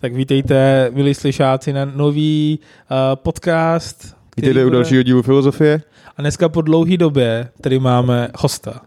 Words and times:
Tak 0.00 0.14
vítejte, 0.14 0.90
milí 0.94 1.14
slyšáci, 1.14 1.72
na 1.72 1.84
nový 1.84 2.58
uh, 2.90 2.96
podcast. 3.14 4.16
Vítejte 4.36 4.64
u 4.64 4.70
dalšího 4.70 5.02
dílu 5.02 5.22
filozofie. 5.22 5.82
A 6.16 6.22
dneska 6.22 6.48
po 6.48 6.62
dlouhé 6.62 6.96
době 6.96 7.48
tady 7.60 7.78
máme 7.78 8.28
hosta. 8.38 8.80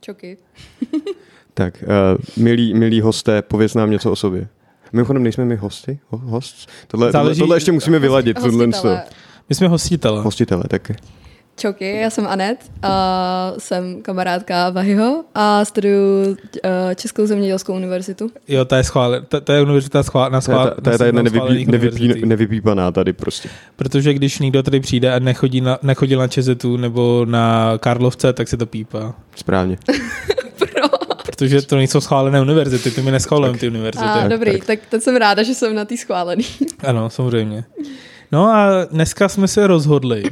Čoky. 0.00 0.36
tak, 1.54 1.84
uh, 1.86 2.42
milí, 2.44 2.74
milí 2.74 3.00
hosté, 3.00 3.42
pověz 3.42 3.74
nám 3.74 3.90
něco 3.90 4.12
o 4.12 4.16
sobě. 4.16 4.48
Mimochodem 4.92 5.22
nejsme 5.22 5.44
my 5.44 5.56
hosty? 5.56 5.98
Ho, 6.08 6.18
host? 6.18 6.68
Tohle, 6.86 7.12
tohle, 7.12 7.34
tohle 7.34 7.56
ještě 7.56 7.72
musíme 7.72 7.98
vyladit. 7.98 8.38
Hostitele. 8.38 9.02
My 9.48 9.54
jsme 9.54 9.68
hostitele. 9.68 10.22
Hostitele, 10.22 10.64
taky. 10.68 10.96
Čoky, 11.58 11.96
já 11.96 12.10
jsem 12.10 12.26
Anet 12.26 12.70
a 12.82 13.52
jsem 13.58 14.02
kamarádka 14.02 14.70
Vahyho 14.70 15.24
a 15.34 15.64
studuju 15.64 16.28
uh, 16.30 16.36
Českou 16.94 17.26
zemědělskou 17.26 17.74
univerzitu. 17.74 18.30
Jo, 18.48 18.64
ta 18.64 18.76
je 18.76 18.84
schválená, 18.84 19.26
ta, 19.28 19.40
ta 19.40 19.54
je 19.54 19.62
univerzita 19.62 20.02
schválená. 20.02 20.40
Schvál, 20.40 20.66
ta, 20.66 20.80
ta 20.80 20.92
je 20.92 20.98
ta 20.98 21.06
jedna 21.06 21.22
nevypí, 21.22 21.66
nevypí, 21.66 22.26
nevypípaná 22.26 22.92
tady 22.92 23.12
prostě. 23.12 23.48
Protože 23.76 24.14
když 24.14 24.38
někdo 24.38 24.62
tady 24.62 24.80
přijde 24.80 25.14
a 25.14 25.18
nechodí 25.18 25.60
na, 25.60 25.78
nechodil 25.82 26.18
na 26.18 26.28
Čezetu 26.28 26.76
nebo 26.76 27.26
na 27.28 27.72
Karlovce, 27.78 28.32
tak 28.32 28.48
se 28.48 28.56
to 28.56 28.66
pípá. 28.66 29.14
Správně. 29.36 29.78
Pro? 30.58 30.88
Protože 31.26 31.62
to 31.62 31.76
nejsou 31.76 32.00
schválené 32.00 32.40
univerzity, 32.40 32.90
ty 32.90 33.02
mi 33.02 33.10
neschválujeme 33.10 33.58
ty 33.58 33.68
univerzity. 33.68 34.08
A, 34.08 34.28
dobrý, 34.28 34.52
tak. 34.52 34.64
tak 34.64 34.78
teď 34.88 35.02
jsem 35.02 35.16
ráda, 35.16 35.42
že 35.42 35.54
jsem 35.54 35.74
na 35.74 35.84
té 35.84 35.96
schválený. 35.96 36.44
ano, 36.86 37.10
samozřejmě. 37.10 37.64
No 38.32 38.46
a 38.46 38.84
dneska 38.84 39.28
jsme 39.28 39.48
se 39.48 39.66
rozhodli, 39.66 40.22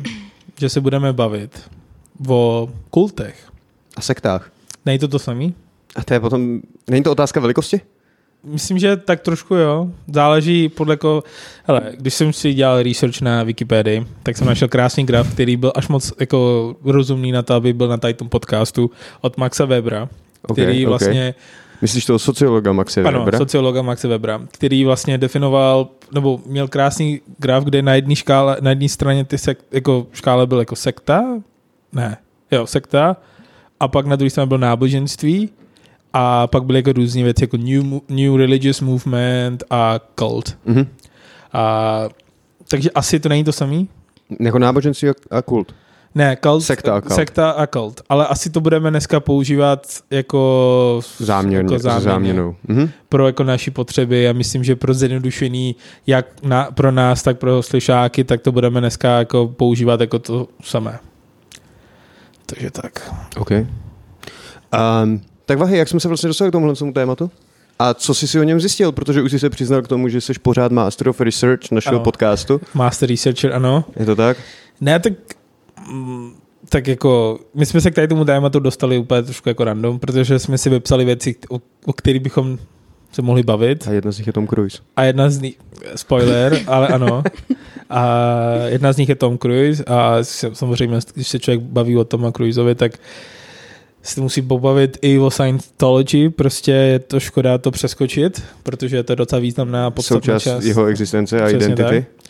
že 0.61 0.69
se 0.69 0.81
budeme 0.81 1.13
bavit 1.13 1.71
o 2.29 2.69
kultech. 2.91 3.49
A 3.97 4.01
sektách. 4.01 4.51
Není 4.87 4.99
to 4.99 5.09
to 5.09 5.19
samý? 5.19 5.55
A 5.97 6.05
to 6.05 6.15
je 6.15 6.21
potom, 6.21 6.61
není 6.91 7.03
to 7.03 7.13
otázka 7.13 7.41
velikosti? 7.41 7.81
Myslím, 8.45 8.79
že 8.79 8.97
tak 8.97 9.21
trošku 9.21 9.55
jo. 9.55 9.91
Záleží 10.13 10.69
podle 10.69 10.93
jako, 10.93 11.25
hele, 11.65 11.83
když 11.97 12.15
jsem 12.15 12.33
si 12.33 12.55
dělal 12.55 12.83
research 12.83 13.21
na 13.21 13.43
Wikipedii, 13.43 14.07
tak 14.23 14.37
jsem 14.37 14.47
našel 14.47 14.69
krásný 14.69 15.07
graf, 15.07 15.33
který 15.33 15.57
byl 15.57 15.73
až 15.75 15.89
moc 15.89 16.13
jako 16.21 16.77
rozumný 16.85 17.33
na 17.33 17.43
to, 17.43 17.55
aby 17.55 17.73
byl 17.73 17.89
na 17.89 17.97
tady 17.97 18.15
tom 18.15 18.29
podcastu 18.29 18.91
od 19.21 19.37
Maxa 19.37 19.65
Webera, 19.65 20.09
okay, 20.43 20.65
který 20.65 20.87
okay. 20.87 20.87
vlastně 20.87 21.35
Myslíš 21.83 22.07
toho 22.07 22.19
sociologa 22.19 22.73
Maxe 22.73 23.03
Webera? 23.03 23.23
Ano, 23.23 23.39
sociologa 23.39 23.83
Maxe 23.83 24.09
Webera, 24.09 24.41
který 24.51 24.85
vlastně 24.85 25.19
definoval, 25.19 25.89
nebo 26.15 26.41
měl 26.47 26.69
krásný 26.69 27.21
graf, 27.39 27.65
kde 27.65 27.83
na 27.83 27.95
jedné 27.95 28.17
škále, 28.17 28.57
na 28.61 28.71
jedné 28.71 28.89
straně 28.89 29.25
ty 29.25 29.39
sek, 29.39 29.59
jako 29.73 30.07
škále 30.13 30.47
byl 30.47 30.59
jako 30.59 30.77
sekta, 30.77 31.25
ne, 31.93 32.17
jo, 32.51 32.67
sekta, 32.67 33.17
a 33.81 33.89
pak 33.89 34.07
na 34.07 34.17
druhé 34.17 34.31
straně 34.31 34.49
byl 34.49 34.59
náboženství, 34.59 35.51
a 36.13 36.47
pak 36.47 36.65
byly 36.65 36.79
jako 36.79 36.93
různé 36.93 37.23
věci, 37.23 37.45
jako 37.45 37.57
new, 37.57 38.01
new 38.09 38.37
religious 38.37 38.81
movement 38.81 39.65
a 39.71 40.01
cult. 40.19 40.57
Mm-hmm. 40.67 40.87
A, 41.53 42.09
takže 42.69 42.91
asi 42.91 43.21
to 43.21 43.29
není 43.29 43.45
to 43.45 43.53
samý? 43.53 43.89
Jako 44.41 44.59
náboženství 44.59 45.09
a 45.31 45.43
kult. 45.43 45.75
Ne, 46.17 46.37
kult, 46.37 46.65
sekta 46.65 46.97
a 46.97 47.01
kult. 47.01 47.15
Sekta 47.15 47.51
a 47.51 47.67
kult. 47.67 48.01
Ale 48.09 48.27
asi 48.27 48.51
to 48.51 48.61
budeme 48.61 48.91
dneska 48.91 49.21
používat 49.21 49.87
jako 50.11 51.01
záměrně, 51.19 51.75
jako 51.75 51.83
záměrně 51.83 52.05
záměnou. 52.05 52.57
Mhm. 52.69 52.91
pro 53.09 53.27
jako 53.27 53.45
naší 53.45 53.71
potřeby 53.71 54.29
a 54.29 54.33
myslím, 54.33 54.65
že 54.65 54.77
pro 54.77 54.95
zjednodušení 54.95 55.77
jak 56.07 56.27
na, 56.43 56.71
pro 56.71 56.93
nás, 56.93 57.23
tak 57.23 57.39
pro 57.39 57.63
slyšáky, 57.63 58.25
tak 58.25 58.41
to 58.41 58.53
budeme 58.53 58.81
dneska 58.81 59.19
jako 59.19 59.49
používat 59.49 60.01
jako 60.01 60.19
to 60.19 60.49
samé. 60.63 60.99
Takže 62.47 62.71
tak. 62.71 63.13
OK. 63.37 63.51
Um, 63.51 65.21
tak 65.47 65.59
Vahy, 65.59 65.79
jak 65.79 65.89
jsme 65.89 66.01
se 66.01 66.09
vlastně 66.09 66.29
dostali 66.29 66.51
k 66.51 66.53
tomuhle 66.53 66.93
tématu? 66.93 67.31
A 67.79 67.95
co 67.95 68.15
jsi 68.15 68.29
si 68.29 68.41
o 68.41 68.43
něm 68.43 68.61
zjistil? 68.61 68.93
Protože 68.93 69.23
už 69.23 69.31
jsi 69.31 69.39
se 69.39 69.51
přiznal 69.51 69.83
k 69.83 69.89
tomu, 69.89 70.09
že 70.09 70.21
jsi 70.21 70.33
pořád 70.43 70.73
Master 70.73 71.09
of 71.09 71.21
Research 71.21 71.71
našeho 71.71 71.97
ano. 71.97 72.05
podcastu. 72.05 72.61
Master 72.75 73.09
Researcher, 73.09 73.53
ano. 73.53 73.85
Je 73.97 74.07
to 74.07 74.17
tak? 74.17 74.37
Ne, 74.81 75.01
tak 75.01 75.13
tak 76.69 76.87
jako, 76.87 77.39
my 77.55 77.67
jsme 77.67 77.81
se 77.81 77.91
k 77.91 77.95
tady 77.95 78.09
tomu 78.09 78.25
tématu 78.25 78.59
dostali 78.59 78.99
úplně 78.99 79.23
trošku 79.23 79.49
jako 79.49 79.65
random, 79.65 79.99
protože 79.99 80.39
jsme 80.39 80.59
si 80.59 80.71
vypsali 80.71 81.05
věci, 81.05 81.35
o, 81.51 81.61
o 81.85 81.93
kterých 81.93 82.23
bychom 82.23 82.59
se 83.13 83.23
mohli 83.23 83.43
bavit. 83.43 83.89
A 83.89 83.93
jedna 83.93 84.13
z 84.13 84.19
nich 84.19 84.27
je 84.27 84.33
Tom 84.33 84.47
Cruise. 84.47 84.79
A 84.97 85.05
jedna 85.05 85.31
z 85.31 85.41
nich, 85.41 85.59
spoiler, 85.97 86.61
ale 86.67 86.89
ano. 86.89 87.23
A 87.91 88.19
jedna 88.67 88.93
z 88.93 88.97
nich 88.97 89.09
je 89.09 89.15
Tom 89.15 89.39
Cruise 89.39 89.85
a 89.85 90.19
samozřejmě, 90.53 90.99
když 91.15 91.29
se 91.29 91.39
člověk 91.39 91.61
baví 91.61 91.97
o 91.97 92.05
Toma 92.05 92.33
Cruiseovi, 92.33 92.75
tak 92.75 92.93
se 94.03 94.21
musí 94.21 94.43
pobavit 94.43 94.99
i 95.03 95.19
o 95.19 95.31
Scientology, 95.31 96.29
prostě 96.29 96.73
je 96.73 96.99
to 96.99 97.21
škoda 97.21 97.59
to 97.59 97.71
přeskočit, 97.71 98.43
protože 98.63 98.97
je 98.97 99.03
to 99.03 99.15
docela 99.15 99.41
významná 99.41 99.91
podstatná 99.91 100.21
Součást 100.21 100.43
část. 100.43 100.65
jeho 100.65 100.87
existence 100.87 101.43
a 101.43 101.49
identity. 101.49 101.83
Tak. 101.83 102.27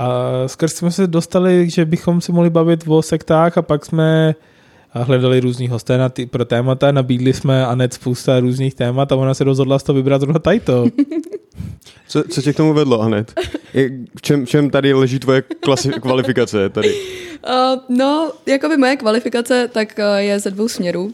A 0.00 0.48
skrz 0.48 0.74
jsme 0.74 0.90
se 0.90 1.06
dostali, 1.06 1.70
že 1.70 1.84
bychom 1.84 2.20
si 2.20 2.32
mohli 2.32 2.50
bavit 2.50 2.84
o 2.86 3.02
sektách 3.02 3.58
a 3.58 3.62
pak 3.62 3.84
jsme 3.84 4.34
hledali 4.90 5.40
různý 5.40 5.68
hosté 5.68 5.98
na 5.98 6.08
ty, 6.08 6.26
pro 6.26 6.44
témata, 6.44 6.92
nabídli 6.92 7.32
jsme 7.32 7.66
Anet 7.66 7.94
spousta 7.94 8.40
různých 8.40 8.74
témat 8.74 9.12
a 9.12 9.16
ona 9.16 9.34
se 9.34 9.44
rozhodla 9.44 9.78
z 9.78 9.82
toho 9.82 9.96
vybrat 9.96 10.20
zrovna 10.20 10.38
tajto. 10.38 10.86
Co, 12.08 12.22
co 12.22 12.42
tě 12.42 12.52
k 12.52 12.56
tomu 12.56 12.74
vedlo, 12.74 13.00
Anet? 13.00 13.40
V 14.16 14.22
čem, 14.22 14.46
v 14.46 14.48
čem 14.48 14.70
tady 14.70 14.92
leží 14.92 15.18
tvoje 15.18 15.40
klasi- 15.40 16.00
kvalifikace 16.00 16.68
tady? 16.68 16.94
Uh, 16.94 17.78
no, 17.96 18.32
jako 18.46 18.68
by 18.68 18.76
moje 18.76 18.96
kvalifikace 18.96 19.68
tak 19.72 19.94
uh, 19.98 20.16
je 20.16 20.40
ze 20.40 20.50
dvou 20.50 20.68
směrů. 20.68 21.04
Uh, 21.04 21.12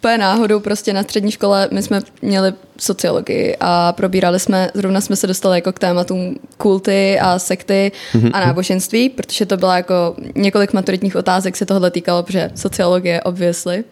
úplně 0.00 0.18
náhodou 0.18 0.60
prostě 0.60 0.92
na 0.92 1.02
střední 1.02 1.30
škole 1.30 1.68
my 1.72 1.82
jsme 1.82 2.00
měli 2.22 2.52
sociologii 2.78 3.56
a 3.60 3.92
probírali 3.92 4.40
jsme, 4.40 4.70
zrovna 4.74 5.00
jsme 5.00 5.16
se 5.16 5.26
dostali 5.26 5.56
jako 5.56 5.72
k 5.72 5.78
tématům 5.78 6.36
kulty 6.56 7.20
a 7.20 7.38
sekty 7.38 7.92
mm-hmm. 8.12 8.30
a 8.32 8.40
náboženství, 8.40 9.08
protože 9.08 9.46
to 9.46 9.56
byla 9.56 9.76
jako 9.76 10.16
několik 10.34 10.72
maturitních 10.72 11.16
otázek 11.16 11.56
se 11.56 11.66
tohle 11.66 11.90
týkalo, 11.90 12.22
protože 12.22 12.50
sociologie 12.54 13.22
obviously. 13.22 13.84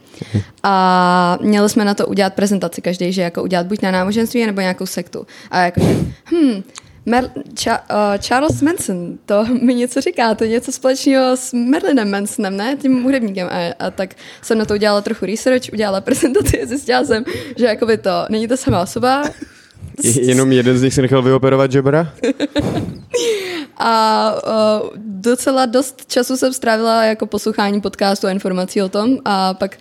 A 0.62 1.38
měli 1.40 1.68
jsme 1.68 1.84
na 1.84 1.94
to 1.94 2.06
udělat 2.06 2.34
prezentaci 2.34 2.82
každý, 2.82 3.12
že 3.12 3.22
jako 3.22 3.42
udělat 3.42 3.66
buď 3.66 3.82
na 3.82 3.90
náboženství 3.90 4.46
nebo 4.46 4.60
nějakou 4.60 4.86
sektu. 4.86 5.26
A 5.50 5.60
jako, 5.60 5.80
hm, 6.32 6.62
Mer- 7.08 7.30
Cha- 7.54 7.82
uh, 7.90 8.18
Charles 8.18 8.62
Manson, 8.62 9.18
to 9.26 9.44
mi 9.62 9.74
něco 9.74 10.00
říká, 10.00 10.34
to 10.34 10.44
je 10.44 10.50
něco 10.50 10.72
společného 10.72 11.36
s 11.36 11.52
Merlinem 11.52 12.10
Mansonem, 12.10 12.56
ne? 12.56 12.76
Tím 12.76 13.02
hudebníkem. 13.02 13.48
A, 13.50 13.74
a 13.78 13.90
tak 13.90 14.14
jsem 14.42 14.58
na 14.58 14.64
to 14.64 14.74
udělala 14.74 15.00
trochu 15.00 15.26
research, 15.26 15.62
udělala 15.72 16.00
prezentaci, 16.08 16.60
zjistila 16.64 17.04
jsem, 17.04 17.24
že 17.56 17.66
jakoby 17.66 17.98
to 17.98 18.10
není 18.30 18.48
to 18.48 18.56
sama 18.56 18.82
osoba. 18.82 19.22
Jenom 20.02 20.52
jeden 20.52 20.78
z 20.78 20.82
nich 20.82 20.94
si 20.94 21.02
nechal 21.02 21.22
vyoperovat 21.22 21.72
žebra? 21.72 22.12
a 23.76 24.34
uh, 24.82 24.88
docela 24.96 25.66
dost 25.66 26.04
času 26.06 26.36
jsem 26.36 26.52
strávila 26.52 27.04
jako 27.04 27.26
poslouchání 27.26 27.80
podcastu 27.80 28.26
a 28.26 28.30
informací 28.30 28.82
o 28.82 28.88
tom 28.88 29.18
a 29.24 29.54
pak 29.54 29.76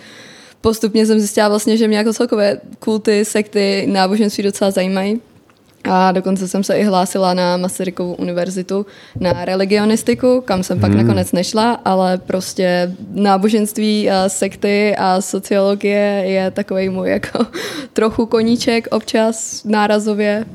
postupně 0.62 1.06
jsem 1.06 1.20
zjistila 1.20 1.50
vlastně, 1.50 1.78
že 1.78 1.88
mě 1.88 1.98
jako 1.98 2.14
celkové 2.14 2.62
kulty, 2.80 3.26
sekty, 3.26 3.88
náboženství 3.92 4.44
docela 4.44 4.72
zajímají. 4.72 5.22
A 5.84 6.12
dokonce 6.12 6.48
jsem 6.48 6.64
se 6.64 6.78
i 6.78 6.84
hlásila 6.84 7.34
na 7.34 7.58
Masarykovu 7.58 8.16
univerzitu 8.16 8.86
na 9.20 9.46
religionistiku, 9.46 10.42
kam 10.42 10.64
jsem 10.64 10.80
pak 10.80 10.92
hmm. 10.92 11.02
nakonec 11.02 11.32
nešla, 11.32 11.82
ale 11.86 12.18
prostě 12.18 12.96
náboženství, 13.14 14.10
a 14.10 14.30
sekty 14.30 14.96
a 14.98 15.22
sociologie 15.22 16.24
je 16.26 16.52
takový 16.52 16.90
můj 16.90 17.10
jako 17.10 17.46
trochu 17.94 18.26
koníček 18.26 18.88
občas 18.92 19.64
nárazově. 19.64 20.46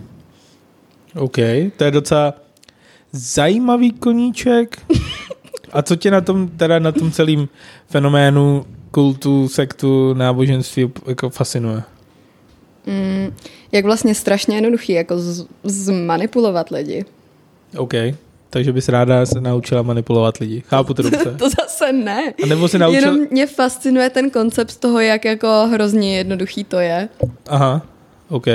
OK, 1.14 1.36
to 1.76 1.84
je 1.84 1.90
docela 1.90 2.34
zajímavý 3.12 3.92
koníček. 3.92 4.78
A 5.72 5.82
co 5.82 5.96
tě 5.96 6.10
na 6.10 6.20
tom, 6.20 6.48
teda 6.48 6.78
na 6.78 6.92
tom 6.92 7.10
celém 7.10 7.48
fenoménu 7.86 8.66
kultu, 8.90 9.48
sektu, 9.48 10.14
náboženství 10.14 10.90
jako 11.06 11.30
fascinuje? 11.30 11.82
Mm, 12.86 13.34
jak 13.72 13.84
vlastně 13.84 14.14
strašně 14.14 14.56
jednoduchý, 14.56 14.92
jako 14.92 15.19
z, 15.19 15.46
zmanipulovat 15.64 16.70
lidi. 16.70 17.04
OK. 17.76 17.92
Takže 18.50 18.72
bys 18.72 18.88
ráda 18.88 19.26
se 19.26 19.40
naučila 19.40 19.82
manipulovat 19.82 20.36
lidi. 20.36 20.62
Chápu 20.66 20.94
to 20.94 21.02
dobře. 21.02 21.34
to 21.38 21.50
zase 21.50 21.92
ne. 21.92 22.32
A 22.42 22.46
nebo 22.46 22.69
se 22.69 22.78
naučila... 22.78 23.00
Jenom 23.00 23.26
mě 23.30 23.46
fascinuje 23.46 24.10
ten 24.10 24.30
koncept 24.30 24.76
toho, 24.76 25.00
jak 25.00 25.24
jako 25.24 25.69
hrozně 25.72 26.16
jednoduchý 26.16 26.64
to 26.64 26.78
je. 26.78 27.08
Aha, 27.46 27.82
OK. 28.28 28.46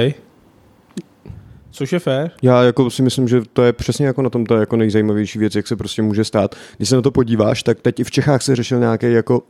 Což 1.77 1.93
je 1.93 1.99
fér. 1.99 2.31
Já 2.41 2.63
jako 2.63 2.89
si 2.89 3.01
myslím, 3.01 3.27
že 3.27 3.41
to 3.53 3.63
je 3.63 3.73
přesně 3.73 4.05
jako 4.05 4.21
na 4.21 4.29
tom 4.29 4.45
to 4.45 4.55
jako 4.55 4.77
nejzajímavější 4.77 5.39
věc, 5.39 5.55
jak 5.55 5.67
se 5.67 5.75
prostě 5.75 6.01
může 6.01 6.23
stát. 6.23 6.55
Když 6.77 6.89
se 6.89 6.95
na 6.95 7.01
to 7.01 7.11
podíváš, 7.11 7.63
tak 7.63 7.81
teď 7.81 7.99
i 7.99 8.03
v 8.03 8.11
Čechách 8.11 8.41
se 8.41 8.55
řešil 8.55 8.79
nějaký 8.79 9.11
jako 9.11 9.43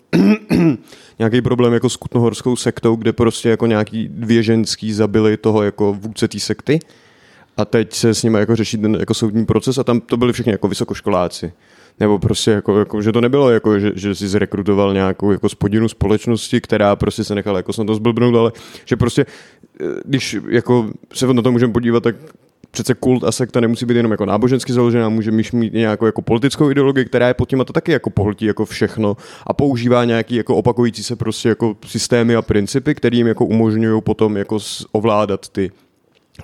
nějaký 1.19 1.41
problém 1.41 1.73
jako 1.73 1.89
s 1.89 1.95
kutnohorskou 1.95 2.55
sektou, 2.55 2.95
kde 2.95 3.13
prostě 3.13 3.49
jako 3.49 3.65
nějaký 3.65 4.07
dvě 4.07 4.43
ženský 4.43 4.93
zabili 4.93 5.37
toho 5.37 5.63
jako 5.63 5.93
vůdce 5.93 6.27
té 6.27 6.39
sekty 6.39 6.79
a 7.57 7.65
teď 7.65 7.93
se 7.93 8.13
s 8.13 8.23
nimi 8.23 8.39
jako 8.39 8.55
řeší 8.55 8.77
ten 8.77 8.97
jako 8.99 9.13
soudní 9.13 9.45
proces 9.45 9.77
a 9.77 9.83
tam 9.83 10.01
to 10.01 10.17
byli 10.17 10.33
všichni 10.33 10.51
jako 10.51 10.67
vysokoškoláci. 10.67 11.53
Nebo 11.99 12.19
prostě 12.19 12.51
jako, 12.51 12.79
jako 12.79 13.01
že 13.01 13.11
to 13.11 13.21
nebylo 13.21 13.49
jako, 13.49 13.79
že, 13.79 13.91
že 13.95 14.15
jsi 14.15 14.27
zrekrutoval 14.27 14.93
nějakou 14.93 15.31
jako 15.31 15.49
spodinu 15.49 15.89
společnosti, 15.89 16.61
která 16.61 16.95
prostě 16.95 17.23
se 17.23 17.35
nechala 17.35 17.59
jako 17.59 17.73
snad 17.73 17.87
to 17.87 17.95
zblbnout, 17.95 18.35
ale 18.35 18.51
že 18.85 18.95
prostě 18.95 19.25
když 20.05 20.37
jako 20.49 20.89
se 21.13 21.33
na 21.33 21.41
to 21.41 21.51
můžeme 21.51 21.73
podívat, 21.73 22.03
tak 22.03 22.15
přece 22.71 22.93
kult 22.93 23.23
a 23.23 23.31
sekta 23.31 23.59
nemusí 23.59 23.85
být 23.85 23.97
jenom 23.97 24.11
jako 24.11 24.25
nábožensky 24.25 24.73
založená, 24.73 25.09
může 25.09 25.31
mít 25.31 25.73
nějakou 25.73 26.05
jako 26.05 26.21
politickou 26.21 26.71
ideologii, 26.71 27.05
která 27.05 27.27
je 27.27 27.33
pod 27.33 27.49
tím 27.49 27.61
a 27.61 27.63
to 27.63 27.73
taky 27.73 27.91
jako 27.91 28.09
pohltí 28.09 28.45
jako 28.45 28.65
všechno 28.65 29.17
a 29.47 29.53
používá 29.53 30.05
nějaký 30.05 30.35
jako 30.35 30.55
opakující 30.55 31.03
se 31.03 31.15
prostě 31.15 31.49
jako 31.49 31.77
systémy 31.85 32.35
a 32.35 32.41
principy, 32.41 32.95
které 32.95 33.17
jim 33.17 33.27
jako 33.27 33.45
umožňují 33.45 34.01
potom 34.01 34.37
jako 34.37 34.59
ovládat 34.91 35.49
ty 35.49 35.71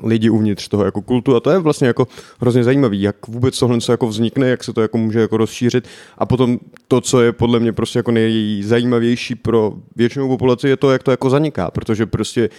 lidi 0.03 0.29
uvnitř 0.29 0.67
toho 0.67 0.85
jako 0.85 1.01
kultu. 1.01 1.35
A 1.35 1.39
to 1.39 1.49
je 1.49 1.59
vlastně 1.59 1.87
jako 1.87 2.07
hrozně 2.39 2.63
zajímavý, 2.63 3.01
jak 3.01 3.27
vůbec 3.27 3.59
tohle 3.59 3.81
co 3.81 3.91
jako 3.91 4.07
vznikne, 4.07 4.49
jak 4.49 4.63
se 4.63 4.73
to 4.73 4.81
jako 4.81 4.97
může 4.97 5.19
jako 5.19 5.37
rozšířit. 5.37 5.87
A 6.17 6.25
potom 6.25 6.59
to, 6.87 7.01
co 7.01 7.21
je 7.21 7.31
podle 7.31 7.59
mě 7.59 7.73
prostě 7.73 7.99
jako 7.99 8.11
nejzajímavější 8.11 9.35
pro 9.35 9.73
většinou 9.95 10.27
populaci 10.27 10.69
je 10.69 10.77
to, 10.77 10.91
jak 10.91 11.03
to 11.03 11.11
jako 11.11 11.29
zaniká, 11.29 11.71
protože 11.71 12.05
prostě 12.05 12.49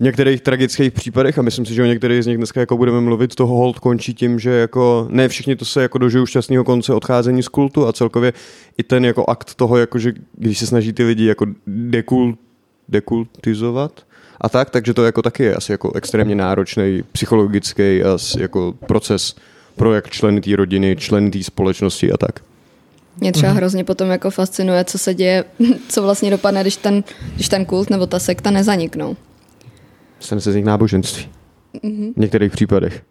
v 0.00 0.02
některých 0.02 0.40
tragických 0.40 0.92
případech, 0.92 1.38
a 1.38 1.42
myslím 1.42 1.66
si, 1.66 1.74
že 1.74 1.82
o 1.82 1.86
některých 1.86 2.24
z 2.24 2.26
nich 2.26 2.36
dneska 2.36 2.60
jako 2.60 2.76
budeme 2.76 3.00
mluvit, 3.00 3.34
toho 3.34 3.56
hold 3.56 3.78
končí 3.78 4.14
tím, 4.14 4.38
že 4.38 4.50
jako 4.50 5.06
ne 5.10 5.28
všichni 5.28 5.56
to 5.56 5.64
se 5.64 5.82
jako 5.82 5.98
dožijou 5.98 6.26
šťastného 6.26 6.64
konce 6.64 6.94
odcházení 6.94 7.42
z 7.42 7.48
kultu 7.48 7.86
a 7.86 7.92
celkově 7.92 8.32
i 8.78 8.82
ten 8.82 9.04
jako 9.04 9.24
akt 9.30 9.54
toho, 9.54 9.76
jako 9.76 9.98
že 9.98 10.12
když 10.36 10.58
se 10.58 10.66
snaží 10.66 10.92
ty 10.92 11.04
lidi 11.04 11.26
jako 11.26 11.46
dekult, 11.66 12.38
dekultizovat, 12.88 14.06
a 14.40 14.48
tak, 14.48 14.70
takže 14.70 14.94
to 14.94 15.04
jako 15.04 15.22
taky 15.22 15.42
je 15.42 15.54
asi 15.54 15.72
jako 15.72 15.92
extrémně 15.94 16.34
náročný 16.34 17.02
psychologický 17.12 18.02
jako 18.38 18.74
proces 18.86 19.36
pro 19.76 19.94
jak 19.94 20.10
členy 20.10 20.40
té 20.40 20.56
rodiny, 20.56 20.96
členy 20.96 21.30
té 21.30 21.42
společnosti 21.42 22.12
a 22.12 22.16
tak. 22.16 22.40
Mě 23.20 23.32
třeba 23.32 23.52
mm-hmm. 23.52 23.56
hrozně 23.56 23.84
potom 23.84 24.10
jako 24.10 24.30
fascinuje, 24.30 24.84
co 24.84 24.98
se 24.98 25.14
děje, 25.14 25.44
co 25.88 26.02
vlastně 26.02 26.30
dopadne, 26.30 26.60
když 26.60 26.76
ten, 26.76 27.04
když 27.34 27.48
ten 27.48 27.64
kult 27.64 27.90
nebo 27.90 28.06
ta 28.06 28.18
sekta 28.18 28.50
nezaniknou. 28.50 29.16
Stane 30.20 30.40
se 30.40 30.52
z 30.52 30.56
nich 30.56 30.64
náboženství. 30.64 31.28
Mm-hmm. 31.74 32.12
V 32.16 32.16
některých 32.16 32.52
případech. 32.52 33.02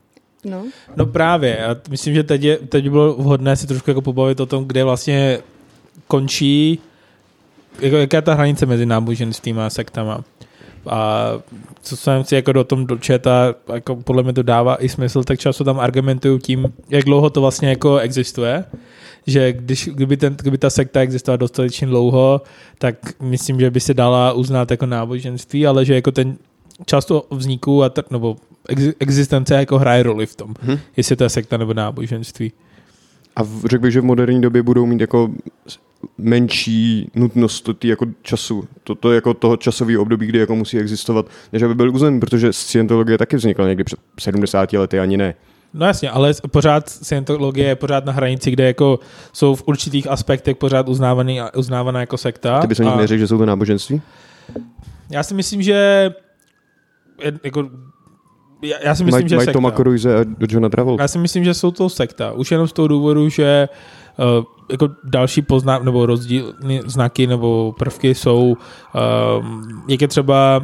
No. 0.46 0.64
no 0.96 1.06
právě. 1.06 1.58
Já 1.60 1.76
myslím, 1.90 2.16
že 2.16 2.24
teď, 2.24 2.44
je, 2.44 2.58
teď 2.58 2.84
by 2.84 2.90
bylo 2.90 3.14
vhodné 3.14 3.56
si 3.56 3.68
trošku 3.68 3.90
jako 3.90 4.02
pobavit 4.02 4.40
o 4.40 4.46
tom, 4.46 4.66
kde 4.66 4.84
vlastně 4.84 5.40
končí, 6.08 6.80
jako, 7.80 7.96
jaká 7.96 8.18
je 8.18 8.22
ta 8.22 8.34
hranice 8.34 8.66
mezi 8.66 8.86
náboženstvím 8.86 9.60
a 9.60 9.70
sektama. 9.70 10.24
A 10.88 11.32
co 11.82 11.98
jsem 11.98 12.24
si 12.24 12.36
jako 12.36 12.54
do 12.54 12.64
tom 12.64 12.86
dočeta, 12.86 13.56
jako 13.74 13.96
podle 13.96 14.24
mě 14.24 14.34
to 14.34 14.44
dává 14.44 14.84
i 14.84 14.90
smysl, 14.90 15.24
tak 15.24 15.40
často 15.40 15.64
tam 15.64 15.80
argumentuju 15.80 16.38
tím, 16.38 16.74
jak 16.90 17.06
dlouho 17.06 17.30
to 17.30 17.42
vlastně 17.42 17.70
jako 17.70 17.98
existuje 17.98 18.66
že 19.28 19.54
když, 19.54 19.90
kdyby, 19.94 20.18
ten, 20.18 20.36
kdyby 20.42 20.58
ta 20.58 20.70
sekta 20.70 21.00
existovala 21.00 21.38
dostatečně 21.38 21.88
dlouho, 21.88 22.42
tak 22.78 22.96
myslím, 23.22 23.60
že 23.60 23.72
by 23.72 23.80
se 23.80 23.94
dala 23.94 24.34
uznat 24.34 24.72
jako 24.72 24.86
náboženství, 24.86 25.68
ale 25.68 25.86
že 25.86 25.96
jako 25.96 26.12
ten 26.12 26.38
často 26.86 27.26
vzniku 27.32 27.84
a 27.84 27.90
t- 27.90 28.04
nebo 28.12 28.38
ex, 28.70 28.84
existence 29.00 29.56
jako 29.56 29.80
hraje 29.80 30.04
roli 30.04 30.26
v 30.26 30.36
tom, 30.36 30.54
hmm. 30.62 30.78
jestli 30.98 31.16
to 31.16 31.24
je 31.24 31.30
sekta 31.30 31.58
nebo 31.58 31.74
náboženství. 31.74 32.52
A 33.36 33.42
řekl 33.66 33.82
bych, 33.82 33.92
že 33.92 34.02
v 34.02 34.04
moderní 34.04 34.42
době 34.42 34.64
budou 34.64 34.86
mít 34.86 35.02
jako 35.02 35.32
menší 36.18 37.12
nutnost 37.16 37.70
tý 37.80 37.88
jako 37.88 38.06
času, 38.22 38.64
to, 38.84 38.96
to 38.96 39.12
jako 39.12 39.34
toho 39.34 39.58
časového 39.58 40.02
období, 40.02 40.28
kdy 40.28 40.40
jako 40.40 40.56
musí 40.56 40.80
existovat, 40.80 41.26
než 41.54 41.62
aby 41.62 41.76
byl 41.76 41.96
uzen, 41.96 42.20
protože 42.20 42.54
scientologie 42.54 43.18
taky 43.18 43.36
vznikla 43.36 43.68
někdy 43.68 43.84
před 43.84 44.00
70 44.20 44.74
lety, 44.74 45.00
ani 45.00 45.18
ne. 45.18 45.36
No 45.74 45.86
jasně, 45.86 46.10
ale 46.10 46.34
pořád 46.52 46.90
scientologie 46.90 47.68
je 47.68 47.76
pořád 47.76 48.06
na 48.06 48.14
hranici, 48.14 48.52
kde 48.52 48.64
jako 48.64 49.00
jsou 49.34 49.56
v 49.56 49.64
určitých 49.66 50.08
aspektech 50.08 50.58
pořád 50.58 50.90
uznávaný, 50.90 51.40
uznávaná 51.56 52.00
jako 52.00 52.18
sekta. 52.18 52.62
Ty 52.62 52.68
bys 52.68 52.80
o 52.80 52.84
nich 52.84 52.96
neřekl, 52.96 53.20
že 53.20 53.28
jsou 53.28 53.38
to 53.38 53.46
náboženství? 53.46 54.02
Já 55.10 55.24
si 55.24 55.34
myslím, 55.34 55.62
že 55.62 56.10
jako 57.44 57.70
já, 58.62 58.78
já 58.84 58.96
si 58.96 59.04
myslím, 59.04 59.28
Maj, 59.36 59.46
že 59.46 59.52
Toma 59.52 59.72
Cruise 59.72 60.20
a 60.20 60.26
Johna 60.50 60.70
Travolta. 60.70 61.04
Já 61.04 61.08
si 61.08 61.18
myslím, 61.18 61.44
že 61.44 61.54
jsou 61.54 61.72
to 61.72 61.90
sekta. 61.90 62.32
Už 62.32 62.52
jenom 62.52 62.68
z 62.68 62.74
toho 62.74 62.88
důvodu, 62.88 63.30
že 63.30 63.70
uh, 64.38 64.46
jako 64.72 64.90
další 65.04 65.42
pozná, 65.42 65.80
nebo 65.80 66.06
rozdíl 66.06 66.54
znaky 66.86 67.28
nebo 67.28 67.76
prvky 67.80 68.16
jsou, 68.16 68.58
um, 69.40 69.84
jak 69.88 70.02
je 70.02 70.08
třeba 70.08 70.62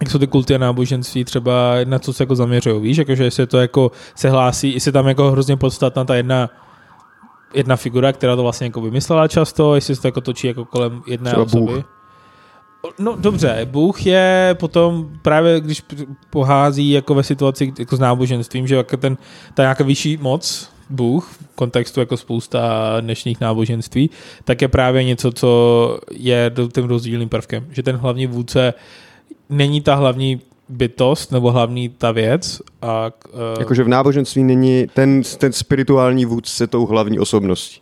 jak 0.00 0.10
jsou 0.10 0.18
ty 0.18 0.26
kulty 0.26 0.54
a 0.54 0.58
náboženství 0.58 1.24
třeba 1.24 1.74
na 1.84 1.98
co 1.98 2.12
se 2.12 2.22
jako 2.22 2.36
zaměřují, 2.36 2.80
víš, 2.80 2.96
jakože 2.96 3.24
jestli 3.24 3.46
to 3.46 3.58
jako 3.58 3.90
se 4.14 4.30
hlásí, 4.30 4.74
jestli 4.74 4.92
tam 4.92 5.08
jako 5.08 5.30
hrozně 5.30 5.56
podstatná 5.56 6.04
ta 6.04 6.16
jedna 6.16 6.50
jedna 7.54 7.76
figura, 7.76 8.12
která 8.12 8.36
to 8.36 8.42
vlastně 8.42 8.66
jako 8.66 8.80
vymyslela 8.80 9.28
často, 9.28 9.74
jestli 9.74 9.96
se 9.96 10.02
to 10.02 10.08
jako 10.08 10.20
točí 10.20 10.46
jako 10.46 10.64
kolem 10.64 11.02
jedné 11.06 11.30
třeba 11.30 11.42
osoby. 11.42 11.72
Bůh. 11.72 11.99
No 12.98 13.16
dobře, 13.16 13.68
Bůh 13.70 14.06
je 14.06 14.56
potom 14.60 15.10
právě, 15.22 15.60
když 15.60 15.82
pohází 16.30 16.90
jako 16.90 17.14
ve 17.14 17.22
situaci 17.22 17.72
jako 17.78 17.96
s 17.96 18.00
náboženstvím, 18.00 18.66
že 18.66 18.74
jako 18.74 18.96
ten, 18.96 19.16
ta 19.54 19.62
nějaká 19.62 19.84
vyšší 19.84 20.16
moc, 20.16 20.70
Bůh, 20.90 21.30
v 21.52 21.56
kontextu 21.56 22.00
jako 22.00 22.16
spousta 22.16 22.60
dnešních 23.00 23.40
náboženství, 23.40 24.10
tak 24.44 24.62
je 24.62 24.68
právě 24.68 25.04
něco, 25.04 25.32
co 25.32 25.98
je 26.12 26.52
tím 26.74 26.84
rozdílným 26.84 27.28
prvkem. 27.28 27.66
Že 27.70 27.82
ten 27.82 27.96
hlavní 27.96 28.26
vůdce 28.26 28.74
není 29.48 29.80
ta 29.80 29.94
hlavní 29.94 30.40
bytost 30.68 31.32
nebo 31.32 31.50
hlavní 31.50 31.88
ta 31.88 32.12
věc. 32.12 32.62
A, 32.82 33.12
uh, 33.32 33.40
Jakože 33.58 33.84
v 33.84 33.88
náboženství 33.88 34.42
není 34.42 34.86
ten, 34.94 35.22
ten 35.38 35.52
spirituální 35.52 36.24
vůdce 36.24 36.66
tou 36.66 36.86
hlavní 36.86 37.18
osobností. 37.18 37.80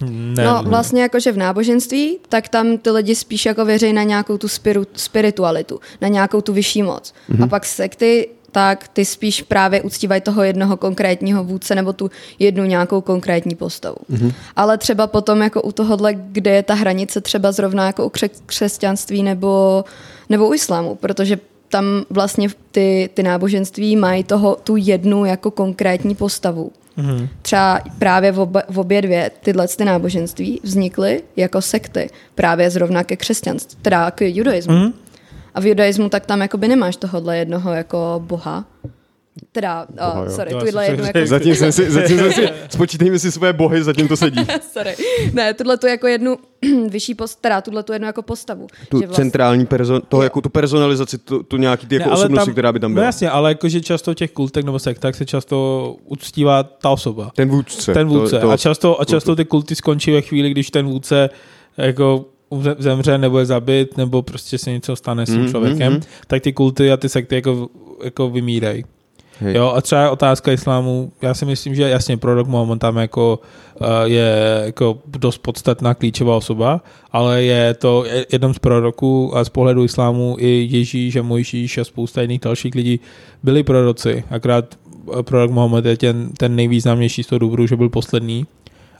Ne, 0.00 0.44
no 0.44 0.62
vlastně 0.62 1.02
jakože 1.02 1.32
v 1.32 1.36
náboženství, 1.36 2.18
tak 2.28 2.48
tam 2.48 2.78
ty 2.78 2.90
lidi 2.90 3.14
spíš 3.14 3.46
jako 3.46 3.64
věří 3.64 3.92
na 3.92 4.02
nějakou 4.02 4.38
tu 4.38 4.48
spiru, 4.48 4.86
spiritualitu, 4.94 5.80
na 6.00 6.08
nějakou 6.08 6.40
tu 6.40 6.52
vyšší 6.52 6.82
moc. 6.82 7.14
Mm-hmm. 7.30 7.44
A 7.44 7.46
pak 7.46 7.64
sekty, 7.64 8.28
tak 8.52 8.88
ty 8.88 9.04
spíš 9.04 9.42
právě 9.42 9.82
uctívají 9.82 10.20
toho 10.20 10.42
jednoho 10.42 10.76
konkrétního 10.76 11.44
vůdce 11.44 11.74
nebo 11.74 11.92
tu 11.92 12.10
jednu 12.38 12.64
nějakou 12.64 13.00
konkrétní 13.00 13.54
postavu. 13.54 13.96
Mm-hmm. 14.10 14.32
Ale 14.56 14.78
třeba 14.78 15.06
potom 15.06 15.42
jako 15.42 15.62
u 15.62 15.72
tohohle, 15.72 16.14
kde 16.14 16.50
je 16.50 16.62
ta 16.62 16.74
hranice 16.74 17.20
třeba 17.20 17.52
zrovna 17.52 17.86
jako 17.86 18.06
u 18.06 18.12
křesťanství 18.46 19.22
nebo, 19.22 19.84
nebo 20.28 20.48
u 20.48 20.54
islámu, 20.54 20.94
protože 20.94 21.38
tam 21.68 21.84
vlastně 22.10 22.48
ty, 22.70 23.10
ty 23.14 23.22
náboženství 23.22 23.96
mají 23.96 24.24
toho, 24.24 24.56
tu 24.64 24.76
jednu 24.76 25.24
jako 25.24 25.50
konkrétní 25.50 26.14
postavu. 26.14 26.72
Mm-hmm. 26.98 27.28
Třeba 27.42 27.80
právě 27.98 28.32
v, 28.32 28.40
oba, 28.40 28.62
v 28.68 28.78
obě 28.78 29.02
dvě 29.02 29.30
tyhle 29.40 29.68
ty 29.68 29.84
náboženství 29.84 30.60
vznikly 30.62 31.22
jako 31.36 31.62
sekty, 31.62 32.10
právě 32.34 32.70
zrovna 32.70 33.04
ke 33.04 33.16
křesťanství, 33.16 33.78
teda 33.82 34.10
k 34.10 34.20
judaismu. 34.20 34.74
Mm-hmm. 34.74 34.92
A 35.54 35.60
v 35.60 35.66
judaismu 35.66 36.08
tak 36.08 36.26
tam 36.26 36.40
jakoby 36.40 36.68
nemáš 36.68 36.96
tohohle 36.96 37.38
jednoho 37.38 37.72
jako 37.72 38.22
boha, 38.26 38.64
Teda, 39.56 39.86
Boha, 39.90 40.22
uh, 40.22 40.28
sorry, 40.28 40.50
tuhle 40.50 40.86
jednu 40.86 41.04
jako... 41.04 41.26
Zatím 41.26 41.54
jsem 41.54 41.72
si, 41.72 41.90
zatím 41.90 42.18
jsem 42.18 42.32
si, 42.32 42.48
spočítejme 42.68 43.18
si 43.18 43.32
své 43.32 43.52
bohy, 43.52 43.82
zatím 43.82 44.08
to 44.08 44.16
sedí. 44.16 44.46
sorry. 44.72 44.94
Ne, 45.32 45.54
tuhle 45.54 45.76
tu 45.76 45.86
jako 45.86 46.06
jednu 46.06 46.36
vyšší 46.88 47.14
post, 47.14 47.40
teda 47.40 47.60
tuhle 47.60 47.82
tu 47.82 47.92
jednu 47.92 48.06
jako 48.06 48.22
postavu. 48.22 48.66
Tu 48.88 48.98
vlastně, 48.98 49.16
centrální 49.16 49.66
perso, 49.66 50.00
toho, 50.00 50.22
jako 50.22 50.40
tu 50.40 50.48
personalizaci, 50.48 51.18
tu, 51.18 51.42
tu 51.42 51.56
nějaký 51.56 51.86
ty 51.86 51.94
jako 51.94 52.08
ne, 52.08 52.14
osobnosti, 52.14 52.46
tam, 52.46 52.52
která 52.52 52.72
by 52.72 52.80
tam 52.80 52.90
no 52.90 52.94
byla. 52.94 53.02
No 53.02 53.08
jasně, 53.08 53.30
ale 53.30 53.50
jakože 53.50 53.80
často 53.80 54.12
v 54.12 54.14
těch 54.14 54.32
kultech 54.32 54.64
nebo 54.64 54.78
sektách 54.78 55.14
se 55.14 55.24
často 55.24 55.96
uctívá 56.04 56.62
ta 56.62 56.90
osoba. 56.90 57.30
Ten 57.36 57.48
vůdce. 57.48 57.94
Ten 57.94 58.08
vůdce. 58.08 58.36
To, 58.36 58.46
to, 58.46 58.50
a, 58.50 58.56
často, 58.56 59.00
a 59.00 59.04
často 59.04 59.36
ty 59.36 59.44
kulty 59.44 59.74
skončí 59.74 60.10
ve 60.10 60.22
chvíli, 60.22 60.50
když 60.50 60.70
ten 60.70 60.86
vůdce 60.86 61.30
jako 61.76 62.24
zemře 62.78 63.18
nebo 63.18 63.38
je 63.38 63.46
zabit, 63.46 63.96
nebo 63.96 64.22
prostě 64.22 64.58
se 64.58 64.70
něco 64.70 64.96
stane 64.96 65.26
s 65.26 65.30
tím 65.30 65.42
mm, 65.42 65.50
člověkem, 65.50 65.92
mm, 65.92 65.98
mm. 65.98 66.04
tak 66.26 66.42
ty 66.42 66.52
kulty 66.52 66.92
a 66.92 66.96
ty 66.96 67.08
sekty 67.08 67.34
jako, 67.34 67.68
jako 68.04 68.30
vymírají. 68.30 68.84
Hej. 69.40 69.54
Jo, 69.56 69.72
a 69.76 69.80
třeba 69.80 70.10
otázka 70.10 70.52
islámu, 70.52 71.12
já 71.22 71.34
si 71.34 71.44
myslím, 71.44 71.74
že 71.74 71.88
jasně 71.88 72.16
prorok 72.16 72.48
Mohammed 72.48 72.78
tam 72.78 72.96
jako 72.96 73.40
uh, 73.80 73.86
je 74.04 74.62
jako 74.64 74.98
dost 75.06 75.38
podstatná 75.38 75.94
klíčová 75.94 76.36
osoba, 76.36 76.80
ale 77.12 77.42
je 77.42 77.74
to 77.74 78.04
jednom 78.32 78.54
z 78.54 78.58
proroků 78.58 79.36
a 79.36 79.44
z 79.44 79.48
pohledu 79.48 79.84
islámu 79.84 80.36
i 80.38 80.68
Ježíš 80.70 81.16
a 81.16 81.22
Mojžíš 81.22 81.78
a 81.78 81.84
spousta 81.84 82.22
jiných 82.22 82.40
dalších 82.40 82.74
lidí 82.74 83.00
byli 83.42 83.62
proroci, 83.62 84.24
akrát 84.30 84.64
eh, 85.18 85.22
prorok 85.22 85.50
Mohammed 85.50 85.84
je 85.84 85.96
ten, 85.96 86.30
ten 86.38 86.56
nejvýznamnější 86.56 87.22
z 87.22 87.26
toho 87.26 87.38
důvodu, 87.38 87.66
že 87.66 87.76
byl 87.76 87.88
poslední 87.88 88.46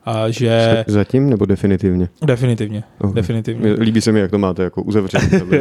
a 0.06 0.30
že... 0.30 0.84
Zatím 0.86 1.30
nebo 1.30 1.46
definitivně? 1.46 2.08
Definitivně, 2.24 2.84
okay. 2.98 3.14
definitivně. 3.14 3.72
Líbí 3.72 4.00
se 4.00 4.12
mi, 4.12 4.20
jak 4.20 4.30
to 4.30 4.38
máte 4.38 4.62
jako 4.62 4.82
uzavřené. 4.82 5.42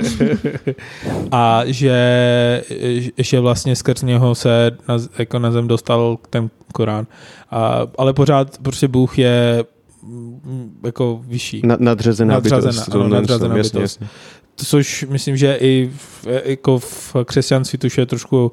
a 1.32 1.62
že, 1.66 2.64
že 3.18 3.40
vlastně 3.40 3.76
skrz 3.76 4.02
něho 4.02 4.36
se 4.36 4.72
na, 4.88 4.98
jako 5.20 5.40
na 5.40 5.52
zem 5.52 5.68
dostal 5.68 6.18
ten 6.30 6.50
Korán. 6.74 7.08
A, 7.52 7.82
ale 7.98 8.14
pořád 8.14 8.58
prostě 8.58 8.88
Bůh 8.88 9.20
je 9.20 9.64
mm, 10.04 10.80
jako 10.86 11.22
vyšší. 11.28 11.62
Na, 11.66 11.78
nadřazená, 11.80 12.34
nadřazená 12.34 12.72
bytost. 12.72 12.96
Ano, 12.96 13.08
nadřazená 13.08 13.58
jasně, 13.58 13.80
bytost. 13.80 14.02
Jasně. 14.02 14.08
Což 14.56 15.06
myslím, 15.10 15.38
že 15.38 15.58
i 15.62 15.92
v, 15.96 16.28
jako 16.46 16.80
v 16.80 17.16
křesťanství 17.26 17.80
tuž 17.80 17.98
je 17.98 18.06
trošku 18.06 18.52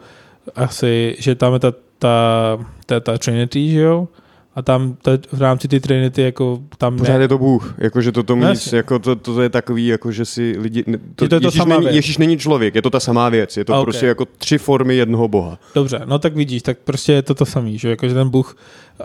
asi, 0.54 1.16
že 1.18 1.34
tam 1.34 1.52
je 1.52 1.58
ta, 1.58 1.72
ta, 1.98 2.58
ta, 2.86 3.00
ta 3.00 3.18
Trinity, 3.18 3.70
že 3.70 3.80
jo? 3.80 4.08
A 4.54 4.62
tam 4.62 4.96
to, 5.02 5.10
v 5.32 5.40
rámci 5.40 5.68
ty 5.68 5.80
Trinity 5.80 6.22
jako 6.22 6.58
tam 6.78 6.98
Pořád 6.98 7.16
ne. 7.18 7.24
je 7.24 7.28
to 7.28 7.38
Bůh, 7.38 7.74
jakože 7.78 8.12
to 8.12 8.22
tomu 8.22 8.42
No 8.42 8.50
nic, 8.50 8.72
jako 8.72 8.98
to, 8.98 9.16
to, 9.16 9.42
je 9.42 9.48
takový, 9.48 9.86
jako 9.86 10.12
že 10.12 10.24
si 10.24 10.54
lidi, 10.58 10.84
ne- 10.86 10.98
Je 11.22 11.28
to 11.28 11.40
to 11.40 11.46
Ježíš, 11.46 11.58
samá 11.58 11.74
není, 11.74 11.84
věc. 11.84 11.94
Ježíš 11.94 12.18
není 12.18 12.38
člověk, 12.38 12.74
je 12.74 12.82
to 12.82 12.90
ta 12.90 13.00
samá 13.00 13.28
věc, 13.28 13.56
je 13.56 13.64
to 13.64 13.74
A, 13.74 13.78
ok. 13.80 13.84
prostě 13.84 14.06
jako 14.06 14.24
tři 14.38 14.58
formy 14.58 14.96
jednoho 14.96 15.28
boha. 15.28 15.58
Dobře, 15.74 16.00
no 16.04 16.18
tak 16.18 16.34
vidíš, 16.36 16.62
tak 16.62 16.78
prostě 16.78 17.12
je 17.12 17.22
to 17.22 17.34
to 17.34 17.46
samý, 17.46 17.78
že 17.78 17.90
jako, 17.90 18.08
že 18.08 18.14
ten 18.14 18.28
Bůh, 18.28 18.56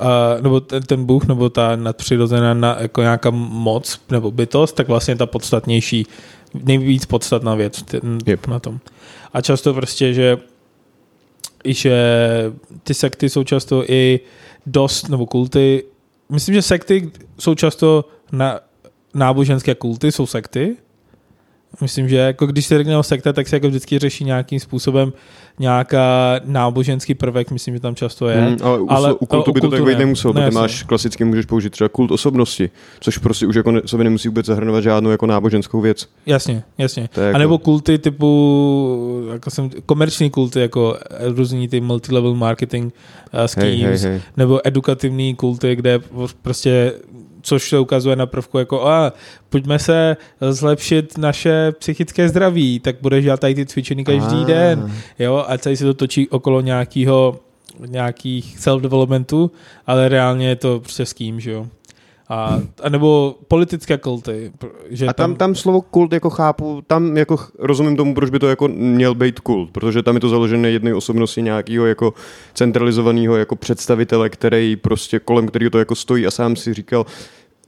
uh, 0.02 0.42
nebo 0.44 0.60
ten, 0.60 0.84
ten 0.84 1.06
Bůh, 1.06 1.26
nebo 1.28 1.50
ta 1.50 1.76
nadpřirozená 1.76 2.54
na, 2.54 2.78
jako 2.80 3.02
nějaká 3.02 3.30
moc, 3.30 4.02
nebo 4.12 4.32
bytost, 4.32 4.76
tak 4.76 4.88
vlastně 4.88 5.16
ta 5.16 5.26
podstatnější, 5.26 6.06
nejvíc 6.64 7.06
podstatná 7.06 7.56
věc 7.56 7.82
ten, 7.84 8.18
Yep. 8.26 8.48
na 8.48 8.60
tom. 8.60 8.80
A 9.34 9.42
často 9.42 9.74
prostě, 9.74 10.14
že 10.14 10.38
i 11.64 11.74
že 11.74 11.94
ty 12.84 12.94
sekty 12.94 13.30
jsou 13.30 13.44
často 13.44 13.84
i 13.88 14.20
dost, 14.68 15.10
nebo 15.10 15.26
kulty, 15.26 15.84
myslím, 16.30 16.56
že 16.56 16.62
sekty 16.62 17.12
jsou 17.40 17.56
často 17.56 18.06
na, 18.32 18.60
náboženské 19.14 19.76
kulty, 19.76 20.12
jsou 20.12 20.26
sekty, 20.26 20.78
Myslím, 21.82 22.10
že 22.10 22.16
jako 22.16 22.46
když 22.48 22.66
se 22.66 22.78
řekne 22.78 22.98
o 22.98 23.04
sekta, 23.04 23.34
tak 23.34 23.48
se 23.48 23.56
jako 23.56 23.68
vždycky 23.68 24.00
řeší 24.00 24.24
nějakým 24.24 24.60
způsobem 24.60 25.14
nějaká 25.60 26.40
náboženský 26.46 27.14
prvek, 27.16 27.52
myslím, 27.52 27.74
že 27.74 27.80
tam 27.80 27.96
často 27.96 28.28
je. 28.28 28.42
Hmm, 28.42 28.58
ale 28.64 28.80
u, 28.80 28.92
ale- 28.92 29.14
u 29.14 29.26
kultu 29.26 29.52
by 29.52 29.62
to 29.62 29.70
tak 29.70 29.84
být 29.84 29.94
ne. 29.94 30.00
nemuselo, 30.00 30.34
Ne, 30.34 30.38
protože 30.40 30.46
jasně. 30.46 30.60
máš 30.60 30.84
klasicky 30.84 31.24
můžeš 31.26 31.46
použít 31.46 31.70
třeba 31.70 31.90
kult 31.90 32.12
osobnosti, 32.12 32.70
což 33.00 33.18
prostě 33.18 33.46
už 33.48 33.56
jako 33.56 33.72
ne, 33.72 33.82
sobě 33.86 34.04
nemusí 34.04 34.28
vůbec 34.28 34.46
zahrnovat 34.46 34.84
žádnou 34.84 35.10
jako 35.10 35.26
náboženskou 35.26 35.82
věc. 35.82 36.08
Jasně, 36.26 36.64
jasně. 36.78 37.10
Je 37.18 37.24
A 37.24 37.28
jako- 37.28 37.40
nebo 37.40 37.58
kulty 37.58 37.98
typu, 37.98 39.28
jako 39.34 39.50
jsem, 39.52 39.70
komerční 39.86 40.30
kulty, 40.30 40.60
jako 40.60 40.98
různý 41.20 41.68
ty 41.68 41.82
multilevel 41.82 42.34
marketing 42.36 42.94
uh, 43.34 43.46
schemes, 43.46 43.70
Hej, 43.82 43.82
hej, 43.82 43.98
hej. 44.12 44.22
nebo 44.38 44.60
edukativní 44.68 45.36
kulty, 45.36 45.76
kde 45.76 46.00
prostě 46.42 46.94
což 47.48 47.70
se 47.70 47.80
ukazuje 47.80 48.16
na 48.16 48.26
prvku 48.26 48.58
jako 48.58 48.88
a 48.88 49.14
pojďme 49.50 49.80
se 49.80 50.18
zlepšit 50.50 51.18
naše 51.18 51.72
psychické 51.80 52.30
zdraví, 52.30 52.80
tak 52.80 52.96
budeš 53.02 53.24
dělat 53.24 53.40
tady 53.40 53.56
ty 53.56 53.66
cvičení 53.66 54.04
každý 54.04 54.38
Ah. 54.44 54.46
den, 54.46 54.92
jo, 55.20 55.46
a 55.48 55.58
celý 55.58 55.78
se 55.78 55.86
to 55.86 55.94
točí 55.94 56.30
okolo 56.30 56.62
nějakého 56.62 57.40
nějakých 57.86 58.60
self-developmentů, 58.60 59.52
ale 59.88 60.10
reálně 60.10 60.48
je 60.48 60.56
to 60.56 60.80
prostě 60.80 61.06
s 61.06 61.14
kým, 61.14 61.40
že 61.40 61.52
jo. 61.52 61.68
A, 62.30 62.60
a 62.84 62.90
nebo 62.90 63.36
politické 63.48 63.98
kulty. 63.98 64.52
Že 64.90 65.08
A 65.08 65.14
tam, 65.14 65.36
tam 65.36 65.56
slovo 65.56 65.82
kult 65.82 66.14
jako 66.14 66.30
chápu, 66.30 66.84
tam 66.88 67.18
jako 67.18 67.38
rozumím 67.60 67.98
tomu, 67.98 68.16
proč 68.16 68.30
by 68.30 68.40
to 68.40 68.48
jako 68.48 68.68
měl 68.68 69.16
být 69.16 69.40
kult, 69.40 69.72
protože 69.72 70.04
tam 70.04 70.16
je 70.16 70.22
to 70.22 70.30
založené 70.30 70.70
jedné 70.70 70.94
osobnosti 70.94 71.42
nějakého 71.42 71.86
jako 71.86 72.14
centralizovaného 72.54 73.38
jako 73.38 73.56
představitele, 73.56 74.30
který 74.30 74.76
prostě 74.76 75.20
kolem 75.20 75.48
kterého 75.48 75.70
to 75.72 75.80
jako 75.80 75.96
stojí 75.96 76.28
a 76.28 76.32
sám 76.32 76.56
si 76.56 76.74
říkal, 76.74 77.06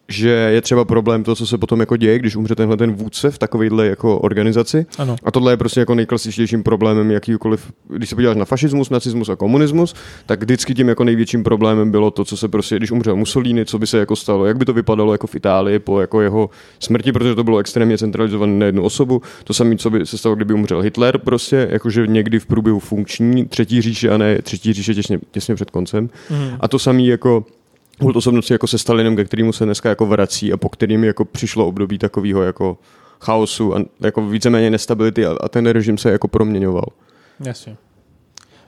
že 0.09 0.29
je 0.29 0.61
třeba 0.61 0.85
problém 0.85 1.23
to, 1.23 1.35
co 1.35 1.47
se 1.47 1.57
potom 1.57 1.79
jako 1.79 1.97
děje, 1.97 2.19
když 2.19 2.35
umře 2.35 2.55
tenhle 2.55 2.77
ten 2.77 2.91
vůdce 2.91 3.31
v 3.31 3.37
takovejhle 3.37 3.87
jako 3.87 4.19
organizaci. 4.19 4.85
Ano. 4.97 5.15
A 5.23 5.31
tohle 5.31 5.53
je 5.53 5.57
prostě 5.57 5.79
jako 5.79 5.95
nejklasičtějším 5.95 6.63
problémem 6.63 7.11
jakýkoliv, 7.11 7.71
když 7.87 8.09
se 8.09 8.15
podíváš 8.15 8.37
na 8.37 8.45
fašismus, 8.45 8.89
nacismus 8.89 9.29
a 9.29 9.35
komunismus, 9.35 9.95
tak 10.25 10.43
vždycky 10.43 10.73
tím 10.73 10.89
jako 10.89 11.03
největším 11.03 11.43
problémem 11.43 11.91
bylo 11.91 12.11
to, 12.11 12.25
co 12.25 12.37
se 12.37 12.47
prostě, 12.47 12.77
když 12.77 12.91
umřel 12.91 13.15
Mussolini, 13.15 13.65
co 13.65 13.79
by 13.79 13.87
se 13.87 13.97
jako 13.97 14.15
stalo, 14.15 14.45
jak 14.45 14.57
by 14.57 14.65
to 14.65 14.73
vypadalo 14.73 15.11
jako 15.11 15.27
v 15.27 15.35
Itálii 15.35 15.79
po 15.79 16.01
jako 16.01 16.21
jeho 16.21 16.49
smrti, 16.79 17.11
protože 17.11 17.35
to 17.35 17.43
bylo 17.43 17.57
extrémně 17.57 17.97
centralizované 17.97 18.53
na 18.53 18.65
jednu 18.65 18.83
osobu. 18.83 19.21
To 19.43 19.53
samé, 19.53 19.77
co 19.77 19.89
by 19.89 20.05
se 20.05 20.17
stalo, 20.17 20.35
kdyby 20.35 20.53
umřel 20.53 20.81
Hitler, 20.81 21.17
prostě, 21.17 21.67
jakože 21.71 22.07
někdy 22.07 22.39
v 22.39 22.45
průběhu 22.45 22.79
funkční 22.79 23.45
třetí 23.45 23.81
říše 23.81 24.09
a 24.09 24.17
ne 24.17 24.41
třetí 24.41 24.73
říše 24.73 24.93
těsně, 24.93 25.19
těsně 25.31 25.55
před 25.55 25.71
koncem. 25.71 26.09
Mhm. 26.29 26.57
A 26.59 26.67
to 26.67 26.79
samé 26.79 27.01
jako 27.01 27.45
kult 27.99 28.15
osobnosti 28.15 28.53
jako 28.53 28.67
se 28.67 28.77
Stalinem, 28.77 29.15
ke 29.15 29.25
kterému 29.25 29.53
se 29.53 29.65
dneska 29.65 29.89
jako 29.89 30.05
vrací 30.05 30.53
a 30.53 30.57
po 30.57 30.69
kterým 30.69 31.03
jako 31.03 31.25
přišlo 31.25 31.67
období 31.67 31.97
takového 31.97 32.41
jako 32.43 32.77
chaosu 33.21 33.75
a 33.75 33.79
jako 33.99 34.21
víceméně 34.27 34.69
nestability 34.69 35.25
a, 35.25 35.37
a 35.41 35.49
ten 35.49 35.65
režim 35.65 35.97
se 35.97 36.11
jako 36.11 36.27
proměňoval. 36.27 36.85
Jasně. 37.45 37.77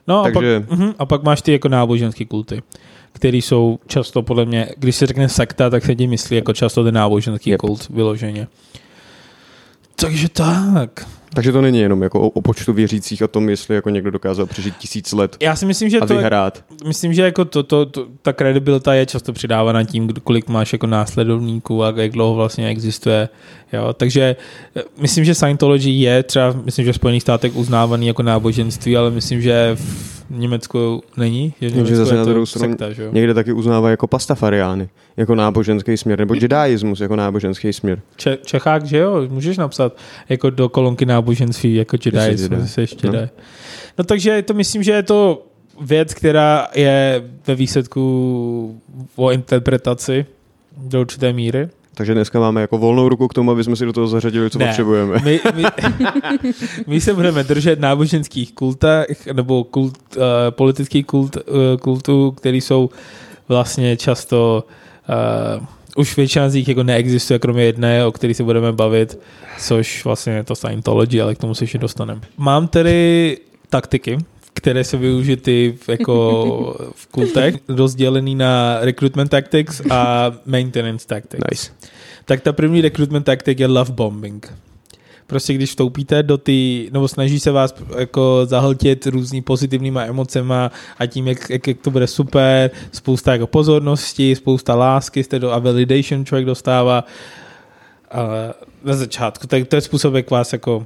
No 0.08 0.24
Takže- 0.24 0.56
a, 0.56 0.60
pak, 0.70 0.80
uh, 0.80 0.92
a 1.00 1.06
pak 1.06 1.24
máš 1.24 1.42
ty 1.42 1.52
jako 1.52 1.70
náboženské 1.70 2.26
kulty, 2.26 2.62
které 3.14 3.38
jsou 3.38 3.80
často 3.88 4.22
podle 4.22 4.46
mě, 4.46 4.70
když 4.78 4.96
se 4.96 5.06
řekne 5.06 5.30
sekta, 5.30 5.70
tak 5.70 5.86
se 5.86 5.96
tím 5.96 6.10
myslí 6.10 6.36
jako 6.36 6.54
často 6.54 6.84
ten 6.84 6.94
náboženský 6.94 7.50
Yep. 7.50 7.60
kult 7.60 7.90
vyloženě. 7.90 8.48
Takže 9.96 10.30
tak. 10.30 11.08
Takže 11.34 11.52
to 11.52 11.62
není 11.62 11.80
jenom 11.80 12.02
jako 12.04 12.22
o, 12.22 12.28
o 12.30 12.42
počtu 12.42 12.74
věřících 12.74 13.22
a 13.22 13.28
tom, 13.28 13.50
jestli 13.50 13.76
jako 13.76 13.90
někdo 13.90 14.12
dokázal 14.12 14.46
přežít 14.46 14.78
tisíc 14.78 15.12
let 15.12 15.38
Já 15.40 15.56
si 15.56 15.66
myslím, 15.66 15.90
že 15.90 16.00
a 16.00 16.06
to, 16.06 16.16
vyhrát. 16.16 16.64
myslím, 16.88 17.14
že 17.14 17.22
jako 17.22 17.46
to, 17.46 17.64
to, 17.64 17.86
to, 17.86 18.08
ta 18.22 18.34
kredibilita 18.34 18.94
je 18.94 19.06
často 19.06 19.34
přidávána 19.34 19.84
tím, 19.84 20.10
kolik 20.24 20.50
máš 20.50 20.74
jako 20.74 20.88
následovníků 20.88 21.84
a 21.84 21.94
jak 21.96 22.12
dlouho 22.12 22.36
vlastně 22.36 22.68
existuje. 22.68 23.30
Jo? 23.74 23.94
Takže 23.94 24.36
eh, 24.76 24.82
myslím, 25.02 25.26
že 25.26 25.36
Scientology 25.36 25.90
je 25.92 26.24
třeba, 26.24 26.56
myslím, 26.66 26.86
že 26.86 26.92
v 26.92 26.96
Spojených 26.96 27.22
státech 27.22 27.56
uznávaný 27.56 28.08
jako 28.08 28.24
náboženství, 28.24 28.98
ale 28.98 29.12
myslím, 29.12 29.42
že 29.42 29.76
v 29.76 30.38
Německu 30.38 31.04
není. 31.18 31.54
Že 31.62 31.70
v 31.70 31.76
Německu 31.76 31.96
zase 31.96 32.14
je 32.14 32.18
na 32.18 32.24
to 32.26 32.30
druhou 32.30 32.46
stranu 32.46 32.72
sekta, 32.74 32.94
že 32.94 33.04
jo? 33.04 33.10
Někde 33.14 33.34
taky 33.34 33.54
uznává 33.54 33.90
jako 33.90 34.08
pastafariány, 34.08 34.90
jako 35.18 35.36
náboženský 35.36 35.98
směr, 35.98 36.20
nebo 36.20 36.34
jedaismus 36.34 37.00
jako 37.00 37.16
náboženský 37.16 37.74
směr. 37.74 38.02
Če- 38.18 38.38
Čechák, 38.46 38.86
že 38.86 38.98
jo, 38.98 39.28
můžeš 39.30 39.58
napsat 39.58 39.98
jako 40.30 40.50
do 40.50 40.70
kolonky 40.70 41.06
náboženství, 41.06 41.21
jako 41.64 41.98
Jedi, 42.06 42.18
Jedi. 42.18 42.38
jsme 42.38 42.68
se 42.68 42.82
ještě 42.82 43.08
No. 43.08 43.14
no. 43.14 43.20
no 43.98 44.04
takže 44.04 44.42
to 44.42 44.54
myslím, 44.54 44.84
že 44.84 44.92
je 44.92 45.04
to 45.04 45.46
věc, 45.82 46.14
která 46.14 46.68
je 46.76 47.24
ve 47.48 47.56
výsledku 47.56 48.82
o 49.16 49.32
interpretaci 49.32 50.26
do 50.78 51.02
určité 51.02 51.34
míry. 51.34 51.70
Takže 51.94 52.14
dneska 52.14 52.40
máme 52.40 52.62
jako 52.62 52.78
volnou 52.78 53.10
ruku 53.10 53.28
k 53.28 53.34
tomu, 53.34 53.52
aby 53.52 53.64
jsme 53.64 53.76
si 53.76 53.86
do 53.86 53.94
toho 53.94 54.08
zařadili, 54.08 54.50
co 54.50 54.60
Ne. 54.60 54.66
potřebujeme. 54.68 55.20
My, 55.24 55.40
my, 55.56 55.64
my 56.88 57.02
se 57.02 57.14
budeme 57.14 57.44
držet 57.44 57.80
náboženských 57.80 58.54
kultech 58.54 59.28
nebo 59.34 59.64
kult, 59.64 59.98
uh, 60.18 60.24
politických 60.50 61.06
kult, 61.06 61.36
uh, 61.36 61.42
kultů, 61.82 62.32
které 62.32 62.58
jsou 62.58 62.90
vlastně 63.48 63.98
často 63.98 64.64
uh, 65.60 65.66
už 65.96 66.18
většina 66.18 66.50
z 66.50 66.54
nich 66.54 66.68
jako 66.68 66.84
neexistuje, 66.84 67.40
kromě 67.40 67.64
jedné, 67.64 68.06
o 68.06 68.12
který 68.12 68.34
se 68.34 68.44
budeme 68.44 68.72
bavit, 68.72 69.20
což 69.60 70.06
vlastně 70.06 70.34
je 70.34 70.44
to 70.44 70.56
Scientology, 70.56 71.22
ale 71.22 71.36
k 71.36 71.38
tomu 71.38 71.56
se 71.56 71.64
ještě 71.64 71.78
dostaneme. 71.78 72.22
Mám 72.38 72.68
tedy 72.68 73.38
taktiky, 73.70 74.18
které 74.54 74.84
jsou 74.84 74.98
využity 74.98 75.78
v, 75.82 75.90
jako 75.90 76.76
v 76.96 77.08
kultech, 77.08 77.56
rozdělený 77.68 78.36
na 78.36 78.78
recruitment 78.82 79.32
tactics 79.32 79.82
a 79.90 80.32
maintenance 80.46 81.08
tactics. 81.08 81.44
Nice. 81.52 81.72
Tak 82.26 82.42
ta 82.42 82.54
první 82.54 82.82
recruitment 82.82 83.26
tactic 83.26 83.60
je 83.60 83.68
love 83.68 83.92
bombing. 83.92 84.54
Prostě 85.32 85.54
když 85.54 85.70
vstoupíte 85.70 86.24
do 86.24 86.38
ty, 86.38 86.90
nebo 86.94 87.08
snaží 87.08 87.40
se 87.40 87.52
vás 87.52 87.76
jako 87.98 88.42
zahltit 88.46 89.08
různý 89.08 89.42
pozitivníma 89.42 90.04
emocema 90.04 90.72
a 91.00 91.06
tím, 91.06 91.28
jak, 91.28 91.50
jak, 91.50 91.68
jak 91.68 91.78
to 91.80 91.92
bude 91.92 92.08
super, 92.08 92.72
spousta 92.92 93.32
jako 93.32 93.48
pozornosti, 93.48 94.36
spousta 94.36 94.76
lásky, 94.76 95.24
jste 95.24 95.40
do, 95.40 95.52
a 95.52 95.60
validation 95.60 96.26
člověk 96.26 96.46
dostává 96.46 97.04
a 98.12 98.22
na 98.84 98.96
začátku. 98.96 99.48
Tak 99.48 99.68
to 99.68 99.76
je 99.76 99.82
způsob, 99.82 100.14
jak 100.14 100.30
vás 100.30 100.54
jako 100.54 100.86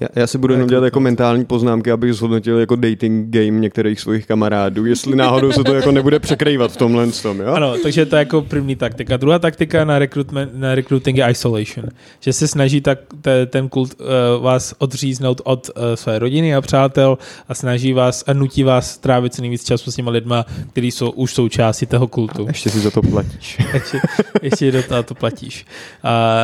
Já, 0.00 0.08
já 0.14 0.26
si 0.26 0.38
budu 0.38 0.54
jenom 0.54 0.68
dělat 0.68 0.84
jako 0.84 1.00
mentální 1.00 1.44
poznámky, 1.44 1.90
abych 1.92 2.14
zhodnotil 2.14 2.58
jako 2.58 2.76
dating 2.76 3.30
game 3.30 3.50
některých 3.50 4.00
svých 4.00 4.26
kamarádů, 4.26 4.86
jestli 4.86 5.16
náhodou 5.16 5.52
se 5.52 5.64
to 5.64 5.74
jako 5.74 5.92
nebude 5.92 6.18
překrývat 6.18 6.72
v 6.72 6.76
tomhle 6.76 7.06
tom, 7.06 7.40
jo? 7.40 7.52
Ano, 7.52 7.74
takže 7.82 8.06
to 8.06 8.16
je 8.16 8.18
jako 8.18 8.42
první 8.42 8.76
taktika. 8.76 9.16
Druhá 9.16 9.38
taktika 9.38 9.84
na, 9.84 9.98
recruitment, 9.98 10.50
na 10.54 10.74
recruiting 10.74 11.18
je 11.18 11.30
isolation. 11.30 11.86
Že 12.20 12.32
se 12.32 12.48
snaží 12.48 12.80
tak, 12.80 12.98
te, 13.20 13.46
ten 13.46 13.68
kult 13.68 14.00
uh, 14.00 14.06
vás 14.42 14.74
odříznout 14.78 15.40
od 15.44 15.70
uh, 15.76 15.82
své 15.94 16.18
rodiny 16.18 16.54
a 16.54 16.60
přátel 16.60 17.18
a 17.48 17.54
snaží 17.54 17.92
vás 17.92 18.24
a 18.26 18.32
nutí 18.32 18.62
vás 18.62 18.98
trávit 18.98 19.34
co 19.34 19.42
nejvíc 19.42 19.64
času 19.64 19.90
s 19.90 19.94
těma 19.94 20.10
lidma, 20.10 20.46
kteří 20.72 20.90
jsou 20.90 21.10
už 21.10 21.34
součástí 21.34 21.86
toho 21.86 22.08
kultu. 22.08 22.44
Ještě 22.48 22.70
si 22.70 22.80
za 22.80 22.90
to 22.90 23.02
platíš. 23.02 23.58
ještě, 23.74 24.00
ještě 24.42 24.72
do 24.72 24.82
toho 24.82 25.02
to 25.02 25.14
platíš. 25.14 25.66
A 26.02 26.38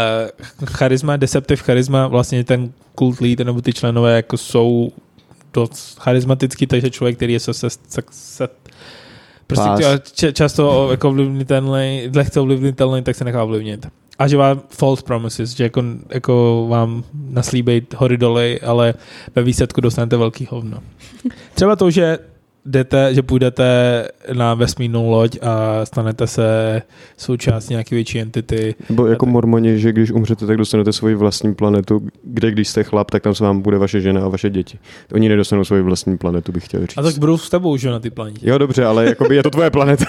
charisma, 0.67 1.17
deceptive 1.17 1.63
charisma, 1.63 2.09
vlastně 2.09 2.45
ten 2.45 2.73
kult 2.95 3.21
nebo 3.45 3.61
ty 3.61 3.73
členové 3.73 4.17
jako 4.17 4.37
jsou 4.37 4.93
dost 5.53 5.99
charismatický, 6.01 6.67
takže 6.67 6.91
člověk, 6.91 7.17
který 7.17 7.33
je 7.33 7.41
se, 7.41 7.55
se, 7.55 7.71
se, 7.71 8.03
se 8.11 8.49
prostě 9.47 9.69
tě- 9.97 10.33
často 10.33 10.89
jako 10.91 11.09
ovlivnitelný, 11.09 12.11
lehce 12.15 12.41
ovlivnitelný, 12.41 13.03
tak 13.03 13.17
se 13.17 13.25
nechá 13.25 13.45
ovlivnit. 13.45 13.87
A 14.19 14.29
že 14.29 14.37
vám 14.37 14.63
false 14.69 15.03
promises, 15.03 15.51
že 15.51 15.65
jako, 15.65 15.83
jako 16.11 16.67
vám 16.71 17.05
naslíbej 17.15 17.83
hory 17.97 18.17
doly, 18.17 18.61
ale 18.61 18.95
ve 19.35 19.43
výsledku 19.43 19.81
dostanete 19.81 20.17
velký 20.17 20.47
hovno. 20.51 20.79
Třeba 21.55 21.77
to, 21.77 21.91
že 21.91 22.19
jdete, 22.67 23.15
že 23.15 23.23
půjdete 23.23 23.65
na 24.33 24.55
vesmírnou 24.55 25.11
loď 25.11 25.39
a 25.43 25.85
stanete 25.87 26.27
se 26.27 26.83
součást 27.17 27.69
nějaké 27.69 27.95
větší 27.95 28.21
entity. 28.21 28.75
Nebo 28.89 29.07
jako 29.07 29.27
mormoni, 29.27 29.79
že 29.79 29.93
když 29.93 30.11
umřete, 30.11 30.47
tak 30.47 30.57
dostanete 30.57 30.93
svoji 30.93 31.15
vlastní 31.15 31.55
planetu, 31.55 32.09
kde 32.23 32.51
když 32.51 32.69
jste 32.69 32.85
chlap, 32.85 33.11
tak 33.11 33.23
tam 33.23 33.35
s 33.35 33.41
vám 33.41 33.61
bude 33.61 33.79
vaše 33.79 34.01
žena 34.01 34.25
a 34.25 34.29
vaše 34.29 34.51
děti. 34.51 34.79
Oni 35.13 35.29
nedostanou 35.29 35.65
svoji 35.65 35.83
vlastní 35.83 36.19
planetu, 36.19 36.53
bych 36.53 36.65
chtěl 36.65 36.81
říct. 36.81 36.99
A 36.99 37.03
tak 37.03 37.19
budou 37.19 37.39
s 37.39 37.51
tebou, 37.51 37.77
že 37.77 37.91
na 37.91 38.01
ty 38.01 38.11
planetě. 38.11 38.51
Jo, 38.51 38.59
dobře, 38.59 38.85
ale 38.85 39.07
jakoby 39.07 39.37
je 39.37 39.43
to 39.43 39.51
tvoje 39.51 39.71
planeta. 39.71 40.07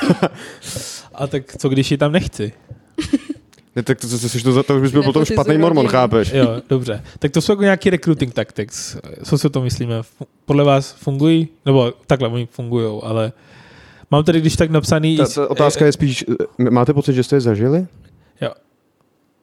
A 1.16 1.28
tak 1.28 1.58
co 1.58 1.70
když 1.70 1.92
ji 1.92 1.98
tam 1.98 2.12
nechci? 2.12 2.52
ne, 3.76 3.84
tak 3.84 4.00
to, 4.00 4.10
to, 4.10 4.18
to, 4.20 4.54
to, 4.54 4.64
to 4.64 4.76
už 4.76 4.82
bys 4.82 4.92
byl 4.92 5.02
Jako 5.02 5.10
potom 5.14 5.26
špatný 5.26 5.54
jsi 5.54 5.58
mormon, 5.62 5.88
chápeš? 5.88 6.32
Jo, 6.34 6.62
dobře. 6.70 7.04
Tak 7.20 7.32
to 7.32 7.42
jsou 7.42 7.52
jako 7.52 7.64
nějaký 7.64 7.90
recruiting 7.90 8.34
tactics. 8.34 8.98
Co 9.24 9.38
si 9.38 9.48
o 9.48 9.50
tom 9.50 9.64
myslíme? 9.64 10.02
Podle 10.46 10.64
vás 10.64 10.92
fungují? 10.92 11.48
Nebo 11.66 11.94
takhle, 12.08 12.30
oni 12.30 12.46
fungují, 12.52 13.02
ale 13.04 13.32
mám 14.12 14.24
tady 14.24 14.42
když 14.42 14.56
tak 14.56 14.70
napsaný... 14.70 15.18
Ta, 15.18 15.26
ta 15.28 15.48
otázka 15.50 15.86
je 15.86 15.92
spíš, 15.92 16.26
eh, 16.60 16.70
máte 16.70 16.94
pocit, 16.94 17.14
že 17.14 17.24
jste 17.24 17.36
je 17.36 17.42
zažili? 17.42 17.88
Jo. 18.42 18.50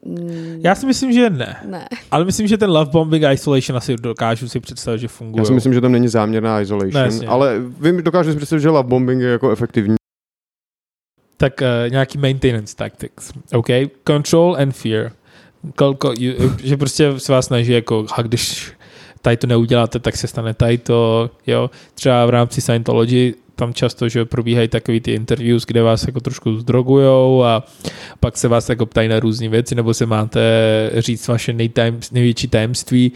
Mm, 0.07 0.61
Já 0.65 0.75
si 0.75 0.87
myslím, 0.87 1.13
že 1.13 1.31
ne. 1.31 1.57
Ne. 1.69 1.89
Ale 2.11 2.25
myslím, 2.25 2.47
že 2.47 2.59
ten 2.59 2.71
love 2.71 2.91
bombing 2.91 3.25
a 3.25 3.33
isolation 3.33 3.77
asi 3.77 3.97
dokážu 3.97 4.49
si 4.49 4.61
představit, 4.61 4.99
že 4.99 5.09
fungují. 5.09 5.41
Já 5.41 5.45
si 5.45 5.53
myslím, 5.53 5.75
že 5.75 5.81
tam 5.81 5.93
není 5.93 6.09
záměrná 6.09 6.61
isolation, 6.61 7.05
jasně. 7.05 7.27
ale 7.27 7.61
vím, 7.81 8.03
dokážu 8.03 8.31
si 8.31 8.37
představit, 8.37 8.63
že 8.63 8.69
love 8.69 8.89
bombing 8.89 9.23
je 9.23 9.29
jako 9.29 9.51
efektivní. 9.51 9.95
Tak 11.43 11.61
uh, 11.61 11.91
nějaký 11.91 12.19
maintenance 12.19 12.77
tactics. 12.77 13.33
OK? 13.55 13.67
Control 14.07 14.57
and 14.61 14.73
fear. 14.73 15.13
Kolko, 15.77 16.15
you, 16.19 16.35
že 16.65 16.77
prostě 16.77 17.13
se 17.19 17.33
vás 17.33 17.47
snaží 17.47 17.73
jako, 17.73 18.07
a 18.17 18.23
když 18.23 18.73
tady 19.23 19.37
to 19.37 19.47
neuděláte, 19.47 19.99
tak 19.99 20.17
se 20.17 20.27
stane 20.27 20.55
tady 20.55 20.79
to, 20.79 21.31
jo. 21.47 21.71
Třeba 21.95 22.27
v 22.27 22.31
rámci 22.31 22.61
Scientology 22.61 23.35
tam 23.57 23.75
často, 23.75 24.09
že 24.09 24.25
probíhají 24.25 24.69
takový 24.69 25.01
ty 25.01 25.13
interviews, 25.13 25.67
kde 25.67 25.83
vás 25.83 26.07
jako 26.07 26.21
trošku 26.21 26.57
zdrogujou 26.57 27.45
a 27.45 27.65
pak 28.21 28.37
se 28.37 28.49
vás 28.49 28.69
jako 28.69 28.87
ptají 28.87 29.09
na 29.09 29.21
různé 29.21 29.49
věci, 29.49 29.75
nebo 29.75 29.95
se 29.95 30.07
máte 30.07 30.41
říct 30.97 31.29
vaše 31.29 31.53
nejtajem, 31.53 32.01
největší 32.13 32.49
tajemství 32.49 33.13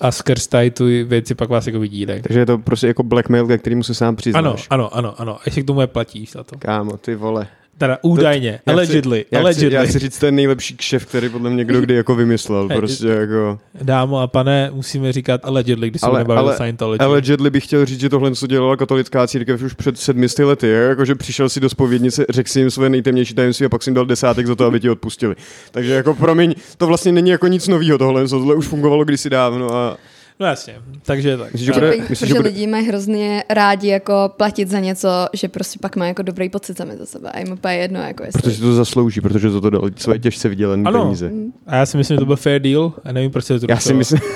a 0.00 0.12
skrz 0.12 0.46
tady 0.46 0.70
tu 0.70 0.84
věci 0.84 1.34
pak 1.34 1.48
vás 1.48 1.66
jako 1.66 1.80
vydírají. 1.80 2.22
Takže 2.22 2.38
je 2.38 2.46
to 2.46 2.58
prostě 2.58 2.86
jako 2.86 3.02
blackmail, 3.02 3.46
ke 3.46 3.58
kterému 3.58 3.82
se 3.82 3.94
sám 3.94 4.16
přiznáš. 4.16 4.66
Ano, 4.70 4.96
ano, 4.96 4.96
ano, 4.96 5.20
ano. 5.20 5.38
Ještě 5.44 5.62
k 5.62 5.66
tomu 5.66 5.80
je 5.80 5.86
platíš 5.86 6.32
za 6.32 6.44
to. 6.44 6.58
Kámo, 6.58 6.96
ty 6.96 7.14
vole. 7.14 7.46
Teda 7.80 7.98
údajně, 8.02 8.60
Já 8.66 8.72
allegedly, 8.72 9.20
chci, 9.20 9.28
já, 9.32 9.38
chci, 9.38 9.44
allegedly. 9.44 9.74
já 9.74 9.84
chci 9.84 9.98
říct, 9.98 10.18
to 10.18 10.26
je 10.26 10.32
nejlepší 10.32 10.76
kšef, 10.76 11.06
který 11.06 11.28
podle 11.28 11.50
mě 11.50 11.64
kdo 11.64 11.80
kdy 11.80 11.94
jako 11.94 12.14
vymyslel. 12.14 12.68
Prostě 12.68 13.06
jako... 13.08 13.58
Dámo 13.82 14.18
a 14.20 14.26
pane, 14.26 14.70
musíme 14.72 15.12
říkat 15.12 15.40
allegedly, 15.44 15.90
když 15.90 16.00
se 16.00 16.06
Ale- 16.06 16.24
bavit 16.24 16.38
ale- 16.38 16.54
Scientology. 16.54 16.98
Allegedly 16.98 17.50
bych 17.50 17.64
chtěl 17.64 17.84
říct, 17.86 18.00
že 18.00 18.08
tohle, 18.08 18.34
co 18.34 18.46
dělala 18.46 18.76
katolická 18.76 19.26
církev 19.26 19.62
už 19.62 19.72
před 19.74 19.98
sedmisty 19.98 20.44
lety, 20.44 20.66
je, 20.66 20.82
jako 20.82 21.04
že 21.04 21.14
přišel 21.14 21.48
si 21.48 21.60
do 21.60 21.68
spovědnice, 21.68 22.24
řekl 22.30 22.48
si 22.50 22.58
jim 22.60 22.70
své 22.70 22.88
nejtemnější 22.88 23.34
tajemství 23.34 23.66
a 23.66 23.68
pak 23.68 23.82
si 23.82 23.90
jim 23.90 23.94
dal 23.94 24.06
desátek 24.06 24.46
za 24.46 24.54
to, 24.54 24.64
aby 24.64 24.80
ti 24.80 24.90
odpustili. 24.90 25.34
Takže 25.70 25.92
jako 25.92 26.14
promiň, 26.14 26.54
to 26.76 26.86
vlastně 26.86 27.12
není 27.12 27.30
jako 27.30 27.46
nic 27.46 27.68
nového 27.68 27.98
tohle, 27.98 28.28
tohle 28.28 28.54
už 28.54 28.66
fungovalo 28.66 29.04
kdysi 29.04 29.30
dávno 29.30 29.74
a 29.74 29.96
No 30.40 30.46
jasně, 30.46 30.74
takže 31.02 31.36
tak. 31.36 31.52
Myslíš, 31.52 31.66
že 31.66 31.72
bude- 31.72 31.86
Protože, 31.86 32.00
myslíš, 32.00 32.18
protože 32.18 32.26
že 32.26 32.34
bude- 32.34 32.48
lidi 32.48 32.66
mají 32.66 32.86
hrozně 32.88 33.44
rádi 33.50 33.88
jako 33.88 34.32
platit 34.36 34.68
za 34.68 34.78
něco, 34.80 35.08
že 35.32 35.48
prostě 35.48 35.78
pak 35.82 35.96
má 35.96 36.06
jako 36.06 36.22
dobrý 36.22 36.48
pocit 36.48 36.76
sami 36.76 36.96
za 36.96 37.06
sebe. 37.06 37.30
A 37.30 37.38
jim 37.38 37.52
úplně 37.52 37.74
jedno, 37.74 38.00
jako 38.00 38.22
jestli... 38.24 38.42
protože 38.42 38.54
si 38.56 38.60
to 38.62 38.74
zaslouží, 38.74 39.20
protože 39.20 39.50
za 39.50 39.60
to 39.60 39.70
dali 39.70 39.90
svoje 39.96 40.18
těžce 40.18 40.48
vydělené 40.48 40.82
Ano. 40.86 41.02
peníze. 41.04 41.30
A 41.66 41.76
já 41.76 41.86
si 41.86 41.96
myslím, 41.96 42.14
že 42.14 42.18
to 42.18 42.26
byl 42.26 42.36
fair 42.36 42.62
deal 42.62 42.92
a 43.04 43.12
nevím, 43.12 43.30
proč 43.30 43.44
se 43.44 43.60
to 43.60 43.66
Já 43.68 43.76
si 43.80 43.94
myslím, 43.94 44.20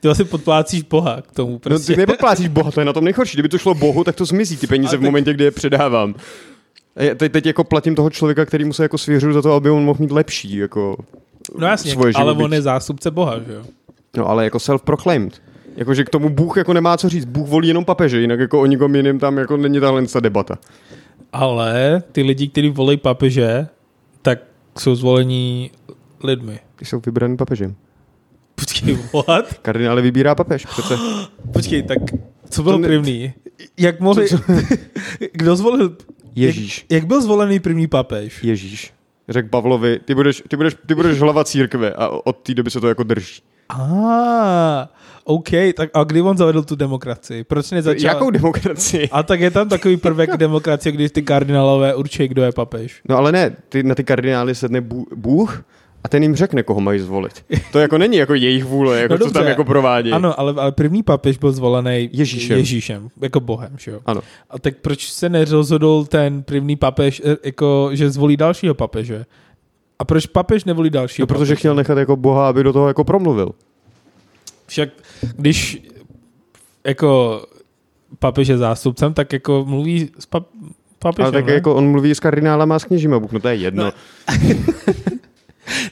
Ty 0.00 0.08
asi 0.08 0.24
podplácíš 0.24 0.82
Boha 0.82 1.22
k 1.22 1.32
tomu. 1.32 1.52
no 1.52 1.58
Prostě. 1.58 1.92
ty 1.92 1.98
nepoplácíš 2.00 2.48
Boha, 2.48 2.70
to 2.70 2.80
je 2.80 2.84
na 2.84 2.92
tom 2.92 3.04
nejhorší. 3.04 3.36
Kdyby 3.36 3.48
to 3.48 3.58
šlo 3.58 3.74
Bohu, 3.74 4.04
tak 4.04 4.16
to 4.16 4.24
zmizí 4.24 4.56
ty 4.56 4.66
peníze 4.66 4.88
Ale 4.90 4.98
v 4.98 5.02
momentě, 5.02 5.32
kdy 5.34 5.44
je 5.44 5.50
předávám. 5.50 6.14
Teď, 7.16 7.32
teď 7.32 7.46
jako 7.46 7.64
platím 7.64 7.94
toho 7.94 8.10
člověka, 8.10 8.44
který 8.44 8.64
mu 8.64 8.72
se 8.72 8.82
jako 8.82 8.98
svěřuju 8.98 9.32
za 9.34 9.42
to, 9.42 9.52
aby 9.52 9.70
on 9.70 9.84
mohl 9.84 9.98
mít 10.00 10.10
lepší, 10.10 10.56
jako 10.56 10.96
no 11.58 11.66
jasně, 11.66 11.92
svoje 11.92 12.12
ale 12.14 12.32
on 12.32 12.52
je 12.54 12.62
zástupce 12.62 13.10
Boha, 13.10 13.38
že 13.46 13.52
jo? 13.52 13.62
No 14.16 14.28
ale 14.28 14.44
jako 14.44 14.58
self-proclaimed. 14.58 15.30
Jakože 15.76 16.04
k 16.04 16.10
tomu 16.10 16.28
Bůh 16.28 16.56
jako 16.56 16.72
nemá 16.72 16.96
co 16.96 17.08
říct. 17.08 17.24
Bůh 17.24 17.48
volí 17.48 17.68
jenom 17.68 17.84
papeže, 17.84 18.20
jinak 18.20 18.40
jako 18.40 18.60
o 18.60 18.66
nikom 18.66 18.94
jiným 18.94 19.18
tam 19.18 19.38
jako 19.38 19.56
není 19.56 19.80
tahle 19.80 20.06
ta 20.06 20.20
debata. 20.20 20.58
Ale 21.32 22.02
ty 22.12 22.22
lidi, 22.22 22.48
kteří 22.48 22.70
volí 22.70 22.96
papeže, 22.96 23.66
tak 24.22 24.38
jsou 24.78 24.94
zvolení 24.94 25.70
lidmi. 26.24 26.60
Ty 26.76 26.84
jsou 26.84 27.00
vybraný 27.06 27.36
papežem. 27.36 27.74
Počkej, 28.54 28.98
what? 29.12 29.54
Kardinály 29.62 30.02
vybírá 30.02 30.34
papež, 30.34 30.66
přece. 30.66 30.96
Počkej, 31.52 31.82
tak 31.82 31.98
co 32.50 32.62
bylo 32.62 32.78
ne- 32.78 32.88
první? 32.88 33.32
Jak 33.78 34.00
mohli... 34.00 34.26
Kdo 35.32 35.56
zvolil... 35.56 35.96
Ježíš. 36.34 36.86
Jak, 36.90 36.90
jak 36.90 37.06
byl 37.06 37.22
zvolený 37.22 37.60
první 37.60 37.86
papež? 37.86 38.44
Ježíš. 38.44 38.92
Řekl 39.30 39.48
Pavlovi, 39.48 39.98
ty 40.04 40.14
budeš, 40.14 40.42
ty, 40.48 40.56
budeš, 40.56 40.76
ty 40.86 40.94
budeš 40.94 41.18
hlava 41.20 41.44
církve 41.44 41.92
a 41.92 42.08
od 42.08 42.36
té 42.36 42.54
doby 42.54 42.70
se 42.70 42.80
to 42.80 42.88
jako 42.88 43.02
drží. 43.02 43.42
Ah, 43.68 44.88
OK, 45.24 45.48
tak 45.76 45.90
a 45.94 46.04
kdy 46.04 46.20
on 46.22 46.36
zavedl 46.36 46.62
tu 46.62 46.76
demokracii? 46.76 47.44
Proč 47.44 47.70
nezačal? 47.70 48.14
Jakou 48.14 48.30
demokracii? 48.30 49.08
A 49.12 49.22
tak 49.22 49.40
je 49.40 49.50
tam 49.50 49.68
takový 49.68 49.96
prvek 49.96 50.36
demokracie, 50.36 50.92
když 50.92 51.10
ty 51.12 51.22
kardinálové 51.22 51.94
určí, 51.94 52.28
kdo 52.28 52.42
je 52.42 52.52
papež. 52.52 53.00
No 53.08 53.16
ale 53.16 53.32
ne, 53.32 53.56
ty, 53.68 53.82
na 53.82 53.94
ty 53.94 54.04
kardinály 54.04 54.54
sedne 54.54 54.80
Bů- 54.80 55.06
Bůh 55.16 55.62
a 56.04 56.08
ten 56.08 56.22
jim 56.22 56.36
řekne, 56.36 56.62
koho 56.62 56.80
mají 56.80 57.00
zvolit. 57.00 57.44
To 57.72 57.78
jako 57.78 57.98
není 57.98 58.16
jako 58.16 58.34
jejich 58.34 58.64
vůle, 58.64 59.00
jako 59.00 59.14
No 59.14 59.18
co 59.18 59.24
dobře. 59.24 59.38
tam 59.38 59.48
jako 59.48 59.64
provádí. 59.64 60.12
Ano, 60.12 60.40
ale, 60.40 60.54
ale 60.56 60.72
první 60.72 61.02
papež 61.02 61.38
byl 61.38 61.52
zvolený 61.52 62.10
Ježíšem. 62.12 62.58
Ježíšem, 62.58 63.08
jako 63.20 63.40
bohem, 63.40 63.76
že 63.78 63.90
jo? 63.90 64.00
Ano. 64.06 64.20
A 64.50 64.58
tak 64.58 64.76
proč 64.76 65.12
se 65.12 65.28
nerozhodl 65.28 66.04
ten 66.04 66.42
první 66.42 66.76
papež, 66.76 67.22
eh, 67.24 67.36
jako, 67.44 67.90
že 67.92 68.10
zvolí 68.10 68.36
dalšího 68.36 68.74
papeže? 68.74 69.24
A 69.98 70.04
proč 70.04 70.26
papež 70.26 70.64
nevolí 70.64 70.90
dalšího 70.90 71.22
No, 71.22 71.26
protože 71.26 71.38
papeže? 71.38 71.56
chtěl 71.56 71.74
nechat 71.74 71.98
jako 71.98 72.16
Boha, 72.16 72.48
aby 72.48 72.62
do 72.62 72.72
toho 72.72 72.88
jako 72.88 73.04
promluvil. 73.04 73.50
Však 74.66 74.88
když 75.36 75.82
jako 76.86 77.42
papež 78.18 78.48
je 78.48 78.58
zástupcem, 78.58 79.14
tak 79.14 79.32
jako 79.32 79.64
mluví 79.68 80.10
s 80.18 80.28
pap- 80.28 80.44
papežem, 80.98 81.24
Ale 81.24 81.32
tak 81.32 81.46
ne? 81.46 81.52
jako 81.52 81.74
on 81.74 81.90
mluví 81.90 82.14
s 82.14 82.20
kardinálama 82.20 82.76
a 82.76 82.78
s 82.78 82.84
kněžíma 82.84 83.20
no 83.32 83.40
to 83.40 83.48
je 83.48 83.54
jedno. 83.54 83.84
No. 83.84 83.92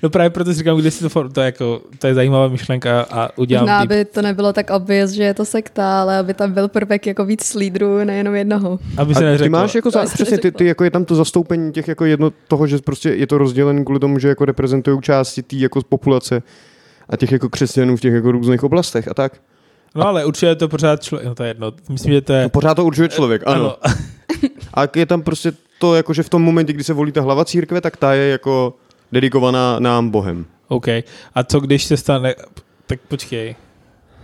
No 0.03 0.11
právě 0.11 0.31
proto 0.31 0.53
si 0.53 0.59
říkám, 0.59 0.79
když 0.79 0.95
si 0.95 1.01
to, 1.01 1.09
for- 1.09 1.33
to, 1.33 1.41
je 1.41 1.45
jako, 1.47 1.81
to 1.99 2.07
je 2.07 2.15
zajímavá 2.15 2.49
myšlenka 2.49 3.01
a 3.11 3.29
udělám 3.39 3.65
Možná, 3.65 3.79
aby 3.79 4.05
to 4.05 4.23
nebylo 4.23 4.53
tak 4.53 4.71
obvious, 4.71 5.11
že 5.11 5.23
je 5.23 5.35
to 5.35 5.45
sekta, 5.45 6.01
ale 6.01 6.19
aby 6.19 6.35
tam 6.35 6.53
byl 6.53 6.69
prvek 6.69 7.07
jako 7.07 7.25
víc 7.25 7.55
lídrů, 7.55 8.05
nejenom 8.05 8.35
jednoho. 8.35 8.79
aby 8.97 9.15
se 9.15 9.19
A 9.19 9.23
ty 9.23 9.25
neřeklo. 9.25 9.59
máš 9.59 9.75
jako, 9.75 9.91
za, 9.91 10.05
přesně, 10.05 10.25
ty, 10.25 10.31
neřeklo. 10.31 10.59
ty, 10.59 10.65
jako 10.67 10.85
je 10.85 10.91
tam 10.91 11.05
to 11.05 11.15
zastoupení 11.15 11.73
těch 11.73 11.89
jako 11.89 12.05
jedno 12.05 12.33
toho, 12.49 12.67
že 12.67 12.79
prostě 12.79 13.09
je 13.11 13.27
to 13.27 13.39
rozdělené 13.39 13.85
kvůli 13.85 14.01
tomu, 14.01 14.19
že 14.19 14.29
jako 14.29 14.45
reprezentují 14.45 15.01
části 15.03 15.43
té 15.43 15.57
jako 15.57 15.81
populace 15.89 16.43
a 17.09 17.17
těch 17.17 17.33
jako 17.33 17.49
křesťanů 17.49 17.97
v 17.97 18.01
těch 18.01 18.15
jako 18.15 18.33
různých 18.33 18.65
oblastech 18.65 19.09
a 19.09 19.15
tak. 19.15 19.33
No 19.95 20.07
ale 20.07 20.25
určitě 20.25 20.47
je 20.47 20.57
to 20.57 20.69
pořád 20.69 21.03
člověk, 21.03 21.29
no 21.29 21.35
to 21.35 21.43
je 21.43 21.51
jedno. 21.51 21.73
Myslím, 21.89 22.13
že 22.13 22.21
to 22.21 22.33
je... 22.33 22.43
No, 22.43 22.49
pořád 22.49 22.75
to 22.75 22.85
určuje 22.85 23.09
člověk, 23.09 23.43
ano. 23.47 23.77
ano. 23.83 23.95
A 24.75 24.83
je 24.97 25.07
tam 25.07 25.23
prostě 25.23 25.53
to, 25.79 25.95
jako, 25.95 26.13
že 26.13 26.23
v 26.23 26.29
tom 26.29 26.43
momentě, 26.43 26.73
kdy 26.73 26.85
se 26.85 26.93
volí 26.93 27.13
ta 27.13 27.21
hlava 27.21 27.45
církve, 27.45 27.81
tak 27.81 27.97
ta 27.97 28.15
je 28.15 28.29
jako 28.29 28.75
dedikovaná 29.13 29.79
nám 29.81 30.11
Bohem. 30.11 30.47
OK. 30.69 30.89
A 31.35 31.45
co 31.47 31.61
když 31.61 31.85
se 31.85 31.97
stane... 31.97 32.35
Tak 32.87 33.01
počkej. 33.09 33.57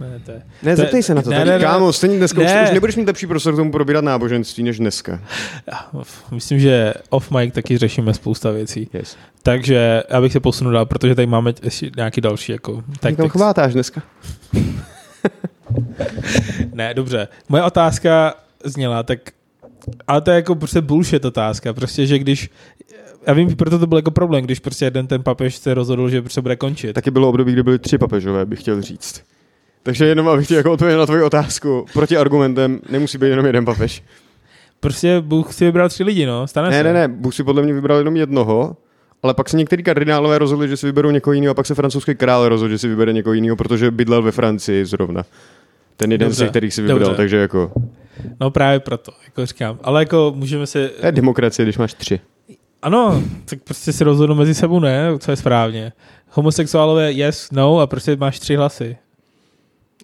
Ne, 0.01 0.21
to 0.25 0.31
je... 0.31 0.43
Ne, 0.63 0.77
To- 0.77 0.83
zeptej 0.83 1.03
se 1.03 1.15
na 1.15 1.23
to. 1.23 1.31
ne, 1.31 1.45
Ne. 1.45 1.59
Kámo, 1.59 1.93
stejně 1.93 2.19
dneska 2.19 2.41
už, 2.41 2.47
Ne. 2.47 2.63
už 2.65 2.71
nebudeš 2.71 2.97
mít 2.97 3.07
lepší 3.07 3.27
prostor 3.27 3.53
k 3.55 3.57
tomu 3.57 3.73
probírat 3.73 4.05
náboženství 4.05 4.63
než 4.65 4.79
dneska. 4.79 5.21
Já, 5.73 6.03
Myslím, 6.31 6.59
že 6.61 6.95
off 7.11 7.31
mic 7.31 7.55
taky 7.55 7.79
řešíme 7.79 8.15
spousta 8.15 8.51
věcí. 8.51 8.89
Yes. 8.93 9.17
Takže 9.43 10.03
já 10.11 10.21
bych 10.21 10.33
se 10.33 10.41
posunul 10.41 10.73
dál, 10.73 10.87
protože 10.87 11.15
tady 11.15 11.27
máme 11.27 11.53
ještě 11.63 11.91
nějaký 11.97 12.21
další 12.21 12.53
jako 12.53 12.83
Tak 13.01 13.17
tam 13.17 13.29
chvátáš 13.29 13.73
dneska. 13.73 14.03
Ne, 16.73 16.95
dobře. 16.95 17.29
Moje 17.49 17.63
otázka 17.63 18.35
zněla, 18.65 19.03
tak 19.03 19.19
ale 20.07 20.21
to 20.21 20.31
je 20.31 20.35
jako 20.37 20.55
prostě 20.55 20.81
bullshit 20.81 21.25
otázka. 21.25 21.73
Prostě, 21.73 22.07
že 22.07 22.19
když 22.19 22.51
já 23.27 23.33
vím, 23.35 23.57
proto 23.57 23.79
to 23.79 23.87
byl 23.87 23.99
jako 23.99 24.11
problém, 24.11 24.45
když 24.45 24.59
prostě 24.61 24.85
jeden 24.85 25.07
ten 25.07 25.23
papež 25.23 25.57
se 25.57 25.75
rozhodl, 25.75 26.09
že 26.09 26.23
se 26.29 26.43
bude 26.43 26.57
končit. 26.57 26.93
Taky 26.93 27.11
bylo 27.11 27.29
období, 27.29 27.53
kdy 27.53 27.63
byly 27.63 27.79
tři 27.79 27.99
papežové, 27.99 28.47
bych 28.47 28.61
chtěl 28.61 28.83
říct. 28.83 29.23
Takže 29.83 30.07
jenom 30.07 30.29
abych 30.29 30.49
ti 30.49 30.55
jako 30.55 30.73
odpověděl 30.73 31.01
na 31.01 31.07
tvoji 31.07 31.23
otázku. 31.23 31.87
Proti 31.93 32.17
argumentem 32.17 32.81
nemusí 32.91 33.19
být 33.19 33.27
jenom 33.29 33.47
jeden 33.47 33.65
papež. 33.65 34.03
Prostě 34.81 35.21
Bůh 35.21 35.53
si 35.53 35.65
vybral 35.65 35.89
tři 35.89 36.05
lidi, 36.05 36.27
no. 36.27 36.47
Stane 36.47 36.71
Ne, 36.71 36.77
se. 36.77 36.83
ne, 36.85 36.93
ne, 36.93 37.09
Bůh 37.09 37.35
si 37.35 37.45
podle 37.45 37.63
mě 37.63 37.73
vybral 37.73 37.99
jenom 37.99 38.17
jednoho, 38.17 38.77
ale 39.23 39.35
pak 39.35 39.49
se 39.49 39.57
některý 39.57 39.83
kardinálové 39.83 40.39
rozhodli, 40.39 40.69
že 40.69 40.77
si 40.77 40.87
vyberou 40.87 41.11
někoho 41.11 41.35
jiného 41.35 41.51
a 41.51 41.55
pak 41.55 41.67
se 41.67 41.75
francouzský 41.75 42.15
král 42.15 42.49
rozhodl, 42.49 42.71
že 42.73 42.79
si 42.79 42.89
vybere 42.89 43.13
někoho 43.13 43.35
jiného, 43.35 43.57
protože 43.57 43.91
bydlel 43.91 44.23
ve 44.23 44.33
Francii 44.33 44.85
zrovna. 44.85 45.23
Ten 45.97 46.13
jeden 46.13 46.29
Dobře, 46.29 46.47
z 46.47 46.51
kterých 46.51 46.75
si 46.75 46.83
vybral, 46.83 46.99
dobře. 46.99 47.17
takže 47.17 47.37
jako, 47.37 47.73
No 48.41 48.51
právě 48.51 48.81
proto, 48.81 49.13
jako 49.25 49.47
říkám. 49.47 49.79
Ale 49.83 50.03
jako 50.03 50.33
můžeme 50.37 50.67
se... 50.67 50.89
to 50.89 51.07
je 51.07 51.13
demokracie, 51.13 51.67
když 51.67 51.79
máš 51.79 51.95
tři. 51.95 52.21
Ano, 52.85 53.23
tak 53.45 53.63
prostě 53.63 53.93
si 53.93 54.05
rozhodnu 54.05 54.35
mezi 54.35 54.55
sebou, 54.55 54.81
ne? 54.81 55.09
Co 55.19 55.31
je 55.31 55.37
správně. 55.37 55.93
Homosexuálové 56.31 57.13
yes, 57.13 57.49
no 57.53 57.81
a 57.81 57.87
prostě 57.87 58.17
máš 58.17 58.39
tři 58.39 58.57
hlasy. 58.57 58.97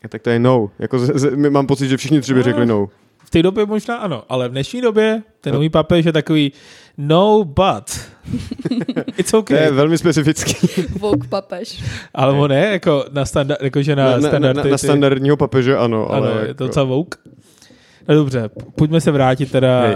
A 0.05 0.09
tak 0.09 0.23
to 0.23 0.31
je 0.31 0.39
no. 0.39 0.71
Jako 0.79 0.99
z, 0.99 1.11
z, 1.15 1.37
my 1.37 1.51
mám 1.51 1.67
pocit, 1.67 1.89
že 1.89 1.97
všichni 1.97 2.21
tři 2.21 2.35
by 2.35 2.43
řekli 2.43 2.67
no. 2.67 2.89
V 3.25 3.31
té 3.31 3.43
době 3.43 3.67
možná 3.67 3.97
ano, 3.97 4.23
ale 4.29 4.49
v 4.49 4.53
dnešní 4.53 4.81
době 4.81 5.23
ten 5.41 5.55
nový 5.55 5.69
papež 5.69 6.07
je 6.07 6.13
takový 6.13 6.53
no 6.99 7.45
but. 7.45 8.01
It's 9.17 9.31
To 9.31 9.39
okay. 9.39 9.59
je 9.63 9.71
velmi 9.71 9.99
specifický. 9.99 10.55
Vogue 10.99 11.29
papež. 11.29 11.83
Ale 12.15 12.33
on 12.33 12.53
je 12.53 12.69
jako 12.73 13.05
na 13.13 13.25
standard, 13.25 13.63
jakože 13.63 13.97
na, 13.97 14.05
Na, 14.05 14.11
na, 14.11 14.19
na, 14.19 14.29
standardy. 14.29 14.71
na 14.71 14.77
ty- 14.77 14.87
standardního 14.87 15.37
papeže 15.37 15.77
ano, 15.77 16.11
ale 16.13 16.31
ano, 16.31 16.41
je 16.41 16.49
jako, 16.49 16.59
to 16.59 16.67
docela 16.67 16.85
woke. 16.85 17.19
No 18.11 18.17
dobře, 18.17 18.51
pojďme 18.75 19.01
se 19.01 19.11
vrátit 19.11 19.51
teda 19.53 19.81
Hej. 19.81 19.95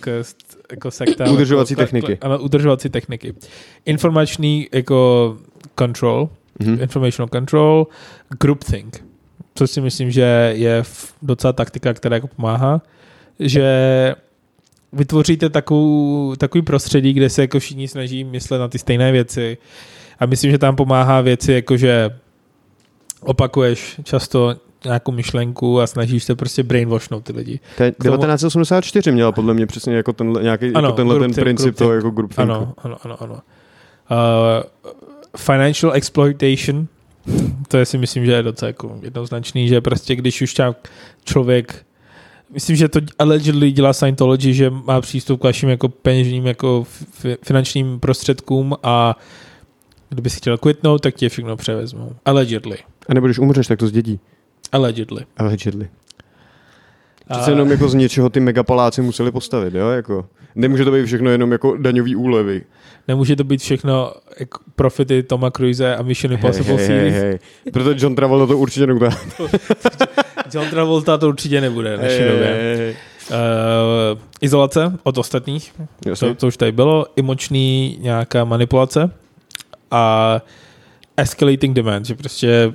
k 0.00 0.22
jako 0.70 0.90
sektám. 0.90 1.32
Udržovací 1.32 1.72
jako, 1.72 1.82
techniky. 1.82 2.18
Ano, 2.20 2.38
udržovací 2.38 2.88
techniky. 2.88 3.34
Informační 3.84 4.68
jako 4.72 5.36
control, 5.78 6.28
Mhm. 6.60 6.78
informational 6.80 7.28
control, 7.28 7.86
groupthink, 8.40 9.04
což 9.54 9.70
si 9.70 9.80
myslím, 9.80 10.10
že 10.10 10.52
je 10.56 10.82
docela 11.22 11.52
taktika, 11.52 11.94
která 11.94 12.16
jako 12.16 12.26
pomáhá, 12.26 12.82
že 13.40 14.14
vytvoříte 14.92 15.50
takovou, 15.50 16.34
takový 16.36 16.62
prostředí, 16.62 17.12
kde 17.12 17.30
se 17.30 17.42
jako 17.42 17.58
všichni 17.58 17.88
snaží 17.88 18.24
myslet 18.24 18.58
na 18.58 18.68
ty 18.68 18.78
stejné 18.78 19.12
věci 19.12 19.58
a 20.18 20.26
myslím, 20.26 20.50
že 20.50 20.58
tam 20.58 20.76
pomáhá 20.76 21.20
věci 21.20 21.52
jako, 21.52 21.76
že 21.76 22.10
opakuješ 23.20 24.00
často 24.04 24.56
nějakou 24.84 25.12
myšlenku 25.12 25.80
a 25.80 25.86
snažíš 25.86 26.24
se 26.24 26.34
prostě 26.34 26.62
brainwashnout 26.62 27.24
ty 27.24 27.32
lidi. 27.32 27.60
Je 27.80 27.92
K 27.92 27.96
tomu- 28.04 28.16
1984 28.16 29.12
měla 29.12 29.32
podle 29.32 29.54
mě 29.54 29.66
přesně 29.66 29.94
jako 29.96 30.12
tenhle, 30.12 30.42
nějaký, 30.42 30.72
Ano, 30.74 30.88
jako 30.88 30.96
tenhle 30.96 31.14
ten 31.14 31.20
groupthink, 31.20 31.44
princip 31.44 31.76
toho 31.76 31.92
jako 31.92 32.10
group 32.10 32.34
Ano, 32.36 32.74
ano, 32.78 32.96
ano, 33.02 33.22
ano. 33.22 33.34
Uh, 33.34 33.38
financial 35.36 35.92
exploitation, 35.94 36.86
to 37.68 37.76
je 37.78 37.86
si 37.86 37.98
myslím, 37.98 38.26
že 38.26 38.32
je 38.32 38.42
docela 38.42 38.66
jako 38.66 38.98
jednoznačný, 39.02 39.68
že 39.68 39.80
prostě 39.80 40.16
když 40.16 40.42
už 40.42 40.54
člověk 41.24 41.84
Myslím, 42.52 42.76
že 42.76 42.88
to 42.88 43.00
allegedly 43.18 43.72
dělá 43.72 43.92
Scientology, 43.92 44.54
že 44.54 44.70
má 44.70 45.00
přístup 45.00 45.40
k 45.40 45.44
vašim 45.44 45.68
jako 45.68 45.88
peněžním 45.88 46.46
jako 46.46 46.86
fi- 47.22 47.36
finančním 47.42 48.00
prostředkům 48.00 48.76
a 48.82 49.16
kdyby 50.08 50.30
si 50.30 50.36
chtěl 50.36 50.58
quitnout, 50.58 51.02
tak 51.02 51.14
tě 51.14 51.28
všechno 51.28 51.56
převezmou. 51.56 52.12
Allegedly. 52.24 52.78
A 53.08 53.14
nebo 53.14 53.26
když 53.26 53.38
umřeš, 53.38 53.66
tak 53.66 53.78
to 53.78 53.86
zdědí. 53.86 54.20
Allegedly. 54.72 55.24
Allegedly. 55.36 55.88
Přece 57.30 57.50
jenom 57.50 57.70
jako 57.70 57.88
z 57.88 57.94
něčeho 57.94 58.30
ty 58.30 58.40
megapaláci 58.40 59.02
museli 59.02 59.30
postavit, 59.32 59.74
jo? 59.74 59.88
Jako, 59.88 60.26
nemůže 60.54 60.84
to 60.84 60.92
být 60.92 61.06
všechno 61.06 61.30
jenom 61.30 61.52
jako 61.52 61.76
daňový 61.76 62.16
úlevy. 62.16 62.62
Nemůže 63.08 63.36
to 63.36 63.44
být 63.44 63.60
všechno 63.60 64.12
jako 64.40 64.58
profity 64.76 65.22
Toma 65.22 65.50
Cruise 65.50 65.96
a 65.96 66.02
Mission 66.02 66.32
Impossible 66.32 66.74
hej, 66.74 66.86
hej, 66.86 66.86
series. 66.86 67.14
hej. 67.14 67.38
Protože 67.72 68.04
John 68.04 68.14
Travolta 68.14 68.46
to 68.46 68.58
určitě 68.58 68.86
neudá. 68.86 69.10
John 70.54 70.66
Travolta 70.70 71.18
to 71.18 71.28
určitě 71.28 71.60
nebude 71.60 71.96
v 71.96 72.00
dnešní 72.00 72.24
době. 72.24 72.94
Uh, 73.30 74.18
izolace 74.40 74.98
od 75.02 75.18
ostatních, 75.18 75.72
to, 76.02 76.08
Jasně. 76.08 76.34
to 76.34 76.46
už 76.46 76.56
tady 76.56 76.72
bylo, 76.72 77.06
emoční 77.16 77.98
nějaká 78.00 78.44
manipulace 78.44 79.10
a 79.90 80.40
escalating 81.16 81.76
demand, 81.76 82.06
že 82.06 82.14
prostě 82.14 82.72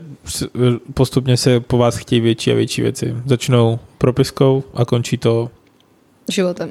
postupně 0.94 1.38
se 1.38 1.60
po 1.60 1.78
vás 1.78 1.98
chtějí 1.98 2.22
větší 2.22 2.52
a 2.52 2.56
větší 2.56 2.82
věci. 2.82 3.16
Začnou 3.26 3.80
propiskou 3.98 4.64
a 4.74 4.86
končí 4.86 5.18
to 5.18 5.50
Životem. 6.32 6.70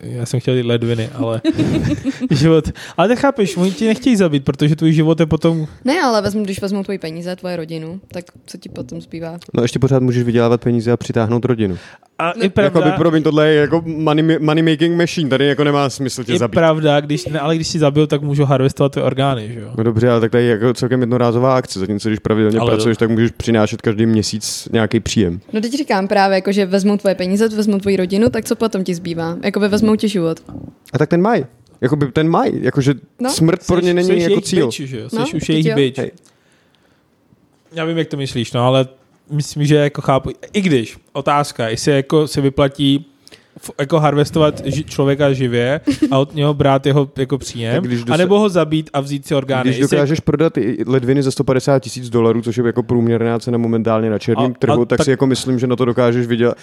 Já 0.00 0.26
jsem 0.26 0.40
chtěl 0.40 0.56
říct 0.56 0.66
ledviny, 0.66 1.08
ale 1.14 1.40
život. 2.30 2.64
Ale 2.96 3.08
tak 3.08 3.18
chápeš, 3.18 3.56
oni 3.56 3.70
ti 3.72 3.86
nechtějí 3.86 4.16
zabít, 4.16 4.44
protože 4.44 4.76
tvůj 4.76 4.92
život 4.92 5.20
je 5.20 5.26
potom 5.26 5.66
Ne, 5.84 6.00
ale 6.02 6.22
vezmu, 6.22 6.44
když 6.44 6.60
vezmou 6.62 6.82
tvoji 6.82 6.98
peníze, 6.98 7.36
tvoje 7.36 7.56
rodinu, 7.56 8.00
tak 8.12 8.24
co 8.46 8.58
ti 8.58 8.68
potom 8.68 9.00
zbývá? 9.00 9.38
No 9.54 9.62
ještě 9.62 9.78
pořád 9.78 10.02
můžeš 10.02 10.22
vydělávat 10.22 10.60
peníze 10.60 10.92
a 10.92 10.96
přitáhnout 10.96 11.44
rodinu. 11.44 11.78
a 12.18 12.32
No, 12.36 12.42
je 12.42 12.50
pravda, 12.50 12.80
Jakoby, 12.80 12.96
promiň, 12.98 13.22
tohle 13.22 13.48
je 13.48 13.60
jako 13.60 13.82
money, 13.86 14.38
money 14.38 14.62
making 14.62 14.96
machine, 14.96 15.30
tady 15.30 15.46
jako 15.46 15.64
nemá 15.64 15.90
smysl 15.90 16.24
tě 16.24 16.32
je 16.32 16.38
zabít. 16.38 16.54
pravda, 16.54 17.00
když, 17.00 17.26
ne, 17.26 17.40
ale 17.40 17.56
když 17.56 17.68
si 17.68 17.78
zabil, 17.78 18.06
tak 18.06 18.22
můžu 18.22 18.44
harvestovat 18.44 18.92
ty 18.92 19.00
orgány, 19.02 19.52
že 19.52 19.60
jo? 19.60 19.70
No 19.78 19.84
dobře, 19.84 20.10
ale 20.10 20.20
tak 20.20 20.30
tady 20.32 20.44
je 20.44 20.50
jako 20.50 20.74
celkem 20.74 21.00
jednorázová 21.00 21.56
akce, 21.56 21.80
zatímco 21.80 22.08
když 22.08 22.18
pravidelně 22.18 22.58
Ale 22.58 22.70
pracuješ, 22.70 22.98
tak 22.98 23.10
můžeš 23.10 23.30
přinášet 23.30 23.82
každý 23.82 24.06
měsíc 24.06 24.68
nějaký 24.72 25.00
příjem. 25.00 25.40
No 25.52 25.60
teď 25.60 25.72
říkám 25.72 26.08
právě, 26.08 26.34
jako, 26.34 26.52
že 26.52 26.66
vezmou 26.66 26.96
tvoje 26.96 27.14
peníze, 27.14 27.48
vezmou 27.48 27.78
tvoji 27.78 27.96
rodinu, 27.96 28.30
tak 28.30 28.44
co 28.44 28.56
potom 28.56 28.84
ti 28.84 28.94
zbývá? 28.94 29.36
Jakoby 29.44 29.68
vezmou 29.70 29.96
ti 29.96 30.08
život. 30.08 30.40
A 30.92 30.98
tak 30.98 31.08
ten 31.08 31.22
maj. 31.22 31.44
Jakoby 31.80 32.12
ten 32.12 32.28
maj, 32.28 32.50
jakože 32.60 32.94
no, 33.20 33.30
smrt 33.30 33.66
pro 33.66 33.80
ně 33.80 33.94
není 33.94 34.08
Jseš 34.08 34.22
jako 34.22 34.40
cíl. 34.40 34.66
Bitch, 34.66 34.80
že? 34.80 35.08
Jsi 35.10 35.16
No, 35.16 35.24
už 35.36 35.48
jejich 35.48 35.74
bitch. 35.74 35.98
Hej. 35.98 36.10
Já 37.72 37.84
vím, 37.84 37.98
jak 37.98 38.08
to 38.08 38.16
myslíš, 38.16 38.52
no, 38.52 38.66
ale 38.66 38.88
myslím, 39.30 39.66
že 39.66 39.74
jako 39.76 40.00
chápu. 40.02 40.30
I 40.52 40.60
když, 40.60 40.98
otázka, 41.12 41.68
jestli 41.68 41.92
jako 41.92 42.28
se 42.28 42.40
vyplatí 42.40 43.06
jako 43.80 43.98
harvestovat 44.00 44.60
ži- 44.66 44.84
člověka 44.84 45.32
živě 45.32 45.80
a 46.10 46.18
od 46.18 46.34
něho 46.34 46.54
brát 46.54 46.86
jeho 46.86 47.10
jako 47.18 47.38
příjem, 47.38 47.84
když 47.84 48.00
dosa- 48.04 48.14
anebo 48.14 48.38
ho 48.38 48.48
zabít 48.48 48.90
a 48.92 49.00
vzít 49.00 49.26
si 49.26 49.34
orgány. 49.34 49.70
Když 49.70 49.78
Jestli- 49.78 49.96
dokážeš 49.96 50.20
prodat 50.20 50.56
i 50.58 50.84
ledviny 50.86 51.22
za 51.22 51.30
150 51.30 51.78
tisíc 51.78 52.10
dolarů, 52.10 52.42
což 52.42 52.56
je 52.56 52.66
jako 52.66 52.82
průměrná 52.82 53.38
cena 53.38 53.58
momentálně 53.58 54.10
na 54.10 54.18
černém 54.18 54.54
trhu, 54.54 54.82
a 54.82 54.84
tak, 54.84 54.98
tak- 54.98 55.04
si 55.04 55.10
jako 55.10 55.26
myslím, 55.26 55.58
že 55.58 55.66
na 55.66 55.76
to 55.76 55.84
dokážeš 55.84 56.26
vydělat. 56.26 56.56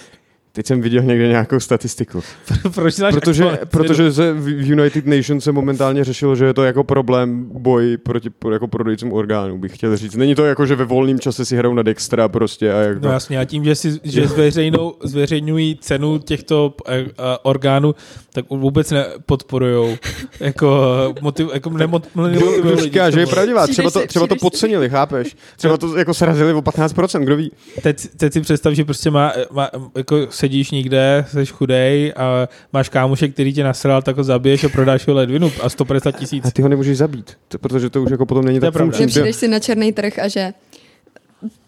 Teď 0.57 0.65
jsem 0.65 0.81
viděl 0.81 1.03
někde 1.03 1.27
nějakou 1.27 1.59
statistiku. 1.59 2.23
proč 2.75 2.95
Protože, 3.11 3.59
protože 3.71 4.13
se 4.13 4.33
v 4.33 4.69
United 4.69 5.05
Nations 5.05 5.43
se 5.43 5.51
momentálně 5.51 6.03
řešilo, 6.03 6.35
že 6.35 6.45
je 6.45 6.53
to 6.53 6.63
jako 6.63 6.83
problém 6.83 7.45
boj 7.53 7.97
proti 7.97 8.29
pro- 8.29 8.53
jako 8.53 8.67
prodejcům 8.67 9.13
orgánů, 9.13 9.57
bych 9.57 9.75
chtěl 9.75 9.97
říct. 9.97 10.15
Není 10.15 10.35
to 10.35 10.45
jako, 10.45 10.65
že 10.65 10.75
ve 10.75 10.85
volném 10.85 11.19
čase 11.19 11.45
si 11.45 11.57
hrajou 11.57 11.73
na 11.73 11.83
Dextra 11.83 12.29
prostě 12.29 12.73
a 12.73 12.77
jak 12.77 13.01
No 13.01 13.11
jasně, 13.11 13.39
a 13.39 13.45
tím, 13.45 13.63
že, 13.63 13.75
si, 13.75 13.99
že 14.03 14.27
zveřejnou, 14.27 14.95
zveřejňují 15.03 15.77
cenu 15.81 16.19
těchto 16.19 16.73
eh, 16.87 16.95
eh, 16.99 17.13
orgánů, 17.43 17.95
tak 18.33 18.45
vůbec 18.49 18.91
nepodporujou. 18.91 19.95
Jako, 20.39 21.13
motiv, 21.21 21.47
jako 21.53 21.69
nemot, 21.69 22.07
Kdo, 22.13 22.21
nemotivují 22.27 22.61
kdo 22.61 22.69
lidi 22.69 22.81
říká, 22.81 23.09
že 23.09 23.19
je 23.19 23.27
pravdivá? 23.27 23.67
Třeba 23.67 23.91
to, 23.91 24.07
třeba 24.07 24.27
to 24.27 24.35
podcenili, 24.35 24.89
chápeš? 24.89 25.35
Třeba 25.57 25.77
to 25.77 25.97
jako 25.97 26.13
srazili 26.13 26.53
o 26.53 26.61
15%, 26.61 27.23
kdo 27.23 27.35
ví? 27.35 27.51
Teď, 27.81 28.07
teď 28.17 28.33
si 28.33 28.41
představ, 28.41 28.73
že 28.73 28.85
prostě 28.85 29.11
má, 29.11 29.33
má, 29.51 29.69
jako 29.97 30.27
sedíš 30.47 30.71
někde, 30.71 31.25
jsi 31.27 31.45
chudej 31.45 32.13
a 32.15 32.47
máš 32.73 32.89
kámoše, 32.89 33.27
který 33.27 33.53
tě 33.53 33.63
nasral, 33.63 34.01
tak 34.01 34.17
ho 34.17 34.23
zabiješ 34.23 34.63
a 34.63 34.69
prodáš 34.69 35.07
ho 35.07 35.13
ledvinu 35.13 35.51
a 35.61 35.69
150 35.69 36.11
tisíc. 36.11 36.45
A 36.45 36.51
ty 36.51 36.61
ho 36.61 36.69
nemůžeš 36.69 36.97
zabít, 36.97 37.37
to, 37.47 37.59
protože 37.59 37.89
to 37.89 38.03
už 38.03 38.11
jako 38.11 38.25
potom 38.25 38.45
není 38.45 38.59
To 38.59 38.65
tak 38.65 38.81
funkční. 38.81 39.03
Že 39.03 39.07
přijdeš 39.07 39.35
si 39.35 39.47
na 39.47 39.59
černý 39.59 39.93
trh 39.93 40.19
a 40.19 40.27
že 40.27 40.53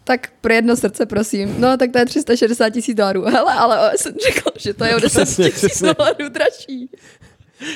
tak 0.04 0.28
pro 0.40 0.52
jedno 0.52 0.76
srce, 0.76 1.06
prosím. 1.06 1.54
No, 1.58 1.76
tak 1.76 1.92
to 1.92 1.98
je 1.98 2.06
360 2.06 2.70
tisíc 2.70 2.96
dolarů. 2.96 3.24
Hele, 3.24 3.54
ale 3.54 3.92
jsem 3.96 4.12
řekl, 4.26 4.50
že 4.58 4.74
to 4.74 4.84
je 4.84 4.96
o 4.96 5.00
10 5.00 5.22
Přesně, 5.22 5.50
tisíc 5.50 5.82
dolarů 5.82 6.28
dražší. 6.28 6.90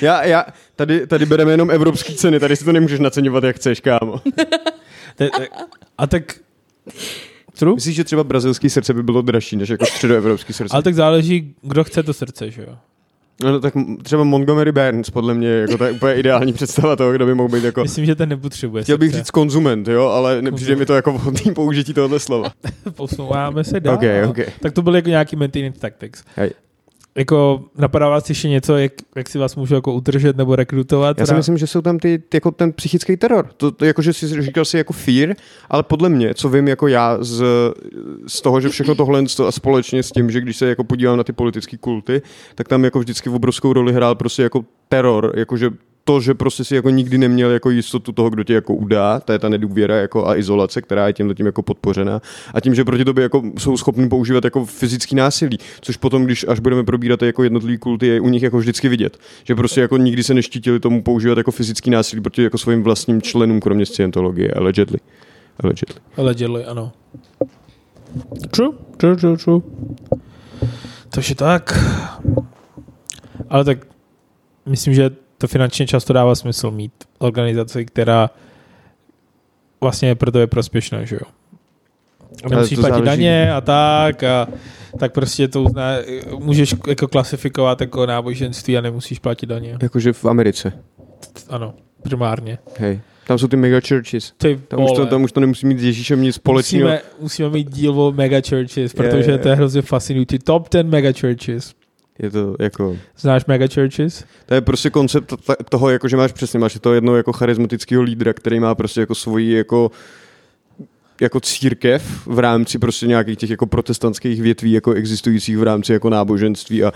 Já, 0.01 0.23
já, 0.23 0.45
tady, 0.75 1.07
tady 1.07 1.25
bereme 1.25 1.51
jenom 1.51 1.71
evropský 1.71 2.15
ceny, 2.15 2.39
tady 2.39 2.55
si 2.55 2.65
to 2.65 2.71
nemůžeš 2.71 2.99
naceňovat, 2.99 3.43
jak 3.43 3.55
chceš, 3.55 3.79
kámo. 3.79 4.21
A 5.97 6.07
tak... 6.07 6.23
True? 7.59 7.75
Myslíš, 7.75 7.95
že 7.95 8.03
třeba 8.03 8.23
brazilský 8.23 8.69
srdce 8.69 8.93
by 8.93 9.03
bylo 9.03 9.21
dražší, 9.21 9.55
než 9.55 9.69
jako 9.69 9.85
středoevropský 9.85 10.53
srdce? 10.53 10.73
Ale 10.73 10.83
tak 10.83 10.95
záleží, 10.95 11.55
kdo 11.61 11.83
chce 11.83 12.03
to 12.03 12.13
srdce, 12.13 12.51
že 12.51 12.61
jo? 12.61 12.75
No, 13.43 13.59
tak 13.59 13.75
m- 13.75 13.97
třeba 14.03 14.23
Montgomery 14.23 14.71
Burns, 14.71 15.09
podle 15.09 15.33
mě, 15.33 15.47
jako 15.49 15.77
to 15.77 15.83
je 15.85 15.91
úplně 15.91 16.13
ideální 16.13 16.53
představa 16.59 16.95
toho, 16.95 17.11
kdo 17.13 17.25
by 17.25 17.35
mohl 17.35 17.49
být 17.49 17.63
jako... 17.63 17.81
Myslím, 17.81 18.05
že 18.05 18.15
ten 18.15 18.29
nepotřebuje 18.29 18.83
Chtěl 18.83 18.97
bych 18.97 19.09
srdce. 19.09 19.17
říct 19.19 19.31
konzument, 19.31 19.87
jo, 19.87 20.07
ale 20.07 20.41
nepřijde 20.41 20.75
mi 20.75 20.85
to 20.85 20.93
jako 20.95 21.11
vhodný 21.13 21.53
použití 21.53 21.93
tohohle 21.93 22.19
slova. 22.19 22.51
Posouváme 22.95 23.63
se 23.63 23.79
dál. 23.79 23.95
Ok, 23.95 24.03
ok. 24.29 24.37
Tak 24.59 24.73
to 24.73 24.81
byly 24.81 24.97
jako 24.97 25.09
nějaký 25.09 25.35
maintenance 25.35 25.79
tactics. 25.79 26.23
Hej. 26.35 26.51
Jako 27.17 27.63
napadá 27.77 28.09
vás 28.09 28.29
ještě 28.29 28.49
něco, 28.49 28.77
jak, 28.77 28.91
jak 29.15 29.29
si 29.29 29.37
vás 29.37 29.55
můžu 29.55 29.75
jako 29.75 29.93
udržet 29.93 30.37
nebo 30.37 30.55
rekrutovat? 30.55 31.19
Já 31.19 31.25
si 31.25 31.33
myslím, 31.33 31.57
že 31.57 31.67
jsou 31.67 31.81
tam 31.81 31.99
ty, 31.99 32.19
ty 32.29 32.37
jako 32.37 32.51
ten 32.51 32.73
psychický 32.73 33.17
teror. 33.17 33.49
To, 33.57 33.71
to 33.71 33.85
jako, 33.85 34.01
že 34.01 34.13
jsi 34.13 34.41
říkal 34.41 34.65
si 34.65 34.77
jako 34.77 34.93
fear, 34.93 35.35
ale 35.69 35.83
podle 35.83 36.09
mě, 36.09 36.33
co 36.33 36.49
vím 36.49 36.67
jako 36.67 36.87
já 36.87 37.17
z, 37.23 37.43
z 38.27 38.41
toho, 38.41 38.61
že 38.61 38.69
všechno 38.69 38.95
tohle 38.95 39.23
a 39.47 39.51
společně 39.51 40.03
s 40.03 40.11
tím, 40.11 40.31
že 40.31 40.41
když 40.41 40.57
se 40.57 40.67
jako 40.67 40.83
podívám 40.83 41.17
na 41.17 41.23
ty 41.23 41.33
politické 41.33 41.77
kulty, 41.77 42.21
tak 42.55 42.67
tam 42.67 42.83
jako 42.83 42.99
vždycky 42.99 43.29
v 43.29 43.35
obrovskou 43.35 43.73
roli 43.73 43.93
hrál 43.93 44.15
prostě 44.15 44.43
jako 44.43 44.65
teror, 44.89 45.33
jakože 45.35 45.69
to, 46.07 46.21
že 46.21 46.33
prostě 46.33 46.63
si 46.63 46.75
jako 46.75 46.89
nikdy 46.89 47.17
neměl 47.17 47.51
jako 47.51 47.69
jistotu 47.69 48.11
toho, 48.11 48.29
kdo 48.29 48.43
tě 48.43 48.53
jako 48.53 48.73
udá, 48.73 49.19
to 49.19 49.31
je 49.31 49.39
ta 49.39 49.49
nedůvěra 49.49 49.95
jako 49.95 50.27
a 50.27 50.35
izolace, 50.35 50.81
která 50.81 51.07
je 51.07 51.13
tím 51.13 51.35
tím 51.35 51.45
jako 51.45 51.61
podpořena. 51.61 52.21
A 52.53 52.59
tím, 52.61 52.75
že 52.75 52.85
proti 52.85 53.05
tobě 53.05 53.23
jako 53.23 53.43
jsou 53.57 53.77
schopni 53.77 54.09
používat 54.09 54.43
jako 54.43 54.65
fyzický 54.65 55.15
násilí, 55.15 55.57
což 55.81 55.97
potom, 55.97 56.25
když 56.25 56.45
až 56.47 56.59
budeme 56.59 56.83
probírat 56.83 57.21
jako 57.21 57.43
jednotlivý 57.43 57.77
kulty, 57.77 58.07
je 58.07 58.21
u 58.21 58.29
nich 58.29 58.43
jako 58.43 58.57
vždycky 58.57 58.89
vidět. 58.89 59.17
Že 59.43 59.55
prostě 59.55 59.81
jako 59.81 59.97
nikdy 59.97 60.23
se 60.23 60.33
neštítili 60.33 60.79
tomu 60.79 61.03
používat 61.03 61.37
jako 61.37 61.51
fyzický 61.51 61.89
násilí 61.89 62.21
proti 62.21 62.43
jako 62.43 62.57
svým 62.57 62.83
vlastním 62.83 63.21
členům, 63.21 63.59
kromě 63.59 63.85
scientologie, 63.85 64.51
allegedly. 64.51 64.99
Allegedly. 65.63 66.01
Allegedly, 66.17 66.65
ano. 66.65 66.91
True, 68.51 68.69
true, 68.97 69.15
true, 69.15 69.37
true. 69.37 69.61
Takže 71.09 71.35
tak. 71.35 71.79
Ale 73.49 73.63
tak 73.63 73.87
myslím, 74.65 74.93
že 74.93 75.24
to 75.45 75.51
finančně 75.51 75.87
často 75.87 76.13
dává 76.13 76.35
smysl 76.35 76.71
mít 76.71 76.91
organizaci, 77.17 77.85
která 77.85 78.29
vlastně 79.81 80.07
je 80.07 80.15
pro 80.15 80.31
to 80.31 80.39
je 80.39 80.47
prospěšná, 80.47 81.03
že 81.03 81.15
jo? 81.15 81.31
A 82.43 82.49
nemusíš 82.49 82.79
platit 82.79 83.05
daně 83.05 83.53
a 83.53 83.61
tak 83.61 84.23
a 84.23 84.47
tak 84.99 85.13
prostě 85.13 85.47
to 85.47 85.63
uzná, 85.63 85.91
můžeš 86.39 86.75
jako 86.87 87.07
klasifikovat 87.07 87.81
jako 87.81 88.05
náboženství 88.05 88.77
a 88.77 88.81
nemusíš 88.81 89.19
platit 89.19 89.45
daně. 89.45 89.77
Jakože 89.81 90.13
v 90.13 90.25
Americe. 90.25 90.73
Ano, 91.49 91.73
primárně. 92.01 92.57
Hej. 92.79 93.01
Tam 93.27 93.37
jsou 93.37 93.47
ty 93.47 93.55
mega 93.55 93.79
churches. 93.87 94.33
Ty 94.37 94.59
Tam 94.67 94.83
už, 94.83 94.91
to, 94.91 95.05
tam 95.05 95.23
už 95.23 95.31
to 95.31 95.39
nemusí 95.39 95.65
mít 95.65 95.79
s 95.79 95.83
Ježíšem 95.83 96.21
nic 96.21 96.35
společného. 96.35 96.89
musíme, 96.89 97.01
musíme 97.19 97.49
mít 97.49 97.71
díl 97.71 98.01
o 98.01 98.11
mega 98.11 98.41
churches, 98.49 98.93
protože 98.93 99.31
je, 99.31 99.37
to 99.37 99.49
je 99.49 99.55
hrozně 99.55 99.81
fascinující. 99.81 100.39
Top 100.39 100.69
10 100.71 100.87
mega 100.87 101.11
churches. 101.19 101.73
Je 102.19 102.31
to 102.31 102.55
jako... 102.59 102.97
Znáš 103.17 103.45
mega 103.45 103.67
churches? 103.73 104.25
To 104.45 104.53
je 104.53 104.61
prostě 104.61 104.89
koncept 104.89 105.33
toho, 105.69 105.89
jako, 105.89 106.07
že 106.07 106.17
máš 106.17 106.31
přesně, 106.31 106.59
máš 106.59 106.77
to 106.81 106.93
jedno 106.93 107.15
jako 107.15 107.33
charismatického 107.33 108.03
lídra, 108.03 108.33
který 108.33 108.59
má 108.59 108.75
prostě 108.75 108.99
jako 108.99 109.15
svoji 109.15 109.51
jako 109.51 109.91
jako 111.21 111.39
církev 111.39 112.27
v 112.27 112.39
rámci 112.39 112.79
prostě 112.79 113.07
nějakých 113.07 113.37
těch 113.37 113.49
jako 113.49 113.65
protestantských 113.65 114.41
větví 114.41 114.71
jako 114.71 114.91
existujících 114.91 115.57
v 115.57 115.63
rámci 115.63 115.93
jako 115.93 116.09
náboženství 116.09 116.83
a 116.83 116.91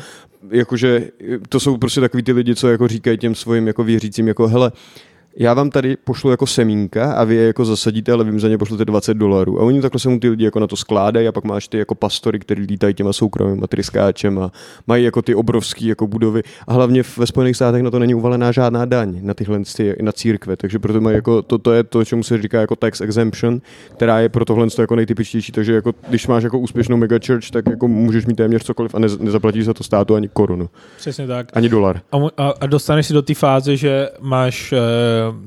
jakože 0.52 1.10
to 1.50 1.60
jsou 1.60 1.78
prostě 1.78 2.02
takový 2.02 2.24
ty 2.24 2.32
lidi, 2.32 2.56
co 2.56 2.70
jako 2.70 2.88
říkají 2.88 3.18
těm 3.18 3.36
svým 3.36 3.68
jako 3.68 3.84
věřícím 3.84 4.28
jako 4.28 4.48
hele, 4.48 4.72
já 5.38 5.54
vám 5.54 5.70
tady 5.70 5.98
pošlu 6.04 6.32
jako 6.32 6.48
semínka 6.48 7.14
a 7.14 7.24
vy 7.24 7.36
je 7.36 7.48
jako 7.48 7.66
zasadíte, 7.66 8.12
ale 8.12 8.24
vy 8.24 8.32
mi 8.32 8.40
za 8.40 8.48
ně 8.48 8.58
pošlete 8.58 8.86
20 8.86 9.14
dolarů. 9.14 9.62
A 9.62 9.64
oni 9.64 9.82
takhle 9.82 10.00
se 10.00 10.10
mu 10.10 10.20
ty 10.20 10.30
lidi 10.30 10.46
jako 10.46 10.60
na 10.60 10.68
to 10.68 10.76
skládají 10.76 11.28
a 11.28 11.32
pak 11.32 11.44
máš 11.44 11.68
ty 11.68 11.78
jako 11.78 11.96
pastory, 11.96 12.40
který 12.40 12.64
lítají 12.64 12.94
těma 12.94 13.14
soukromými 13.14 13.62
tryskáčem 13.68 14.40
a 14.40 14.52
mají 14.88 15.04
jako 15.04 15.22
ty 15.22 15.36
obrovské 15.36 15.86
jako 15.86 16.08
budovy. 16.08 16.42
A 16.68 16.74
hlavně 16.74 17.04
ve 17.18 17.28
Spojených 17.28 17.56
státech 17.56 17.84
na 17.84 17.92
to 17.92 18.00
není 18.00 18.16
uvalená 18.16 18.52
žádná 18.52 18.86
daň 18.86 19.20
na 19.22 19.34
tyhle 19.34 19.60
ty, 19.76 19.96
na 20.02 20.12
církve, 20.12 20.58
takže 20.58 20.80
proto 20.80 21.02
mají 21.02 21.16
jako, 21.16 21.42
to, 21.42 21.58
to, 21.58 21.74
je 21.74 21.84
to, 21.84 22.06
čemu 22.06 22.24
se 22.24 22.42
říká 22.42 22.62
jako 22.62 22.76
tax 22.76 23.02
exemption, 23.02 23.62
která 23.94 24.20
je 24.20 24.30
pro 24.30 24.46
tohle 24.46 24.68
jako 24.80 24.96
nejtypičtější, 24.96 25.52
takže 25.52 25.74
jako, 25.74 25.94
když 26.10 26.28
máš 26.28 26.44
jako 26.44 26.60
úspěšnou 26.60 26.98
megachurch, 26.98 27.50
tak 27.52 27.66
jako 27.70 27.88
můžeš 27.88 28.26
mít 28.26 28.36
téměř 28.36 28.64
cokoliv 28.64 28.96
a 28.96 29.00
ne, 29.00 29.08
nezaplatíš 29.20 29.66
za 29.66 29.74
to 29.74 29.84
státu 29.84 30.16
ani 30.16 30.28
korunu, 30.28 30.70
Přesně 30.98 31.28
tak. 31.28 31.48
ani 31.54 31.70
dolar. 31.70 32.02
A, 32.12 32.18
a, 32.38 32.54
a 32.62 32.66
dostaneš 32.66 33.08
se 33.08 33.14
do 33.14 33.22
té 33.22 33.34
fáze, 33.34 33.78
že 33.78 34.10
máš 34.20 34.74
e, 34.74 34.80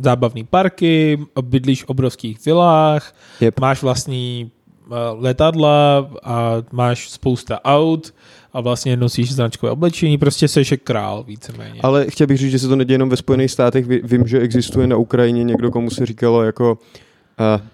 zábavní 0.00 0.44
parky, 0.44 1.18
bydlíš 1.42 1.82
v 1.84 1.88
obrovských 1.88 2.44
vilách, 2.46 3.14
Yep. 3.40 3.60
máš 3.60 3.82
vlastní 3.82 4.50
e, 4.50 4.94
letadla 5.18 6.10
a 6.24 6.52
máš 6.72 7.10
spousta 7.10 7.64
aut 7.64 8.14
a 8.52 8.60
vlastně 8.60 8.96
nosíš 8.96 9.32
značkové 9.34 9.72
oblečení, 9.72 10.18
prostě 10.18 10.48
seš 10.48 10.74
král 10.84 11.24
víceméně. 11.24 11.80
Ale 11.82 12.06
chtěl 12.10 12.26
bych 12.26 12.38
říct, 12.38 12.50
že 12.50 12.58
se 12.58 12.68
to 12.68 12.76
neděje 12.76 12.94
jenom 12.94 13.08
ve 13.08 13.16
Spojených 13.16 13.50
státech. 13.50 13.86
Ví- 13.86 14.00
Vím, 14.04 14.26
že 14.26 14.38
existuje 14.40 14.86
na 14.86 14.96
Ukrajině 14.96 15.44
někdo, 15.44 15.70
komu 15.70 15.90
se 15.90 16.06
říkalo 16.06 16.42
jako 16.42 16.72
uh, 16.72 17.66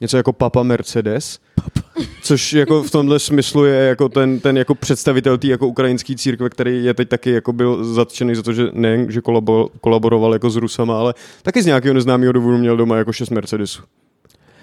něco 0.00 0.16
jako 0.16 0.32
Papa 0.32 0.62
Mercedes. 0.62 1.38
Což 2.22 2.52
jako 2.52 2.82
v 2.82 2.90
tomhle 2.90 3.18
smyslu 3.18 3.64
je 3.64 3.74
jako 3.74 4.08
ten, 4.08 4.40
ten 4.40 4.56
jako 4.58 4.74
představitel 4.74 5.38
té 5.38 5.46
jako 5.46 5.68
ukrajinské 5.68 6.14
církve, 6.16 6.50
který 6.50 6.84
je 6.84 6.94
teď 6.94 7.08
taky 7.08 7.30
jako 7.30 7.52
byl 7.52 7.84
zatčený 7.94 8.34
za 8.34 8.42
to, 8.42 8.52
že 8.52 8.66
nejen, 8.72 9.10
že 9.12 9.20
kolabo, 9.20 9.68
kolaboroval 9.80 10.32
jako 10.32 10.50
s 10.50 10.56
Rusama, 10.56 10.98
ale 10.98 11.14
taky 11.42 11.62
z 11.62 11.66
nějakého 11.66 11.94
neznámého 11.94 12.32
důvodu 12.32 12.58
měl 12.58 12.76
doma 12.76 12.96
jako 12.96 13.12
šest 13.12 13.30
Mercedesů. 13.30 13.82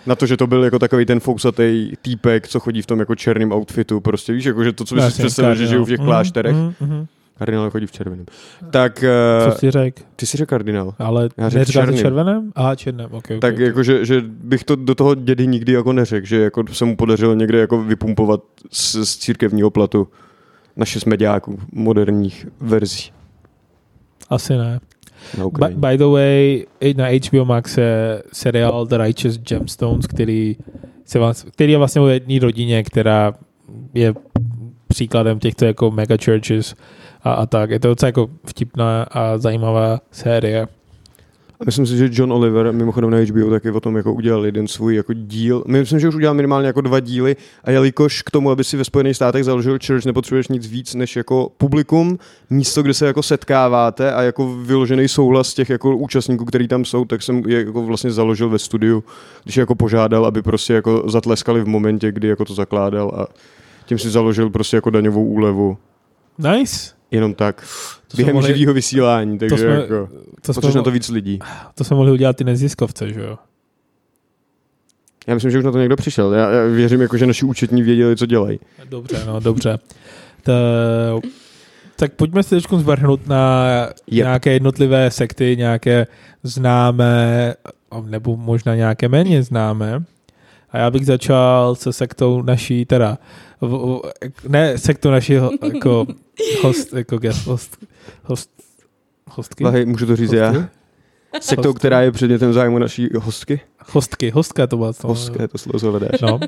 Na 0.06 0.16
to, 0.16 0.26
že 0.26 0.38
to 0.38 0.48
byl 0.48 0.64
jako 0.64 0.80
takový 0.80 1.06
ten 1.06 1.20
fousatý 1.20 1.92
týpek, 2.02 2.48
co 2.48 2.60
chodí 2.60 2.82
v 2.82 2.86
tom 2.86 3.00
jako 3.00 3.16
černém 3.16 3.52
outfitu, 3.52 4.00
prostě 4.00 4.34
víš, 4.34 4.46
jako 4.46 4.64
že 4.64 4.72
to, 4.74 4.86
co 4.86 4.96
bys 4.96 5.04
si 5.04 5.08
Jasně, 5.08 5.26
představil, 5.26 5.56
že 5.56 5.68
žijou 5.68 5.86
v 5.86 5.88
těch 5.88 6.00
Mhm, 6.00 6.08
klášterech. 6.08 6.56
mhm, 6.56 6.74
mhm. 6.80 7.06
Kardinál 7.38 7.70
chodí 7.70 7.86
v 7.86 7.92
červeném. 7.92 8.26
Tak 8.72 9.00
Co 9.44 9.48
uh, 9.48 9.54
jsi 9.54 9.72
řekl? 9.72 10.04
ty 10.16 10.26
jsi 10.26 10.38
řekl 10.38 10.50
kardinál. 10.50 10.94
Ale 11.00 11.30
Já 11.38 11.50
řekl 11.50 11.72
černým. 11.72 12.00
červeném? 12.00 12.52
Aha, 12.56 12.76
černém, 12.76 13.06
ok. 13.06 13.14
okay 13.18 13.40
Tak 13.40 13.54
okay. 13.54 13.66
jako, 13.66 13.84
že, 13.84 14.06
že 14.06 14.24
bych 14.28 14.64
to 14.64 14.76
do 14.76 14.96
toho 14.96 15.16
dědy 15.16 15.48
nikdy 15.48 15.74
jako 15.74 15.94
neřekl, 15.94 16.28
že 16.28 16.42
jako 16.42 16.64
se 16.72 16.86
mu 16.86 16.96
podařilo 16.96 17.34
někde 17.34 17.60
jako 17.60 17.84
vypumpovat 17.84 18.42
z, 18.72 18.96
z 18.96 19.18
církevního 19.18 19.70
platu 19.70 20.08
na 20.76 20.86
šest 20.86 21.06
mediáků 21.06 21.60
moderních 21.72 22.48
verzí 22.60 23.12
Asi 24.30 24.54
ne. 24.58 24.80
By, 25.60 25.76
by 25.76 25.98
the 25.98 26.06
way, 26.06 26.66
na 26.96 27.08
HBO 27.08 27.46
Max 27.46 27.78
je 27.78 28.24
seriál 28.34 28.86
The 28.86 28.98
Righteous 28.98 29.38
Gemstones, 29.38 30.08
který, 30.08 30.58
se 31.06 31.20
vás, 31.20 31.44
který 31.44 31.72
je 31.72 31.78
vlastně 31.78 32.02
o 32.02 32.08
jedné 32.08 32.40
rodině, 32.40 32.84
která 32.84 33.34
je 33.94 34.14
příkladem 34.88 35.40
těchto 35.40 35.66
jako 35.66 35.92
mega 35.92 36.18
churches 36.26 36.76
a, 37.24 37.34
a 37.34 37.46
tak. 37.46 37.70
Je 37.70 37.80
to 37.80 37.88
docela 37.88 38.08
jako 38.08 38.30
vtipná 38.46 39.04
a 39.04 39.38
zajímavá 39.38 40.00
série. 40.12 40.68
A 41.60 41.66
myslím 41.66 41.86
si, 41.86 41.98
že 41.98 42.10
John 42.12 42.34
Oliver, 42.34 42.74
mimochodem 42.74 43.10
na 43.10 43.18
HBO, 43.18 43.50
taky 43.50 43.72
o 43.72 43.80
tom 43.80 43.98
jako 43.98 44.14
udělal 44.14 44.46
jeden 44.46 44.68
svůj 44.68 44.96
jako 44.96 45.14
díl. 45.14 45.64
Myslím, 45.68 46.00
že 46.00 46.08
už 46.08 46.16
udělal 46.16 46.36
minimálně 46.36 46.68
jako 46.68 46.82
dva 46.82 47.00
díly 47.00 47.36
a 47.64 47.72
jelikož 47.72 48.22
k 48.22 48.32
tomu, 48.32 48.52
aby 48.52 48.64
si 48.64 48.78
ve 48.78 48.84
Spojených 48.84 49.16
státech 49.16 49.44
založil 49.44 49.80
church, 49.88 50.06
nepotřebuješ 50.06 50.48
nic 50.48 50.68
víc 50.68 50.96
než 50.96 51.16
jako 51.16 51.52
publikum, 51.58 52.20
místo, 52.50 52.84
kde 52.84 52.94
se 52.94 53.06
jako 53.06 53.24
setkáváte 53.24 54.14
a 54.14 54.22
jako 54.22 54.56
vyložený 54.56 55.08
souhlas 55.08 55.54
těch 55.54 55.70
jako 55.70 55.98
účastníků, 55.98 56.46
který 56.46 56.68
tam 56.68 56.86
jsou, 56.86 57.06
tak 57.06 57.22
jsem 57.22 57.44
je 57.48 57.58
jako 57.58 57.86
vlastně 57.86 58.12
založil 58.12 58.50
ve 58.50 58.60
studiu, 58.60 59.04
když 59.44 59.58
jako 59.58 59.76
požádal, 59.76 60.26
aby 60.26 60.42
prostě 60.42 60.74
jako 60.74 61.04
zatleskali 61.08 61.62
v 61.62 61.68
momentě, 61.68 62.12
kdy 62.12 62.28
jako 62.28 62.46
to 62.46 62.54
zakládal 62.54 63.12
a 63.16 63.28
tím 63.86 64.00
si 64.00 64.10
založil 64.10 64.50
prostě 64.50 64.78
jako 64.78 64.90
daňovou 64.90 65.26
úlevu. 65.26 65.78
Nice. 66.38 66.97
Jenom 67.12 67.34
tak. 67.34 67.62
To 68.08 68.18
Během 68.18 68.36
mohli- 68.36 68.58
živého 68.58 68.74
vysílání, 68.74 69.40
takže 69.40 69.58
jsme- 69.58 69.68
jako, 69.70 70.10
To 70.42 70.54
jsme, 70.54 70.72
na 70.76 70.84
to 70.84 70.92
víc 70.92 71.10
lidí. 71.10 71.40
to 71.76 71.84
jsme 71.84 71.96
mohli 71.96 72.12
udělat 72.12 72.36
ty 72.36 72.44
neziskovce, 72.44 73.14
že 73.14 73.22
jo? 73.22 73.38
Já 75.28 75.34
myslím, 75.34 75.52
že 75.52 75.58
už 75.58 75.64
na 75.66 75.72
to 75.72 75.78
někdo 75.80 75.96
přišel. 75.96 76.34
Já, 76.34 76.50
já 76.50 76.64
věřím, 76.66 77.02
jako, 77.02 77.18
že 77.18 77.26
naši 77.28 77.46
účetní 77.46 77.82
věděli, 77.84 78.16
co 78.16 78.26
dělají. 78.26 78.60
Dobře, 78.90 79.24
no, 79.28 79.40
dobře. 79.40 79.80
To, 80.44 80.52
tak 81.96 82.14
pojďme 82.14 82.44
se 82.44 82.56
teď 82.56 82.66
zvrhnout 82.78 83.28
na 83.28 83.66
yep. 84.10 84.24
nějaké 84.26 84.54
jednotlivé 84.54 85.12
sekty, 85.12 85.56
nějaké 85.58 86.08
známé, 86.44 87.54
nebo 88.06 88.38
možná 88.38 88.76
nějaké 88.76 89.08
méně 89.08 89.44
známé. 89.44 90.04
A 90.72 90.78
já 90.78 90.92
bych 90.92 91.06
začal 91.06 91.76
se 91.76 91.94
sektou 91.94 92.42
naší, 92.42 92.86
teda, 92.86 93.18
ne 94.48 94.78
sektou 94.78 95.10
naší 95.12 95.36
ho- 95.36 95.52
jako 95.74 96.06
host, 96.62 96.94
jako 96.94 97.18
guest 97.18 97.46
host, 97.48 97.78
host, 98.24 98.50
hostky? 99.30 99.64
Lahej, 99.64 99.86
můžu 99.86 100.06
to 100.06 100.16
říct 100.16 100.32
Hostky? 100.32 100.38
já? 100.58 100.70
Sektou, 101.42 101.74
která 101.74 102.02
je 102.02 102.12
předmětem 102.12 102.54
zájmu 102.54 102.78
naší 102.80 103.10
hostky. 103.20 103.60
Hostky, 103.92 104.30
hostka 104.30 104.68
to 104.68 104.78
byla. 104.78 104.94
To, 104.94 105.08
Hostka 105.08 105.42
je 105.42 105.48
to 105.48 105.58
slovo, 105.58 105.80
co 105.80 105.92
hledáš. 105.92 106.22
No. 106.22 106.40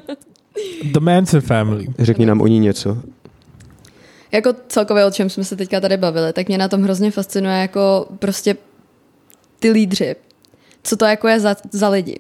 The 0.92 1.00
Manson 1.00 1.42
Family. 1.42 1.88
Řekni 2.00 2.26
nám 2.26 2.42
o 2.42 2.48
ní 2.48 2.60
něco. 2.60 2.98
Jako 4.32 4.54
celkově, 4.68 5.06
o 5.06 5.12
čem 5.12 5.30
jsme 5.30 5.44
se 5.44 5.56
teďka 5.56 5.80
tady 5.80 5.98
bavili, 5.98 6.34
tak 6.34 6.48
mě 6.48 6.58
na 6.58 6.68
tom 6.68 6.82
hrozně 6.84 7.12
fascinuje 7.12 7.58
jako 7.58 8.06
prostě 8.20 8.56
ty 9.60 9.72
lídři. 9.72 10.16
Co 10.84 10.98
to 10.98 11.06
jako 11.06 11.28
je 11.28 11.40
za, 11.40 11.56
za 11.72 11.90
lidi. 11.90 12.18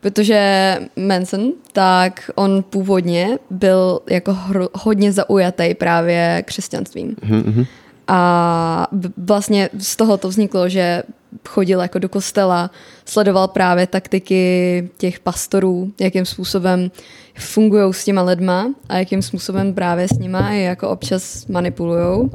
Protože 0.00 0.78
Manson, 0.96 1.52
tak 1.72 2.30
on 2.34 2.64
původně 2.70 3.38
byl 3.50 4.00
jako 4.10 4.32
hro, 4.34 4.68
hodně 4.74 5.12
zaujatý 5.12 5.74
právě 5.74 6.42
křesťanstvím. 6.46 7.16
Mhm, 7.22 7.64
A 8.08 8.86
vlastně 9.16 9.70
z 9.78 9.96
toho 9.96 10.16
to 10.16 10.28
vzniklo, 10.28 10.68
že 10.68 11.02
chodil 11.48 11.80
jako 11.80 11.98
do 11.98 12.08
kostela, 12.08 12.70
sledoval 13.04 13.48
právě 13.48 13.86
taktiky 13.86 14.88
těch 14.98 15.20
pastorů, 15.20 15.92
jakým 16.00 16.24
způsobem 16.24 16.90
fungují 17.38 17.94
s 17.94 18.04
těma 18.04 18.22
lidma 18.22 18.74
a 18.88 18.98
jakým 18.98 19.22
způsobem 19.22 19.74
právě 19.74 20.08
s 20.08 20.18
nima 20.18 20.50
i 20.50 20.60
jako 20.62 20.88
občas 20.88 21.46
manipulujou. 21.46 22.30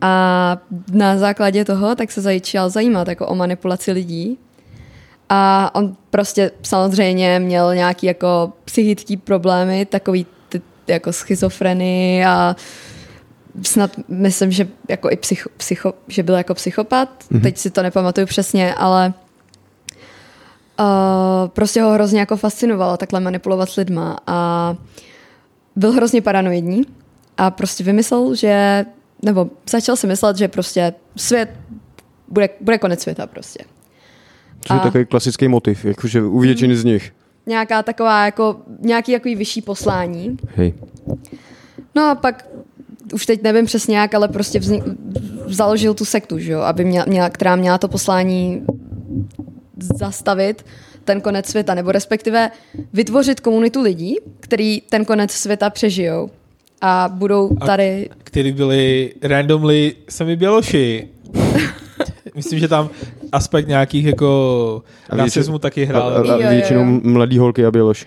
A 0.00 0.56
na 0.92 1.18
základě 1.18 1.64
toho 1.64 1.94
tak 1.94 2.10
se 2.10 2.20
začal 2.20 2.70
zajímat 2.70 3.08
jako 3.08 3.26
o 3.26 3.34
manipulaci 3.34 3.92
lidí. 3.92 4.38
A 5.34 5.70
on 5.74 5.96
prostě 6.10 6.50
samozřejmě 6.62 7.38
měl 7.38 7.74
nějaký 7.74 8.06
jako 8.06 8.52
psychický 8.64 9.16
problémy, 9.16 9.86
takový 9.86 10.26
ty, 10.48 10.62
jako 10.88 11.12
schizofrenii 11.12 12.24
a 12.24 12.56
snad 13.62 13.90
myslím, 14.08 14.52
že 14.52 14.68
jako 14.88 15.10
i 15.10 15.16
psycho, 15.16 15.50
psycho, 15.56 15.94
že 16.08 16.22
byl 16.22 16.34
jako 16.34 16.54
psychopat, 16.54 17.08
mm-hmm. 17.08 17.42
teď 17.42 17.58
si 17.58 17.70
to 17.70 17.82
nepamatuju 17.82 18.26
přesně, 18.26 18.74
ale 18.74 19.12
uh, 20.80 21.48
prostě 21.48 21.82
ho 21.82 21.92
hrozně 21.92 22.20
jako 22.20 22.36
fascinovalo 22.36 22.96
takhle 22.96 23.20
manipulovat 23.20 23.70
s 23.70 23.76
lidma 23.76 24.18
a 24.26 24.74
byl 25.76 25.92
hrozně 25.92 26.22
paranoidní 26.22 26.82
a 27.36 27.50
prostě 27.50 27.84
vymyslel, 27.84 28.34
že 28.34 28.84
nebo 29.22 29.50
začal 29.70 29.96
si 29.96 30.06
myslet, 30.06 30.36
že 30.36 30.48
prostě 30.48 30.94
svět 31.16 31.50
bude, 32.28 32.48
bude 32.60 32.78
konec 32.78 33.02
světa 33.02 33.26
prostě. 33.26 33.73
Což 34.66 34.74
je 34.74 34.80
takový 34.80 35.06
klasický 35.06 35.48
motiv, 35.48 35.84
jakože 35.84 36.22
u 36.22 36.38
většiny 36.38 36.76
z 36.76 36.84
nich. 36.84 37.12
Nějaká 37.46 37.82
taková 37.82 38.24
jako, 38.24 38.56
nějaký 38.80 39.12
jako 39.12 39.28
vyšší 39.28 39.62
poslání. 39.62 40.36
Hej. 40.56 40.74
No 41.94 42.10
a 42.10 42.14
pak 42.14 42.48
už 43.12 43.26
teď 43.26 43.42
nevím 43.42 43.66
přesně 43.66 43.98
jak, 43.98 44.14
ale 44.14 44.28
prostě 44.28 44.58
vznik, 44.58 44.84
založil 45.46 45.94
tu 45.94 46.04
sektu, 46.04 46.38
že 46.38 46.52
jo, 46.52 46.60
aby 46.60 46.84
měla, 46.84 47.04
měla, 47.08 47.30
která 47.30 47.56
měla 47.56 47.78
to 47.78 47.88
poslání 47.88 48.66
zastavit 49.98 50.64
ten 51.04 51.20
konec 51.20 51.46
světa, 51.46 51.74
nebo 51.74 51.92
respektive 51.92 52.50
vytvořit 52.92 53.40
komunitu 53.40 53.82
lidí, 53.82 54.16
který 54.40 54.80
ten 54.80 55.04
konec 55.04 55.30
světa 55.30 55.70
přežijou 55.70 56.30
a 56.80 57.10
budou 57.12 57.56
tady... 57.66 58.08
A 58.10 58.14
který 58.24 58.52
byli 58.52 59.14
randomly 59.22 59.94
sami 60.08 60.36
běloši. 60.36 61.08
Myslím, 62.34 62.58
že 62.58 62.68
tam 62.68 62.90
aspekt 63.34 63.68
nějakých 63.68 64.04
jako 64.04 64.82
rasismu 65.08 65.58
taky 65.58 65.84
hrál. 65.84 66.08
A, 66.08 66.32
a, 66.32 66.34
a 66.34 66.50
většinou 66.50 66.84
mladý 67.02 67.38
holky 67.38 67.66
a 67.66 67.70
běloši. 67.70 68.06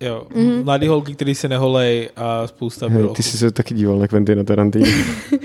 Jo, 0.00 0.26
mm-hmm. 0.34 0.64
mladý 0.64 0.86
holky, 0.88 1.14
který 1.14 1.34
se 1.34 1.48
neholej 1.48 2.08
a 2.16 2.46
spousta 2.46 2.88
hey, 2.88 3.08
Ty 3.16 3.22
jsi 3.22 3.38
se 3.38 3.50
taky 3.50 3.74
díval 3.74 3.98
na 3.98 4.08
Quentina 4.08 4.44
Tarantino. 4.44 4.86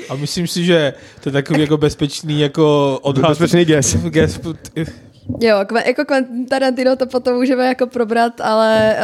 a 0.10 0.15
myslím 0.15 0.48
si, 0.48 0.65
že 0.65 0.93
to 1.24 1.30
je 1.30 1.34
takový 1.34 1.62
jako 1.62 1.78
bezpečný 1.78 2.39
jako 2.39 2.98
odhad. 3.02 3.30
Bezpečný 3.30 3.65
guess. 3.65 3.96
guess. 3.96 4.39
Jo, 5.41 5.65
jako 5.86 6.06
Quentin 6.06 6.46
Tarantino 6.46 6.96
to 6.96 7.06
potom 7.06 7.36
můžeme 7.36 7.67
jako 7.67 7.88
probrat, 7.88 8.41
ale 8.41 8.96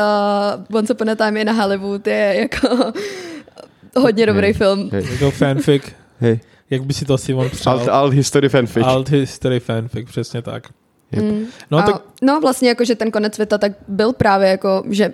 uh, 0.69 0.77
Once 0.77 0.93
Upon 0.93 1.09
a 1.09 1.15
Time 1.15 1.37
in 1.37 1.49
Hollywood 1.49 2.07
je 2.07 2.35
jako 2.39 2.93
hodně 4.01 4.25
dobrý 4.25 4.45
hey. 4.45 4.53
film. 4.53 4.89
Hey. 4.91 5.03
Je 5.11 5.17
to 5.17 5.31
fanfic. 5.31 5.83
Hey. 6.19 6.39
Jak 6.73 6.83
by 6.83 6.93
si 6.93 7.05
to 7.05 7.17
Simon 7.17 7.49
přál? 7.49 7.79
Alt, 7.79 7.89
alt 7.89 8.13
history 8.13 8.49
fanfic. 8.49 8.83
Alt 8.85 9.09
history 9.09 9.59
fanfic, 9.59 10.09
přesně 10.09 10.41
tak. 10.41 10.63
Yep. 11.11 11.23
Mm. 11.23 11.45
No, 11.71 11.77
a, 11.77 11.81
tak... 11.81 12.01
no 12.21 12.41
vlastně 12.41 12.69
jako, 12.69 12.85
že 12.85 12.95
ten 12.95 13.11
konec 13.11 13.35
světa 13.35 13.57
tak 13.57 13.71
byl 13.87 14.13
právě 14.13 14.49
jako, 14.49 14.83
že 14.89 15.13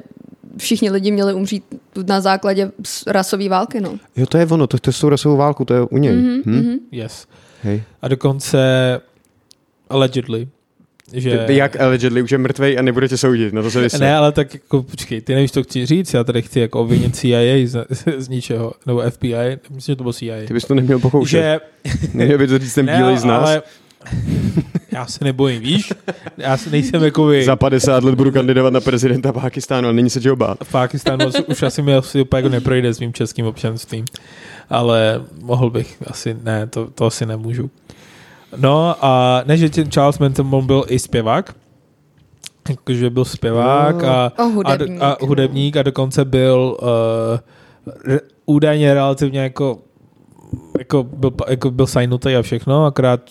všichni 0.57 0.89
lidi 0.89 1.11
měli 1.11 1.33
umřít 1.33 1.63
na 2.07 2.21
základě 2.21 2.71
rasové 3.07 3.49
války, 3.49 3.81
no. 3.81 3.99
Jo, 4.15 4.25
to 4.25 4.37
je 4.37 4.45
ono, 4.45 4.67
to, 4.67 4.79
to 4.79 4.89
je 4.89 4.93
s 4.93 4.99
tou 4.99 5.09
rasovou 5.09 5.37
válku, 5.37 5.65
to 5.65 5.73
je 5.73 5.81
u 5.81 5.97
něj. 5.97 6.13
Mm-hmm, 6.13 6.41
hm? 6.45 6.51
mm-hmm. 6.51 6.79
Yes. 6.91 7.27
Hej. 7.63 7.83
A 8.01 8.07
dokonce 8.07 8.59
allegedly, 9.89 10.47
že... 11.13 11.45
Jak 11.47 11.81
allegedly, 11.81 12.21
už 12.21 12.31
je 12.31 12.37
mrtvej 12.37 12.79
a 12.79 12.81
nebude 12.81 13.07
tě 13.07 13.17
soudit, 13.17 13.53
na 13.53 13.61
to 13.61 13.71
se 13.71 13.81
vysvět. 13.81 13.99
Ne, 13.99 14.15
ale 14.15 14.31
tak 14.31 14.53
jako, 14.53 14.83
počkej, 14.83 15.21
ty 15.21 15.35
nevíš, 15.35 15.51
co 15.51 15.63
chci 15.63 15.85
říct, 15.85 16.13
já 16.13 16.23
tady 16.23 16.41
chci 16.41 16.59
jako 16.59 16.81
obvinit 16.81 17.15
CIA 17.15 17.67
z, 17.67 17.85
z 18.17 18.29
ničeho, 18.29 18.73
nebo 18.85 19.01
FBI, 19.09 19.57
myslím, 19.69 19.93
že 19.93 19.95
to 19.95 20.03
bylo 20.03 20.13
CIA. 20.13 20.35
Ty 20.47 20.53
bys 20.53 20.65
to 20.65 20.75
neměl 20.75 20.99
pokoušet. 20.99 21.37
Že... 21.37 21.59
Neměl 22.13 22.37
by 22.37 22.47
to 22.47 22.57
říct 22.57 22.73
ten 22.73 22.85
bílej 22.85 23.17
z 23.17 23.23
nás. 23.23 23.43
Ale 23.43 23.61
já 24.91 25.05
se 25.05 25.23
nebojím, 25.23 25.61
víš? 25.61 25.93
Já 26.37 26.57
se 26.57 26.69
nejsem 26.69 27.03
jako 27.03 27.25
vy. 27.25 27.45
Za 27.45 27.55
50 27.55 28.03
let 28.03 28.15
budu 28.15 28.31
kandidovat 28.31 28.73
na 28.73 28.81
prezidenta 28.81 29.33
Pákistánu 29.33 29.89
a 29.89 29.91
není 29.91 30.09
se 30.09 30.21
čeho 30.21 30.35
bát. 30.35 30.57
V 30.63 30.71
Pákistánu 30.71 31.25
už 31.47 31.63
asi 31.63 31.81
mi 31.81 31.95
asi 31.95 32.21
úplně 32.21 32.37
jako 32.37 32.49
neprojde 32.49 32.93
s 32.93 32.99
mým 32.99 33.13
českým 33.13 33.45
občanstvím. 33.45 34.05
Ale 34.69 35.21
mohl 35.41 35.69
bych, 35.69 35.97
asi 36.07 36.35
ne, 36.43 36.67
to, 36.67 36.87
to 36.87 37.05
asi 37.05 37.25
nemůžu. 37.25 37.69
No 38.57 38.95
a 39.05 39.41
ne, 39.45 39.57
že 39.57 39.69
ten 39.69 39.91
Charles 39.91 40.19
Manson 40.19 40.65
byl 40.65 40.85
i 40.87 40.99
zpěvák, 40.99 41.55
jakože 42.69 43.09
byl 43.09 43.25
zpěvák 43.25 44.03
a, 44.03 44.31
a, 44.37 44.43
hudebník. 44.43 45.01
a, 45.01 45.11
a 45.11 45.25
hudebník 45.25 45.77
a 45.77 45.83
dokonce 45.83 46.25
byl 46.25 46.77
uh, 46.81 46.87
re, 48.05 48.19
údajně 48.45 48.93
relativně 48.93 49.39
jako 49.39 49.79
jako 50.79 51.03
byl, 51.03 51.31
jako 51.47 51.71
byl 51.71 51.87
sajnutý 51.87 52.35
a 52.35 52.41
všechno, 52.41 52.85
akorát 52.85 53.21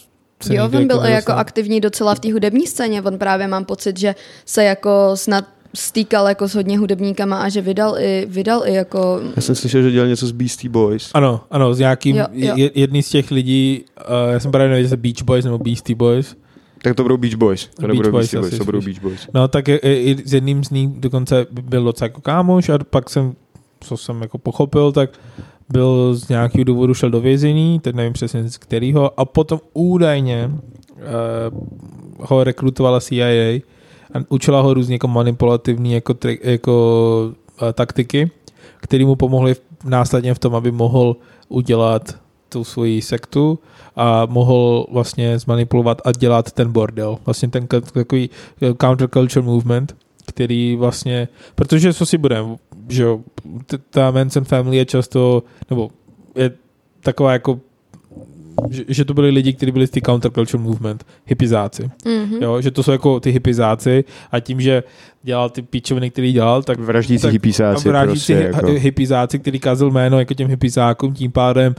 se 0.42 0.54
jo, 0.54 0.64
on 0.64 0.70
byl 0.70 0.96
jako, 0.96 1.06
jako 1.06 1.32
aktivní 1.32 1.80
docela 1.80 2.14
v 2.14 2.20
té 2.20 2.32
hudební 2.32 2.66
scéně. 2.66 3.02
On 3.02 3.18
právě 3.18 3.48
mám 3.48 3.64
pocit, 3.64 3.98
že 3.98 4.14
se 4.44 4.64
jako 4.64 5.10
snad 5.14 5.44
stýkal 5.74 6.28
jako 6.28 6.48
s 6.48 6.54
hodně 6.54 6.78
hudebníkama 6.78 7.42
a 7.42 7.48
že 7.48 7.60
vydal 7.60 7.98
i, 7.98 8.26
vydal 8.30 8.62
i 8.66 8.74
jako... 8.74 9.20
Já 9.36 9.42
jsem 9.42 9.54
slyšel, 9.54 9.82
že 9.82 9.90
dělal 9.90 10.08
něco 10.08 10.26
s 10.26 10.32
Beastie 10.32 10.70
Boys. 10.70 11.10
Ano, 11.14 11.40
ano, 11.50 11.74
s 11.74 11.78
nějakým, 11.78 12.16
jo, 12.16 12.26
jo. 12.32 12.68
jedný 12.74 13.02
z 13.02 13.08
těch 13.08 13.30
lidí, 13.30 13.84
uh, 14.00 14.32
já 14.32 14.40
jsem 14.40 14.50
právě 14.50 14.68
nevěděl, 14.68 14.96
Beach 14.96 15.22
Boys 15.22 15.44
nebo 15.44 15.58
Beastie 15.58 15.96
Boys. 15.96 16.36
Tak 16.82 16.96
to 16.96 17.02
budou 17.02 17.16
Beach 17.16 17.34
Boys, 17.34 17.66
to 17.66 17.82
Beach 17.82 17.88
nebudou 17.88 18.10
Boys, 18.10 18.34
Beastie 18.34 18.40
Boys, 18.40 18.58
to 18.58 18.64
budou 18.64 18.80
Beach 18.80 19.00
Boys. 19.02 19.28
No 19.34 19.48
tak 19.48 19.68
i, 19.68 19.76
i 19.82 20.16
s 20.24 20.32
jedním 20.32 20.64
z 20.64 20.70
nich 20.70 20.88
dokonce 20.88 21.46
byl 21.50 21.84
docela 21.84 22.06
jako 22.06 22.20
kámoš 22.20 22.68
a 22.68 22.78
pak 22.78 23.10
jsem, 23.10 23.32
co 23.80 23.96
jsem 23.96 24.22
jako 24.22 24.38
pochopil, 24.38 24.92
tak 24.92 25.10
byl 25.68 26.14
z 26.14 26.28
nějakého 26.28 26.64
důvodu 26.64 26.94
šel 26.94 27.10
do 27.10 27.20
vězení, 27.20 27.80
teď 27.80 27.94
nevím 27.94 28.12
přesně 28.12 28.48
z 28.48 28.58
kterého, 28.58 29.20
a 29.20 29.24
potom 29.24 29.60
údajně 29.74 30.50
uh, 30.50 31.04
ho 32.18 32.44
rekrutovala 32.44 33.00
CIA 33.00 33.60
učila 34.28 34.60
ho 34.60 34.74
různě 34.74 34.94
jako 34.94 35.08
manipulativní 35.08 35.92
jako, 35.92 36.14
tri, 36.14 36.38
jako 36.42 37.32
uh, 37.62 37.72
taktiky, 37.72 38.30
které 38.80 39.04
mu 39.04 39.16
pomohly 39.16 39.56
následně 39.84 40.34
v 40.34 40.38
tom, 40.38 40.54
aby 40.54 40.70
mohl 40.70 41.16
udělat 41.48 42.18
tu 42.48 42.64
svoji 42.64 43.02
sektu 43.02 43.58
a 43.96 44.26
mohl 44.26 44.86
vlastně 44.90 45.38
zmanipulovat 45.38 46.02
a 46.04 46.12
dělat 46.12 46.52
ten 46.52 46.72
bordel. 46.72 47.18
Vlastně 47.26 47.48
ten 47.48 47.66
takový 47.66 48.30
eh, 48.62 48.74
counterculture 48.74 49.46
movement, 49.46 49.96
který 50.26 50.76
vlastně, 50.76 51.28
protože 51.54 51.94
co 51.94 52.06
si 52.06 52.18
budeme, 52.18 52.56
že 52.88 53.02
jo, 53.02 53.20
ta 53.90 54.10
Manson 54.10 54.44
family 54.44 54.76
je 54.76 54.84
často, 54.84 55.42
nebo 55.70 55.90
je 56.34 56.50
taková 57.00 57.32
jako 57.32 57.60
že, 58.70 58.84
že 58.88 59.04
to 59.04 59.14
byli 59.14 59.30
lidi, 59.30 59.52
kteří 59.52 59.72
byli 59.72 59.86
z 59.86 59.90
ty 59.90 60.00
counterculture 60.00 60.62
movement, 60.62 61.06
hippizáci. 61.26 61.82
Mm-hmm. 61.82 62.42
Jo, 62.42 62.60
že 62.60 62.70
to 62.70 62.82
jsou 62.82 62.92
jako 62.92 63.20
ty 63.20 63.30
hippizáci 63.30 64.04
a 64.32 64.40
tím, 64.40 64.60
že 64.60 64.82
dělal 65.22 65.50
ty 65.50 65.62
píčoviny, 65.62 66.10
který 66.10 66.32
dělal, 66.32 66.62
tak... 66.62 66.78
Vraždící 66.80 67.22
tak, 67.22 67.32
hippizáci. 67.32 67.88
Vraždící 67.88 68.34
prostě, 68.34 68.50
jako... 68.56 68.72
hippizáci, 68.72 69.38
který 69.38 69.60
kazil 69.60 69.90
jméno 69.90 70.18
jako 70.18 70.34
těm 70.34 70.48
hippizákům, 70.48 71.14
tím 71.14 71.32
pádem 71.32 71.74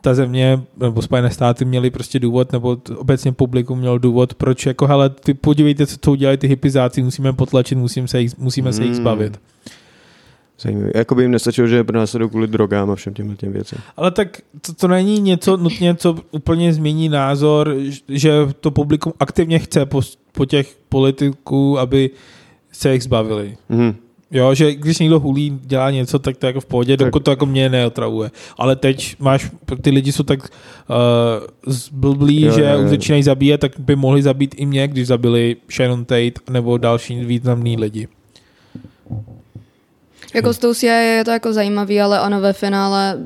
ta 0.00 0.14
země 0.14 0.60
nebo 0.80 1.02
Spojené 1.02 1.30
státy 1.30 1.64
měli 1.64 1.90
prostě 1.90 2.18
důvod, 2.18 2.52
nebo 2.52 2.76
obecně 2.96 3.32
publikum 3.32 3.78
měl 3.78 3.98
důvod, 3.98 4.34
proč 4.34 4.66
jako 4.66 4.86
hele, 4.86 5.10
ty 5.10 5.34
podívejte, 5.34 5.86
co 5.86 6.10
udělají 6.10 6.38
ty 6.38 6.48
hippizáci, 6.48 7.02
musíme 7.02 7.32
potlačit, 7.32 7.78
musíme 7.78 8.08
se 8.08 8.20
jich, 8.20 8.38
musíme 8.38 8.72
se 8.72 8.82
jich 8.82 8.92
hmm. 8.92 9.00
zbavit. 9.00 9.40
Zajímavé. 10.60 10.90
Jako 10.94 11.14
by 11.14 11.22
jim 11.22 11.30
nestačilo, 11.30 11.66
že 11.66 11.84
pro 11.84 11.98
nás 11.98 12.16
kvůli 12.28 12.46
drogám 12.46 12.90
a 12.90 12.94
všem 12.94 13.14
těmhle 13.14 13.36
těm 13.36 13.52
věcem. 13.52 13.78
Ale 13.96 14.10
tak 14.10 14.40
to, 14.66 14.74
to 14.74 14.88
není 14.88 15.20
něco 15.20 15.56
nutně, 15.56 15.94
co 15.94 16.16
úplně 16.30 16.72
změní 16.72 17.08
názor, 17.08 17.74
že 18.08 18.32
to 18.60 18.70
publikum 18.70 19.12
aktivně 19.20 19.58
chce 19.58 19.86
po, 19.86 20.00
po 20.32 20.44
těch 20.44 20.76
politiků, 20.88 21.78
aby 21.78 22.10
se 22.72 22.92
jich 22.92 23.02
zbavili. 23.02 23.56
Mm. 23.68 23.94
Jo, 24.30 24.54
že 24.54 24.74
když 24.74 24.98
někdo 24.98 25.20
hulí, 25.20 25.58
dělá 25.62 25.90
něco, 25.90 26.18
tak 26.18 26.36
to 26.36 26.46
je 26.46 26.48
jako 26.48 26.60
v 26.60 26.66
pohodě, 26.66 26.96
tak. 26.96 27.06
dokud 27.06 27.24
to 27.24 27.30
jako 27.30 27.46
mě 27.46 27.68
neotravuje. 27.68 28.30
Ale 28.58 28.76
teď 28.76 29.16
máš, 29.18 29.50
ty 29.82 29.90
lidi 29.90 30.12
jsou 30.12 30.22
tak 30.22 30.40
uh, 30.40 30.46
zblblí, 31.66 32.42
jo, 32.42 32.52
že 32.52 32.62
jo, 32.62 32.70
jo. 32.70 32.84
už 32.84 32.90
začínají 32.90 33.22
zabíjet, 33.22 33.60
tak 33.60 33.72
by 33.78 33.96
mohli 33.96 34.22
zabít 34.22 34.54
i 34.58 34.66
mě, 34.66 34.88
když 34.88 35.06
zabili 35.06 35.56
Shannon 35.72 36.04
Tate 36.04 36.40
nebo 36.50 36.78
další 36.78 37.24
významný 37.24 37.76
lidi. 37.76 38.08
Jako 40.34 40.52
s 40.52 40.58
tou 40.58 40.74
CIA 40.74 40.92
je 40.92 41.24
to 41.24 41.30
jako 41.30 41.52
zajímavý, 41.52 42.00
ale 42.00 42.20
ono 42.20 42.40
ve 42.40 42.52
finále 42.52 43.18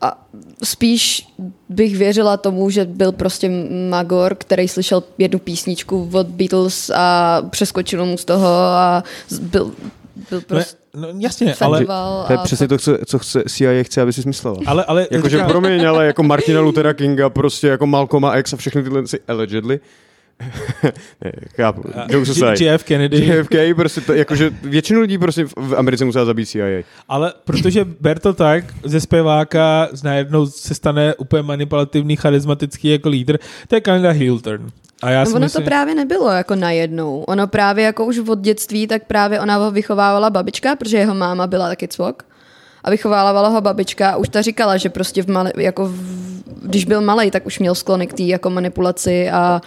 a 0.00 0.28
spíš 0.64 1.28
bych 1.68 1.96
věřila 1.96 2.36
tomu, 2.36 2.70
že 2.70 2.84
byl 2.84 3.12
prostě 3.12 3.50
Magor, 3.90 4.34
který 4.34 4.68
slyšel 4.68 5.02
jednu 5.18 5.38
písničku 5.38 6.10
od 6.12 6.26
Beatles 6.26 6.90
a 6.90 7.42
přeskočil 7.50 8.06
mu 8.06 8.16
z 8.16 8.24
toho 8.24 8.48
a 8.56 9.02
byl, 9.40 9.72
byl 10.30 10.40
prostě... 10.40 10.76
No, 10.94 11.12
no 11.12 11.18
jasně, 11.18 11.54
ale 11.60 11.84
to 12.26 12.32
je 12.32 12.38
přesně 12.44 12.68
to, 12.68 12.78
co, 12.78 12.98
co 13.06 13.18
chce, 13.18 13.42
CIA 13.48 13.82
chce, 13.82 14.02
aby 14.02 14.12
si 14.12 14.22
smyslela. 14.22 14.58
Ale, 14.66 14.84
ale 14.84 15.06
Jakože 15.10 15.36
říká... 15.36 15.48
promiň, 15.48 15.88
ale 15.88 16.06
jako 16.06 16.22
Martina 16.22 16.60
Luthera 16.60 16.94
Kinga, 16.94 17.30
prostě 17.30 17.68
jako 17.68 17.86
Malcolma 17.86 18.36
X 18.36 18.52
a 18.52 18.56
všechny 18.56 18.82
tyhle 18.82 19.06
si 19.06 19.20
allegedly, 19.28 19.80
ne, 21.24 21.32
chápu. 21.56 21.82
JF 22.60 22.84
Kennedy. 22.84 23.16
JFK, 23.16 23.76
prostě 23.76 24.00
to, 24.00 24.14
jakože 24.14 24.50
většinu 24.62 25.00
lidí 25.00 25.18
prostě 25.18 25.44
v 25.44 25.74
Americe 25.76 26.04
musela 26.04 26.24
zabít 26.24 26.48
CIA. 26.48 26.82
Ale 27.08 27.32
protože 27.44 27.84
ber 28.00 28.18
to 28.18 28.32
tak, 28.32 28.64
ze 28.84 29.00
zpěváka 29.00 29.88
najednou 30.04 30.46
se 30.46 30.74
stane 30.74 31.14
úplně 31.14 31.42
manipulativní, 31.42 32.16
charismatický 32.16 32.88
jako 32.88 33.08
lídr, 33.08 33.38
to 33.68 33.74
je 33.74 33.80
kinda 33.80 34.10
heel 34.10 34.38
turn. 34.38 34.70
A 35.02 35.10
já 35.10 35.24
no 35.24 35.30
ono 35.30 35.40
myslím... 35.40 35.64
to 35.64 35.68
právě 35.68 35.94
nebylo 35.94 36.30
jako 36.30 36.54
najednou. 36.54 37.22
Ono 37.22 37.46
právě 37.46 37.84
jako 37.84 38.04
už 38.04 38.18
od 38.18 38.40
dětství, 38.40 38.86
tak 38.86 39.06
právě 39.06 39.40
ona 39.40 39.56
ho 39.56 39.70
vychovávala 39.70 40.30
babička, 40.30 40.76
protože 40.76 40.96
jeho 40.96 41.14
máma 41.14 41.46
byla 41.46 41.68
taky 41.68 41.88
cvok. 41.88 42.22
A 42.84 42.90
vychovávala 42.90 43.48
ho 43.48 43.60
babička 43.60 44.10
a 44.10 44.16
už 44.16 44.28
ta 44.28 44.42
říkala, 44.42 44.76
že 44.76 44.88
prostě 44.88 45.22
v 45.22 45.26
mali, 45.26 45.52
jako 45.56 45.88
v, 45.88 45.98
když 46.62 46.84
byl 46.84 47.00
malý, 47.00 47.30
tak 47.30 47.46
už 47.46 47.58
měl 47.58 47.74
sklony 47.74 48.06
k 48.06 48.12
té 48.12 48.22
jako 48.22 48.50
manipulaci 48.50 49.30
a 49.30 49.60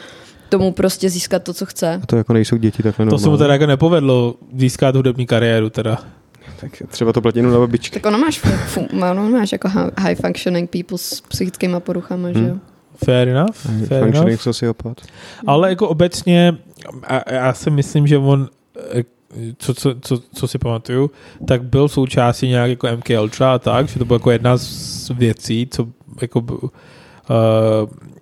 tomu 0.51 0.71
prostě 0.71 1.09
získat 1.09 1.43
to, 1.43 1.53
co 1.53 1.65
chce. 1.65 1.99
A 2.03 2.05
to 2.05 2.17
jako 2.17 2.33
nejsou 2.33 2.57
děti 2.57 2.83
takhle 2.83 3.05
To 3.05 3.17
se 3.17 3.29
mu 3.29 3.37
teda 3.37 3.53
jako 3.53 3.65
nepovedlo 3.65 4.35
získat 4.55 4.95
hudební 4.95 5.25
kariéru 5.25 5.69
teda. 5.69 5.97
Tak 6.59 6.81
třeba 6.87 7.13
to 7.13 7.21
platí 7.21 7.39
jenom 7.39 7.53
na 7.53 7.59
babičky. 7.59 7.99
Tak 7.99 8.05
ono 8.05 8.17
máš, 8.17 8.39
fu, 8.39 8.87
ono 9.11 9.29
máš 9.29 9.51
jako 9.51 9.69
high 9.99 10.15
functioning 10.15 10.69
people 10.69 10.97
s 10.97 11.21
psychickými 11.21 11.79
poruchami, 11.79 12.33
hmm. 12.33 12.43
že 12.43 12.49
jo? 12.49 12.55
Fair 13.05 13.27
enough. 13.27 13.55
Fair 13.87 14.03
functioning 14.03 14.27
enough. 14.27 14.41
sociopat. 14.41 15.01
Ale 15.47 15.69
jako 15.69 15.89
obecně, 15.89 16.57
a, 17.03 17.33
já 17.33 17.53
si 17.53 17.69
myslím, 17.69 18.07
že 18.07 18.17
on 18.17 18.49
eh, 18.97 19.03
co, 19.57 19.73
co, 19.73 19.95
co, 20.01 20.19
co 20.35 20.47
si 20.47 20.57
pamatuju, 20.57 21.11
tak 21.47 21.63
byl 21.63 21.87
součástí 21.87 22.47
nějak 22.47 22.69
jako 22.69 22.87
MK 22.97 23.09
Ultra 23.21 23.53
a 23.53 23.59
tak, 23.59 23.87
že 23.87 23.99
to 23.99 24.05
byla 24.05 24.15
jako 24.15 24.31
jedna 24.31 24.57
z 24.57 25.09
věcí, 25.09 25.67
co 25.71 25.87
jako 26.21 26.39
uh, 26.39 26.69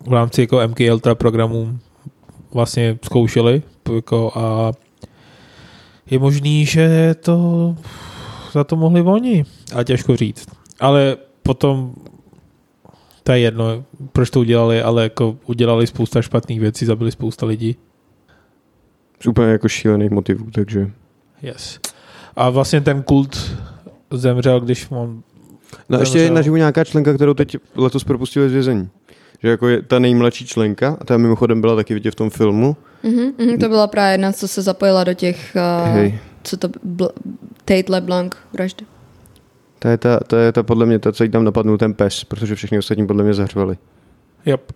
v 0.07 0.13
rámci 0.13 0.41
jako 0.41 0.67
MK 0.67 0.79
Ultra 0.93 1.15
programů 1.15 1.79
vlastně 2.51 2.99
zkoušeli 3.05 3.63
jako 3.95 4.31
a 4.35 4.71
je 6.09 6.19
možný, 6.19 6.65
že 6.65 7.15
to 7.19 7.75
za 8.51 8.63
to 8.63 8.75
mohli 8.75 9.01
oni. 9.01 9.45
A 9.75 9.83
těžko 9.83 10.15
říct. 10.15 10.47
Ale 10.79 11.17
potom 11.43 11.93
to 13.23 13.31
je 13.31 13.39
jedno, 13.39 13.83
proč 14.11 14.29
to 14.29 14.39
udělali, 14.39 14.81
ale 14.81 15.03
jako 15.03 15.37
udělali 15.45 15.87
spousta 15.87 16.21
špatných 16.21 16.59
věcí, 16.59 16.85
zabili 16.85 17.11
spousta 17.11 17.45
lidí. 17.45 17.75
Z 19.19 19.27
úplně 19.27 19.47
jako 19.47 19.69
šílených 19.69 20.11
motivů, 20.11 20.51
takže... 20.51 20.91
Yes. 21.41 21.79
A 22.35 22.49
vlastně 22.49 22.81
ten 22.81 23.03
kult 23.03 23.57
zemřel, 24.11 24.59
když 24.59 24.87
on... 24.89 25.23
No 25.89 25.99
ještě 25.99 26.19
je 26.19 26.31
naživu 26.31 26.55
nějaká 26.55 26.83
členka, 26.83 27.13
kterou 27.13 27.33
teď 27.33 27.57
letos 27.75 28.03
propustili 28.03 28.49
z 28.49 28.53
vězení. 28.53 28.89
Že 29.43 29.49
jako 29.49 29.67
je 29.67 29.81
ta 29.81 29.99
nejmladší 29.99 30.45
členka, 30.45 30.97
a 31.01 31.05
ta 31.05 31.17
mimochodem 31.17 31.61
byla 31.61 31.75
taky 31.75 31.93
vidět 31.93 32.11
v 32.11 32.15
tom 32.15 32.29
filmu. 32.29 32.77
Mm-hmm, 33.03 33.31
mm, 33.37 33.57
to 33.57 33.69
byla 33.69 33.87
právě 33.87 34.13
jedna, 34.13 34.31
co 34.31 34.47
se 34.47 34.61
zapojila 34.61 35.03
do 35.03 35.13
těch, 35.13 35.55
uh, 35.85 35.93
Hej. 35.93 36.19
co 36.43 36.57
to, 36.57 36.67
bl- 36.67 37.09
Tate 37.65 37.91
LeBlanc 37.91 38.33
vraždy. 38.53 38.85
To 39.79 39.87
je 39.87 39.97
ta, 39.97 40.19
to 40.27 40.35
je 40.35 40.51
ta 40.51 40.63
podle 40.63 40.85
mě 40.85 40.99
ta, 40.99 41.11
co 41.11 41.23
jí 41.23 41.29
tam 41.29 41.43
napadnul 41.43 41.77
ten 41.77 41.93
pes, 41.93 42.23
protože 42.23 42.55
všichni 42.55 42.77
ostatní 42.79 43.07
podle 43.07 43.23
mě 43.23 43.33
zahřvali. 43.33 43.77
Yep. 44.45 44.71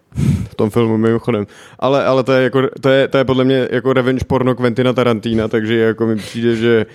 V 0.50 0.56
tom 0.56 0.70
filmu 0.70 0.98
mimochodem. 0.98 1.48
Ale, 1.80 2.06
ale 2.06 2.24
to, 2.24 2.32
je 2.32 2.44
jako, 2.44 2.62
to, 2.82 2.90
je, 2.90 3.08
to 3.08 3.18
je 3.18 3.26
podle 3.26 3.44
mě 3.44 3.68
jako 3.72 3.94
revenge 3.94 4.26
porno 4.26 4.56
Quentina 4.56 4.94
Tarantina, 4.94 5.48
takže 5.48 5.78
jako 5.78 6.06
mi 6.06 6.16
přijde, 6.16 6.56
že 6.56 6.86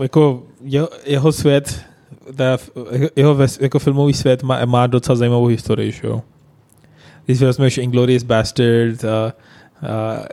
Jako 0.00 0.42
jeho, 0.64 0.88
jeho 1.04 1.32
svět, 1.32 1.80
teda 2.36 2.58
jeho 3.16 3.34
ves, 3.34 3.58
jako 3.60 3.78
filmový 3.78 4.12
svět 4.12 4.42
má, 4.42 4.64
má 4.64 4.86
docela 4.86 5.16
zajímavou 5.16 5.46
historii, 5.46 5.92
že 5.92 6.06
jo. 6.06 6.22
Když 7.26 7.42
vezmeš 7.42 7.78
Inglourious 7.78 8.22
Bastard 8.22 9.04
a 9.04 9.32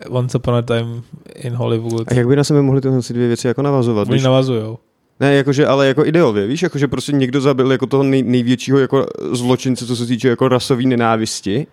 uh, 0.09 0.17
Once 0.17 0.37
Upon 0.37 0.55
a 0.55 0.61
Time 0.61 1.03
in 1.35 1.53
Hollywood, 1.53 2.11
a 2.11 2.13
jak 2.13 2.27
by 2.27 2.35
na 2.35 2.43
sebe 2.43 2.61
mohly 2.61 2.81
tyhle 2.81 2.99
dvě 3.09 3.27
věci 3.27 3.47
jako 3.47 3.61
navazovat? 3.61 4.07
oni 4.07 4.13
Víš? 4.13 4.23
navazujou. 4.23 4.77
Ne, 5.19 5.33
jakože, 5.33 5.67
ale 5.67 5.87
jako 5.87 6.05
ideově, 6.05 6.47
víš, 6.47 6.61
jakože 6.61 6.87
prostě 6.87 7.11
někdo 7.11 7.41
zabil 7.41 7.71
jako 7.71 7.85
toho 7.85 8.03
nej, 8.03 8.23
největšího 8.23 8.79
jako 8.79 9.05
zločince, 9.31 9.85
co 9.85 9.95
se 9.95 10.05
týče 10.05 10.27
jako 10.27 10.47
rasové 10.47 10.83
nenávisti, 10.83 11.67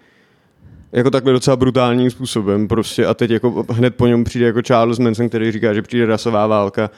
jako 0.92 1.10
takhle 1.10 1.32
docela 1.32 1.56
brutálním 1.56 2.10
způsobem 2.10 2.68
prostě 2.68 3.06
a 3.06 3.14
teď 3.14 3.30
jako 3.30 3.66
hned 3.70 3.94
po 3.94 4.06
něm 4.06 4.24
přijde 4.24 4.46
jako 4.46 4.62
Charles 4.62 4.98
Manson, 4.98 5.28
který 5.28 5.52
říká, 5.52 5.74
že 5.74 5.82
přijde 5.82 6.06
rasová 6.06 6.46
válka. 6.46 6.90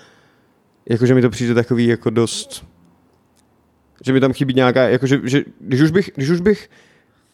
Jakože 0.89 1.15
mi 1.15 1.23
to 1.23 1.31
přijde 1.31 1.55
takový 1.55 1.87
jako 1.87 2.11
dost, 2.11 2.65
že 4.07 4.13
mi 4.13 4.21
tam 4.21 4.33
chybí 4.33 4.55
nějaká, 4.55 4.89
jakože, 4.89 5.21
že, 5.25 5.43
když 5.61 5.81
už 5.81 5.91
bych, 5.91 6.11
když 6.15 6.31
už 6.31 6.41
bych 6.41 6.69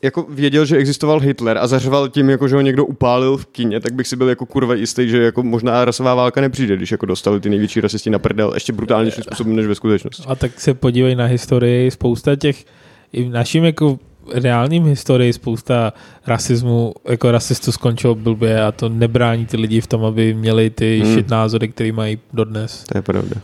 jako 0.02 0.26
věděl, 0.28 0.64
že 0.64 0.76
existoval 0.76 1.20
Hitler 1.20 1.58
a 1.58 1.66
zařval 1.66 2.08
tím, 2.08 2.30
jako, 2.30 2.48
že 2.48 2.54
ho 2.54 2.60
někdo 2.60 2.86
upálil 2.86 3.36
v 3.36 3.46
kině, 3.46 3.80
tak 3.80 3.92
bych 3.92 4.08
si 4.08 4.16
byl 4.16 4.28
jako 4.28 4.46
kurva 4.46 4.74
jistý, 4.74 5.08
že 5.08 5.22
jako 5.22 5.42
možná 5.42 5.84
rasová 5.84 6.14
válka 6.14 6.40
nepřijde, 6.40 6.76
když 6.76 6.92
jako 6.92 7.06
dostali 7.06 7.40
ty 7.40 7.50
největší 7.50 7.80
rasisti 7.80 8.10
na 8.10 8.18
prdel 8.18 8.50
ještě 8.54 8.72
brutálnějším 8.72 9.22
způsobem 9.22 9.56
než 9.56 9.66
ve 9.66 9.74
skutečnosti. 9.74 10.22
A 10.26 10.34
tak 10.34 10.60
se 10.60 10.74
podívej 10.74 11.14
na 11.14 11.24
historii, 11.24 11.90
spousta 11.90 12.36
těch, 12.36 12.64
i 13.12 13.24
v 13.24 13.30
naším 13.30 13.64
jako 13.64 13.98
reálním 14.34 14.84
historii 14.84 15.32
spousta 15.32 15.92
rasismu, 16.26 16.94
jako 17.08 17.30
rasistů 17.30 17.72
skončilo 17.72 18.14
blbě 18.14 18.62
a 18.62 18.72
to 18.72 18.88
nebrání 18.88 19.46
ty 19.46 19.56
lidi 19.56 19.80
v 19.80 19.86
tom, 19.86 20.04
aby 20.04 20.34
měli 20.34 20.70
ty 20.70 20.98
Hmm. 20.98 21.06
hmm. 21.06 21.14
shit 21.14 21.28
názory, 21.28 21.68
které 21.68 21.92
mají 21.92 22.18
dodnes. 22.32 22.84
To 22.84 22.98
je 22.98 23.02
pravda. 23.02 23.36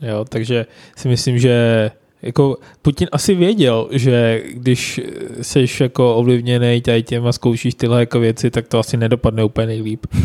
Jo, 0.00 0.24
takže 0.28 0.66
si 0.96 1.08
myslím, 1.08 1.38
že 1.38 1.90
jako 2.22 2.56
Putin 2.82 3.08
asi 3.12 3.34
věděl, 3.34 3.88
že 3.90 4.42
když 4.52 5.00
jsi 5.42 5.66
jako 5.80 6.16
ovlivněný 6.16 6.80
tady 6.80 7.02
těm 7.02 7.26
a 7.26 7.32
zkoušíš 7.32 7.74
tyhle 7.74 8.00
jako 8.00 8.20
věci, 8.20 8.50
tak 8.50 8.68
to 8.68 8.78
asi 8.78 8.96
nedopadne 8.96 9.44
úplně 9.44 9.66
nejlíp. 9.66 10.06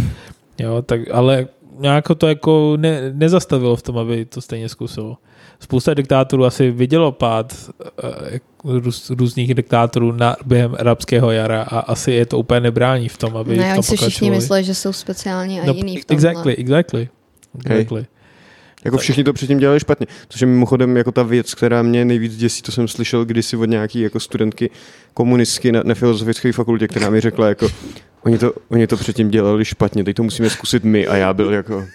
Jo, 0.59 0.81
tak, 0.81 1.01
ale 1.11 1.47
nějak 1.79 2.05
to 2.17 2.27
jako 2.27 2.73
ne, 2.77 3.01
nezastavilo 3.13 3.75
v 3.75 3.81
tom, 3.81 3.97
aby 3.97 4.25
to 4.25 4.41
stejně 4.41 4.69
zkusilo. 4.69 5.17
Spousta 5.59 5.93
diktátorů 5.93 6.45
asi 6.45 6.71
vidělo 6.71 7.11
pád 7.11 7.53
eh, 8.03 8.39
růz, 8.63 9.09
různých 9.09 9.53
diktátorů 9.53 10.11
na, 10.11 10.35
během 10.45 10.75
arabského 10.79 11.31
jara 11.31 11.61
a 11.61 11.79
asi 11.79 12.11
je 12.11 12.25
to 12.25 12.39
úplně 12.39 12.59
nebrání 12.59 13.09
v 13.09 13.17
tom, 13.17 13.37
aby 13.37 13.57
Ne, 13.57 13.63
v 13.63 13.67
tom 13.67 13.73
oni 13.77 13.83
si 13.83 13.97
všichni 13.97 14.29
mysleli, 14.29 14.63
že 14.63 14.75
jsou 14.75 14.93
speciální 14.93 15.61
a 15.61 15.65
No, 15.65 15.73
jiný 15.73 15.97
v 15.97 16.05
tomhle. 16.05 16.17
exactly, 16.17 16.55
exactly. 16.55 17.09
exactly. 17.65 18.05
Jako 18.87 18.97
všichni 18.97 19.23
to 19.23 19.33
předtím 19.33 19.57
dělali 19.57 19.79
špatně. 19.79 20.07
Což 20.29 20.41
je 20.41 20.47
mimochodem 20.47 20.97
jako 20.97 21.11
ta 21.11 21.23
věc, 21.23 21.53
která 21.53 21.81
mě 21.81 22.05
nejvíc 22.05 22.37
děsí, 22.37 22.61
to 22.61 22.71
jsem 22.71 22.87
slyšel 22.87 23.25
kdysi 23.25 23.57
od 23.57 23.65
nějaký 23.65 23.99
jako 23.99 24.19
studentky 24.19 24.69
komunistky 25.13 25.71
na, 25.71 25.81
na 25.83 25.95
filozofické 25.95 26.53
fakultě, 26.53 26.87
která 26.87 27.09
mi 27.09 27.21
řekla 27.21 27.47
jako, 27.47 27.69
oni 28.21 28.37
to, 28.37 28.53
oni 28.69 28.87
to 28.87 28.97
předtím 28.97 29.29
dělali 29.29 29.65
špatně, 29.65 30.03
teď 30.03 30.15
to 30.15 30.23
musíme 30.23 30.49
zkusit 30.49 30.83
my 30.83 31.07
a 31.07 31.15
já 31.15 31.33
byl 31.33 31.53
jako, 31.53 31.85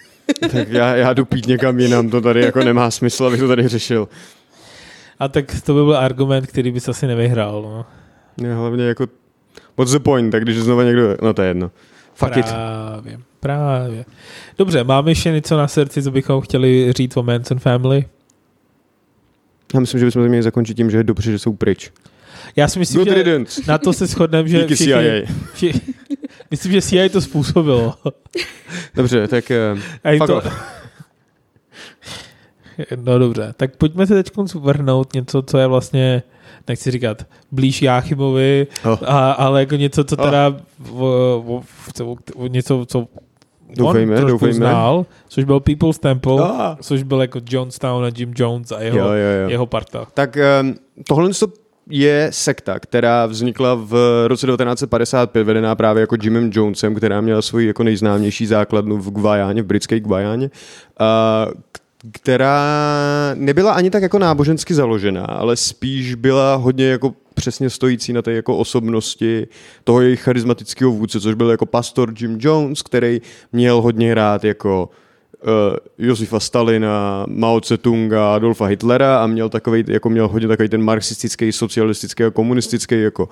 tak 0.51 0.69
já, 0.69 0.95
já 0.95 1.13
jdu 1.13 1.25
pít 1.25 1.47
někam 1.47 1.79
jinam, 1.79 2.09
to 2.09 2.21
tady 2.21 2.41
jako 2.41 2.63
nemá 2.63 2.91
smysl, 2.91 3.25
abych 3.25 3.39
to 3.39 3.47
tady 3.47 3.67
řešil. 3.67 4.09
A 5.19 5.27
tak 5.27 5.45
to 5.65 5.73
by 5.73 5.83
byl 5.83 5.97
argument, 5.97 6.47
který 6.47 6.71
bys 6.71 6.89
asi 6.89 7.07
nevyhrál. 7.07 7.61
No. 7.61 7.85
Ne, 8.37 8.55
hlavně 8.55 8.83
jako, 8.83 9.07
what's 9.77 9.93
the 9.93 9.99
point, 9.99 10.31
tak 10.31 10.43
když 10.43 10.57
znova 10.57 10.83
někdo, 10.83 11.17
no 11.21 11.33
to 11.33 11.41
je 11.41 11.47
jedno. 11.47 11.71
Fuck 12.13 12.37
it. 12.37 12.45
Právě. 13.43 14.05
Dobře, 14.57 14.83
máme 14.83 15.11
ještě 15.11 15.31
něco 15.31 15.57
na 15.57 15.67
srdci, 15.67 16.03
co 16.03 16.11
bychom 16.11 16.41
chtěli 16.41 16.93
říct 16.97 17.17
o 17.17 17.23
Manson 17.23 17.59
Family? 17.59 18.05
Já 19.73 19.79
myslím, 19.79 19.99
že 19.99 20.05
bychom 20.05 20.23
to 20.23 20.29
měli 20.29 20.43
zakončit 20.43 20.77
tím, 20.77 20.91
že 20.91 20.97
je 20.97 21.03
dobře, 21.03 21.31
že 21.31 21.39
jsou 21.39 21.53
pryč. 21.53 21.91
Já 22.55 22.67
si 22.67 22.79
myslím, 22.79 22.99
Good 22.99 23.07
že 23.07 23.13
riddance. 23.13 23.61
na 23.67 23.77
to 23.77 23.93
se 23.93 24.07
shodneme, 24.07 24.49
že 24.49 24.59
Díky 24.59 24.77
CIA. 24.77 24.99
vši, 25.53 25.73
myslím, 26.51 26.71
že 26.71 26.81
CIA 26.81 27.09
to 27.09 27.21
způsobilo. 27.21 27.93
Dobře, 28.95 29.27
tak 29.27 29.51
uh, 29.75 29.79
fuck 30.17 30.27
to, 30.27 30.37
off. 30.37 30.53
no 33.03 33.19
dobře, 33.19 33.53
tak 33.57 33.75
pojďme 33.75 34.07
se 34.07 34.23
teď 34.23 34.35
vrhnout 34.55 35.13
něco, 35.13 35.41
co 35.41 35.57
je 35.57 35.67
vlastně, 35.67 36.23
nechci 36.67 36.91
říkat, 36.91 37.25
blíž 37.51 37.81
Jáchymovi, 37.81 38.67
Oh. 38.85 38.97
a, 39.05 39.31
ale 39.31 39.59
jako 39.59 39.75
něco, 39.75 40.03
co 40.03 40.15
Oh. 40.15 40.25
teda 40.25 40.55
o, 40.91 41.05
o, 41.47 41.63
o, 42.03 42.15
o, 42.35 42.47
něco, 42.47 42.85
co 42.85 43.07
Doufejme, 43.77 44.11
on 44.13 44.17
trošku 44.21 44.31
doufejme. 44.31 44.53
znal, 44.53 45.05
což 45.27 45.43
byl 45.43 45.59
People's 45.59 45.99
Temple, 45.99 46.41
Ah. 46.43 46.75
což 46.81 47.03
byl 47.03 47.21
jako 47.21 47.39
Jonestown 47.49 48.05
a 48.05 48.09
Jim 48.17 48.33
Jones 48.35 48.71
a 48.71 48.79
jeho, 48.79 48.97
Jo, 48.97 49.05
jo, 49.05 49.41
jo. 49.43 49.49
jeho 49.49 49.65
parta. 49.65 50.07
Tak 50.13 50.37
um, 50.61 50.75
tohle 51.07 51.29
je 51.89 52.27
sekta, 52.33 52.79
která 52.79 53.25
vznikla 53.25 53.75
v 53.75 54.23
roce 54.27 54.47
1955, 54.47 55.43
vedená 55.43 55.75
právě 55.75 56.01
jako 56.01 56.15
Jimem 56.23 56.49
Jonesem, 56.53 56.95
která 56.95 57.21
měla 57.21 57.41
svoji 57.41 57.67
jako 57.67 57.83
nejznámější 57.83 58.45
základnu 58.45 58.97
v 58.97 59.09
Guajáně, 59.11 59.61
v 59.61 59.65
britské 59.65 59.99
Guajáně, 59.99 60.49
a 60.99 61.47
která 62.11 62.61
nebyla 63.35 63.73
ani 63.73 63.89
tak 63.89 64.03
jako 64.03 64.19
nábožensky 64.19 64.73
založená, 64.73 65.25
ale 65.25 65.55
spíš 65.55 66.15
byla 66.15 66.55
hodně 66.55 66.85
jako 66.85 67.13
přesně 67.33 67.69
stojící 67.69 68.13
na 68.13 68.21
té 68.21 68.31
jako 68.31 68.57
osobnosti 68.57 69.47
toho 69.83 70.01
jejich 70.01 70.21
charismatického 70.21 70.91
vůdce, 70.91 71.19
což 71.19 71.35
byl 71.35 71.49
jako 71.49 71.65
pastor 71.65 72.13
Jim 72.19 72.37
Jones, 72.41 72.81
který 72.81 73.21
měl 73.51 73.81
hodně 73.81 74.13
rád 74.13 74.43
jako 74.43 74.89
uh, 75.43 75.77
Josifa 75.97 76.39
Stalina, 76.39 77.25
Mao 77.29 77.59
Tse-tunga, 77.59 78.35
Adolfa 78.35 78.65
Hitlera 78.65 79.23
a 79.23 79.27
měl 79.27 79.49
takový, 79.49 79.83
jako 79.87 80.09
měl 80.09 80.27
hodně 80.27 80.47
takový 80.47 80.69
ten 80.69 80.83
marxistický, 80.83 81.51
socialistický 81.51 82.23
a 82.23 82.31
komunistický 82.31 83.01
jako 83.01 83.29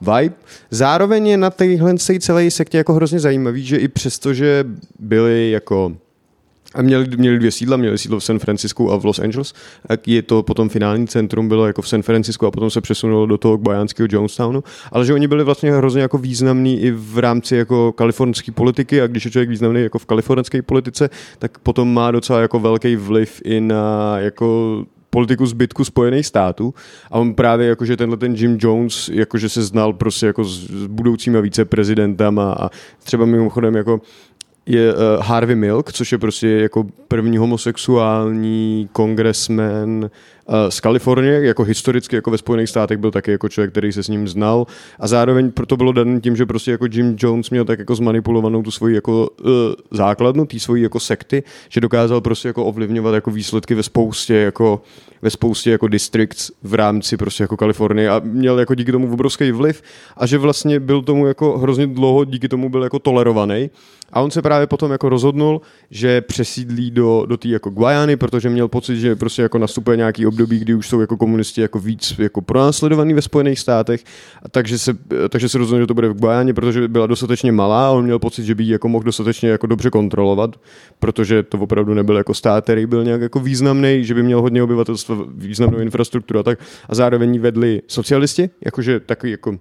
vibe. 0.00 0.34
Zároveň 0.70 1.26
je 1.26 1.36
na 1.36 1.50
téhle 1.50 1.94
celé 1.98 2.50
sektě 2.50 2.78
jako 2.78 2.94
hrozně 2.94 3.20
zajímavý, 3.20 3.64
že 3.64 3.76
i 3.76 3.88
přesto, 3.88 4.34
že 4.34 4.64
byli 4.98 5.50
jako 5.50 5.96
a 6.74 6.82
měli, 6.82 7.06
měli 7.16 7.38
dvě 7.38 7.50
sídla, 7.50 7.76
měli 7.76 7.98
sídlo 7.98 8.18
v 8.18 8.24
San 8.24 8.38
Francisku 8.38 8.92
a 8.92 8.96
v 8.96 9.04
Los 9.04 9.18
Angeles. 9.18 9.52
Tak 9.88 10.08
je 10.08 10.22
to 10.22 10.42
potom 10.42 10.68
finální 10.68 11.06
centrum 11.06 11.48
bylo 11.48 11.66
jako 11.66 11.82
v 11.82 11.88
San 11.88 12.02
Francisku 12.02 12.46
a 12.46 12.50
potom 12.50 12.70
se 12.70 12.80
přesunulo 12.80 13.26
do 13.26 13.38
toho 13.38 13.56
guajánského 13.56 14.08
Jonestownu. 14.10 14.64
Ale 14.92 15.06
že 15.06 15.14
oni 15.14 15.28
byli 15.28 15.44
vlastně 15.44 15.72
hrozně 15.72 16.02
jako 16.02 16.18
významní 16.18 16.80
i 16.80 16.90
v 16.90 17.18
rámci 17.18 17.56
jako 17.56 17.92
kalifornské 17.92 18.52
politiky 18.52 19.02
a 19.02 19.06
když 19.06 19.24
je 19.24 19.30
člověk 19.30 19.48
významný 19.48 19.82
jako 19.82 19.98
v 19.98 20.06
kalifornské 20.06 20.62
politice, 20.62 21.10
tak 21.38 21.58
potom 21.58 21.94
má 21.94 22.10
docela 22.10 22.40
jako 22.40 22.60
velký 22.60 22.96
vliv 22.96 23.40
i 23.44 23.60
na 23.60 24.18
jako 24.18 24.84
politiku 25.14 25.46
zbytku 25.46 25.84
Spojených 25.84 26.26
států 26.26 26.74
a 27.10 27.18
on 27.18 27.34
právě 27.34 27.68
jakože 27.68 27.96
tenhle 27.96 28.16
ten 28.16 28.34
Jim 28.34 28.58
Jones 28.60 29.08
jakože 29.08 29.48
se 29.48 29.62
znal 29.62 29.92
prostě 29.92 30.26
jako 30.26 30.44
s, 30.44 30.66
budoucíma 30.86 31.40
viceprezidentama 31.40 32.52
a 32.52 32.70
třeba 33.04 33.26
mimochodem 33.26 33.74
jako 33.74 34.00
je 34.66 34.94
uh, 34.94 35.00
Harvey 35.20 35.56
Milk, 35.56 35.92
což 35.92 36.12
je 36.12 36.18
prostě 36.18 36.48
jako 36.48 36.86
první 37.08 37.36
homosexuální 37.36 38.88
kongresmen 38.92 40.10
z 40.68 40.80
Kalifornie, 40.80 41.46
jako 41.46 41.62
historicky 41.62 42.16
jako 42.16 42.30
ve 42.30 42.38
Spojených 42.38 42.68
státech 42.68 42.98
byl 42.98 43.10
taky 43.10 43.30
jako 43.30 43.48
člověk, 43.48 43.70
který 43.70 43.92
se 43.92 44.02
s 44.02 44.08
ním 44.08 44.28
znal. 44.28 44.66
A 45.00 45.06
zároveň 45.06 45.50
proto 45.50 45.76
bylo 45.76 45.92
dané 45.92 46.20
tím, 46.20 46.36
že 46.36 46.46
prostě 46.46 46.70
jako 46.70 46.86
Jim 46.90 47.16
Jones 47.18 47.50
měl 47.50 47.64
tak 47.64 47.78
jako 47.78 47.94
zmanipulovanou 47.94 48.62
tu 48.62 48.70
svoji 48.70 48.94
jako 48.94 49.28
uh, 49.28 49.50
základnu, 49.90 50.46
tý 50.46 50.60
svoji 50.60 50.82
jako 50.82 51.00
sekty, 51.00 51.42
že 51.68 51.80
dokázal 51.80 52.20
prostě 52.20 52.48
jako 52.48 52.64
ovlivňovat 52.64 53.14
jako 53.14 53.30
výsledky 53.30 53.74
ve 53.74 53.82
spoustě 53.82 54.34
jako 54.34 54.82
ve 55.22 55.30
spoustě 55.30 55.70
jako 55.70 55.88
districts 55.88 56.50
v 56.62 56.74
rámci 56.74 57.16
prostě 57.16 57.44
jako 57.44 57.56
Kalifornie. 57.56 58.10
A 58.10 58.20
měl 58.24 58.58
jako 58.58 58.74
díky 58.74 58.92
tomu 58.92 59.12
obrovský 59.12 59.52
vliv 59.52 59.82
a 60.16 60.26
že 60.26 60.38
vlastně 60.38 60.80
byl 60.80 61.02
tomu 61.02 61.26
jako 61.26 61.58
hrozně 61.58 61.86
dlouho 61.86 62.24
díky 62.24 62.48
tomu 62.48 62.68
byl 62.68 62.82
jako 62.82 62.98
tolerovaný. 62.98 63.70
A 64.12 64.20
on 64.20 64.30
se 64.30 64.42
právě 64.42 64.66
potom 64.66 64.92
jako 64.92 65.08
rozhodnul, 65.08 65.60
že 65.90 66.20
přesídlí 66.20 66.90
do, 66.90 67.26
do 67.26 67.36
té 67.36 67.48
jako 67.48 67.70
Guajany, 67.70 68.16
protože 68.16 68.48
měl 68.48 68.68
pocit, 68.68 68.96
že 68.96 69.16
prostě 69.16 69.42
jako 69.42 69.58
nastupuje 69.58 69.96
nějaký 69.96 70.26
období, 70.34 70.58
kdy 70.58 70.74
už 70.74 70.88
jsou 70.88 71.00
jako 71.00 71.16
komunisti 71.16 71.60
jako 71.60 71.78
víc 71.78 72.14
jako 72.18 72.40
pronásledovaný 72.42 73.14
ve 73.14 73.22
Spojených 73.22 73.58
státech, 73.58 74.04
a 74.42 74.48
takže 74.48 74.78
se, 74.78 74.92
takže 75.28 75.48
se 75.48 75.58
rozhodl, 75.58 75.82
že 75.82 75.86
to 75.86 75.94
bude 75.94 76.08
v 76.08 76.18
Guajáně, 76.18 76.54
protože 76.54 76.88
byla 76.88 77.06
dostatečně 77.06 77.52
malá 77.52 77.88
a 77.88 77.90
on 77.90 78.04
měl 78.04 78.18
pocit, 78.18 78.44
že 78.44 78.54
by 78.54 78.64
ji 78.64 78.72
jako 78.72 78.88
mohl 78.88 79.04
dostatečně 79.04 79.48
jako 79.48 79.66
dobře 79.66 79.90
kontrolovat, 79.90 80.56
protože 80.98 81.42
to 81.42 81.58
opravdu 81.58 81.94
nebyl 81.94 82.16
jako 82.16 82.34
stát, 82.34 82.64
který 82.64 82.86
byl 82.86 83.04
nějak 83.04 83.20
jako 83.20 83.40
významný, 83.40 84.04
že 84.04 84.14
by 84.14 84.22
měl 84.22 84.42
hodně 84.42 84.62
obyvatelstva, 84.62 85.16
významnou 85.28 85.78
infrastrukturu 85.78 86.40
a 86.40 86.42
tak. 86.42 86.58
A 86.88 86.94
zároveň 86.94 87.40
vedli 87.40 87.82
socialisti, 87.86 88.50
jakože 88.64 89.00
takový 89.00 89.32
jako 89.32 89.58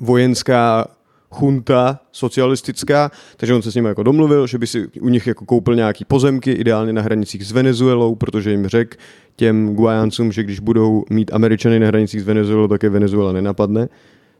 vojenská 0.00 0.86
chunta 1.32 2.00
socialistická, 2.12 3.10
takže 3.36 3.54
on 3.54 3.62
se 3.62 3.72
s 3.72 3.74
nimi 3.74 3.88
jako 3.88 4.02
domluvil, 4.02 4.46
že 4.46 4.58
by 4.58 4.66
si 4.66 4.88
u 5.00 5.08
nich 5.08 5.26
jako 5.26 5.44
koupil 5.44 5.74
nějaký 5.74 6.04
pozemky, 6.04 6.52
ideálně 6.52 6.92
na 6.92 7.02
hranicích 7.02 7.46
s 7.46 7.52
Venezuelou, 7.52 8.14
protože 8.14 8.50
jim 8.50 8.66
řekl 8.66 8.96
těm 9.36 9.74
Guajáncům, 9.74 10.32
že 10.32 10.42
když 10.42 10.60
budou 10.60 11.04
mít 11.10 11.34
Američany 11.34 11.78
na 11.78 11.86
hranicích 11.86 12.20
s 12.20 12.24
Venezuelou, 12.24 12.68
tak 12.68 12.82
je 12.82 12.90
Venezuela 12.90 13.32
nenapadne 13.32 13.88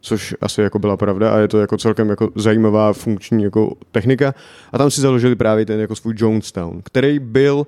což 0.03 0.35
asi 0.41 0.61
jako 0.61 0.79
byla 0.79 0.97
pravda 0.97 1.33
a 1.33 1.37
je 1.37 1.47
to 1.47 1.59
jako 1.59 1.77
celkem 1.77 2.09
jako 2.09 2.29
zajímavá 2.35 2.93
funkční 2.93 3.43
jako 3.43 3.73
technika. 3.91 4.33
A 4.71 4.77
tam 4.77 4.91
si 4.91 5.01
založili 5.01 5.35
právě 5.35 5.65
ten 5.65 5.79
jako 5.79 5.95
svůj 5.95 6.13
Jonestown, 6.17 6.81
který 6.83 7.19
byl 7.19 7.55
uh, 7.57 7.65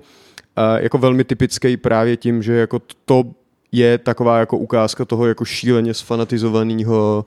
jako 0.78 0.98
velmi 0.98 1.24
typický 1.24 1.76
právě 1.76 2.16
tím, 2.16 2.42
že 2.42 2.52
jako 2.52 2.80
to 3.04 3.24
je 3.72 3.98
taková 3.98 4.38
jako 4.38 4.58
ukázka 4.58 5.04
toho 5.04 5.26
jako 5.26 5.44
šíleně 5.44 5.94
sfanatizovaného 5.94 7.26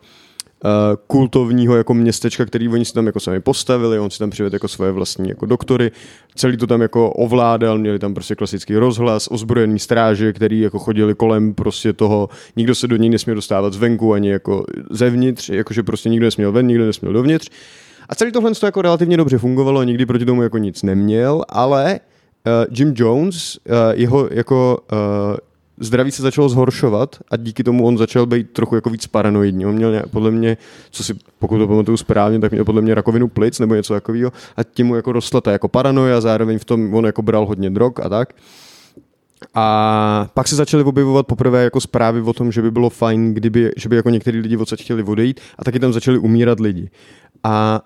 kultovního 1.08 1.76
jako 1.76 1.94
městečka, 1.94 2.46
který 2.46 2.70
oni 2.70 2.86
si 2.86 2.94
tam 2.94 3.06
jako 3.06 3.20
sami 3.20 3.40
postavili, 3.40 4.00
on 4.00 4.10
si 4.10 4.20
tam 4.20 4.30
přivedl 4.30 4.56
jako 4.56 4.68
svoje 4.68 4.92
vlastní 4.92 5.30
jako 5.30 5.46
doktory, 5.46 5.92
celý 6.36 6.58
to 6.58 6.68
tam 6.68 6.82
jako 6.82 7.10
ovládal, 7.10 7.78
měli 7.78 8.00
tam 8.00 8.14
prostě 8.14 8.36
klasický 8.36 8.76
rozhlas, 8.76 9.28
ozbrojený 9.28 9.80
stráže, 9.80 10.34
který 10.34 10.60
jako 10.60 10.80
chodili 10.80 11.16
kolem 11.16 11.54
prostě 11.54 11.94
toho, 11.94 12.30
nikdo 12.56 12.76
se 12.76 12.88
do 12.88 12.96
něj 12.96 13.10
nesměl 13.10 13.36
dostávat 13.36 13.74
zvenku 13.74 14.14
ani 14.14 14.30
jako 14.30 14.66
zevnitř, 14.92 15.50
jakože 15.50 15.84
prostě 15.84 16.10
nikdo 16.10 16.26
nesměl 16.26 16.52
ven, 16.52 16.68
nikdo 16.68 16.86
nesměl 16.86 17.14
dovnitř. 17.14 17.50
A 18.10 18.16
celý 18.16 18.32
tohle 18.32 18.52
to 18.52 18.66
jako 18.66 18.82
relativně 18.82 19.18
dobře 19.18 19.38
fungovalo, 19.38 19.84
nikdy 19.84 20.06
proti 20.06 20.26
tomu 20.26 20.44
jako 20.44 20.58
nic 20.58 20.84
neměl, 20.84 21.44
ale 21.50 22.00
uh, 22.46 22.76
Jim 22.78 22.94
Jones, 22.98 23.58
uh, 23.58 23.76
jeho 23.94 24.30
jako 24.32 24.78
uh, 24.92 24.98
zdraví 25.80 26.12
se 26.12 26.22
začalo 26.22 26.50
zhoršovat 26.50 27.16
a 27.32 27.38
díky 27.38 27.64
tomu 27.64 27.86
on 27.86 27.98
začal 27.98 28.26
být 28.26 28.52
trochu 28.52 28.76
jako 28.76 28.90
víc 28.90 29.08
paranoidní. 29.08 29.66
On 29.66 29.76
měl 29.76 30.02
podle 30.12 30.32
mě, 30.32 30.58
co 30.92 31.04
si 31.04 31.14
pokud 31.40 31.58
to 31.58 31.68
pamatuju 31.68 31.98
správně, 31.98 32.40
tak 32.40 32.52
měl 32.52 32.66
podle 32.66 32.82
mě 32.82 32.96
rakovinu 32.96 33.28
plic 33.28 33.60
nebo 33.60 33.76
něco 33.76 33.94
takového 33.94 34.32
a 34.58 34.64
tím 34.64 34.88
mu 34.88 34.96
jako 34.96 35.12
rostla 35.12 35.42
ta 35.42 35.52
jako 35.52 35.68
paranoja, 35.68 36.22
zároveň 36.22 36.60
v 36.60 36.66
tom 36.66 36.94
on 36.94 37.06
jako 37.06 37.22
bral 37.22 37.46
hodně 37.46 37.70
drog 37.70 37.94
a 38.04 38.10
tak. 38.10 38.34
A 39.56 40.28
pak 40.34 40.48
se 40.48 40.56
začaly 40.56 40.84
objevovat 40.84 41.28
poprvé 41.28 41.64
jako 41.64 41.82
zprávy 41.82 42.22
o 42.22 42.34
tom, 42.34 42.52
že 42.52 42.62
by 42.62 42.72
bylo 42.72 42.90
fajn, 42.90 43.34
kdyby, 43.34 43.72
že 43.78 43.90
by 43.90 43.96
jako 43.96 44.10
některý 44.10 44.40
lidi 44.40 44.58
odsaď 44.58 44.82
chtěli 44.82 45.04
odejít 45.04 45.40
a 45.60 45.64
taky 45.64 45.80
tam 45.80 45.94
začali 45.94 46.18
umírat 46.18 46.60
lidi. 46.60 46.90
A 47.44 47.82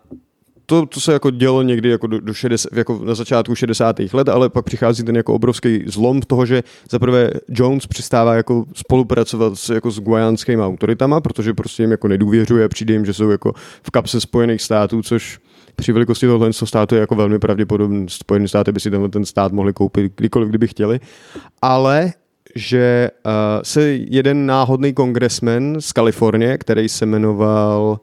to, 0.66 0.86
to 0.86 1.00
se 1.00 1.14
jako 1.14 1.30
dělo 1.30 1.62
někdy 1.62 1.90
jako 1.90 2.08
do, 2.08 2.20
do 2.20 2.34
60, 2.34 2.70
jako 2.74 3.02
na 3.04 3.16
začátku 3.16 3.56
60. 3.56 3.96
let, 4.14 4.30
ale 4.30 4.50
pak 4.50 4.66
přichází 4.66 5.04
ten 5.04 5.16
jako 5.16 5.34
obrovský 5.34 5.84
zlom 5.86 6.22
v 6.22 6.26
toho, 6.26 6.46
že 6.46 6.64
zaprvé 6.92 7.30
Jones 7.50 7.88
přistává 7.88 8.36
jako 8.36 8.66
spolupracovat 8.74 9.56
s, 9.56 9.70
jako 9.70 9.92
s 9.92 10.00
guajánskými 10.00 10.62
autoritama, 10.62 11.22
protože 11.22 11.54
prostě 11.54 11.84
jim 11.84 11.92
jako 11.92 12.08
nedůvěřuje, 12.08 12.70
přijde 12.70 12.94
jim, 12.94 13.06
že 13.06 13.14
jsou 13.14 13.30
jako 13.30 13.54
v 13.84 13.92
kapse 13.92 14.22
Spojených 14.22 14.62
států, 14.62 15.02
což 15.02 15.40
při 15.76 15.92
velikosti 15.92 16.26
tohoto 16.26 16.54
státu 16.54 16.96
je 16.96 17.02
jako 17.02 17.16
velmi 17.16 17.40
pravděpodobné. 17.40 18.06
Spojené 18.10 18.48
státy 18.48 18.72
by 18.72 18.80
si 18.80 18.92
tenhle 18.92 19.10
ten 19.10 19.26
stát 19.26 19.52
mohli 19.52 19.74
koupit 19.74 20.14
kdykoliv, 20.16 20.50
kdyby 20.50 20.68
chtěli. 20.68 21.00
Ale 21.62 22.14
že 22.56 23.10
uh, 23.26 23.32
se 23.64 23.90
jeden 23.92 24.46
náhodný 24.46 24.94
kongresmen 24.94 25.76
z 25.80 25.92
Kalifornie, 25.92 26.58
který 26.58 26.90
se 26.90 27.06
jmenoval 27.06 28.00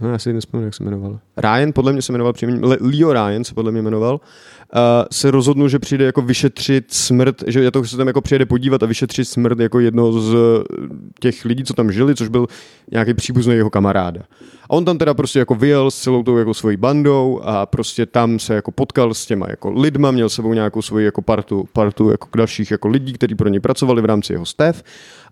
no, 0.00 0.10
já 0.10 0.18
si 0.18 0.32
nespomínám, 0.32 0.64
jak 0.64 0.74
se 0.74 0.84
jmenoval. 0.84 1.18
Ryan, 1.36 1.72
podle 1.72 1.92
mě 1.92 2.02
se 2.02 2.12
jmenoval 2.12 2.32
příjmení, 2.32 2.60
Leo 2.80 3.12
Ryan 3.12 3.44
se 3.44 3.54
podle 3.54 3.72
mě 3.72 3.82
jmenoval, 3.82 4.14
uh, 4.14 4.80
se 5.12 5.30
rozhodnul, 5.30 5.68
že 5.68 5.78
přijde 5.78 6.04
jako 6.04 6.22
vyšetřit 6.22 6.84
smrt, 6.88 7.42
že 7.46 7.70
to 7.70 7.84
se 7.84 7.96
tam 7.96 8.06
jako 8.06 8.20
přijede 8.20 8.46
podívat 8.46 8.82
a 8.82 8.86
vyšetřit 8.86 9.24
smrt 9.24 9.58
jako 9.58 9.80
jednoho 9.80 10.20
z 10.20 10.36
těch 11.20 11.44
lidí, 11.44 11.64
co 11.64 11.74
tam 11.74 11.92
žili, 11.92 12.14
což 12.14 12.28
byl 12.28 12.46
nějaký 12.92 13.14
příbuzný 13.14 13.54
jeho 13.54 13.70
kamaráda. 13.70 14.20
A 14.64 14.70
on 14.70 14.84
tam 14.84 14.98
teda 14.98 15.14
prostě 15.14 15.38
jako 15.38 15.54
vyjel 15.54 15.90
s 15.90 15.98
celou 15.98 16.22
tou 16.22 16.36
jako 16.36 16.54
svojí 16.54 16.76
bandou 16.76 17.40
a 17.42 17.66
prostě 17.66 18.06
tam 18.06 18.38
se 18.38 18.54
jako 18.54 18.70
potkal 18.70 19.14
s 19.14 19.26
těma 19.26 19.46
jako 19.50 19.70
lidma, 19.70 20.10
měl 20.10 20.28
sebou 20.28 20.54
nějakou 20.54 20.82
svoji 20.82 21.04
jako 21.04 21.22
partu, 21.22 21.68
partu 21.72 22.10
jako 22.10 22.28
dalších 22.36 22.70
jako 22.70 22.88
lidí, 22.88 23.12
kteří 23.12 23.34
pro 23.34 23.48
ně 23.48 23.60
pracovali 23.60 24.02
v 24.02 24.04
rámci 24.04 24.32
jeho 24.32 24.46
stev 24.46 24.82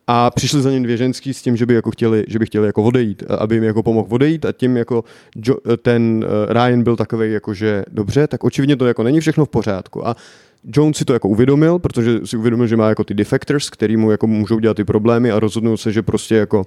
a 0.06 0.30
přišli 0.30 0.62
za 0.62 0.70
ním 0.70 0.82
dvě 0.82 0.96
ženský 0.96 1.34
s 1.34 1.42
tím, 1.42 1.56
že 1.56 1.66
by 1.66 1.74
jako 1.74 1.90
chtěli, 1.90 2.24
že 2.28 2.38
by 2.38 2.46
chtěli 2.46 2.66
jako 2.66 2.82
odejít, 2.82 3.22
aby 3.38 3.54
jim 3.54 3.64
jako 3.64 3.82
pomohl 3.82 4.08
odejít 4.10 4.44
a 4.44 4.52
tím 4.52 4.76
jako 4.76 5.04
jo, 5.46 5.56
ten 5.82 6.24
uh, 6.24 6.52
Ryan 6.52 6.82
byl 6.82 6.96
takový 6.96 7.32
jako, 7.32 7.54
že 7.54 7.84
dobře, 7.90 8.26
tak 8.26 8.44
očividně 8.44 8.76
to 8.76 8.86
jako 8.86 9.02
není 9.02 9.20
všechno 9.20 9.44
v 9.44 9.48
pořádku 9.48 10.06
a 10.08 10.16
Jones 10.64 10.96
si 10.96 11.04
to 11.04 11.12
jako 11.12 11.28
uvědomil, 11.28 11.78
protože 11.78 12.20
si 12.24 12.36
uvědomil, 12.36 12.66
že 12.66 12.76
má 12.76 12.88
jako 12.88 13.04
ty 13.04 13.14
defectors, 13.14 13.70
který 13.70 13.96
mu 13.96 14.10
jako 14.10 14.26
můžou 14.26 14.58
dělat 14.58 14.76
ty 14.76 14.84
problémy 14.84 15.30
a 15.30 15.40
rozhodnul 15.40 15.76
se, 15.76 15.92
že 15.92 16.02
prostě 16.02 16.34
jako 16.34 16.64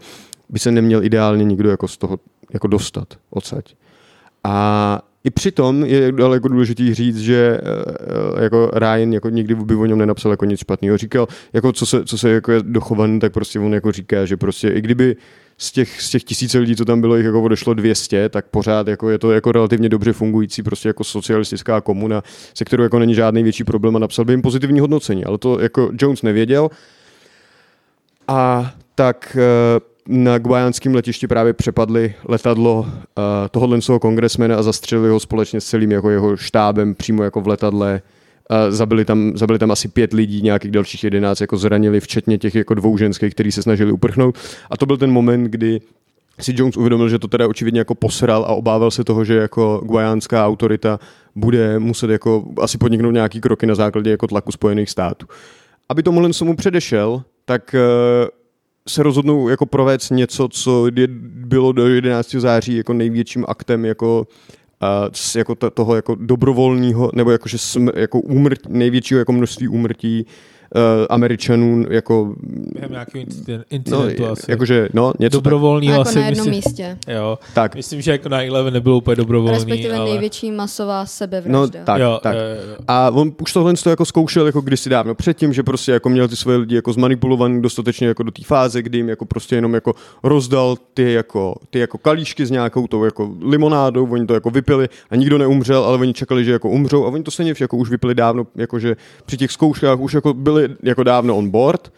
by 0.50 0.60
se 0.60 0.72
neměl 0.72 1.04
ideálně 1.04 1.44
nikdo 1.44 1.70
jako 1.70 1.88
z 1.88 1.98
toho 1.98 2.20
jako 2.54 2.68
dostat 2.68 3.08
odsaď. 3.30 3.76
A 4.44 5.02
i 5.26 5.30
přitom 5.30 5.86
je 5.86 6.12
daleko 6.12 6.48
důležitý 6.48 6.94
říct, 6.94 7.18
že 7.18 7.60
uh, 8.34 8.44
jako 8.44 8.72
Ryan 8.74 9.14
jako 9.14 9.30
nikdy 9.30 9.56
by 9.56 9.76
o 9.76 9.86
něm 9.86 9.98
nenapsal 9.98 10.32
jako 10.32 10.46
nic 10.46 10.60
špatného. 10.60 10.98
Říkal, 10.98 11.28
jako 11.54 11.72
co 11.72 11.86
se, 11.86 12.06
co 12.06 12.18
se 12.18 12.30
jako 12.30 12.52
je 12.52 12.60
dochovaný, 12.64 13.20
tak 13.20 13.34
prostě 13.34 13.60
on 13.60 13.74
jako 13.74 13.92
říká, 13.92 14.26
že 14.26 14.38
prostě 14.38 14.70
i 14.70 14.82
kdyby 14.82 15.16
z 15.58 15.72
těch, 15.72 16.02
z 16.02 16.10
těch 16.10 16.24
tisíce 16.24 16.60
lidí, 16.60 16.76
co 16.76 16.86
tam 16.86 17.02
bylo, 17.02 17.16
jich 17.16 17.26
jako 17.26 17.42
odešlo 17.42 17.74
200, 17.74 18.30
tak 18.30 18.46
pořád 18.46 18.88
jako 18.88 19.10
je 19.10 19.18
to 19.18 19.32
jako 19.32 19.52
relativně 19.52 19.90
dobře 19.90 20.14
fungující 20.14 20.64
prostě 20.64 20.90
jako 20.90 21.04
socialistická 21.04 21.82
komuna, 21.82 22.24
se 22.54 22.66
kterou 22.66 22.84
jako 22.84 23.00
není 23.00 23.16
žádný 23.16 23.44
větší 23.44 23.64
problém 23.64 23.96
a 23.96 24.00
napsal 24.00 24.26
by 24.26 24.34
jim 24.34 24.42
pozitivní 24.42 24.80
hodnocení, 24.80 25.26
ale 25.26 25.38
to 25.38 25.60
jako 25.60 25.92
Jones 26.02 26.22
nevěděl. 26.22 26.70
A 28.28 28.74
tak 28.96 29.38
uh, 29.38 29.95
na 30.08 30.38
guajánském 30.38 30.96
letišti 30.96 31.28
právě 31.28 31.54
přepadli 31.54 32.14
letadlo 32.28 32.80
uh, 32.80 32.88
tohohle 33.52 33.80
kongresmena 34.02 34.58
a 34.58 34.64
zastřelili 34.64 35.10
ho 35.10 35.20
společně 35.20 35.62
s 35.62 35.66
celým 35.66 35.92
jako 35.92 36.10
jeho 36.10 36.38
štábem 36.38 36.96
přímo 36.96 37.24
jako 37.24 37.42
v 37.42 37.48
letadle. 37.48 38.02
Uh, 38.52 38.58
zabili, 38.72 39.06
tam, 39.06 39.32
zabili 39.36 39.60
tam 39.60 39.72
asi 39.72 39.88
pět 39.88 40.14
lidí, 40.14 40.42
nějakých 40.42 40.72
dalších 40.72 41.04
jedenáct 41.04 41.42
jako 41.42 41.58
zranili, 41.58 42.00
včetně 42.00 42.38
těch 42.38 42.56
jako 42.56 42.74
dvou 42.74 42.98
ženských, 42.98 43.34
kteří 43.34 43.52
se 43.52 43.62
snažili 43.64 43.92
uprchnout. 43.92 44.38
A 44.72 44.78
to 44.78 44.86
byl 44.86 44.98
ten 44.98 45.12
moment, 45.12 45.44
kdy 45.44 45.82
si 46.40 46.54
Jones 46.56 46.78
uvědomil, 46.78 47.10
že 47.10 47.20
to 47.20 47.28
teda 47.28 47.48
očividně 47.48 47.80
jako 47.80 47.96
posral 47.96 48.44
a 48.44 48.48
obával 48.48 48.92
se 48.92 49.04
toho, 49.04 49.26
že 49.26 49.36
jako 49.36 49.82
guajánská 49.86 50.48
autorita 50.48 51.00
bude 51.36 51.80
muset 51.80 52.10
jako 52.10 52.46
asi 52.62 52.78
podniknout 52.78 53.12
nějaký 53.12 53.42
kroky 53.42 53.66
na 53.66 53.76
základě 53.76 54.12
jako 54.12 54.28
tlaku 54.28 54.52
Spojených 54.52 54.90
států. 54.90 55.26
Aby 55.90 56.04
tomu 56.04 56.20
tomu 56.40 56.56
předešel, 56.56 57.24
tak 57.46 57.76
uh, 57.76 58.28
se 58.88 59.04
rozhodnou 59.04 59.50
jako 59.50 59.66
provést 59.66 60.10
něco, 60.10 60.48
co 60.48 60.88
je, 60.96 61.08
bylo 61.08 61.72
do 61.72 61.88
11. 61.88 62.32
září 62.32 62.78
jako 62.78 62.94
největším 62.94 63.46
aktem 63.48 63.86
jako 63.86 64.28
uh, 64.82 65.38
jako 65.38 65.56
toho 65.56 65.96
jako 65.96 66.16
dobrovolného, 66.16 67.12
nebo 67.14 67.32
jakože 67.32 67.58
smr, 67.58 67.98
jako 67.98 68.20
úmrt, 68.20 68.60
největšího 68.70 69.20
jako 69.20 69.32
množství 69.32 69.68
úmrtí 69.68 70.26
Američanů 71.10 71.86
jako... 71.90 72.36
Během 72.74 72.92
nějakého 72.92 73.26
incidentu 73.70 74.24
no, 74.24 74.32
asi. 74.32 74.52
Jakože, 74.52 74.90
no, 74.94 75.14
něco 75.20 75.38
Dobrovolný 75.38 75.88
jako 75.88 76.02
asi. 76.02 76.20
na 76.20 76.26
jednom 76.26 76.50
myslím, 76.50 76.64
místě. 76.66 76.98
Jo, 77.08 77.40
tak. 77.54 77.76
myslím, 77.76 78.02
že 78.02 78.12
jako 78.12 78.30
na 78.30 78.42
11 78.42 78.74
nebylo 78.74 78.98
úplně 78.98 79.16
dobrovolný. 79.16 79.56
Respektive 79.58 79.96
ale... 79.96 80.10
největší 80.10 80.52
masová 80.52 81.06
sebevražda. 81.06 81.80
No, 81.80 81.86
tak, 81.86 82.00
jo, 82.02 82.20
tak. 82.24 82.36
Jo, 82.36 82.42
jo. 82.70 82.76
A 82.88 83.10
on 83.10 83.32
už 83.42 83.54
tohle 83.54 83.74
to 83.74 83.90
jako 83.90 84.06
zkoušel 84.06 84.46
jako 84.46 84.62
kdysi 84.62 84.90
dávno 84.90 85.16
předtím, 85.16 85.54
že 85.54 85.64
prostě 85.64 85.92
jako 85.92 86.10
měl 86.10 86.28
ty 86.28 86.36
svoje 86.36 86.58
lidi 86.58 86.76
jako 86.76 86.94
zmanipulovaný 86.94 87.62
dostatečně 87.62 88.08
jako 88.08 88.24
do 88.24 88.32
té 88.32 88.44
fáze, 88.44 88.82
kdy 88.82 88.98
jim 88.98 89.10
jako 89.10 89.26
prostě 89.26 89.56
jenom 89.56 89.74
jako 89.74 89.94
rozdal 90.24 90.78
ty 90.94 91.14
jako, 91.14 91.56
ty 91.70 91.80
jako 91.80 91.98
kalíšky 91.98 92.46
s 92.46 92.52
nějakou 92.52 92.88
tou 92.88 93.04
jako 93.04 93.36
limonádou, 93.42 94.08
oni 94.12 94.26
to 94.26 94.34
jako 94.34 94.50
vypili 94.50 94.90
a 95.10 95.16
nikdo 95.16 95.38
neumřel, 95.38 95.84
ale 95.84 95.98
oni 95.98 96.14
čekali, 96.14 96.46
že 96.46 96.52
jako 96.52 96.70
umřou 96.70 97.06
a 97.06 97.08
oni 97.08 97.24
to 97.24 97.32
stejně 97.32 97.54
jako 97.60 97.78
už 97.78 97.90
vypili 97.90 98.16
dávno, 98.16 98.48
jakože 98.56 98.96
při 99.26 99.38
těch 99.38 99.52
zkouškách 99.52 100.00
už 100.00 100.14
jako 100.14 100.34
byli 100.34 100.65
jako 100.84 101.04
dávno 101.04 101.38
on 101.38 101.50
board 101.50 101.94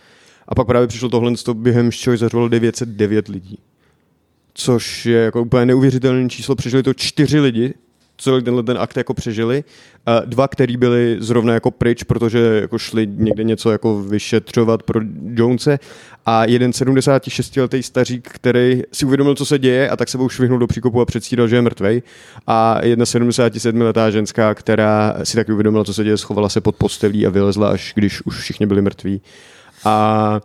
a 0.47 0.55
pak 0.55 0.68
právě 0.68 0.88
přišlo 0.88 1.09
tohle, 1.09 1.32
během 1.53 1.91
čeho 1.91 2.18
zařvalo 2.18 2.47
909 2.47 3.28
lidí. 3.28 3.59
Což 4.53 5.05
je 5.05 5.18
jako 5.18 5.41
úplně 5.41 5.65
neuvěřitelné 5.65 6.30
číslo. 6.30 6.55
Přežili 6.55 6.84
to 6.84 6.93
čtyři 6.93 7.39
lidi, 7.39 7.74
celý 8.18 8.43
tenhle 8.43 8.63
ten 8.63 8.78
akt 8.78 8.97
jako 8.97 9.13
přežili. 9.13 9.63
Dva, 10.26 10.47
který 10.47 10.78
byli 10.78 11.18
zrovna 11.20 11.53
jako 11.53 11.72
pryč, 11.72 12.03
protože 12.03 12.39
jako 12.39 12.78
šli 12.78 13.07
někde 13.11 13.43
něco 13.43 13.72
jako 13.72 14.03
vyšetřovat 14.03 14.84
pro 14.84 14.99
Jonese 15.34 15.80
a 16.26 16.45
jeden 16.45 16.72
76-letý 16.72 17.84
stařík, 17.84 18.30
který 18.30 18.82
si 18.93 19.05
uvědomil, 19.05 19.36
co 19.36 19.45
se 19.45 19.59
děje 19.59 19.89
a 19.89 19.95
tak 19.95 20.09
se 20.09 20.18
švihnul 20.28 20.59
do 20.59 20.68
příkopu 20.68 21.01
a 21.01 21.05
předstíral, 21.05 21.47
že 21.47 21.55
je 21.55 21.61
mrtvej. 21.61 22.01
A 22.47 22.86
jedna 22.86 23.05
77-letá 23.05 24.09
ženská, 24.09 24.53
která 24.53 25.15
si 25.24 25.38
taky 25.38 25.51
uvědomila, 25.51 25.84
co 25.84 25.93
se 25.93 26.03
děje, 26.03 26.18
schovala 26.18 26.49
se 26.49 26.61
pod 26.61 26.76
postelí 26.76 27.28
a 27.28 27.30
vylezla, 27.30 27.70
až 27.70 27.91
když 27.95 28.22
už 28.26 28.39
všichni 28.39 28.65
byli 28.65 28.82
mrtví. 28.82 29.22
A 29.86 30.39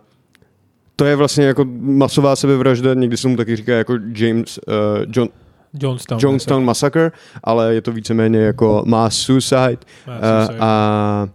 to 0.95 1.05
je 1.05 1.15
vlastně 1.15 1.45
jako 1.45 1.65
masová 1.79 2.35
sebevražda, 2.35 2.93
někdy 2.93 3.17
se 3.17 3.27
mu 3.27 3.37
taky 3.37 3.55
říká 3.55 3.73
jako 3.73 3.97
James, 4.13 4.59
uh, 4.67 4.73
John, 5.07 5.29
Jonestown, 5.79 6.19
Jonestown 6.21 6.65
Massacre, 6.65 7.11
ale 7.43 7.73
je 7.73 7.81
to 7.81 7.91
víceméně 7.91 8.39
jako 8.39 8.83
mass 8.85 9.17
suicide, 9.17 9.77
mass 10.07 10.47
suicide. 10.47 10.57
Uh, 10.57 10.63
a 10.63 11.27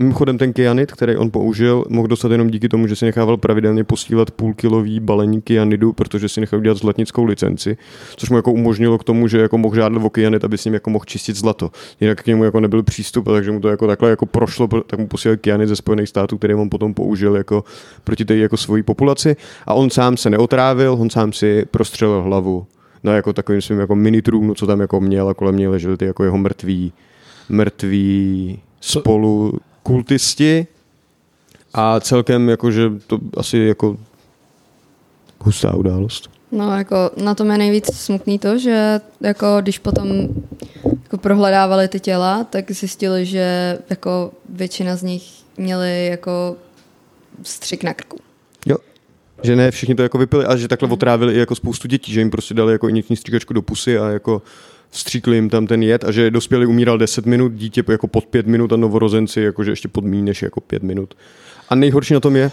Mimochodem 0.00 0.38
ten 0.38 0.52
kyanid, 0.52 0.92
který 0.92 1.16
on 1.16 1.30
použil, 1.30 1.84
mohl 1.88 2.08
dostat 2.08 2.32
jenom 2.32 2.50
díky 2.50 2.68
tomu, 2.68 2.86
že 2.86 2.96
si 2.96 3.04
nechával 3.04 3.36
pravidelně 3.36 3.84
posílat 3.84 4.30
půlkilový 4.30 5.00
balení 5.00 5.42
kyanidu, 5.42 5.92
protože 5.92 6.28
si 6.28 6.40
nechal 6.40 6.60
dělat 6.60 6.78
zlatnickou 6.78 7.24
licenci, 7.24 7.76
což 8.16 8.30
mu 8.30 8.36
jako 8.36 8.52
umožnilo 8.52 8.98
k 8.98 9.04
tomu, 9.04 9.28
že 9.28 9.38
jako 9.38 9.58
mohl 9.58 9.74
žádat 9.74 10.02
o 10.04 10.10
kyanid, 10.10 10.44
aby 10.44 10.58
s 10.58 10.64
ním 10.64 10.74
jako 10.74 10.90
mohl 10.90 11.04
čistit 11.04 11.36
zlato. 11.36 11.70
Jinak 12.00 12.22
k 12.22 12.26
němu 12.26 12.44
jako 12.44 12.60
nebyl 12.60 12.82
přístup, 12.82 13.24
takže 13.24 13.52
mu 13.52 13.60
to 13.60 13.68
jako 13.68 13.86
takhle 13.86 14.10
jako 14.10 14.26
prošlo, 14.26 14.68
tak 14.86 15.00
mu 15.00 15.06
posílal 15.06 15.36
kyanid 15.36 15.68
ze 15.68 15.76
Spojených 15.76 16.08
států, 16.08 16.38
který 16.38 16.54
on 16.54 16.70
potom 16.70 16.94
použil 16.94 17.36
jako 17.36 17.64
proti 18.04 18.24
té 18.24 18.36
jako 18.36 18.56
svojí 18.56 18.82
populaci. 18.82 19.36
A 19.66 19.74
on 19.74 19.90
sám 19.90 20.16
se 20.16 20.30
neotrávil, 20.30 20.96
on 21.00 21.10
sám 21.10 21.32
si 21.32 21.64
prostřelil 21.70 22.22
hlavu 22.22 22.66
na 23.02 23.12
jako 23.12 23.32
takovým 23.32 23.62
svým 23.62 23.78
jako 23.78 23.94
mini 23.94 24.22
trůnu, 24.22 24.54
co 24.54 24.66
tam 24.66 24.80
jako 24.80 25.00
měl 25.00 25.28
a 25.28 25.34
kolem 25.34 25.56
něj 25.56 25.68
leželi 25.68 25.96
ty 25.96 26.04
jako 26.04 26.24
jeho 26.24 26.38
mrtví, 26.38 26.92
mrtví 27.48 28.58
spolu 28.80 29.52
kultisti 29.82 30.66
a 31.74 32.00
celkem 32.00 32.48
jakože 32.48 32.90
to 33.06 33.18
asi 33.36 33.58
jako 33.58 33.96
hustá 35.40 35.74
událost. 35.74 36.30
No, 36.52 36.78
jako 36.78 37.10
na 37.16 37.34
tom 37.34 37.50
je 37.50 37.58
nejvíc 37.58 37.94
smutný 37.94 38.38
to, 38.38 38.58
že 38.58 39.00
jako 39.20 39.46
když 39.60 39.78
potom 39.78 40.08
jako 41.02 41.18
prohledávali 41.18 41.88
ty 41.88 42.00
těla, 42.00 42.44
tak 42.44 42.70
zjistili, 42.70 43.26
že 43.26 43.78
jako 43.90 44.32
většina 44.48 44.96
z 44.96 45.02
nich 45.02 45.22
měli 45.56 46.06
jako 46.06 46.56
střik 47.42 47.84
na 47.84 47.94
krku. 47.94 48.16
Že 49.42 49.56
ne 49.56 49.70
všichni 49.70 49.94
to 49.94 50.02
jako 50.02 50.18
vypili 50.18 50.44
a 50.44 50.56
že 50.56 50.68
takhle 50.68 50.88
otrávili 50.88 51.34
i 51.34 51.38
jako 51.38 51.54
spoustu 51.54 51.88
dětí, 51.88 52.12
že 52.12 52.20
jim 52.20 52.30
prostě 52.30 52.54
dali 52.54 52.72
jako 52.72 52.88
injekční 52.88 53.16
stříkačku 53.16 53.54
do 53.54 53.62
pusy 53.62 53.98
a 53.98 54.08
jako 54.08 54.42
vstříkli 54.90 55.36
jim 55.36 55.50
tam 55.50 55.66
ten 55.66 55.82
jed 55.82 56.04
a 56.04 56.12
že 56.12 56.30
dospělý 56.30 56.66
umíral 56.66 56.98
10 56.98 57.26
minut, 57.26 57.52
dítě 57.52 57.84
jako 57.88 58.06
pod 58.06 58.26
5 58.26 58.46
minut 58.46 58.72
a 58.72 58.76
novorozenci 58.76 59.40
jakože 59.40 59.72
ještě 59.72 59.88
pod 59.88 60.04
méně 60.04 60.22
než 60.22 60.42
jako 60.42 60.60
5 60.60 60.82
minut. 60.82 61.14
A 61.68 61.74
nejhorší 61.74 62.14
na 62.14 62.20
tom 62.20 62.36
je, 62.36 62.50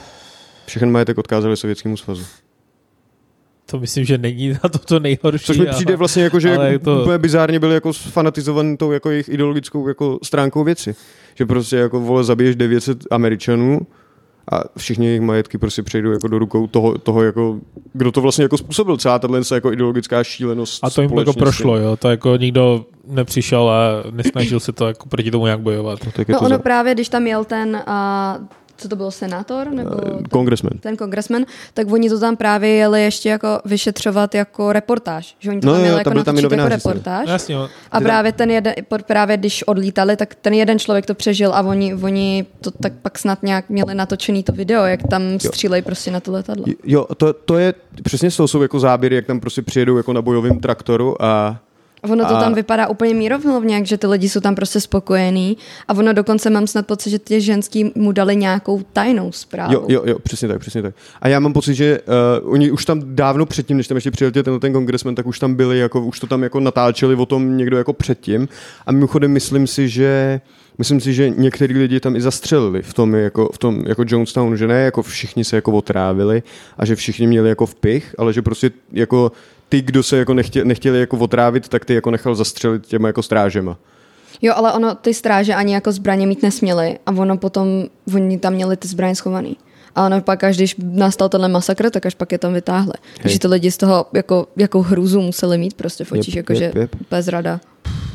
všechny 0.65 0.91
majetek 0.91 1.17
odkázali 1.17 1.57
Sovětskému 1.57 1.97
svazu. 1.97 2.23
To 3.65 3.79
myslím, 3.79 4.05
že 4.05 4.17
není 4.17 4.49
na 4.49 4.69
to 4.69 4.77
to 4.77 4.99
nejhorší. 4.99 5.45
Což 5.45 5.57
mi 5.57 5.65
přijde 5.65 5.95
vlastně 5.95 6.23
jako, 6.23 6.39
že 6.39 6.49
jako 6.49 6.85
to... 6.85 7.01
úplně 7.01 7.17
bizárně 7.17 7.59
byli 7.59 7.73
jako 7.73 7.93
fanatizovaný 7.93 8.77
tou 8.77 8.91
jako 8.91 9.09
jejich 9.09 9.29
ideologickou 9.29 9.87
jako 9.87 10.19
stránkou 10.23 10.63
věci. 10.63 10.95
Že 11.35 11.45
prostě 11.45 11.75
jako 11.75 11.99
vole 11.99 12.23
zabiješ 12.23 12.55
900 12.55 12.97
Američanů, 13.11 13.79
a 14.51 14.63
všichni 14.77 15.05
jejich 15.05 15.21
majetky 15.21 15.57
prostě 15.57 15.83
přejdou 15.83 16.11
jako 16.11 16.27
do 16.27 16.39
rukou 16.39 16.67
toho, 16.67 16.97
toho 16.97 17.23
jako, 17.23 17.59
kdo 17.93 18.11
to 18.11 18.21
vlastně 18.21 18.43
jako 18.43 18.57
způsobil, 18.57 18.97
celá 18.97 19.19
tahle 19.19 19.41
jako 19.53 19.71
ideologická 19.71 20.23
šílenost. 20.23 20.83
A 20.83 20.89
to 20.89 21.01
jim 21.01 21.17
jako 21.17 21.33
prošlo, 21.33 21.77
jo, 21.77 21.97
to 21.97 22.09
jako 22.09 22.35
nikdo 22.35 22.85
nepřišel 23.07 23.69
a 23.69 24.03
nesnažil 24.11 24.59
se 24.59 24.71
to 24.71 24.87
jako 24.87 25.09
proti 25.09 25.31
tomu 25.31 25.47
jak 25.47 25.59
bojovat. 25.59 25.99
No, 26.05 26.11
tak 26.11 26.27
no 26.27 26.39
ono 26.39 26.49
za... 26.49 26.57
právě, 26.57 26.93
když 26.93 27.09
tam 27.09 27.27
jel 27.27 27.45
ten 27.45 27.83
uh, 27.87 28.47
co 28.77 28.87
to 28.87 28.95
byl, 28.95 29.11
senátor? 29.11 29.71
Nebo 29.71 29.95
ten, 29.95 30.23
kongresmen. 30.23 30.73
Ten 30.79 30.97
kongresmen, 30.97 31.45
tak 31.73 31.91
oni 31.91 32.09
to 32.09 32.19
tam 32.19 32.37
právě 32.37 32.69
jeli 32.69 33.03
ještě 33.03 33.29
jako 33.29 33.59
vyšetřovat 33.65 34.35
jako 34.35 34.73
reportáž. 34.73 35.35
Že 35.39 35.49
oni 35.49 35.61
to 35.61 35.67
no, 35.67 35.73
tam 35.73 35.81
měli 35.81 35.97
jako 35.97 36.13
tam 36.13 36.23
tam 36.23 36.37
jako 36.37 36.69
reportáž. 36.69 37.29
Jasně, 37.29 37.55
jo. 37.55 37.69
A 37.91 37.99
právě 38.01 38.31
ten 38.31 38.51
jeden, 38.51 38.73
právě 39.05 39.37
když 39.37 39.63
odlítali, 39.63 40.15
tak 40.15 40.35
ten 40.35 40.53
jeden 40.53 40.79
člověk 40.79 41.05
to 41.05 41.15
přežil 41.15 41.53
a 41.53 41.61
oni, 41.61 41.95
oni 41.95 42.45
to 42.61 42.71
tak 42.71 42.93
pak 43.01 43.19
snad 43.19 43.43
nějak 43.43 43.69
měli 43.69 43.95
natočený 43.95 44.43
to 44.43 44.51
video, 44.51 44.85
jak 44.85 44.99
tam 45.09 45.39
střílejí 45.39 45.81
prostě 45.81 46.11
na 46.11 46.19
to 46.19 46.31
letadlo. 46.31 46.65
Jo, 46.83 47.05
to, 47.17 47.33
to 47.33 47.57
je, 47.57 47.73
přesně 48.03 48.31
to 48.31 48.47
jsou 48.47 48.61
jako 48.61 48.79
záběry, 48.79 49.15
jak 49.15 49.25
tam 49.25 49.39
prostě 49.39 49.61
přijedou 49.61 49.97
jako 49.97 50.13
na 50.13 50.21
bojovém 50.21 50.59
traktoru 50.59 51.23
a 51.23 51.59
Ono 52.03 52.25
to 52.25 52.35
a... 52.35 52.41
tam 52.41 52.53
vypadá 52.53 52.87
úplně 52.87 53.13
mírovně, 53.13 53.85
že 53.85 53.97
ty 53.97 54.07
lidi 54.07 54.29
jsou 54.29 54.39
tam 54.39 54.55
prostě 54.55 54.81
spokojení 54.81 55.57
a 55.87 55.93
ono 55.93 56.13
dokonce 56.13 56.49
mám 56.49 56.67
snad 56.67 56.87
pocit, 56.87 57.09
že 57.09 57.19
ty 57.19 57.41
ženský 57.41 57.91
mu 57.95 58.11
dali 58.11 58.35
nějakou 58.35 58.81
tajnou 58.93 59.31
zprávu. 59.31 59.73
Jo, 59.73 59.85
jo, 59.87 60.01
jo, 60.05 60.19
přesně 60.19 60.47
tak, 60.47 60.59
přesně 60.59 60.81
tak. 60.81 60.95
A 61.21 61.27
já 61.27 61.39
mám 61.39 61.53
pocit, 61.53 61.75
že 61.75 61.99
uh, 62.41 62.53
oni 62.53 62.71
už 62.71 62.85
tam 62.85 63.01
dávno 63.05 63.45
předtím, 63.45 63.77
než 63.77 63.87
tam 63.87 63.97
ještě 63.97 64.11
přijel 64.11 64.31
ten, 64.31 64.59
ten 64.59 64.73
kongresmen, 64.73 65.15
tak 65.15 65.27
už 65.27 65.39
tam 65.39 65.55
byli, 65.55 65.79
jako, 65.79 66.01
už 66.01 66.19
to 66.19 66.27
tam 66.27 66.43
jako 66.43 66.59
natáčeli 66.59 67.15
o 67.15 67.25
tom 67.25 67.57
někdo 67.57 67.77
jako 67.77 67.93
předtím. 67.93 68.47
A 68.85 68.91
mimochodem 68.91 69.31
myslím 69.31 69.67
si, 69.67 69.89
že 69.89 70.41
myslím 70.77 71.01
si, 71.01 71.13
že 71.13 71.29
některý 71.29 71.77
lidi 71.77 71.99
tam 71.99 72.15
i 72.15 72.21
zastřelili 72.21 72.81
v 72.81 72.93
tom, 72.93 73.15
jako, 73.15 73.49
v 73.53 73.57
tom 73.57 73.83
jako 73.87 74.03
Jonestown, 74.07 74.57
že 74.57 74.67
ne 74.67 74.81
jako 74.81 75.01
všichni 75.01 75.43
se 75.43 75.55
jako 75.55 75.71
otrávili 75.71 76.43
a 76.77 76.85
že 76.85 76.95
všichni 76.95 77.27
měli 77.27 77.49
jako 77.49 77.65
vpich, 77.65 78.15
ale 78.17 78.33
že 78.33 78.41
prostě 78.41 78.71
jako 78.91 79.31
ty, 79.69 79.81
kdo 79.81 80.03
se 80.03 80.17
jako 80.17 80.33
nechtě, 80.33 80.65
nechtěli 80.65 80.99
jako 80.99 81.17
otrávit, 81.17 81.69
tak 81.69 81.85
ty 81.85 81.93
jako 81.93 82.11
nechal 82.11 82.35
zastřelit 82.35 82.85
těma 82.85 83.07
jako 83.07 83.23
strážema. 83.23 83.77
Jo, 84.41 84.53
ale 84.55 84.73
ono, 84.73 84.95
ty 84.95 85.13
stráže 85.13 85.55
ani 85.55 85.73
jako 85.73 85.91
zbraně 85.91 86.27
mít 86.27 86.43
nesměli 86.43 86.99
a 87.05 87.11
ono 87.11 87.37
potom, 87.37 87.67
oni 88.15 88.39
tam 88.39 88.53
měli 88.53 88.77
ty 88.77 88.87
zbraně 88.87 89.15
schovaný. 89.15 89.57
A 89.95 90.05
ono 90.05 90.21
pak, 90.21 90.43
až 90.43 90.55
když 90.55 90.75
nastal 90.79 91.29
tenhle 91.29 91.49
masakr, 91.49 91.89
tak 91.89 92.05
až 92.05 92.15
pak 92.15 92.31
je 92.31 92.37
tam 92.37 92.53
vytáhli. 92.53 92.93
Hej. 93.01 93.21
Takže 93.21 93.39
ty 93.39 93.47
lidi 93.47 93.71
z 93.71 93.77
toho 93.77 94.05
jako, 94.13 94.47
jako 94.57 94.81
hrůzu 94.81 95.21
museli 95.21 95.57
mít 95.57 95.73
prostě 95.73 96.03
v 96.03 96.11
očích, 96.11 96.35
jakože 96.35 96.63
yep, 96.63 96.75
yep. 96.75 96.95
bez 97.11 97.27
rada. 97.27 97.59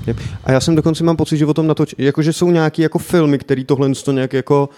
Yep. 0.07 0.17
A 0.45 0.53
já 0.53 0.61
jsem 0.61 0.75
dokonce 0.75 1.05
mám 1.05 1.17
pocit, 1.17 1.37
že 1.37 1.47
o 1.47 1.55
tom 1.55 1.67
natoč, 1.67 1.95
jakože 1.99 2.33
jsou 2.33 2.51
nějaký 2.51 2.83
jako 2.83 2.99
filmy, 2.99 3.39
který 3.39 3.65
tohle 3.65 3.91
to 4.05 4.13
nějak 4.13 4.33
jako 4.33 4.69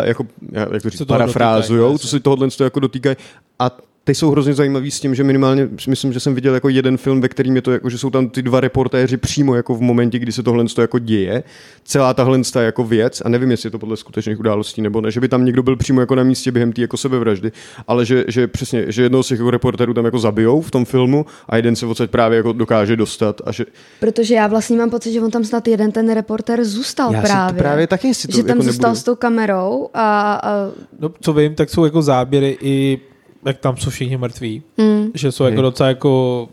Uh, 0.00 0.08
jako, 0.08 0.26
jak 0.52 0.82
to 0.82 0.90
říct, 0.90 1.02
parafrázujou, 1.06 1.98
co 1.98 2.08
se 2.08 2.20
tohohle 2.20 2.48
jako 2.60 2.80
dotýkají. 2.80 3.16
A 3.58 3.76
ty 4.08 4.14
jsou 4.14 4.30
hrozně 4.30 4.54
zajímavý 4.54 4.90
s 4.90 5.00
tím, 5.00 5.14
že 5.14 5.24
minimálně 5.24 5.68
myslím, 5.88 6.12
že 6.12 6.20
jsem 6.20 6.34
viděl 6.34 6.54
jako 6.54 6.68
jeden 6.68 6.96
film, 6.96 7.20
ve 7.20 7.28
kterým 7.28 7.56
je 7.56 7.62
to 7.62 7.72
jako, 7.72 7.90
že 7.90 7.98
jsou 7.98 8.10
tam 8.10 8.28
ty 8.28 8.42
dva 8.42 8.60
reportéři 8.60 9.16
přímo 9.16 9.54
jako 9.54 9.74
v 9.74 9.80
momentě, 9.80 10.18
kdy 10.18 10.32
se 10.32 10.42
tohle 10.42 10.64
jako 10.80 10.98
děje. 10.98 11.42
Celá 11.84 12.14
tahle 12.14 12.40
jako 12.60 12.84
věc, 12.84 13.22
a 13.24 13.28
nevím, 13.28 13.50
jestli 13.50 13.66
je 13.66 13.70
to 13.70 13.78
podle 13.78 13.96
skutečných 13.96 14.40
událostí 14.40 14.82
nebo 14.82 15.00
ne, 15.00 15.10
že 15.10 15.20
by 15.20 15.28
tam 15.28 15.44
někdo 15.44 15.62
byl 15.62 15.76
přímo 15.76 16.00
jako 16.00 16.14
na 16.14 16.22
místě 16.22 16.52
během 16.52 16.72
té 16.72 16.80
jako 16.80 16.96
sebevraždy, 16.96 17.52
ale 17.86 18.04
že, 18.04 18.24
že 18.28 18.46
přesně, 18.46 18.84
že 18.92 19.02
jednoho 19.02 19.22
z 19.22 19.28
těch 19.28 19.38
jako 19.38 19.50
reportérů 19.50 19.94
tam 19.94 20.04
jako 20.04 20.18
zabijou 20.18 20.60
v 20.60 20.70
tom 20.70 20.84
filmu 20.84 21.26
a 21.48 21.56
jeden 21.56 21.76
se 21.76 21.86
odsaď 21.86 22.10
právě 22.10 22.36
jako 22.36 22.52
dokáže 22.52 22.96
dostat. 22.96 23.40
A 23.44 23.52
že... 23.52 23.64
Protože 24.00 24.34
já 24.34 24.46
vlastně 24.46 24.76
mám 24.76 24.90
pocit, 24.90 25.12
že 25.12 25.20
on 25.20 25.30
tam 25.30 25.44
snad 25.44 25.68
jeden 25.68 25.92
ten 25.92 26.14
reportér 26.14 26.64
zůstal 26.64 27.12
já 27.12 27.20
právě. 27.20 27.58
právě 27.58 27.86
taky 27.86 28.14
si 28.14 28.28
to 28.28 28.36
že 28.36 28.42
tam 28.42 28.58
jako 28.58 28.62
zůstal 28.62 28.90
nebudu. 28.90 29.00
s 29.00 29.04
tou 29.04 29.14
kamerou 29.14 29.88
a, 29.94 30.32
a... 30.32 30.50
No, 30.98 31.10
co 31.20 31.32
vím, 31.32 31.54
tak 31.54 31.70
jsou 31.70 31.84
jako 31.84 32.02
záběry 32.02 32.58
i 32.60 33.00
jak 33.46 33.58
tam 33.58 33.76
jsou 33.76 33.90
všichni 33.90 34.16
mrtví. 34.16 34.62
Mm. 34.76 35.06
Že 35.14 35.32
jsou 35.32 35.44
jako 35.44 35.62
docela 35.62 35.88
jako 35.88 36.48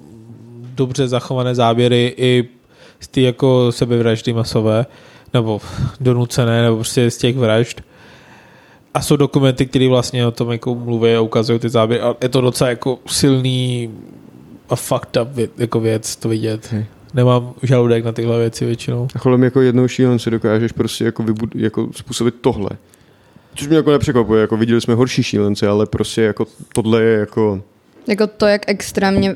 dobře 0.76 1.08
zachované 1.08 1.56
záběry 1.56 2.14
i 2.18 2.50
z 3.00 3.08
ty 3.08 3.22
jako 3.22 3.72
sebevraždy 3.72 4.34
masové, 4.34 4.86
nebo 5.34 5.62
donucené, 6.00 6.62
nebo 6.62 6.76
prostě 6.76 7.12
z 7.12 7.18
těch 7.18 7.38
vražd. 7.38 7.82
A 8.94 9.02
jsou 9.02 9.16
dokumenty, 9.16 9.66
které 9.66 9.90
vlastně 9.90 10.28
o 10.28 10.32
tom 10.32 10.52
jako 10.52 10.76
mluví 10.76 11.14
a 11.14 11.22
ukazují 11.22 11.60
ty 11.60 11.70
záběry. 11.70 12.04
A 12.04 12.16
je 12.22 12.30
to 12.30 12.42
docela 12.42 12.70
jako 12.70 13.00
silný 13.08 13.90
a 14.70 14.76
fucked 14.76 15.18
up 15.22 15.28
věc, 15.32 15.52
jako 15.58 15.80
věc 15.80 16.16
to 16.16 16.30
vidět. 16.30 16.72
Hmm. 16.72 16.86
Nemám 17.14 17.54
žaludek 17.64 18.06
na 18.06 18.12
tyhle 18.12 18.40
věci 18.40 18.66
většinou. 18.66 19.08
A 19.16 19.20
kolem 19.20 19.44
jako 19.44 19.62
jednou 19.62 19.88
šílenci 19.88 20.32
dokážeš 20.32 20.72
prostě 20.72 21.06
jako, 21.06 21.24
vybud- 21.24 21.60
jako 21.60 21.90
způsobit 21.96 22.36
tohle. 22.42 22.70
Což 23.56 23.68
mě 23.68 23.78
jako 23.78 23.92
nepřekvapuje, 23.92 24.42
jako 24.42 24.58
viděli 24.58 24.82
jsme 24.82 24.94
horší 24.94 25.24
šílence, 25.24 25.68
ale 25.68 25.86
prostě 25.86 26.22
jako 26.22 26.46
tohle 26.74 27.04
je 27.04 27.20
jako... 27.20 27.62
Jako 28.08 28.28
to, 28.28 28.46
jak 28.46 28.62
extrémně, 28.68 29.36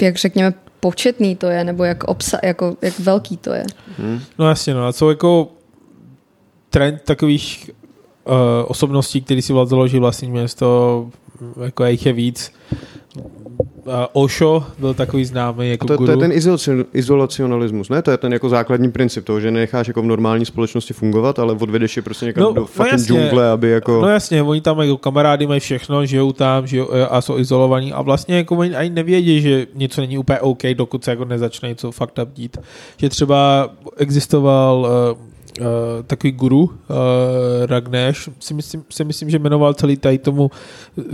jak 0.00 0.16
řekněme, 0.16 0.54
početný 0.80 1.36
to 1.36 1.46
je, 1.46 1.64
nebo 1.64 1.84
jak, 1.84 2.04
obsa, 2.04 2.38
jako, 2.42 2.76
jak 2.82 2.98
velký 2.98 3.36
to 3.36 3.52
je. 3.52 3.64
Hmm. 3.98 4.20
No 4.38 4.48
jasně, 4.48 4.74
no 4.74 4.86
a 4.86 4.92
co 4.92 5.10
jako 5.10 5.48
trend 6.70 7.02
takových 7.04 7.70
uh, 8.24 8.34
osobností, 8.66 9.22
který 9.22 9.42
si 9.42 9.52
vlad 9.52 9.68
založí 9.68 9.98
vlastní 9.98 10.30
město, 10.30 11.08
jako 11.64 11.84
jich 11.84 12.06
je 12.06 12.12
víc. 12.12 12.52
Osho 14.12 14.64
byl 14.78 14.94
takový 14.94 15.24
známý 15.24 15.70
jako 15.70 15.84
A 15.84 15.88
to, 15.88 15.96
guru. 15.96 16.06
to 16.06 16.12
je 16.12 16.16
ten 16.16 16.32
izolacion, 16.32 16.84
izolacionalismus, 16.92 17.88
ne? 17.88 18.02
To 18.02 18.10
je 18.10 18.16
ten 18.16 18.32
jako 18.32 18.48
základní 18.48 18.90
princip 18.92 19.24
toho, 19.24 19.40
že 19.40 19.50
necháš 19.50 19.88
jako 19.88 20.02
v 20.02 20.06
normální 20.06 20.44
společnosti 20.46 20.94
fungovat, 20.94 21.38
ale 21.38 21.52
odvedeš 21.52 21.96
je 21.96 22.02
prostě 22.02 22.26
někam 22.26 22.42
No, 22.42 22.48
no, 22.48 22.54
do 22.54 22.60
no 22.60 22.66
fucking 22.66 22.92
jasně. 22.92 23.06
džungle, 23.06 23.50
aby 23.50 23.70
jako... 23.70 24.00
No 24.02 24.08
jasně, 24.08 24.42
oni 24.42 24.60
tam 24.60 24.80
jako 24.80 24.96
kamarády 24.96 25.46
mají 25.46 25.60
všechno, 25.60 26.06
žijou 26.06 26.32
tam 26.32 26.66
žijou, 26.66 26.88
eh, 26.92 27.06
a 27.06 27.20
jsou 27.20 27.38
izolovaní 27.38 27.92
a 27.92 28.02
vlastně 28.02 28.36
jako 28.36 28.56
oni 28.56 28.74
ani 28.76 28.90
nevědí, 28.90 29.40
že 29.40 29.66
něco 29.74 30.00
není 30.00 30.18
úplně 30.18 30.40
OK, 30.40 30.62
dokud 30.74 31.04
se 31.04 31.10
jako 31.10 31.24
nezačne 31.24 31.68
něco 31.68 31.90
fakt 31.92 32.18
up 32.22 32.28
dít. 32.34 32.56
Že 32.96 33.08
třeba 33.08 33.70
existoval 33.96 34.88
uh, 35.12 35.29
uh, 35.60 36.02
takový 36.06 36.32
guru, 36.32 36.62
uh, 36.62 36.70
Ragnesh, 37.66 38.28
si 38.38 38.54
myslím, 38.54 38.84
si 38.90 39.04
myslím, 39.04 39.30
že 39.30 39.38
jmenoval 39.38 39.74
celý 39.74 39.96
tady 39.96 40.18
tomu, 40.18 40.50
uh, 40.96 41.04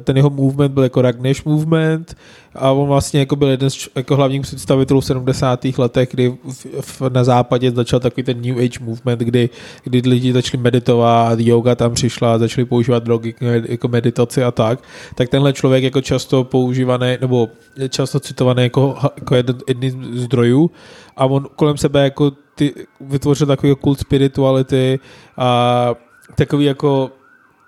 ten 0.00 0.16
jeho 0.16 0.30
movement 0.30 0.74
byl 0.74 0.82
jako 0.82 1.02
Ragnesh 1.02 1.44
movement 1.44 2.16
a 2.54 2.70
on 2.70 2.88
vlastně 2.88 3.20
jako 3.20 3.36
byl 3.36 3.48
jeden 3.48 3.70
z 3.70 3.88
jako 3.94 4.16
hlavních 4.16 4.42
představitelů 4.42 5.00
v 5.00 5.04
70. 5.04 5.64
letech, 5.78 6.08
kdy 6.10 6.38
v, 6.48 6.66
v, 6.80 7.02
na 7.12 7.24
západě 7.24 7.70
začal 7.70 8.00
takový 8.00 8.22
ten 8.22 8.42
New 8.42 8.58
Age 8.58 8.78
movement, 8.80 9.20
kdy, 9.20 9.50
kdy 9.84 10.02
lidi 10.04 10.32
začali 10.32 10.62
meditovat, 10.62 11.40
yoga 11.40 11.74
tam 11.74 11.94
přišla, 11.94 12.38
začali 12.38 12.64
používat 12.64 13.02
drogy 13.02 13.34
jako 13.68 13.88
meditaci 13.88 14.44
a 14.44 14.50
tak, 14.50 14.82
tak 15.14 15.28
tenhle 15.28 15.52
člověk 15.52 15.84
jako 15.84 16.00
často 16.00 16.44
používaný, 16.44 17.16
nebo 17.20 17.48
často 17.88 18.20
citovaný 18.20 18.62
jako, 18.62 18.96
jako 19.16 19.34
jeden, 19.34 19.56
jedný 19.68 19.90
z 19.90 19.96
zdrojů 20.14 20.70
a 21.16 21.26
on 21.26 21.46
kolem 21.56 21.76
sebe 21.76 22.04
jako 22.04 22.32
ty, 22.60 22.74
vytvořil 23.00 23.46
takový 23.46 23.74
kult 23.80 24.00
spirituality 24.00 25.00
a 25.36 25.94
takový 26.34 26.64
jako 26.64 27.10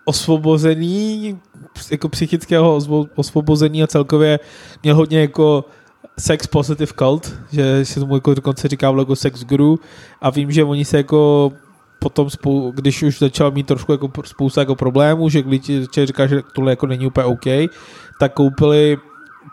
osvobozený, 0.04 1.38
jako 1.90 2.08
psychického 2.08 2.78
osvo- 2.78 3.08
osvobození 3.14 3.82
a 3.82 3.86
celkově 3.86 4.40
měl 4.82 4.96
hodně 4.96 5.20
jako 5.20 5.64
sex 6.18 6.46
positive 6.46 6.92
cult, 6.98 7.34
že 7.52 7.84
se 7.84 8.00
tomu 8.00 8.14
jako 8.14 8.34
dokonce 8.34 8.68
říká 8.68 8.92
jako 8.98 9.16
sex 9.16 9.44
guru. 9.44 9.78
A 10.20 10.30
vím, 10.30 10.50
že 10.52 10.64
oni 10.64 10.84
se 10.84 10.96
jako 10.96 11.52
potom, 11.98 12.28
spou- 12.30 12.72
když 12.74 13.02
už 13.02 13.18
začal 13.18 13.50
mít 13.50 13.66
trošku 13.66 13.92
jako 13.92 14.10
spousta 14.24 14.60
jako 14.60 14.74
problémů, 14.74 15.28
že 15.28 15.42
že 15.94 16.06
říká, 16.06 16.26
že 16.26 16.42
tohle 16.54 16.72
jako 16.72 16.86
není 16.86 17.06
úplně 17.06 17.24
OK, 17.24 17.46
tak 18.20 18.32
koupili 18.32 18.98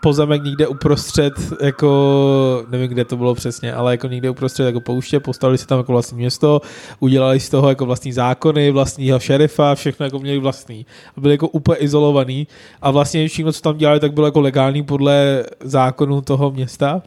pozemek 0.02 0.44
někde 0.44 0.66
uprostřed, 0.66 1.32
jako 1.62 2.66
nevím, 2.70 2.88
kde 2.88 3.04
to 3.04 3.16
bylo 3.16 3.34
přesně, 3.34 3.74
ale 3.74 3.92
jako 3.92 4.06
někde 4.06 4.30
uprostřed 4.30 4.64
jako 4.64 4.80
pouště, 4.80 5.20
postavili 5.20 5.58
si 5.58 5.66
tam 5.66 5.78
jako 5.78 5.92
vlastní 5.92 6.18
město, 6.18 6.60
udělali 7.00 7.40
z 7.40 7.48
toho 7.48 7.68
jako 7.68 7.86
vlastní 7.86 8.12
zákony, 8.12 8.70
vlastního 8.70 9.20
šerifa, 9.20 9.74
všechno 9.74 10.04
jako 10.04 10.18
měli 10.18 10.38
vlastní. 10.38 10.86
A 11.16 11.20
byli 11.20 11.34
jako 11.34 11.48
úplně 11.48 11.78
izolovaný 11.78 12.46
a 12.82 12.90
vlastně 12.90 13.28
všechno, 13.28 13.52
co 13.52 13.60
tam 13.60 13.76
dělali, 13.76 14.00
tak 14.00 14.12
bylo 14.12 14.26
jako 14.26 14.40
legální 14.40 14.82
podle 14.82 15.44
zákonu 15.64 16.20
toho 16.20 16.50
města. 16.50 17.02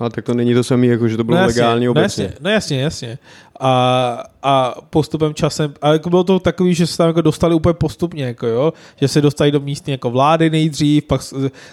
Ale 0.00 0.10
tak 0.10 0.24
to 0.24 0.34
není 0.34 0.54
to 0.54 0.64
samé, 0.64 0.86
jako 0.86 1.08
že 1.08 1.16
to 1.16 1.24
bylo 1.24 1.38
no 1.38 1.46
legální 1.46 1.86
no 1.86 1.90
obecně. 1.90 2.24
jasně, 2.24 2.38
no 2.40 2.50
jasně, 2.50 2.80
jasně. 2.80 3.18
A, 3.60 4.24
a 4.42 4.74
postupem 4.90 5.34
časem, 5.34 5.74
ale 5.82 5.94
jako 5.94 6.10
bylo 6.10 6.24
to 6.24 6.38
takový, 6.38 6.74
že 6.74 6.86
se 6.86 6.96
tam 6.96 7.06
jako 7.06 7.20
dostali 7.20 7.54
úplně 7.54 7.72
postupně, 7.72 8.24
jako 8.24 8.46
jo, 8.46 8.72
že 8.96 9.08
se 9.08 9.20
dostali 9.20 9.50
do 9.50 9.60
místní 9.60 9.90
jako 9.90 10.10
vlády 10.10 10.50
nejdřív, 10.50 11.04
pak 11.04 11.20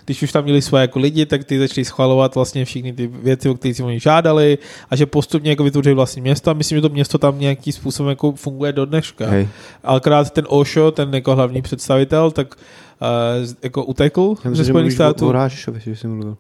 když 0.06 0.24
už 0.24 0.32
tam 0.32 0.44
měli 0.44 0.62
svoje 0.62 0.82
jako 0.82 1.00
lidi, 1.00 1.26
tak 1.26 1.44
ty 1.44 1.60
začali 1.60 1.86
schvalovat 1.86 2.36
vlastně 2.36 2.66
všechny 2.66 2.94
ty 2.94 3.08
věci, 3.08 3.50
o 3.50 3.54
kterých 3.56 3.78
si 3.78 3.84
oni 3.84 4.00
žádali 4.00 4.58
a 4.90 4.96
že 4.96 5.06
postupně 5.06 5.50
jako 5.50 5.64
vytvořili 5.64 5.96
vlastní 5.96 6.22
město 6.22 6.52
a 6.52 6.54
myslím, 6.54 6.78
že 6.78 6.82
to 6.82 6.90
město 6.90 7.18
tam 7.18 7.40
nějakým 7.40 7.74
způsobem 7.74 8.10
jako 8.10 8.32
funguje 8.32 8.74
do 8.74 8.86
dneška. 8.86 9.28
Hej. 9.28 9.48
Ale 9.84 9.98
akorát 9.98 10.32
ten 10.32 10.46
Osho, 10.50 10.92
ten 10.92 11.14
jako 11.14 11.36
hlavní 11.36 11.62
představitel, 11.62 12.32
tak 12.32 12.56
uh, 12.56 13.56
jako 13.64 13.86
utekl 13.86 14.36
Já 14.38 14.42
ze 14.44 14.50
myslím, 14.50 14.66
Spojených 14.66 14.98
mluvíš 14.98 15.00
o, 15.00 15.10
o 15.10 15.14
států. 15.14 15.80
Že 15.80 15.96
jsi 15.96 16.08
mluvil. 16.08 16.38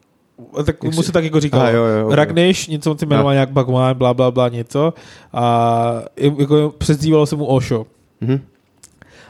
Tak 0.65 0.83
mu 0.83 1.03
se 1.03 1.11
tak 1.11 1.23
jako 1.23 1.39
říkal. 1.39 1.61
Aha, 1.61 1.69
jo, 1.69 1.83
jo. 1.83 2.15
Ragnish, 2.15 2.67
něco 2.67 2.91
on 2.91 2.97
si 2.97 3.05
jmenoval 3.05 3.33
nějak 3.33 3.51
Bhagwan, 3.51 3.97
bla, 3.97 4.13
bla, 4.13 4.31
bla, 4.31 4.49
něco. 4.49 4.93
A 5.33 6.01
jako 6.17 6.73
přezdívalo 6.77 7.25
se 7.25 7.35
mu 7.35 7.45
Osho. 7.45 7.85
Mhm. 8.21 8.39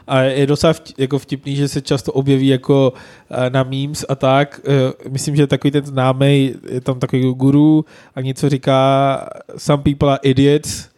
A 0.06 0.20
je 0.20 0.46
docela 0.46 0.72
vtip, 0.72 0.98
jako 0.98 1.18
vtipný, 1.18 1.56
že 1.56 1.68
se 1.68 1.80
často 1.80 2.12
objeví 2.12 2.46
jako 2.46 2.92
eh, 3.30 3.50
na 3.50 3.62
memes 3.62 4.04
a 4.08 4.14
tak. 4.14 4.60
Eh, 4.64 5.08
Myslím, 5.08 5.36
že 5.36 5.46
takový 5.46 5.70
ten 5.70 5.86
známý 5.86 6.54
je 6.70 6.80
tam 6.80 6.98
takový 6.98 7.34
guru 7.34 7.84
a 8.14 8.20
něco 8.20 8.48
říká 8.48 9.28
some 9.56 9.82
people 9.82 10.08
are 10.12 10.20
idiots 10.22 10.88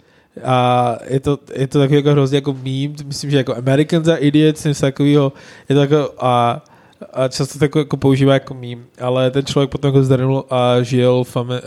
a 0.44 0.96
je 1.08 1.20
to, 1.20 1.38
je 1.54 1.66
to 1.66 1.78
takový 1.78 1.96
jako 1.96 2.10
hrozně 2.10 2.36
jako 2.36 2.52
meme, 2.52 2.94
myslím, 3.04 3.30
že 3.30 3.36
jako 3.36 3.56
Americans 3.56 4.08
are 4.08 4.18
idiots, 4.18 4.64
něco 4.64 4.80
takového, 4.80 5.32
je 5.68 5.74
to 5.74 5.80
jako 5.80 6.14
a, 6.18 6.62
a 7.12 7.28
často 7.28 7.58
to 7.58 7.64
jako, 7.64 7.78
jako 7.78 7.96
používá 7.96 8.34
jako 8.34 8.54
meme, 8.54 8.82
ale 9.00 9.30
ten 9.30 9.46
člověk 9.46 9.70
potom 9.70 9.88
jako 9.88 10.02
zdarnul 10.02 10.44
a 10.50 10.82
žil 10.82 11.24
v, 11.24 11.36
eh, 11.36 11.60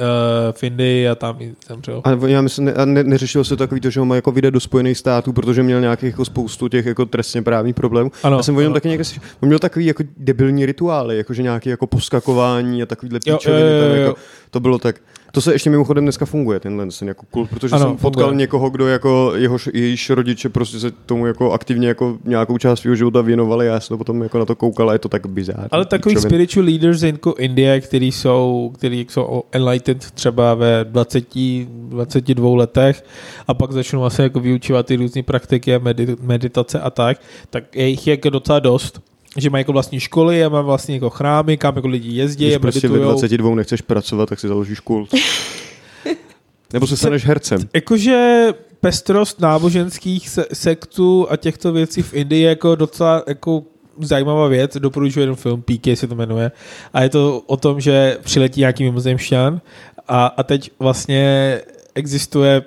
v 0.52 0.64
Indii 0.64 1.08
a 1.08 1.16
tam 1.16 1.36
i 1.40 1.56
zemřel. 1.68 2.02
A 2.04 2.28
já 2.28 2.42
myslím, 2.42 2.66
ne, 2.66 2.74
a 2.74 2.86
ne, 2.86 3.04
neřešilo 3.04 3.44
se 3.44 3.58
takový 3.58 3.82
to, 3.82 3.90
že 3.90 4.00
ho 4.00 4.06
má 4.06 4.16
jako 4.16 4.32
vydat 4.32 4.50
do 4.50 4.60
Spojených 4.60 4.98
států, 4.98 5.34
protože 5.34 5.64
měl 5.64 5.82
nějakých 5.82 6.10
jako 6.10 6.26
spoustu 6.26 6.68
těch 6.68 6.86
jako 6.86 7.06
trestně 7.06 7.42
právních 7.42 7.76
problémů. 7.76 8.12
Ano, 8.24 8.38
já 8.38 8.44
jsem 8.44 8.58
o 8.58 8.60
něm 8.60 8.68
ano. 8.68 8.74
taky 8.74 8.88
někde, 8.88 9.04
slyšel. 9.04 9.24
on 9.42 9.48
měl 9.48 9.60
takový 9.60 9.86
jako 9.86 10.04
debilní 10.18 10.66
rituály, 10.66 11.18
jakože 11.18 11.44
nějaký 11.44 11.70
jako 11.70 11.88
poskakování 11.88 12.84
a 12.84 12.86
takovýhle 12.86 13.20
píčoviny, 13.20 14.00
jako, 14.00 14.16
to 14.50 14.60
bylo 14.60 14.78
tak. 14.78 14.96
To 15.36 15.42
se 15.42 15.54
ještě 15.54 15.70
mimochodem 15.70 16.06
dneska 16.06 16.26
funguje, 16.26 16.60
tenhle 16.60 16.88
ten 17.00 17.08
jako 17.08 17.26
kult, 17.32 17.50
protože 17.50 17.76
Ano, 17.76 17.86
jsem 17.86 17.98
potkal 17.98 18.24
funguje. 18.24 18.38
někoho, 18.40 18.70
kdo 18.70 18.88
jako 18.88 19.34
jehož, 19.36 19.70
jejíž 19.74 20.10
rodiče 20.10 20.50
prostě 20.50 20.80
se 20.80 20.92
tomu 20.92 21.28
jako 21.28 21.52
aktivně 21.52 21.88
jako 21.88 22.18
nějakou 22.26 22.58
část 22.58 22.80
svého 22.80 22.96
života 22.96 23.22
věnovali, 23.22 23.66
já 23.66 23.80
jsem 23.80 23.94
to 23.94 23.98
potom 23.98 24.24
jako 24.24 24.40
na 24.40 24.46
to 24.46 24.56
koukal 24.56 24.90
a 24.90 24.94
je 24.94 25.00
to 25.00 25.10
tak 25.10 25.28
bizár. 25.28 25.68
Ale 25.72 25.86
takový 25.86 26.16
spiritual 26.16 26.66
leaders 26.66 27.02
jako 27.04 27.34
Indie, 27.40 27.82
který 27.82 28.12
jsou, 28.12 28.72
který 28.76 29.06
jsou 29.10 29.44
enlightened 29.52 30.12
třeba 30.12 30.54
ve 30.54 30.86
20, 30.86 31.26
22 31.68 32.56
letech 32.58 33.06
a 33.48 33.54
pak 33.54 33.72
začnou 33.72 34.00
vlastně 34.00 34.24
jako 34.24 34.40
vyučovat 34.40 34.86
ty 34.86 34.96
různé 34.96 35.24
praktiky 35.24 35.76
a 35.76 35.80
medi- 35.80 36.18
meditace 36.22 36.80
a 36.80 36.90
tak, 36.90 37.18
tak 37.50 37.76
je 37.76 37.88
jich 37.88 38.08
jako 38.08 38.30
docela 38.30 38.60
dost 38.60 39.02
že 39.38 39.50
mají 39.50 39.62
jako 39.62 39.74
vlastní 39.74 40.00
školy 40.00 40.44
a 40.44 40.50
mají 40.50 40.66
vlastní 40.66 40.94
jako 40.94 41.10
chrámy, 41.10 41.58
kam 41.58 41.76
jako 41.76 41.88
lidi 41.88 42.10
jezdí 42.18 42.46
Když 42.46 42.56
a 42.56 42.60
prostě 42.60 42.88
ve 42.88 42.94
meditujou. 42.94 43.12
22 43.12 43.56
nechceš 43.56 43.82
pracovat, 43.82 44.30
tak 44.30 44.40
si 44.40 44.48
založíš 44.48 44.80
kult. 44.80 45.10
Nebo 46.74 46.88
se 46.88 46.98
staneš 46.98 47.26
hercem. 47.26 47.70
Jakože 47.74 48.48
pestrost 48.82 49.40
náboženských 49.40 50.30
se- 50.30 50.46
sektů 50.54 51.28
a 51.30 51.38
těchto 51.38 51.72
věcí 51.72 52.02
v 52.02 52.14
Indii 52.14 52.42
je 52.42 52.50
jako 52.50 52.76
docela 52.76 53.24
jako 53.28 53.64
zajímavá 54.00 54.48
věc, 54.48 54.78
doporučuji 54.78 55.20
jeden 55.20 55.36
film, 55.36 55.62
PK 55.62 55.88
se 55.96 56.08
to 56.08 56.16
jmenuje, 56.16 56.52
a 56.94 57.04
je 57.04 57.10
to 57.10 57.42
o 57.46 57.58
tom, 57.58 57.82
že 57.82 58.18
přiletí 58.24 58.60
nějaký 58.60 58.84
mimozemšťan 58.84 59.62
a, 60.08 60.26
a 60.26 60.44
teď 60.44 60.72
vlastně 60.80 61.60
existuje 61.96 62.62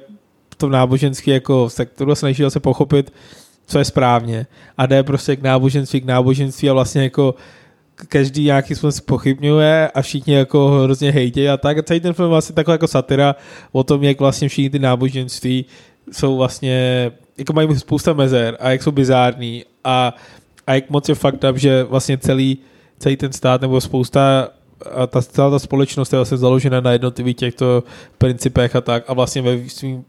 v 0.51 0.55
tom 0.55 0.71
náboženský 0.71 1.31
jako 1.31 1.71
sektoru 1.71 2.12
a 2.12 2.14
snaží 2.14 2.45
se 2.49 2.61
pochopit, 2.61 3.12
co 3.67 3.79
je 3.79 3.85
správně 3.85 4.47
a 4.79 4.87
jde 4.87 5.03
prostě 5.03 5.37
k 5.37 5.43
náboženství, 5.43 6.01
k 6.01 6.05
náboženství 6.05 6.71
a 6.71 6.73
vlastně 6.73 7.03
jako 7.03 7.35
každý 8.09 8.45
nějaký 8.45 8.75
způsobem 8.75 9.07
pochybňuje 9.07 9.91
a 9.95 10.03
všichni 10.03 10.35
jako 10.35 10.69
hrozně 10.69 11.11
hejtějí 11.11 11.49
a 11.49 11.57
tak. 11.57 11.79
A 11.79 11.83
celý 11.83 12.01
ten 12.01 12.12
film 12.12 12.31
vlastně 12.31 12.55
taková 12.55 12.73
jako 12.73 12.89
satira 12.89 13.37
o 13.73 13.85
tom, 13.85 14.03
jak 14.03 14.21
vlastně 14.21 14.49
všichni 14.49 14.71
ty 14.71 14.79
náboženství 14.79 15.64
jsou 16.12 16.37
vlastně, 16.37 17.12
jako 17.39 17.53
mají 17.53 17.79
spousta 17.79 18.12
mezer 18.12 18.57
a 18.61 18.71
jak 18.71 18.83
jsou 18.83 18.93
bizární 18.93 19.64
a, 19.85 20.14
a 20.67 20.75
jak 20.75 20.91
moc 20.91 21.09
je 21.09 21.14
fakt 21.14 21.45
up, 21.51 21.57
že 21.57 21.85
vlastně 21.85 22.19
celý, 22.19 22.59
celý 22.99 23.17
ten 23.17 23.33
stát 23.33 23.61
nebo 23.61 23.81
spousta 23.81 24.49
a 24.95 25.07
ta, 25.07 25.23
celá 25.23 25.51
ta 25.51 25.59
společnost 25.59 26.12
je 26.12 26.17
vlastně 26.17 26.37
založena 26.37 26.81
na 26.81 26.93
jednotlivých 26.93 27.37
těchto 27.37 27.85
principech 28.19 28.77
a 28.77 28.81
tak 28.81 29.05
a 29.07 29.12
vlastně 29.12 29.43
ve 29.43 29.69
svým 29.69 30.05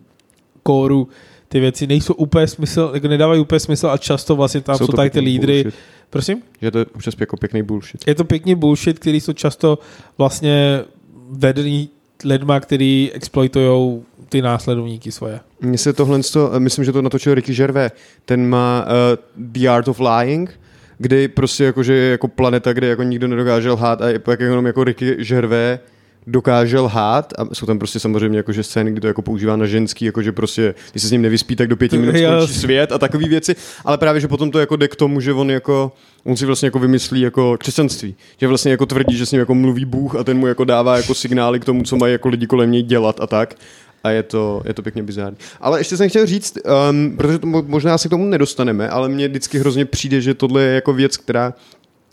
kóru 0.64 1.08
ty 1.50 1.60
věci 1.60 1.88
nejsou 1.88 2.14
úplně 2.14 2.48
smysl, 2.48 2.92
jako 2.94 3.08
nedávají 3.08 3.42
úplně 3.42 3.60
smysl 3.60 3.88
a 3.88 3.98
často 3.98 4.36
vlastně 4.36 4.62
tam 4.62 4.78
jsou, 4.78 4.86
jsou 4.86 4.92
tady 4.92 5.10
ty 5.10 5.14
pěkný 5.14 5.32
lídry. 5.32 5.64
bullshit. 5.64 5.80
Prosím? 6.10 6.42
Že 6.62 6.72
to 6.72 6.80
je 6.80 6.86
občas 6.86 7.14
jako 7.20 7.38
pěkný 7.38 7.64
bullshit. 7.64 8.08
Je 8.08 8.16
to 8.16 8.24
pěkně 8.24 8.56
bullshit, 8.56 9.00
který 9.00 9.22
jsou 9.22 9.34
často 9.34 9.80
vlastně 10.18 10.82
vedený 11.30 11.90
lidma, 12.24 12.60
který 12.60 13.12
exploitují 13.14 14.02
ty 14.30 14.42
následovníky 14.42 15.12
svoje. 15.12 15.40
Mně 15.62 15.78
se 15.78 15.94
tohle, 15.94 16.20
myslím, 16.58 16.86
že 16.86 16.92
to 16.92 17.02
natočil 17.02 17.36
Ricky 17.36 17.56
Gervais, 17.56 17.92
ten 18.26 18.50
má 18.50 18.86
uh, 18.86 18.92
The 19.38 19.70
Art 19.70 19.88
of 19.88 20.00
Lying, 20.00 20.60
kdy 20.98 21.28
prostě 21.28 21.64
jakože 21.64 21.94
je 21.94 22.12
jako 22.12 22.28
planeta, 22.28 22.74
kde 22.74 22.88
jako 22.88 23.04
nikdo 23.04 23.28
nedokáže 23.28 23.72
lhát 23.72 24.02
a 24.02 24.10
jak 24.10 24.40
jenom 24.40 24.66
jako 24.66 24.84
Ricky 24.84 25.16
Gervais 25.16 25.80
dokáže 26.28 26.80
lhát 26.80 27.34
a 27.38 27.56
jsou 27.56 27.66
tam 27.66 27.80
prostě 27.80 28.00
samozřejmě 28.00 28.40
jakože 28.40 28.64
scény, 28.64 28.92
kdy 28.92 29.02
to 29.02 29.08
jako 29.08 29.22
používá 29.22 29.56
na 29.56 29.66
ženský, 29.66 30.06
jakože 30.06 30.32
prostě, 30.32 30.76
když 30.92 31.02
se 31.02 31.08
s 31.08 31.12
ním 31.12 31.22
nevyspí, 31.22 31.56
tak 31.56 31.68
do 31.68 31.78
pěti 31.78 31.98
minut 31.98 32.16
skončí 32.18 32.54
svět 32.54 32.92
a 32.92 32.98
takové 32.98 33.28
věci, 33.28 33.56
ale 33.86 33.98
právě, 33.98 34.22
že 34.22 34.28
potom 34.28 34.52
to 34.52 34.60
jako 34.60 34.76
jde 34.76 34.88
k 34.88 34.96
tomu, 34.96 35.22
že 35.22 35.34
on 35.34 35.52
jako, 35.52 35.92
on 36.24 36.38
si 36.38 36.46
vlastně 36.46 36.68
jako 36.68 36.80
vymyslí 36.80 37.22
jako 37.22 37.58
křesťanství, 37.60 38.16
že 38.38 38.48
vlastně 38.48 38.72
jako 38.72 38.86
tvrdí, 38.86 39.18
že 39.18 39.26
s 39.26 39.32
ním 39.32 39.40
jako 39.40 39.56
mluví 39.56 39.86
Bůh 39.86 40.16
a 40.16 40.24
ten 40.24 40.38
mu 40.38 40.48
jako 40.48 40.64
dává 40.64 40.98
jako 40.98 41.14
signály 41.14 41.60
k 41.60 41.66
tomu, 41.66 41.84
co 41.84 41.96
mají 41.96 42.14
jako 42.14 42.30
lidi 42.30 42.48
kolem 42.48 42.72
něj 42.72 42.84
dělat 42.84 43.22
a 43.22 43.28
tak 43.28 43.56
a 44.04 44.10
je 44.10 44.24
to, 44.24 44.62
je 44.66 44.74
to 44.74 44.82
pěkně 44.82 45.04
bizární. 45.04 45.38
Ale 45.62 45.80
ještě 45.80 45.98
jsem 45.98 46.10
chtěl 46.10 46.26
říct, 46.26 46.58
um, 46.90 47.18
protože 47.18 47.40
to 47.40 47.48
mo- 47.48 47.68
možná 47.68 47.98
se 47.98 48.08
k 48.08 48.12
tomu 48.12 48.26
nedostaneme, 48.26 48.90
ale 48.90 49.10
mně 49.10 49.28
vždycky 49.28 49.60
hrozně 49.60 49.86
přijde, 49.86 50.22
že 50.22 50.34
tohle 50.34 50.64
je 50.64 50.76
jako 50.76 50.94
věc, 50.94 51.18
která 51.18 51.54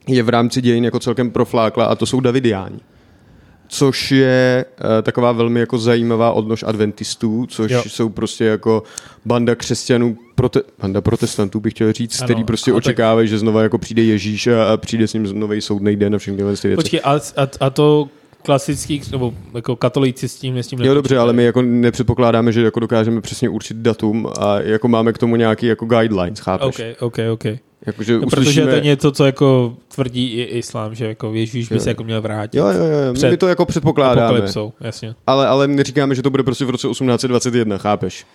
je 0.08 0.22
v 0.22 0.28
rámci 0.28 0.60
dějin 0.60 0.84
jako 0.84 0.98
celkem 0.98 1.30
proflákla 1.30 1.84
a 1.84 1.94
to 1.94 2.06
jsou 2.06 2.20
Davidiáni. 2.20 2.80
Což 3.68 4.10
je 4.12 4.64
uh, 4.80 5.02
taková 5.02 5.32
velmi 5.32 5.60
jako 5.60 5.78
zajímavá 5.78 6.32
odnož 6.32 6.62
adventistů, 6.66 7.46
což 7.48 7.72
Jo. 7.72 7.82
jsou 7.88 8.08
prostě 8.08 8.44
jako 8.44 8.82
banda 9.24 9.54
křesťanů, 9.54 10.16
prote, 10.34 10.60
banda 10.82 11.00
protestantů 11.00 11.60
bych 11.60 11.72
chtěl 11.72 11.92
říct, 11.92 12.20
Ano, 12.20 12.26
který 12.26 12.44
prostě 12.44 12.70
ale 12.70 12.80
tak- 12.80 12.86
očekávají, 12.86 13.28
že 13.28 13.38
znova 13.38 13.62
jako 13.62 13.78
přijde 13.78 14.02
Ježíš 14.02 14.46
a, 14.46 14.72
a 14.72 14.76
přijde 14.76 15.08
s 15.08 15.12
ním 15.14 15.38
nový 15.40 15.60
soudný 15.60 15.96
den 15.96 16.14
a 16.14 16.18
všechny 16.18 16.36
tyhle 16.36 16.56
ty 16.56 16.68
věci. 16.68 16.82
Počkej, 16.82 17.00
a, 17.04 17.12
a, 17.14 17.48
a 17.60 17.70
to 17.70 18.08
klasický, 18.42 19.02
nebo 19.12 19.34
jako 19.54 19.76
katolíci 19.76 20.28
s 20.28 20.36
tím, 20.36 20.56
s 20.58 20.66
tím 20.66 20.80
Jo, 20.80 20.94
dobře, 20.94 21.18
ale 21.18 21.32
my 21.32 21.44
jako 21.44 21.62
nepředpokládáme, 21.62 22.52
že 22.52 22.62
jako 22.62 22.80
dokážeme 22.80 23.20
přesně 23.20 23.48
určit 23.48 23.76
datum 23.76 24.28
a 24.40 24.60
jako 24.60 24.88
máme 24.88 25.12
k 25.12 25.18
tomu 25.18 25.36
nějaký 25.36 25.66
jako 25.66 25.86
guidelines, 25.86 26.38
chápeš? 26.38 26.78
OK, 27.00 27.02
OK, 27.02 27.18
OK. 27.32 27.44
Jakože 27.86 28.18
No, 28.18 28.26
protože 28.26 28.62
to 28.62 28.68
je 28.68 28.80
něco, 28.80 29.12
co 29.12 29.24
jako 29.24 29.76
tvrdí 29.94 30.32
i 30.32 30.42
islám, 30.42 30.94
že 30.94 31.06
jako 31.06 31.34
Ježíš 31.34 31.68
by 31.68 31.80
se 31.80 31.90
jako 31.90 32.04
měl 32.04 32.22
vrátit. 32.22 32.58
Jo, 32.58 32.66
jo, 32.66 32.84
jo, 32.84 33.14
Před 33.14 33.30
my 33.30 33.36
to 33.36 33.48
jako 33.48 33.66
předpokládáme, 33.66 34.40
jasně. 34.80 35.14
ale, 35.26 35.46
ale 35.48 35.68
neříkáme, 35.68 36.14
že 36.14 36.22
to 36.22 36.30
bude 36.30 36.42
prostě 36.42 36.64
v 36.64 36.70
roce 36.70 36.88
1821, 36.88 37.78
chápeš? 37.78 38.26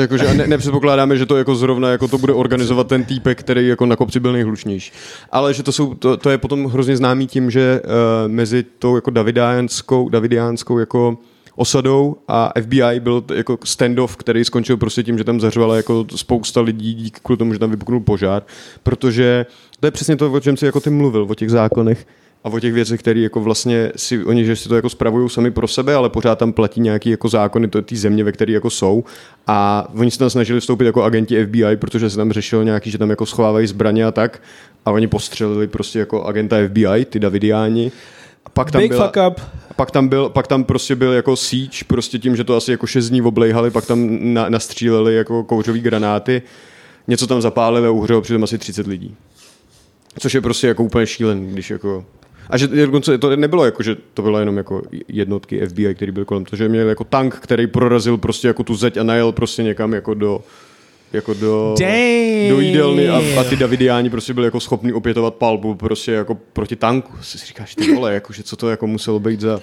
Jakože, 0.00 0.34
ne, 0.34 0.46
nepředpokládáme, 0.46 1.16
že 1.16 1.26
to 1.26 1.36
jako 1.36 1.54
zrovna 1.54 1.90
jako 1.90 2.08
to 2.08 2.18
bude 2.18 2.32
organizovat 2.32 2.86
ten 2.86 3.04
týpek, 3.04 3.40
který 3.40 3.68
jako 3.68 3.86
na 3.86 3.96
kopci 3.96 4.20
byl 4.20 4.32
nejhlučnější. 4.32 4.92
Ale 5.32 5.54
že 5.54 5.62
to, 5.62 5.72
jsou, 5.72 5.94
to, 5.94 6.16
to 6.16 6.30
je 6.30 6.38
potom 6.38 6.64
hrozně 6.64 6.96
známý 6.96 7.26
tím, 7.26 7.50
že 7.50 7.80
uh, 7.84 7.90
mezi 8.32 8.64
tou 8.78 8.94
jako 8.94 9.10
davidiánskou, 9.10 10.08
davidiánskou 10.08 10.78
jako 10.78 11.18
osadou 11.56 12.16
a 12.28 12.52
FBI 12.62 13.00
byl 13.00 13.24
jako 13.34 13.58
standoff, 13.64 14.16
který 14.16 14.44
skončil 14.44 14.76
prostě 14.76 15.02
tím, 15.02 15.18
že 15.18 15.24
tam 15.24 15.40
zařvala 15.40 15.76
jako 15.76 16.06
spousta 16.16 16.60
lidí 16.60 16.94
díky 16.94 17.20
kvůli 17.22 17.36
tomu, 17.36 17.52
že 17.52 17.58
tam 17.58 17.70
vypuknul 17.70 18.00
požár, 18.00 18.42
protože 18.82 19.46
to 19.80 19.86
je 19.86 19.90
přesně 19.90 20.16
to, 20.16 20.32
o 20.32 20.40
čem 20.40 20.56
jsi 20.56 20.66
jako 20.66 20.80
ty 20.80 20.90
mluvil, 20.90 21.26
o 21.30 21.34
těch 21.34 21.50
zákonech 21.50 22.06
a 22.44 22.48
o 22.48 22.60
těch 22.60 22.72
věcech, 22.72 23.00
které 23.00 23.20
jako 23.20 23.40
vlastně 23.40 23.92
si, 23.96 24.24
oni, 24.24 24.44
že 24.44 24.56
si 24.56 24.68
to 24.68 24.76
jako 24.76 24.88
spravují 24.88 25.30
sami 25.30 25.50
pro 25.50 25.68
sebe, 25.68 25.94
ale 25.94 26.08
pořád 26.08 26.38
tam 26.38 26.52
platí 26.52 26.80
nějaký 26.80 27.10
jako 27.10 27.28
zákony 27.28 27.68
té 27.68 27.96
země, 27.96 28.24
ve 28.24 28.32
které 28.32 28.52
jako 28.52 28.70
jsou 28.70 29.04
a 29.46 29.88
oni 29.94 30.10
se 30.10 30.18
tam 30.18 30.30
snažili 30.30 30.60
vstoupit 30.60 30.84
jako 30.84 31.02
agenti 31.02 31.46
FBI, 31.46 31.76
protože 31.76 32.10
se 32.10 32.16
tam 32.16 32.32
řešilo 32.32 32.62
nějaký, 32.62 32.90
že 32.90 32.98
tam 32.98 33.10
jako 33.10 33.26
schovávají 33.26 33.66
zbraně 33.66 34.04
a 34.04 34.10
tak 34.10 34.42
a 34.86 34.90
oni 34.90 35.06
postřelili 35.06 35.66
prostě 35.66 35.98
jako 35.98 36.24
agenta 36.24 36.56
FBI, 36.68 37.04
ty 37.04 37.18
Davidiáni. 37.18 37.92
A 38.46 38.50
pak 38.50 38.70
tam 38.70 38.82
Big 38.82 38.90
byla, 38.90 39.06
fuck 39.06 39.16
up. 39.28 39.40
pak 39.76 39.90
tam, 39.90 40.08
byl, 40.08 40.28
pak 40.28 40.46
tam 40.46 40.64
prostě 40.64 40.94
byl 40.94 41.12
jako 41.12 41.36
siege, 41.36 41.84
prostě 41.86 42.18
tím, 42.18 42.36
že 42.36 42.44
to 42.44 42.56
asi 42.56 42.70
jako 42.70 42.86
šest 42.86 43.08
dní 43.08 43.22
oblejhali, 43.22 43.70
pak 43.70 43.86
tam 43.86 44.18
na, 44.20 44.48
nastříleli 44.48 45.16
jako 45.16 45.44
kouřový 45.44 45.80
granáty, 45.80 46.42
něco 47.08 47.26
tam 47.26 47.40
zapálili 47.40 47.88
a 47.88 47.90
uhřelo 47.90 48.20
přitom 48.20 48.44
asi 48.44 48.58
30 48.58 48.86
lidí. 48.86 49.16
Což 50.18 50.34
je 50.34 50.40
prostě 50.40 50.66
jako 50.66 50.84
úplně 50.84 51.06
šílený, 51.06 51.52
když 51.52 51.70
jako... 51.70 52.04
A 52.50 52.58
že 52.58 52.66
dokonce 52.66 53.18
to 53.18 53.36
nebylo 53.36 53.64
jako, 53.64 53.82
že 53.82 53.96
to 54.14 54.22
bylo 54.22 54.38
jenom 54.38 54.56
jako 54.56 54.82
jednotky 55.08 55.66
FBI, 55.66 55.94
který 55.94 56.12
byl 56.12 56.24
kolem, 56.24 56.44
to, 56.44 56.56
že 56.56 56.68
měl 56.68 56.88
jako 56.88 57.04
tank, 57.04 57.34
který 57.34 57.66
prorazil 57.66 58.18
prostě 58.18 58.48
jako 58.48 58.64
tu 58.64 58.74
zeď 58.74 58.96
a 58.96 59.02
najel 59.02 59.32
prostě 59.32 59.62
někam 59.62 59.92
jako 59.92 60.14
do 60.14 60.40
jako 61.14 61.34
do, 61.34 61.74
do 62.48 62.60
jídelny 62.60 63.08
a, 63.08 63.40
a 63.40 63.44
ty 63.44 63.56
Davidiáni 63.56 64.10
prostě 64.10 64.34
byli 64.34 64.46
jako 64.46 64.60
schopni 64.60 64.92
opětovat 64.92 65.34
palbu 65.34 65.74
prostě 65.74 66.12
jako 66.12 66.38
proti 66.52 66.76
tanku. 66.76 67.12
Si 67.22 67.38
říkáš, 67.38 67.74
ty 67.74 67.94
vole, 67.94 68.14
jako, 68.14 68.32
že 68.32 68.42
co 68.42 68.56
to 68.56 68.70
jako 68.70 68.86
muselo 68.86 69.20
být 69.20 69.40
za... 69.40 69.60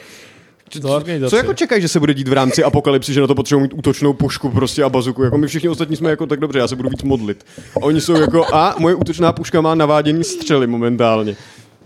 Organizace. 0.83 1.29
Co 1.29 1.35
jako 1.35 1.53
čekají, 1.53 1.81
že 1.81 1.87
se 1.87 1.99
bude 1.99 2.13
dít 2.13 2.27
v 2.27 2.33
rámci 2.33 2.63
apokalypsy, 2.63 3.13
že 3.13 3.21
na 3.21 3.27
to 3.27 3.35
potřebují 3.35 3.63
mít 3.63 3.73
útočnou 3.73 4.13
pušku 4.13 4.49
prostě 4.49 4.83
a 4.83 4.89
bazuku? 4.89 5.23
Jako 5.23 5.37
my 5.37 5.47
všichni 5.47 5.69
ostatní 5.69 5.95
jsme 5.95 6.09
jako 6.09 6.25
tak 6.25 6.39
dobře, 6.39 6.59
já 6.59 6.67
se 6.67 6.75
budu 6.75 6.89
víc 6.89 7.03
modlit. 7.03 7.45
A 7.75 7.83
oni 7.83 8.01
jsou 8.01 8.13
jako, 8.13 8.55
a 8.55 8.75
moje 8.79 8.95
útočná 8.95 9.33
puška 9.33 9.61
má 9.61 9.75
navádění 9.75 10.23
střely 10.23 10.67
momentálně. 10.67 11.35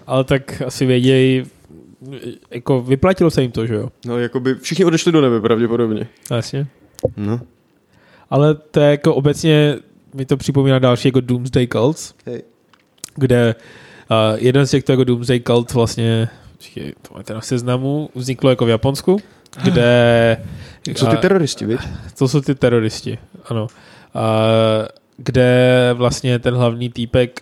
Ale 0.07 0.23
tak 0.23 0.61
asi 0.65 0.85
vědějí, 0.85 1.43
jako 2.51 2.81
vyplatilo 2.81 3.31
se 3.31 3.41
jim 3.41 3.51
to, 3.51 3.65
že 3.65 3.73
jo? 3.73 3.89
No, 4.05 4.19
jako 4.19 4.39
by 4.39 4.55
všichni 4.55 4.85
odešli 4.85 5.11
do 5.11 5.21
nebe 5.21 5.41
pravděpodobně. 5.41 6.07
Jasně. 6.31 6.67
No. 7.17 7.39
Ale 8.29 8.55
to 8.55 8.79
je 8.79 8.91
jako 8.91 9.15
obecně, 9.15 9.75
mi 10.13 10.25
to 10.25 10.37
připomíná 10.37 10.79
další 10.79 11.07
jako 11.07 11.21
Doomsday 11.21 11.67
Cults, 11.67 12.13
Hej. 12.25 12.43
kde 13.15 13.55
uh, 14.11 14.37
jeden 14.39 14.67
z 14.67 14.71
těchto 14.71 14.91
jako 14.91 15.03
Doomsday 15.03 15.39
Cult 15.39 15.73
vlastně, 15.73 16.29
to 17.01 17.13
máte 17.13 17.33
na 17.33 17.41
seznamu, 17.41 18.09
vzniklo 18.15 18.49
jako 18.49 18.65
v 18.65 18.69
Japonsku, 18.69 19.19
kde... 19.63 20.37
Jsou 20.95 21.07
ty 21.07 21.17
a- 21.17 21.21
teroristi, 21.21 21.65
viď? 21.65 21.79
To 22.17 22.27
jsou 22.27 22.41
ty 22.41 22.55
teroristi, 22.55 23.17
ano. 23.45 23.67
A, 24.13 24.39
kde 25.17 25.89
vlastně 25.93 26.39
ten 26.39 26.55
hlavní 26.55 26.89
týpek 26.89 27.41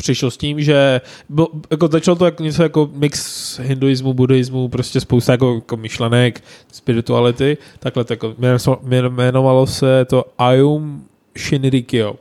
přišel 0.00 0.30
s 0.30 0.36
tím, 0.36 0.60
že 0.60 1.00
byl, 1.28 1.46
jako 1.70 1.88
začalo 1.88 2.16
to 2.16 2.24
jako 2.24 2.42
něco 2.42 2.62
jako 2.62 2.90
mix 2.92 3.58
hinduismu, 3.58 4.14
buddhismu, 4.14 4.68
prostě 4.68 5.00
spousta 5.00 5.32
jako, 5.32 5.54
jako 5.54 5.76
myšlenek, 5.76 6.42
spirituality, 6.72 7.58
takhle 7.78 8.04
to 8.04 8.12
jako 8.12 8.34
jmeno- 8.38 9.08
jmenovalo 9.08 9.66
se 9.66 10.04
to 10.04 10.24
Ayum 10.38 11.04
Shinrikyo. 11.38 12.14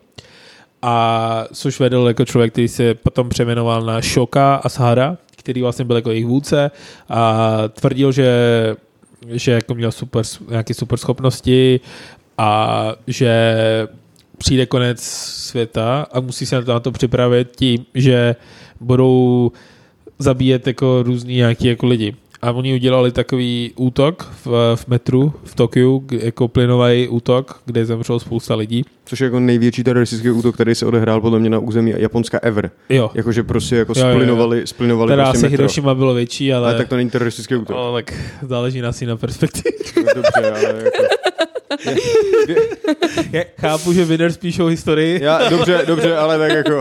A 0.82 1.46
což 1.54 1.80
vedl 1.80 2.08
jako 2.08 2.26
člověk, 2.26 2.52
který 2.52 2.68
se 2.68 2.94
potom 2.94 3.30
přejmenoval 3.30 3.82
na 3.82 4.02
Shoka 4.02 4.56
Ashara, 4.56 5.18
který 5.36 5.62
vlastně 5.62 5.86
byl 5.86 5.96
jako 5.96 6.10
jejich 6.12 6.26
vůdce 6.26 6.72
a 7.10 7.48
tvrdil, 7.68 8.12
že 8.12 8.30
že 9.28 9.52
jako 9.52 9.76
měl 9.76 9.92
super, 9.92 10.24
nějaké 10.50 10.74
super 10.74 11.00
schopnosti 11.00 11.80
a 12.38 12.94
že 13.08 13.54
přijde 14.40 14.66
konec 14.66 15.00
světa 15.50 16.08
a 16.12 16.20
musí 16.20 16.46
se 16.46 16.62
na 16.62 16.80
to, 16.80 16.92
připravit 16.92 17.48
tím, 17.56 17.86
že 17.96 18.36
budou 18.80 19.52
zabíjet 20.20 20.68
jako 20.68 21.04
různý 21.04 21.36
nějaký 21.36 21.68
jako 21.68 21.86
lidi. 21.86 22.16
A 22.42 22.52
oni 22.52 22.74
udělali 22.74 23.12
takový 23.12 23.72
útok 23.76 24.32
v, 24.46 24.76
v 24.76 24.88
metru 24.88 25.34
v 25.44 25.56
Tokiu, 25.56 26.08
jako 26.12 26.48
plynový 26.48 27.08
útok, 27.08 27.62
kde 27.66 27.86
zemřelo 27.86 28.20
spousta 28.20 28.56
lidí. 28.56 28.86
Což 29.06 29.20
je 29.20 29.26
jako 29.26 29.40
největší 29.40 29.84
teroristický 29.84 30.30
útok, 30.30 30.56
který 30.56 30.76
se 30.76 30.86
odehrál 30.86 31.22
podle 31.22 31.40
mě 31.40 31.50
na 31.50 31.60
území 31.60 31.94
Japonska 31.98 32.40
ever. 32.42 32.72
Jo, 32.90 33.12
Jakože 33.14 33.44
prostě 33.44 33.76
jako 33.76 33.94
Jo, 33.98 34.02
jo, 34.02 34.08
jo. 34.10 34.16
splinovali, 34.16 34.68
splinovali 34.68 35.12
teda 35.12 35.24
prostě 35.24 35.38
asi 35.38 35.44
metro. 35.44 35.58
Hiroshima 35.58 35.96
bylo 35.96 36.14
větší, 36.14 36.54
ale, 36.54 36.68
Ale 36.68 36.78
tak 36.78 36.88
to 36.88 36.96
není 36.96 37.10
teroristický 37.10 37.56
útok. 37.56 37.76
ale 37.76 38.04
tak 38.04 38.14
záleží 38.42 38.82
na 38.82 38.92
si 38.92 39.06
na 39.06 39.18
perspektivě. 39.18 39.72
Dobře, 40.16 40.52
ale 40.52 40.84
jako... 40.84 41.04
Já 43.32 43.44
chápu, 43.60 43.94
že 43.94 44.06
Winners 44.06 44.38
píšou 44.38 44.66
historii, 44.66 45.24
Já, 45.24 45.50
dobře, 45.50 45.84
dobře, 45.88 46.16
ale 46.16 46.38
tak 46.38 46.52
jako... 46.52 46.80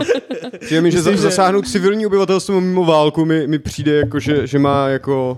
Přijde 0.59 0.81
mi, 0.81 0.91
že, 0.91 0.97
Myslím, 0.97 1.17
za, 1.17 1.21
že- 1.21 1.29
zasáhnout 1.29 1.67
civilní 1.67 2.05
obyvatelstvo 2.05 2.61
mimo 2.61 2.85
válku 2.85 3.25
mi, 3.25 3.47
mi 3.47 3.59
přijde 3.59 3.91
jako, 3.95 4.19
že, 4.19 4.47
že 4.47 4.59
má 4.59 4.87
jako 4.87 5.37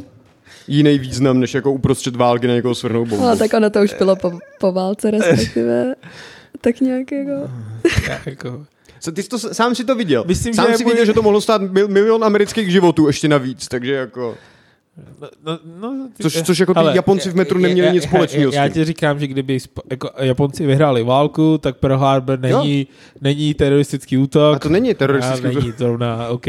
jiný 0.67 0.99
význam, 0.99 1.39
než 1.39 1.53
jako 1.53 1.71
uprostřed 1.71 2.15
války 2.15 2.47
na 2.47 2.53
někoho 2.53 2.75
svrhnout 2.75 3.07
bombu. 3.07 3.25
Ale 3.25 3.37
tak 3.37 3.53
ono 3.53 3.69
to 3.69 3.79
už 3.81 3.93
bylo 3.93 4.15
po, 4.15 4.31
po 4.59 4.71
válce, 4.71 5.11
respektive. 5.11 5.93
tak 6.61 6.79
nějak 6.81 7.11
jako... 7.11 7.49
jako, 8.25 8.65
Co, 8.99 9.11
Ty 9.11 9.23
jsi 9.23 9.29
to, 9.29 9.39
sám 9.39 9.75
si 9.75 9.83
to 9.85 9.95
viděl. 9.95 10.23
Myslím, 10.27 10.53
sám 10.53 10.71
že 10.71 10.77
si 10.77 10.83
můj- 10.85 10.89
viděl, 10.89 11.05
že 11.05 11.13
to 11.13 11.21
mohlo 11.21 11.41
stát 11.41 11.61
mil, 11.61 11.87
milion 11.87 12.23
amerických 12.23 12.71
životů 12.71 13.07
ještě 13.07 13.27
navíc, 13.27 13.67
takže 13.67 13.93
jako... 13.93 14.35
No, 15.21 15.27
no, 15.45 15.59
no, 15.93 16.07
ty- 16.17 16.23
Což- 16.23 16.41
což 16.43 16.59
jako 16.59 16.73
ty 16.73 16.79
Japonci 16.93 17.29
v 17.29 17.35
metru 17.35 17.59
neměli 17.59 17.87
já- 17.87 17.93
nic 17.93 18.03
společného 18.03 18.51
Já, 18.51 18.63
já 18.63 18.69
ti 18.69 18.85
říkám, 18.85 19.19
že 19.19 19.27
kdyby 19.27 19.57
jako 19.89 20.09
Japonci 20.19 20.65
vyhráli 20.65 21.03
válku, 21.03 21.57
tak 21.57 21.77
Pearl 21.77 21.97
Harbor 21.97 22.39
není, 22.39 22.87
není 23.21 23.53
teroristický 23.53 24.17
útok. 24.17 24.55
A 24.55 24.59
to 24.59 24.69
není 24.69 24.93
teroristický 24.93 25.47
a 25.47 25.49
není 25.59 25.73
zrovna, 25.77 26.27
OK. 26.29 26.45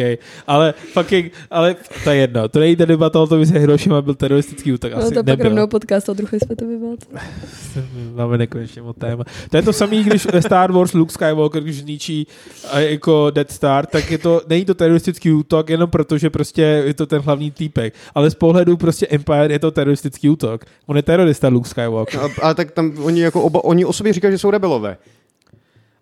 Ale 0.46 0.74
fucking, 0.92 1.32
ale 1.50 1.76
to 2.04 2.10
je 2.10 2.16
jedno. 2.16 2.48
To 2.48 2.58
není 2.58 2.76
ta 2.76 2.84
debata 2.84 3.20
o 3.20 3.26
tom, 3.26 3.40
jestli 3.40 3.58
Hiroshima 3.58 4.02
byl 4.02 4.14
teroristický 4.14 4.72
útok. 4.72 4.92
No 4.92 4.98
Asi 4.98 5.08
to 5.08 5.14
pak 5.14 5.26
nebyl. 5.26 5.44
rovnou 5.44 5.66
podcast 5.66 6.08
o 6.08 6.14
druhé 6.14 6.38
světové 6.44 6.78
válce. 6.78 7.06
Máme 8.14 8.38
nekonečně 8.38 8.82
o 8.82 8.92
téma. 8.92 9.24
To 9.50 9.56
je 9.56 9.62
to 9.62 9.72
samé, 9.72 9.96
když 9.96 10.26
Star 10.40 10.72
Wars 10.72 10.92
Luke 10.92 11.12
Skywalker, 11.12 11.62
když 11.62 11.76
zničí 11.82 12.26
a 12.70 12.78
jako 12.80 13.30
Death 13.30 13.50
Star, 13.52 13.86
tak 13.86 14.10
je 14.10 14.18
to, 14.18 14.42
není 14.48 14.64
to 14.64 14.74
teroristický 14.74 15.32
útok, 15.32 15.70
jenom 15.70 15.90
proto, 15.90 16.18
že 16.18 16.30
prostě 16.30 16.62
je 16.62 16.94
to 16.94 17.06
ten 17.06 17.20
hlavní 17.22 17.50
týpek. 17.50 17.94
Ale 18.14 18.30
z 18.32 18.34
pohledu 18.34 18.76
prostě 18.76 19.06
Empire 19.06 19.52
je 19.54 19.58
to 19.58 19.70
teroristický 19.70 20.28
útok. 20.30 20.64
On 20.86 20.96
je 20.96 21.02
terorista 21.02 21.48
Luke 21.48 21.68
Skywalker. 21.68 22.20
A, 22.20 22.28
ale 22.42 22.54
tak 22.54 22.70
tam 22.70 22.92
oni 23.02 23.20
jako 23.20 23.42
oba, 23.42 23.64
oni 23.64 23.84
o 23.84 23.92
sobě 23.92 24.12
říkají, 24.12 24.34
že 24.34 24.38
jsou 24.38 24.50
rebelové. 24.50 24.96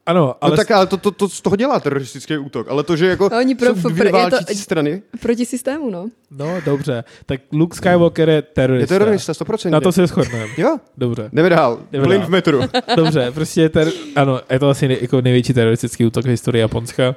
Ano, 0.07 0.25
Ale 0.25 0.35
ale 0.41 0.51
no 0.51 0.57
tak 0.57 0.71
ale 0.71 0.87
to, 0.87 0.97
to, 0.97 1.11
to, 1.11 1.29
z 1.29 1.41
toho 1.41 1.57
dělá 1.57 1.81
teroristický 1.81 2.39
útok. 2.39 2.67
Ale 2.71 2.83
to, 2.83 2.97
že 2.97 3.07
jako 3.07 3.33
A 3.35 3.39
oni 3.39 3.55
pro- 3.55 3.75
jsou 3.75 3.81
pro- 3.81 3.91
dvě 3.91 4.07
je 4.07 4.31
to- 4.31 4.55
strany, 4.55 5.03
Proti 5.23 5.47
systému, 5.47 5.91
no. 5.91 6.09
no 6.31 6.55
dobře. 6.65 7.05
Tak 7.27 7.41
Luke 7.53 7.77
Skywalker 7.77 8.29
je 8.29 8.35
je 8.35 8.43
terorista. 8.43 8.95
terorista, 8.99 9.33
100%. 9.33 9.71
Na 9.71 9.81
to 9.81 9.93
se 9.93 10.07
shodneme. 10.07 10.47
Jo, 10.59 10.79
Dobře. 10.99 11.31
jdeme 11.33 11.49
dál. 11.49 11.79
Jdeme 11.93 12.05
Blin 12.07 12.21
dál. 12.21 12.27
v 12.29 12.31
metru. 12.31 12.61
Dobře, 12.97 13.31
prostě 13.35 13.69
ter, 13.69 13.93
ano, 14.17 14.41
je 14.51 14.59
to 14.59 14.69
asi 14.69 14.89
nej, 14.89 14.99
jako 15.01 15.21
největší 15.21 15.53
teroristický 15.55 16.07
útok 16.07 16.25
v 16.25 16.29
historii 16.29 16.61
Japonska. 16.61 17.15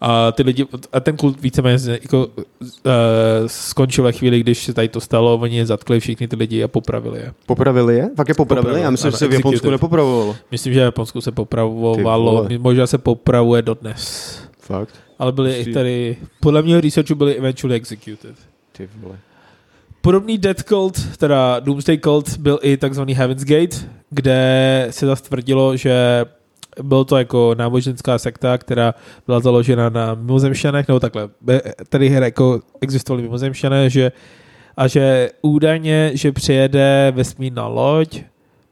A 0.00 0.32
ty 0.32 0.42
lidi, 0.42 0.66
a 0.92 1.00
ten 1.00 1.16
kult 1.16 1.40
víceméně 1.40 1.78
jako, 2.02 2.26
uh, 2.26 2.42
skončil 3.46 4.04
ve 4.04 4.12
chvíli, 4.12 4.40
když 4.40 4.64
se 4.64 4.72
tady 4.74 4.88
to 4.88 5.00
stalo, 5.00 5.34
oni 5.34 5.56
je 5.56 5.66
zatkli 5.66 6.00
všichni 6.00 6.28
ty 6.28 6.36
lidi 6.36 6.62
a 6.64 6.68
popravili 6.68 7.18
je. 7.18 7.32
Popravili 7.46 7.96
je? 7.96 8.10
Fakt 8.16 8.28
je 8.28 8.34
popravili? 8.34 8.62
Popravili, 8.62 8.82
Já 8.84 8.90
myslím, 8.90 9.08
ano, 9.08 9.12
že 9.12 9.18
se 9.18 9.28
v 9.28 9.32
Japonsku 9.32 9.70
nepopravovalo. 9.70 10.36
Myslím, 10.50 10.74
že 10.74 10.80
v 10.80 10.82
Japonsku 10.82 11.20
se 11.20 11.32
popravovalo, 11.32 12.48
možná 12.58 12.86
se 12.86 12.98
popravuje 12.98 13.62
dodnes. 13.62 14.38
Fakt? 14.60 14.94
Ale 15.18 15.32
byli 15.32 15.58
Musí- 15.58 15.70
i 15.70 15.74
tady, 15.74 16.16
podle 16.40 16.62
mého 16.62 16.80
researchu 16.80 17.14
byli 17.14 17.34
eventually 17.34 17.76
executed. 17.76 18.34
Ty 18.72 18.88
vole. 19.00 19.18
Podobný 20.00 20.38
Death 20.38 20.62
Cult, 20.62 21.16
teda 21.16 21.60
Doomsday 21.60 21.98
Cult, 21.98 22.36
byl 22.36 22.58
i 22.62 22.76
takzvaný 22.76 23.14
Heaven's 23.14 23.44
Gate, 23.44 23.76
kde 24.10 24.86
se 24.90 25.06
zase 25.06 25.22
tvrdilo, 25.22 25.76
že 25.76 26.24
bylo 26.82 27.04
to 27.04 27.16
jako 27.16 27.54
náboženská 27.58 28.18
sekta, 28.18 28.58
která 28.58 28.94
byla 29.26 29.40
založena 29.40 29.88
na 29.88 30.14
mimozemšťanech, 30.14 30.88
nebo 30.88 31.00
takhle, 31.00 31.28
tady 31.88 32.06
jako 32.06 32.60
existovali 32.80 33.22
mimozemšťané, 33.22 33.90
že 33.90 34.12
a 34.76 34.86
že 34.86 35.30
údajně, 35.42 36.10
že 36.14 36.32
přijede 36.32 37.12
vesmírná 37.16 37.66
loď, 37.66 38.20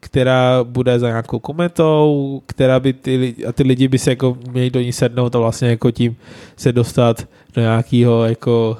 která 0.00 0.64
bude 0.64 0.98
za 0.98 1.08
nějakou 1.08 1.38
kometou, 1.38 2.42
která 2.46 2.80
by 2.80 2.92
ty, 2.92 3.34
a 3.48 3.52
ty 3.52 3.62
lidi 3.62 3.88
by 3.88 3.98
se 3.98 4.10
jako 4.10 4.38
měli 4.50 4.70
do 4.70 4.80
ní 4.80 4.92
sednout 4.92 5.36
a 5.36 5.38
vlastně 5.38 5.68
jako 5.68 5.90
tím 5.90 6.16
se 6.56 6.72
dostat 6.72 7.28
do 7.54 7.60
nějakého 7.60 8.24
jako 8.24 8.78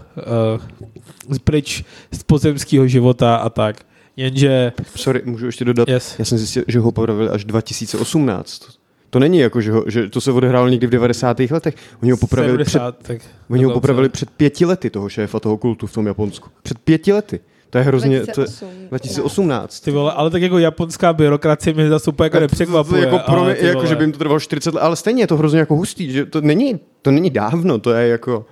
uh, 1.28 1.36
pryč 1.44 1.84
z 2.12 2.22
pozemského 2.22 2.86
života 2.86 3.36
a 3.36 3.48
tak. 3.48 3.76
Jenže, 4.16 4.72
Sorry, 4.96 5.22
můžu 5.24 5.46
ještě 5.46 5.64
dodat? 5.64 5.88
yes, 5.88 6.18
Já 6.18 6.24
jsem 6.24 6.38
zjistil, 6.38 6.64
že 6.68 6.78
ho 6.78 6.92
popravili 6.92 7.28
až 7.28 7.44
2018. 7.44 8.77
To 9.10 9.18
není 9.18 9.38
jako, 9.38 9.60
že, 9.60 9.72
ho, 9.72 9.84
že 9.86 10.08
to 10.08 10.20
se 10.20 10.32
odehrálo 10.32 10.68
někdy 10.68 10.86
v 10.86 10.90
90. 10.90 11.40
letech. 11.50 11.74
Oni 12.02 12.10
ho 12.10 12.16
popravili, 12.16 12.64
před, 12.64 12.78
70, 12.78 12.96
tak 13.02 13.18
oni 13.50 13.64
ho 13.64 13.72
popravili 13.72 14.08
před 14.08 14.30
pěti 14.30 14.64
lety, 14.64 14.90
toho 14.90 15.08
šéfa 15.08 15.40
toho 15.40 15.56
kultu 15.56 15.86
v 15.86 15.92
tom 15.92 16.06
Japonsku. 16.06 16.48
Před 16.62 16.78
pěti 16.78 17.12
lety. 17.12 17.40
To 17.70 17.78
je 17.78 17.84
hrozně... 17.84 18.20
To 18.20 18.40
je 18.40 18.46
2008. 18.46 18.68
2018. 18.88 19.80
Ty 19.80 19.90
vole, 19.90 20.12
ale 20.12 20.30
tak 20.30 20.42
jako 20.42 20.58
japonská 20.58 21.12
byrokracie 21.12 21.74
mě 21.74 21.88
zase 21.88 22.10
úplně 22.10 22.26
jako 22.26 22.40
nepřekvapuje. 22.40 23.06
To, 23.06 23.14
jako 23.14 23.30
pro 23.30 23.44
mě, 23.44 23.56
jako, 23.60 23.86
že 23.86 23.96
by 23.96 24.04
jim 24.04 24.12
to 24.12 24.18
trvalo 24.18 24.40
40 24.40 24.74
let, 24.74 24.80
ale 24.80 24.96
stejně 24.96 25.22
je 25.22 25.26
to 25.26 25.36
hrozně 25.36 25.58
jako 25.58 25.76
hustý, 25.76 26.12
že 26.12 26.26
to 26.26 26.40
není, 26.40 26.80
to 27.02 27.10
není 27.10 27.30
dávno, 27.30 27.78
to 27.78 27.90
je 27.90 28.08
jako... 28.08 28.46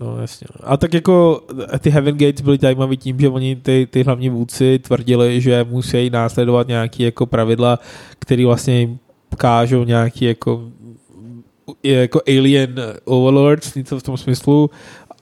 No 0.00 0.20
jasně. 0.20 0.46
A 0.62 0.76
tak 0.76 0.94
jako 0.94 1.40
ty 1.78 1.90
Heaven 1.90 2.18
Gates 2.18 2.40
byly 2.40 2.58
zajímavý 2.60 2.96
tím, 2.96 3.20
že 3.20 3.28
oni 3.28 3.56
ty, 3.56 3.88
ty 3.90 4.02
hlavní 4.02 4.28
vůdci 4.28 4.78
tvrdili, 4.78 5.40
že 5.40 5.66
musí 5.68 6.10
následovat 6.10 6.68
nějaké 6.68 7.04
jako 7.04 7.26
pravidla, 7.26 7.78
které 8.18 8.46
vlastně 8.46 8.80
jim 8.80 8.98
kážou 9.36 9.84
nějaký 9.84 10.24
jako 10.24 10.62
jako 11.82 12.20
alien 12.28 12.74
overlords, 13.04 13.74
něco 13.74 13.98
v 13.98 14.02
tom 14.02 14.16
smyslu 14.16 14.70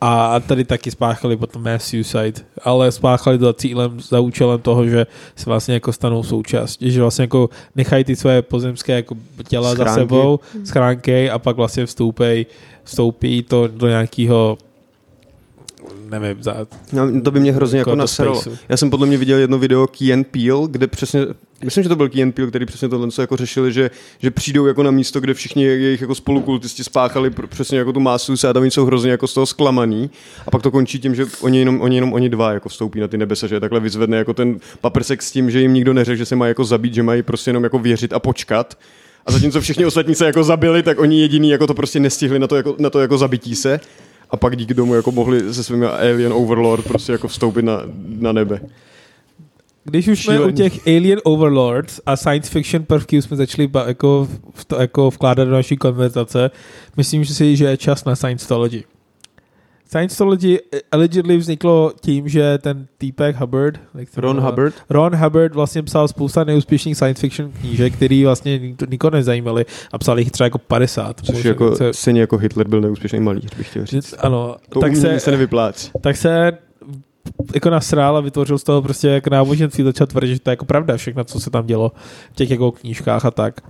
a 0.07 0.41
tady 0.41 0.65
taky 0.65 0.91
spáchali 0.91 1.37
potom 1.37 1.63
mass 1.63 1.85
suicide, 1.85 2.45
ale 2.63 2.93
spáchali 2.93 3.39
to 3.39 3.45
za 3.45 3.53
cílem, 3.53 4.01
za 4.01 4.21
účelem 4.21 4.61
toho, 4.61 4.87
že 4.87 5.07
se 5.37 5.45
vlastně 5.47 5.75
jako 5.75 5.93
stanou 5.93 6.23
součást, 6.23 6.83
že 6.83 7.01
vlastně 7.01 7.23
jako 7.23 7.51
nechají 7.77 8.05
ty 8.05 8.17
své 8.17 8.43
pozemské 8.43 8.93
jako 8.93 9.15
těla 9.49 9.69
za 9.69 9.75
Schránky. 9.75 10.01
sebou, 10.01 10.41
schránky 10.65 11.31
a 11.31 11.39
pak 11.39 11.57
vlastně 11.57 11.87
vstoupí, 11.87 12.47
vstoupí 12.85 13.43
to 13.43 13.69
do 13.69 13.89
nějakého 13.89 14.59
nevím, 16.11 16.43
za, 16.43 16.67
No, 16.93 17.21
to 17.21 17.31
by 17.31 17.41
mě 17.41 17.53
hrozně 17.53 17.79
jako 17.79 17.95
nasralo. 17.95 18.41
spaceu. 18.41 18.57
Já 18.69 18.77
jsem 18.77 18.91
podle 18.91 19.07
mě 19.07 19.17
viděl 19.17 19.39
jedno 19.39 19.59
video 19.59 19.87
Key 19.87 20.13
and 20.13 20.27
Peele, 20.27 20.69
kde 20.71 20.87
přesně, 20.87 21.21
myslím, 21.65 21.83
že 21.83 21.89
to 21.89 21.97
byl 21.97 22.09
Key 22.09 22.23
and 22.23 22.33
Peele, 22.35 22.49
který 22.49 22.67
přesně 22.67 22.89
tohle 22.89 23.09
jako 23.19 23.37
řešili, 23.37 23.73
že, 23.73 23.91
že 24.19 24.31
přijdou 24.31 24.67
jako 24.67 24.83
na 24.83 24.91
místo, 24.91 25.21
kde 25.21 25.35
všichni 25.35 25.65
jejich 25.65 26.01
jako 26.01 26.15
spolukultisti 26.15 26.85
spáchali 26.85 27.31
přesně 27.49 27.79
jako 27.79 27.93
tu 27.93 28.01
másu 28.01 28.35
a 28.49 28.53
tam 28.53 28.65
jsou 28.65 28.85
hrozně 28.85 29.11
jako 29.11 29.27
z 29.27 29.35
toho 29.35 29.47
zklamaný 29.47 30.11
a 30.47 30.51
pak 30.51 30.63
to 30.63 30.71
končí 30.71 31.01
tím, 31.01 31.15
že 31.15 31.27
oni 31.41 31.59
jenom, 31.59 31.81
oni 31.81 31.97
jenom 31.97 32.13
oni 32.13 32.29
dva 32.29 32.53
jako 32.53 32.69
vstoupí 32.69 33.01
na 33.01 33.09
ty 33.09 33.19
nebesa, 33.19 33.47
že 33.47 33.55
je 33.55 33.61
takhle 33.61 33.81
vyzvedne 33.81 34.17
jako 34.17 34.35
ten 34.35 34.59
paprsek 34.81 35.23
s 35.23 35.33
tím, 35.33 35.51
že 35.51 35.61
jim 35.61 35.75
nikdo 35.75 35.93
neřekl, 35.93 36.19
že 36.19 36.27
se 36.27 36.37
mají 36.37 36.51
jako 36.51 36.65
zabít, 36.65 36.95
že 36.95 37.03
mají 37.03 37.23
prostě 37.23 37.49
jenom 37.49 37.65
jako 37.65 37.79
věřit 37.79 38.13
a 38.13 38.19
počkat. 38.19 38.79
A 39.27 39.33
zatímco 39.33 39.61
všichni 39.61 39.87
ostatní 39.87 40.15
se 40.15 40.27
jako 40.27 40.45
zabili, 40.45 40.83
tak 40.83 40.99
oni 40.99 41.21
jediný 41.21 41.51
jako 41.51 41.67
to 41.67 41.75
prostě 41.75 42.01
nestihli 42.01 42.39
na 42.39 42.47
to 42.47 42.57
jako, 42.57 42.77
na 42.79 42.91
to 42.91 43.01
jako 43.01 43.19
zabití 43.19 43.57
se. 43.57 43.81
A 44.35 44.37
pak 44.37 44.57
díky 44.57 44.75
tomu 44.75 44.95
jako 44.95 45.13
mohli 45.13 45.55
se 45.55 45.65
svými 45.65 45.87
Alien 45.87 46.33
Overlord 46.33 46.85
prostě 46.85 47.13
jako 47.13 47.29
vstoupit 47.29 47.63
na, 47.63 47.83
na 48.07 48.33
nebe. 48.33 48.61
Když 49.85 50.09
už 50.09 50.25
jsme 50.25 50.41
u 50.41 50.51
těch 50.51 50.87
Alien 50.87 51.21
Overlords 51.25 52.01
a 52.07 52.17
science 52.17 52.51
fiction 52.51 52.85
prvků 52.85 53.17
jsme 53.17 53.37
začali 53.37 53.69
ba- 53.69 53.85
jako, 53.87 54.29
v 54.55 54.65
to, 54.65 54.81
jako 54.81 55.11
vkládat 55.11 55.45
do 55.45 55.51
naší 55.51 55.77
konverzace, 55.77 56.51
myslím 56.97 57.25
že 57.25 57.35
si, 57.35 57.57
že 57.57 57.65
je 57.65 57.77
čas 57.77 58.05
na 58.05 58.17
Scientology. 58.17 58.85
Scientology 59.89 60.59
eh, 60.75 60.81
allegedly 60.93 61.37
vzniklo 61.37 61.93
tím, 62.01 62.29
že 62.29 62.59
ten 62.59 62.87
týpek 62.99 63.37
Hubbard, 63.37 63.81
Ron? 64.17 64.41
Hubbard? 64.41 64.75
Ron 64.91 65.17
Hubbard 65.17 65.55
vlastně 65.55 65.83
psal 65.83 66.09
spousta 66.09 66.45
neúspěšných 66.45 66.97
science 66.97 67.21
fiction 67.21 67.53
knížek, 67.61 67.93
který 67.97 68.25
vlastně 68.25 68.59
nik- 68.59 68.91
nikoho 68.91 69.11
nezajímaly 69.11 69.67
a 69.93 69.99
psal 69.99 70.19
jich 70.19 70.31
třeba 70.31 70.47
jako 70.47 70.59
50. 70.59 71.21
Což 71.21 71.35
Možná 71.35 71.49
jako, 71.49 71.77
se- 71.77 71.93
stejně 71.93 72.21
jako 72.21 72.37
Hitler 72.39 72.69
byl 72.69 72.81
neúspěšný 72.81 73.21
malíř, 73.21 73.55
bych 73.59 73.71
chtěl 73.71 73.87
říct. 73.87 74.15
ano, 74.19 74.57
To 74.69 74.81
tak 74.81 74.97
se, 74.97 75.21
se 75.21 75.31
nevyplácí. 75.31 75.91
tak 76.01 76.17
se 76.17 76.53
jako 77.55 77.71
nasrál 77.71 78.17
a 78.17 78.21
vytvořil 78.21 78.59
z 78.59 78.65
toho 78.65 78.83
prostě 78.83 79.09
jako 79.09 79.31
náboženství, 79.31 79.85
začal 79.85 80.07
tvrdit, 80.07 80.35
že 80.35 80.41
to 80.41 80.51
je 80.51 80.53
jako 80.53 80.65
pravda, 80.65 80.97
všechno, 80.97 81.25
co 81.25 81.41
se 81.41 81.51
tam 81.51 81.67
dělo 81.67 81.93
v 82.33 82.37
těch 82.37 82.51
jako 82.51 82.73
knížkách 82.73 83.25
a 83.25 83.31
tak. 83.31 83.61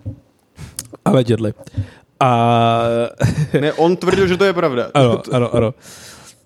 Ale 1.05 1.25
dědli. 1.25 1.53
A 2.25 2.83
Ne, 3.61 3.72
on 3.72 3.97
tvrdil, 3.97 4.27
že 4.27 4.37
to 4.37 4.45
je 4.45 4.53
pravda. 4.53 4.91
ano, 4.95 5.22
ano, 5.33 5.55
ano. 5.55 5.75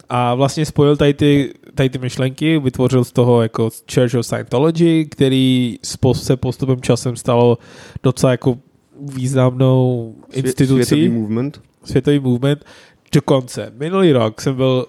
A 0.08 0.34
vlastně 0.34 0.66
spojil 0.66 0.96
tady 0.96 1.14
ty, 1.14 1.52
tady 1.74 1.90
ty 1.90 1.98
myšlenky, 1.98 2.58
vytvořil 2.58 3.04
z 3.04 3.12
toho 3.12 3.42
jako 3.42 3.70
Church 3.94 4.14
of 4.14 4.26
Scientology, 4.26 5.04
který 5.10 5.78
se 6.14 6.36
postupem 6.36 6.80
časem 6.80 7.16
stalo 7.16 7.58
docela 8.02 8.32
jako 8.32 8.58
významnou 9.00 10.14
institucí 10.32 10.84
Světový 10.84 11.08
movement. 11.08 11.60
světový 11.84 12.18
movement. 12.18 12.64
Dokonce, 13.12 13.72
minulý 13.76 14.12
rok 14.12 14.40
jsem 14.40 14.54
byl 14.56 14.86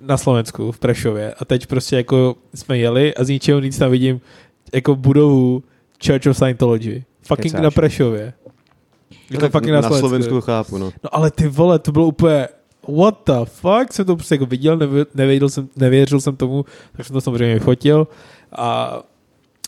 na 0.00 0.16
Slovensku 0.16 0.72
v 0.72 0.78
Prešově 0.78 1.34
a 1.38 1.44
teď 1.44 1.66
prostě 1.66 1.96
jako 1.96 2.34
jsme 2.54 2.78
jeli 2.78 3.14
a 3.14 3.24
z 3.24 3.28
ničeho 3.28 3.60
nic 3.60 3.78
tam 3.78 3.90
vidím 3.90 4.20
jako 4.74 4.96
budovu 4.96 5.62
Church 6.06 6.26
of 6.26 6.36
Scientology. 6.36 7.04
Fucking 7.22 7.42
Kecáš. 7.52 7.62
na 7.62 7.70
Prešově. 7.70 8.32
Jako 9.30 9.40
Tak 9.40 9.52
fucking 9.52 9.72
na, 9.72 9.80
na 9.80 9.88
Slovensku. 9.98 10.34
To 10.34 10.40
chápu, 10.40 10.78
no. 10.78 10.86
No 11.04 11.14
ale 11.16 11.30
ty 11.30 11.48
vole, 11.48 11.78
to 11.78 11.92
bylo 11.92 12.06
úplně 12.06 12.48
what 12.98 13.18
the 13.26 13.32
fuck, 13.44 13.92
jsem 13.92 14.04
to 14.06 14.16
prostě 14.16 14.34
jako 14.34 14.46
viděl, 14.46 14.78
nevě- 14.78 15.06
nevěděl 15.14 15.48
jsem, 15.48 15.68
nevěřil 15.76 16.20
jsem 16.20 16.36
tomu, 16.36 16.64
tak 16.96 17.06
jsem 17.06 17.14
to 17.14 17.20
samozřejmě 17.20 17.60
fotil 17.60 18.08
a 18.56 18.98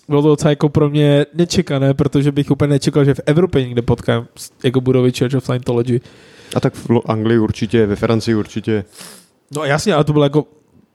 bylo 0.09 0.23
to 0.23 0.29
docela 0.29 0.51
jako 0.51 0.69
pro 0.69 0.91
mě 0.91 1.27
nečekané, 1.35 1.95
protože 1.95 2.33
bych 2.33 2.51
úplně 2.51 2.69
nečekal, 2.69 3.05
že 3.05 3.15
v 3.15 3.21
Evropě 3.27 3.63
někde 3.63 3.83
potkám 3.83 4.27
jako 4.65 4.81
budovy 4.81 5.13
Church 5.19 5.35
of 5.35 5.45
Scientology. 5.45 6.01
A 6.57 6.61
tak 6.61 6.75
v 6.75 6.91
Anglii 7.07 7.39
určitě, 7.39 7.87
ve 7.87 7.97
Francii 7.97 8.35
určitě. 8.35 8.85
No 9.57 9.65
jasně, 9.65 9.95
ale 9.95 10.05
to 10.05 10.13
bylo 10.13 10.25
jako 10.25 10.45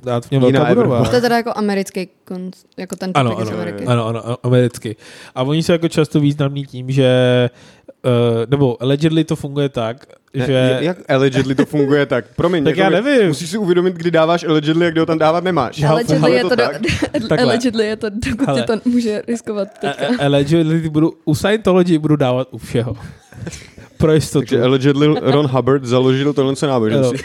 to 0.04 0.22
měl 0.32 0.46
Jiná 0.48 0.60
velká 0.60 0.76
budova. 0.76 1.10
To 1.10 1.16
je 1.16 1.22
teda 1.22 1.36
jako 1.38 1.52
americký, 1.56 2.10
kon, 2.26 2.52
jako 2.78 2.96
ten 2.96 3.12
Ano, 3.14 3.30
typek 3.30 3.46
z 3.46 3.50
ano, 3.50 3.58
Ameriky. 3.58 3.86
ano, 3.86 4.06
ano, 4.08 4.26
ano, 4.26 4.38
americky. 4.44 4.96
A 5.36 5.44
oni 5.44 5.64
jsou 5.64 5.72
jako 5.72 5.88
často 5.88 6.20
významní 6.20 6.66
tím, 6.66 6.92
že 6.92 7.10
uh, 8.06 8.12
nebo 8.50 8.82
allegedly 8.84 9.24
to 9.24 9.36
funguje 9.36 9.70
tak, 9.70 10.06
Ne, 10.34 10.46
že... 10.46 10.78
Jak 10.82 11.12
allegedly 11.12 11.56
to 11.56 11.66
funguje 11.66 12.06
tak? 12.06 12.26
Promiň, 12.36 12.64
Tak 12.64 12.78
já 12.78 12.90
nevím. 12.90 13.28
Musíš 13.28 13.50
si 13.50 13.58
uvědomit, 13.58 13.94
kdy 13.96 14.12
dáváš 14.12 14.44
allegedly 14.44 14.86
a 14.88 14.90
kdy 14.90 15.00
ho 15.00 15.06
tam 15.06 15.18
dávat 15.18 15.44
nemáš. 15.44 15.78
Já- 15.78 15.90
Allegedly 15.90 16.24
ale 16.24 16.32
je 16.36 16.44
to 16.44 16.50
to, 16.50 16.56
do, 16.56 16.64
tak. 17.30 17.40
Allegedly 17.42 17.86
je 17.86 17.96
to, 17.96 18.10
dokud 18.10 18.54
tě 18.56 18.62
to 18.62 18.74
může 18.86 19.22
riskovat 19.28 19.68
A- 19.68 19.80
teďka. 19.82 20.08
a- 20.08 20.26
Allegedly 20.26 20.90
budu, 20.90 21.14
u 21.26 21.36
Scientology 21.36 21.98
budu 21.98 22.16
dávat 22.16 22.48
u 22.52 22.58
všeho. 22.58 22.96
Pro 23.98 24.14
jistotu. 24.14 24.40
Takže 24.40 24.62
allegedly 24.64 25.08
Ron 25.22 25.48
Hubbard 25.48 25.84
založil 25.86 26.34
tohle 26.34 26.54
náboženství. 26.68 27.20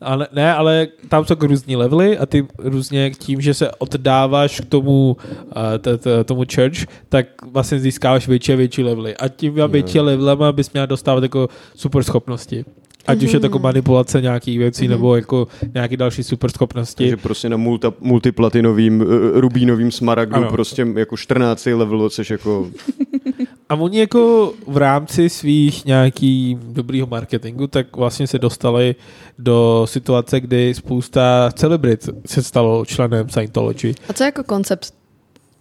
Ale, 0.00 0.28
ne, 0.32 0.54
ale 0.54 0.88
tam 1.08 1.24
jsou 1.24 1.32
jako 1.32 1.46
různí 1.46 1.76
levely 1.76 2.18
a 2.18 2.26
ty 2.26 2.46
různě 2.58 3.10
tím, 3.10 3.40
že 3.40 3.54
se 3.54 3.70
oddáváš 3.70 4.60
k 4.60 4.64
tomu, 4.64 5.16
uh, 5.56 5.62
t, 5.78 5.98
t, 5.98 6.24
tomu 6.24 6.44
church, 6.54 6.86
tak 7.08 7.26
vlastně 7.52 7.78
získáváš 7.80 8.28
větší 8.28 8.52
a 8.52 8.56
větší 8.56 8.82
levely. 8.82 9.16
A 9.16 9.28
tím 9.28 9.54
větší 9.68 10.00
levelama 10.00 10.52
bys 10.52 10.72
měl 10.72 10.86
dostávat 10.86 11.22
jako 11.22 11.48
super 11.74 12.02
schopnosti. 12.02 12.64
Ať 13.06 13.22
už 13.22 13.32
je 13.32 13.40
to 13.40 13.46
jako 13.46 13.58
manipulace 13.58 14.20
nějakých 14.20 14.58
věcí, 14.58 14.88
nebo 14.88 15.16
jako 15.16 15.48
nějaký 15.74 15.96
další 15.96 16.22
super 16.22 16.50
schopnosti. 16.50 17.04
Takže 17.04 17.16
prostě 17.16 17.48
na 17.48 17.56
multa, 17.56 17.92
multiplatinovým, 18.00 19.00
uh, 19.00 19.06
rubínovým 19.34 19.90
smaragdu 19.92 20.36
Ano. 20.36 20.50
prostě 20.50 20.86
jako 20.96 21.16
14. 21.16 21.66
level, 21.66 22.10
což 22.10 22.30
jako... 22.30 22.70
A 23.70 23.74
oni 23.74 23.98
jako 23.98 24.52
v 24.66 24.76
rámci 24.76 25.28
svých 25.28 25.84
nějaký 25.84 26.58
dobrýho 26.62 27.06
marketingu, 27.06 27.66
tak 27.66 27.96
vlastně 27.96 28.26
se 28.26 28.38
dostali 28.38 28.94
do 29.38 29.86
situace, 29.88 30.40
kdy 30.40 30.74
spousta 30.74 31.50
celebrit 31.54 32.08
se 32.26 32.42
stalo 32.42 32.84
členem 32.84 33.28
Scientology. 33.28 33.94
A 34.08 34.12
co 34.12 34.24
je 34.24 34.26
jako 34.26 34.44
koncept 34.44 34.94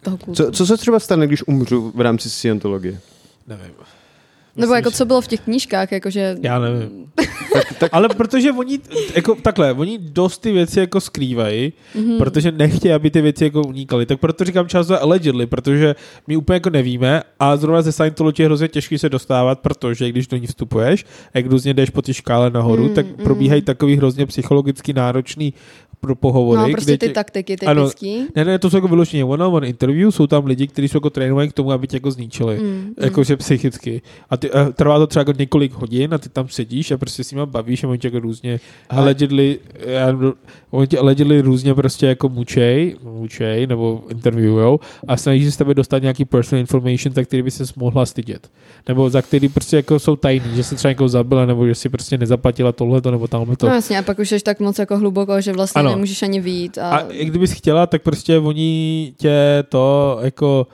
toho 0.01 0.17
kultu? 0.17 0.43
Co, 0.43 0.51
co 0.51 0.65
se 0.65 0.77
třeba 0.77 0.99
stane, 0.99 1.27
když 1.27 1.47
umřu 1.47 1.91
v 1.95 2.01
rámci 2.01 2.29
Scientologie? 2.29 2.99
Nevím. 3.47 3.71
Nebo 4.59 4.73
jako 4.73 4.91
co 4.91 5.05
bylo 5.05 5.21
v 5.21 5.27
těch 5.27 5.39
knížkách, 5.39 5.91
jakože... 5.91 6.35
Já 6.41 6.59
nevím. 6.59 7.11
tak, 7.53 7.73
tak... 7.79 7.89
Ale 7.93 8.09
protože 8.09 8.51
oni, 8.51 8.79
jako 9.15 9.35
takhle, 9.35 9.73
oni 9.73 9.97
dost 9.97 10.37
ty 10.37 10.51
věci 10.51 10.79
jako 10.79 11.01
skrývají, 11.01 11.73
mm-hmm. 11.95 12.17
protože 12.17 12.51
nechtějí, 12.51 12.93
aby 12.93 13.11
ty 13.11 13.21
věci 13.21 13.43
jako 13.43 13.61
unikaly. 13.61 14.05
Tak 14.05 14.19
proto 14.19 14.43
říkám 14.43 14.67
často 14.67 15.01
allegedly, 15.01 15.45
protože 15.45 15.95
my 16.27 16.37
úplně 16.37 16.55
jako 16.55 16.69
nevíme 16.69 17.21
a 17.39 17.57
zrovna 17.57 17.81
ze 17.81 17.91
Scientology 17.91 18.43
je 18.43 18.47
hrozně 18.47 18.67
těžký 18.67 18.97
se 18.97 19.09
dostávat, 19.09 19.59
protože 19.59 20.09
když 20.09 20.27
do 20.27 20.37
ní 20.37 20.47
vstupuješ, 20.47 21.05
jak 21.33 21.45
různě 21.45 21.73
jdeš 21.73 21.89
po 21.89 22.01
té 22.01 22.13
škále 22.13 22.49
nahoru, 22.49 22.83
mm, 22.83 22.93
tak 22.93 23.05
mm. 23.05 23.23
probíhají 23.23 23.61
takový 23.61 23.95
hrozně 23.95 24.25
psychologicky 24.25 24.93
náročný 24.93 25.53
pro 25.99 26.15
pohovory. 26.15 26.61
No, 26.61 26.69
prostě 26.71 26.97
ty 26.97 27.07
tě, 27.07 27.13
taktiky 27.13 27.57
typický. 27.57 28.17
Ano, 28.17 28.27
ne, 28.35 28.45
ne, 28.45 28.59
to 28.59 28.69
jsou 28.69 28.77
jako 28.77 28.87
vyloženě 28.87 29.25
one-on-one 29.25 29.67
interview, 29.67 30.11
jsou 30.11 30.27
tam 30.27 30.45
lidi, 30.45 30.67
kteří 30.67 30.87
jsou 30.87 30.97
jako 30.97 31.09
trénovaní 31.09 31.49
k 31.49 31.53
tomu, 31.53 31.71
aby 31.71 31.87
tě 31.87 31.95
jako 31.95 32.11
zničili, 32.11 32.59
mm, 32.59 32.93
jakože 32.97 33.33
mm. 33.33 33.37
psychicky. 33.37 34.01
A, 34.29 34.37
ty, 34.37 34.51
a 34.51 34.71
trvá 34.71 34.99
to 34.99 35.07
třeba 35.07 35.21
jako 35.21 35.33
několik 35.39 35.73
hodin 35.73 36.13
a 36.13 36.17
ty 36.17 36.29
tam 36.29 36.47
sedíš 36.47 36.91
a 36.91 36.97
prostě 36.97 37.23
s 37.23 37.31
nimi 37.31 37.45
bavíš 37.45 37.83
a 37.83 37.87
oni 37.87 37.97
tě 37.97 38.07
jako 38.07 38.19
různě 38.19 38.59
allegedly, 38.89 39.59
oni 40.71 40.87
tě 40.87 40.99
allegedly 40.99 41.41
různě 41.41 41.73
prostě 41.73 42.07
jako 42.07 42.29
mučej, 42.29 42.95
mučej 43.03 43.67
nebo 43.67 44.03
interviewujou 44.09 44.79
a 45.07 45.17
snaží 45.17 45.45
se 45.45 45.51
s 45.51 45.57
tebe 45.57 45.73
dostat 45.73 46.01
nějaký 46.01 46.25
personal 46.25 46.59
information, 46.59 47.13
za 47.13 47.23
který 47.23 47.41
by 47.41 47.51
se 47.51 47.63
mohla 47.75 48.05
stydět. 48.05 48.49
Nebo 48.87 49.09
za 49.09 49.21
který 49.21 49.49
prostě 49.49 49.75
jako 49.75 49.99
jsou 49.99 50.15
tajný, 50.15 50.55
že 50.55 50.63
se 50.63 50.75
třeba 50.75 50.91
někoho 50.91 51.09
zabila, 51.09 51.45
nebo 51.45 51.67
že 51.67 51.75
si 51.75 51.89
prostě 51.89 52.17
nezaplatila 52.17 52.71
tohleto 52.71 53.11
nebo 53.11 53.27
tamhle 53.27 53.55
to. 53.55 53.67
No 53.67 53.75
jasně, 53.75 53.99
a 53.99 54.01
pak 54.01 54.19
už 54.19 54.29
jsi 54.29 54.39
tak 54.39 54.59
moc 54.59 54.79
jako 54.79 54.97
hluboko, 54.97 55.41
že 55.41 55.53
vlastně 55.53 55.79
ano. 55.79 55.89
nemůžeš 55.89 56.21
ani 56.23 56.41
vít. 56.41 56.77
A... 56.77 56.89
a 56.89 57.03
kdybys 57.23 57.51
chtěla, 57.51 57.87
tak 57.87 58.01
prostě 58.01 58.37
oni 58.37 59.13
tě 59.17 59.63
to 59.69 60.19
jako 60.21 60.67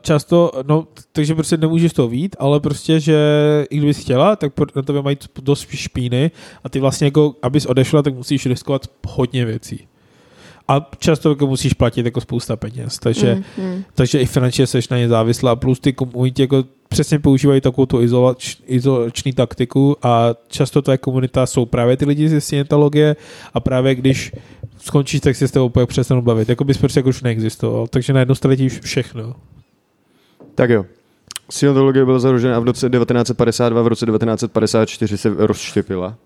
často, 0.00 0.50
no, 0.66 0.86
takže 1.12 1.34
prostě 1.34 1.56
nemůžeš 1.56 1.92
to 1.92 2.08
vít, 2.08 2.36
ale 2.38 2.60
prostě, 2.60 3.00
že 3.00 3.16
i 3.70 3.76
kdybys 3.76 3.98
chtěla, 3.98 4.36
tak 4.36 4.52
na 4.76 4.82
tebe 4.82 5.02
mají 5.02 5.16
dost 5.42 5.68
špíny 5.70 6.30
a 6.64 6.68
ty 6.68 6.80
vlastně 6.80 7.06
jako, 7.06 7.34
abys 7.42 7.66
odešla, 7.66 8.02
tak 8.02 8.14
musíš 8.14 8.46
riskovat 8.46 8.82
hodně 9.06 9.44
věcí. 9.44 9.89
A 10.70 10.90
často 10.98 11.28
jako 11.28 11.46
musíš 11.46 11.72
platit 11.72 12.04
jako 12.04 12.20
spousta 12.20 12.56
peněz, 12.56 12.98
takže, 12.98 13.34
mm, 13.34 13.64
mm. 13.64 13.84
takže 13.94 14.20
i 14.20 14.26
finančně 14.26 14.66
seš 14.66 14.88
na 14.88 14.98
ně 14.98 15.08
závislá, 15.08 15.56
plus 15.56 15.80
ty 15.80 15.92
komunity 15.92 16.42
jako 16.42 16.64
přesně 16.88 17.18
používají 17.18 17.60
takovou 17.60 17.86
tu 17.86 18.02
izolač, 18.02 18.56
izolační 18.66 19.32
taktiku 19.32 19.96
a 20.02 20.34
často 20.48 20.82
to 20.82 20.92
je 20.92 20.98
komunita 20.98 21.46
jsou 21.46 21.66
právě 21.66 21.96
ty 21.96 22.04
lidi 22.04 22.28
ze 22.28 22.40
scientologie 22.40 23.16
a 23.54 23.60
právě 23.60 23.94
když 23.94 24.32
skončíš, 24.78 25.20
tak 25.20 25.36
si 25.36 25.48
s 25.48 25.50
tebou 25.50 25.66
úplně 25.66 25.86
přestanou 25.86 26.22
bavit, 26.22 26.48
jako 26.48 26.64
bys 26.64 26.78
prostě 26.78 26.98
jako 26.98 27.08
už 27.08 27.22
neexistoval, 27.22 27.86
takže 27.86 28.12
najednou 28.12 28.34
ztratíš 28.34 28.80
všechno. 28.80 29.34
Tak 30.54 30.70
jo. 30.70 30.84
Scientologie 31.50 32.04
byla 32.04 32.18
založena 32.18 32.58
v 32.58 32.64
roce 32.64 32.90
1952, 32.90 33.82
v 33.82 33.86
roce 33.86 34.06
1954 34.06 35.18
se 35.18 35.34
rozštěpila 35.36 36.16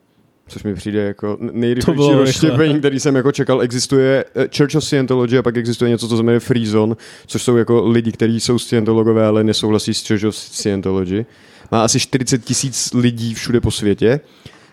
což 0.48 0.62
mi 0.62 0.74
přijde 0.74 1.00
jako 1.00 1.38
nejrychlejší 1.40 2.12
rozštěpení, 2.12 2.78
který 2.78 3.00
jsem 3.00 3.16
jako 3.16 3.32
čekal. 3.32 3.62
Existuje 3.62 4.24
eh, 4.34 4.48
Church 4.56 4.74
of 4.74 4.84
Scientology 4.84 5.38
a 5.38 5.42
pak 5.42 5.56
existuje 5.56 5.90
něco, 5.90 6.08
co 6.08 6.16
se 6.16 6.22
jmenuje 6.22 6.40
Free 6.40 6.66
Zone, 6.66 6.94
což 7.26 7.42
jsou 7.42 7.56
jako 7.56 7.88
lidi, 7.88 8.12
kteří 8.12 8.40
jsou 8.40 8.58
Scientologové, 8.58 9.26
ale 9.26 9.44
nesouhlasí 9.44 9.94
s 9.94 10.06
Church 10.08 10.24
of 10.24 10.36
Scientology. 10.36 11.26
Má 11.70 11.84
asi 11.84 12.00
40 12.00 12.44
tisíc 12.44 12.92
lidí 12.94 13.34
všude 13.34 13.60
po 13.60 13.70
světě. 13.70 14.20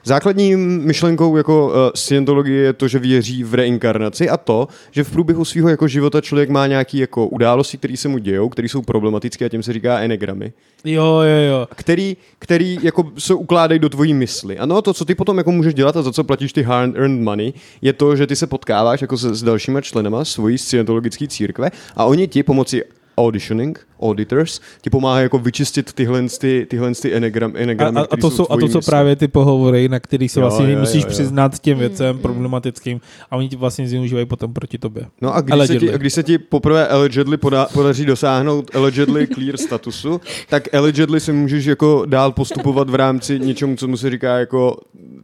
Základním 0.03 0.81
myšlenkou 0.83 1.37
jako 1.37 1.67
uh, 1.67 1.73
scientologie 1.95 2.61
je 2.61 2.73
to, 2.73 2.87
že 2.87 2.99
věří 2.99 3.43
v 3.43 3.53
reinkarnaci 3.53 4.29
a 4.29 4.37
to, 4.37 4.67
že 4.91 5.03
v 5.03 5.11
průběhu 5.11 5.45
svého 5.45 5.69
jako 5.69 5.87
života 5.87 6.21
člověk 6.21 6.49
má 6.49 6.67
nějaké 6.67 6.97
jako 6.97 7.27
události, 7.27 7.77
které 7.77 7.97
se 7.97 8.07
mu 8.07 8.17
dějou, 8.17 8.49
které 8.49 8.69
jsou 8.69 8.81
problematické 8.81 9.45
a 9.45 9.49
tím 9.49 9.63
se 9.63 9.73
říká 9.73 9.99
enegramy. 9.99 10.53
Jo, 10.85 11.03
jo, 11.05 11.51
jo. 11.51 11.67
Který, 11.75 12.17
který 12.39 12.77
jako 12.81 13.11
se 13.17 13.33
ukládají 13.33 13.79
do 13.79 13.89
tvojí 13.89 14.13
mysli. 14.13 14.57
Ano, 14.57 14.81
to, 14.81 14.93
co 14.93 15.05
ty 15.05 15.15
potom 15.15 15.37
jako 15.37 15.51
můžeš 15.51 15.73
dělat 15.73 15.97
a 15.97 16.01
za 16.01 16.11
co 16.11 16.23
platíš 16.23 16.53
ty 16.53 16.63
hard 16.63 16.95
earned 16.95 17.21
money, 17.21 17.53
je 17.81 17.93
to, 17.93 18.15
že 18.15 18.27
ty 18.27 18.35
se 18.35 18.47
potkáváš 18.47 19.01
jako 19.01 19.17
se, 19.17 19.35
s 19.35 19.43
dalšíma 19.43 19.81
členama 19.81 20.25
svojí 20.25 20.57
scientologické 20.57 21.27
církve 21.27 21.69
a 21.95 22.05
oni 22.05 22.27
ti 22.27 22.43
pomocí 22.43 22.81
auditioning, 23.17 23.87
auditors, 24.01 24.61
ti 24.81 24.89
pomáhá 24.89 25.19
jako 25.19 25.39
vyčistit 25.39 25.93
tyhle, 25.93 26.23
ty, 26.39 26.67
tyhle 26.69 26.91
ty 27.01 27.13
enegram, 27.13 27.53
enegramy, 27.55 27.99
a, 27.99 28.01
a, 28.01 28.07
a, 28.11 28.17
to 28.17 28.31
jsou, 28.31 28.47
a 28.49 28.57
to 28.57 28.67
jsou 28.67 28.81
právě 28.81 29.15
ty 29.15 29.27
pohovory, 29.27 29.89
na 29.89 29.99
který 29.99 30.29
se 30.29 30.39
vlastně 30.39 30.65
jo, 30.65 30.71
jo, 30.71 30.79
musíš 30.79 31.03
jo, 31.03 31.07
jo. 31.07 31.09
přiznat 31.09 31.59
těm 31.59 31.73
mm, 31.73 31.79
věcem 31.79 32.15
mm, 32.15 32.21
problematickým 32.21 33.01
a 33.31 33.37
oni 33.37 33.49
ti 33.49 33.55
vlastně 33.55 33.87
zneužívají 33.87 34.25
potom 34.25 34.53
proti 34.53 34.77
tobě. 34.77 35.05
No 35.21 35.35
a 35.35 35.41
když, 35.41 35.53
allegedly. 35.53 35.79
se 35.79 35.85
ti, 35.85 35.93
a 35.93 35.97
když 35.97 36.13
se 36.13 36.23
ti 36.23 36.37
poprvé 36.37 36.87
allegedly 36.87 37.37
poda, 37.37 37.67
podaří 37.73 38.05
dosáhnout 38.05 38.75
allegedly 38.75 39.27
clear 39.27 39.57
statusu, 39.57 40.21
tak 40.49 40.73
allegedly 40.73 41.19
si 41.19 41.33
můžeš 41.33 41.65
jako 41.65 42.03
dál 42.05 42.31
postupovat 42.31 42.89
v 42.89 42.95
rámci 42.95 43.39
něčemu, 43.39 43.75
co 43.75 43.87
mu 43.87 43.97
se 43.97 44.09
říká 44.09 44.37
jako 44.37 44.77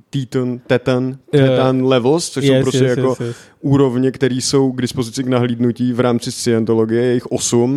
teton, 0.09 0.59
tetan, 0.67 1.17
tetan 1.31 1.81
uh, 1.81 1.89
levels, 1.89 2.29
což 2.29 2.43
yes, 2.43 2.57
jsou 2.57 2.63
prostě 2.63 2.83
yes, 2.83 2.97
jako 2.97 3.09
yes, 3.09 3.19
yes. 3.19 3.37
úrovně, 3.61 4.11
které 4.11 4.35
jsou 4.35 4.71
k 4.71 4.81
dispozici 4.81 5.23
k 5.23 5.27
nahlídnutí 5.27 5.93
v 5.93 5.99
rámci 5.99 6.31
Scientologie, 6.31 7.03
jejich 7.03 7.25
osm. 7.25 7.76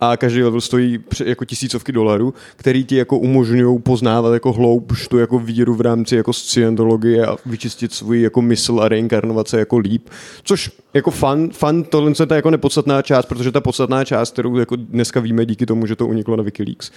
a 0.00 0.16
každý 0.16 0.42
level 0.42 0.60
stojí 0.60 0.98
jako 1.24 1.44
tisícovky 1.44 1.92
dolarů, 1.92 2.34
který 2.56 2.84
ti 2.84 2.96
jako 2.96 3.18
umožňují 3.18 3.78
poznávat 3.78 4.32
jako 4.32 4.52
hloubš 4.52 5.08
tu 5.08 5.18
jako 5.18 5.38
víru 5.38 5.74
v 5.74 5.80
rámci 5.80 6.16
jako 6.16 6.32
scientologie 6.32 7.26
a 7.26 7.36
vyčistit 7.46 7.92
svůj 7.92 8.22
jako 8.22 8.42
mysl 8.42 8.80
a 8.80 8.88
reinkarnovat 8.88 9.48
se 9.48 9.58
jako 9.58 9.78
líp, 9.78 10.08
což 10.42 10.70
jako 10.94 11.10
fan, 11.10 11.50
fan 11.50 11.82
tohle 11.82 12.12
je 12.20 12.26
ta 12.26 12.36
jako 12.36 12.50
nepodstatná 12.50 13.02
část, 13.02 13.26
protože 13.26 13.52
ta 13.52 13.60
podstatná 13.60 14.04
část, 14.04 14.32
kterou 14.32 14.56
jako 14.56 14.76
dneska 14.76 15.20
víme 15.20 15.46
díky 15.46 15.66
tomu, 15.66 15.86
že 15.86 15.96
to 15.96 16.06
uniklo 16.06 16.36
na 16.36 16.42
Wikileaks, 16.42 16.90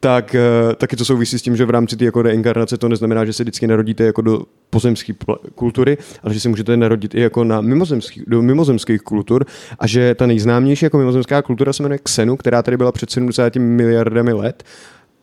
tak 0.00 0.36
uh, 0.68 0.74
taky 0.74 0.96
to 0.96 1.04
souvisí 1.04 1.38
s 1.38 1.42
tím, 1.42 1.56
že 1.56 1.64
v 1.64 1.70
rámci 1.70 1.96
té 1.96 2.04
jako 2.04 2.22
reinkarnace 2.22 2.78
to 2.78 2.88
neznamená, 2.88 3.24
že 3.24 3.32
se 3.32 3.42
vždycky 3.42 3.66
narodíte 3.66 4.04
jako 4.04 4.22
do 4.22 4.42
pozemské 4.70 5.12
kultury, 5.54 5.98
ale 6.22 6.34
že 6.34 6.40
se 6.40 6.48
můžete 6.48 6.76
narodit 6.76 7.14
i 7.14 7.20
jako 7.20 7.44
na 7.44 7.60
mimozemský, 7.60 8.22
do 8.26 8.42
mimozemských 8.42 9.02
kultur 9.02 9.46
a 9.78 9.86
že 9.86 10.14
ta 10.14 10.26
nejznámější 10.26 10.84
jako 10.84 10.98
mimozemská 10.98 11.42
kultura 11.42 11.72
se 11.72 11.82
jmenuje 11.82 11.98
Xenu, 11.98 12.36
která 12.42 12.62
tady 12.62 12.76
byla 12.76 12.92
před 12.92 13.10
70 13.10 13.56
miliardami 13.56 14.32
let, 14.32 14.64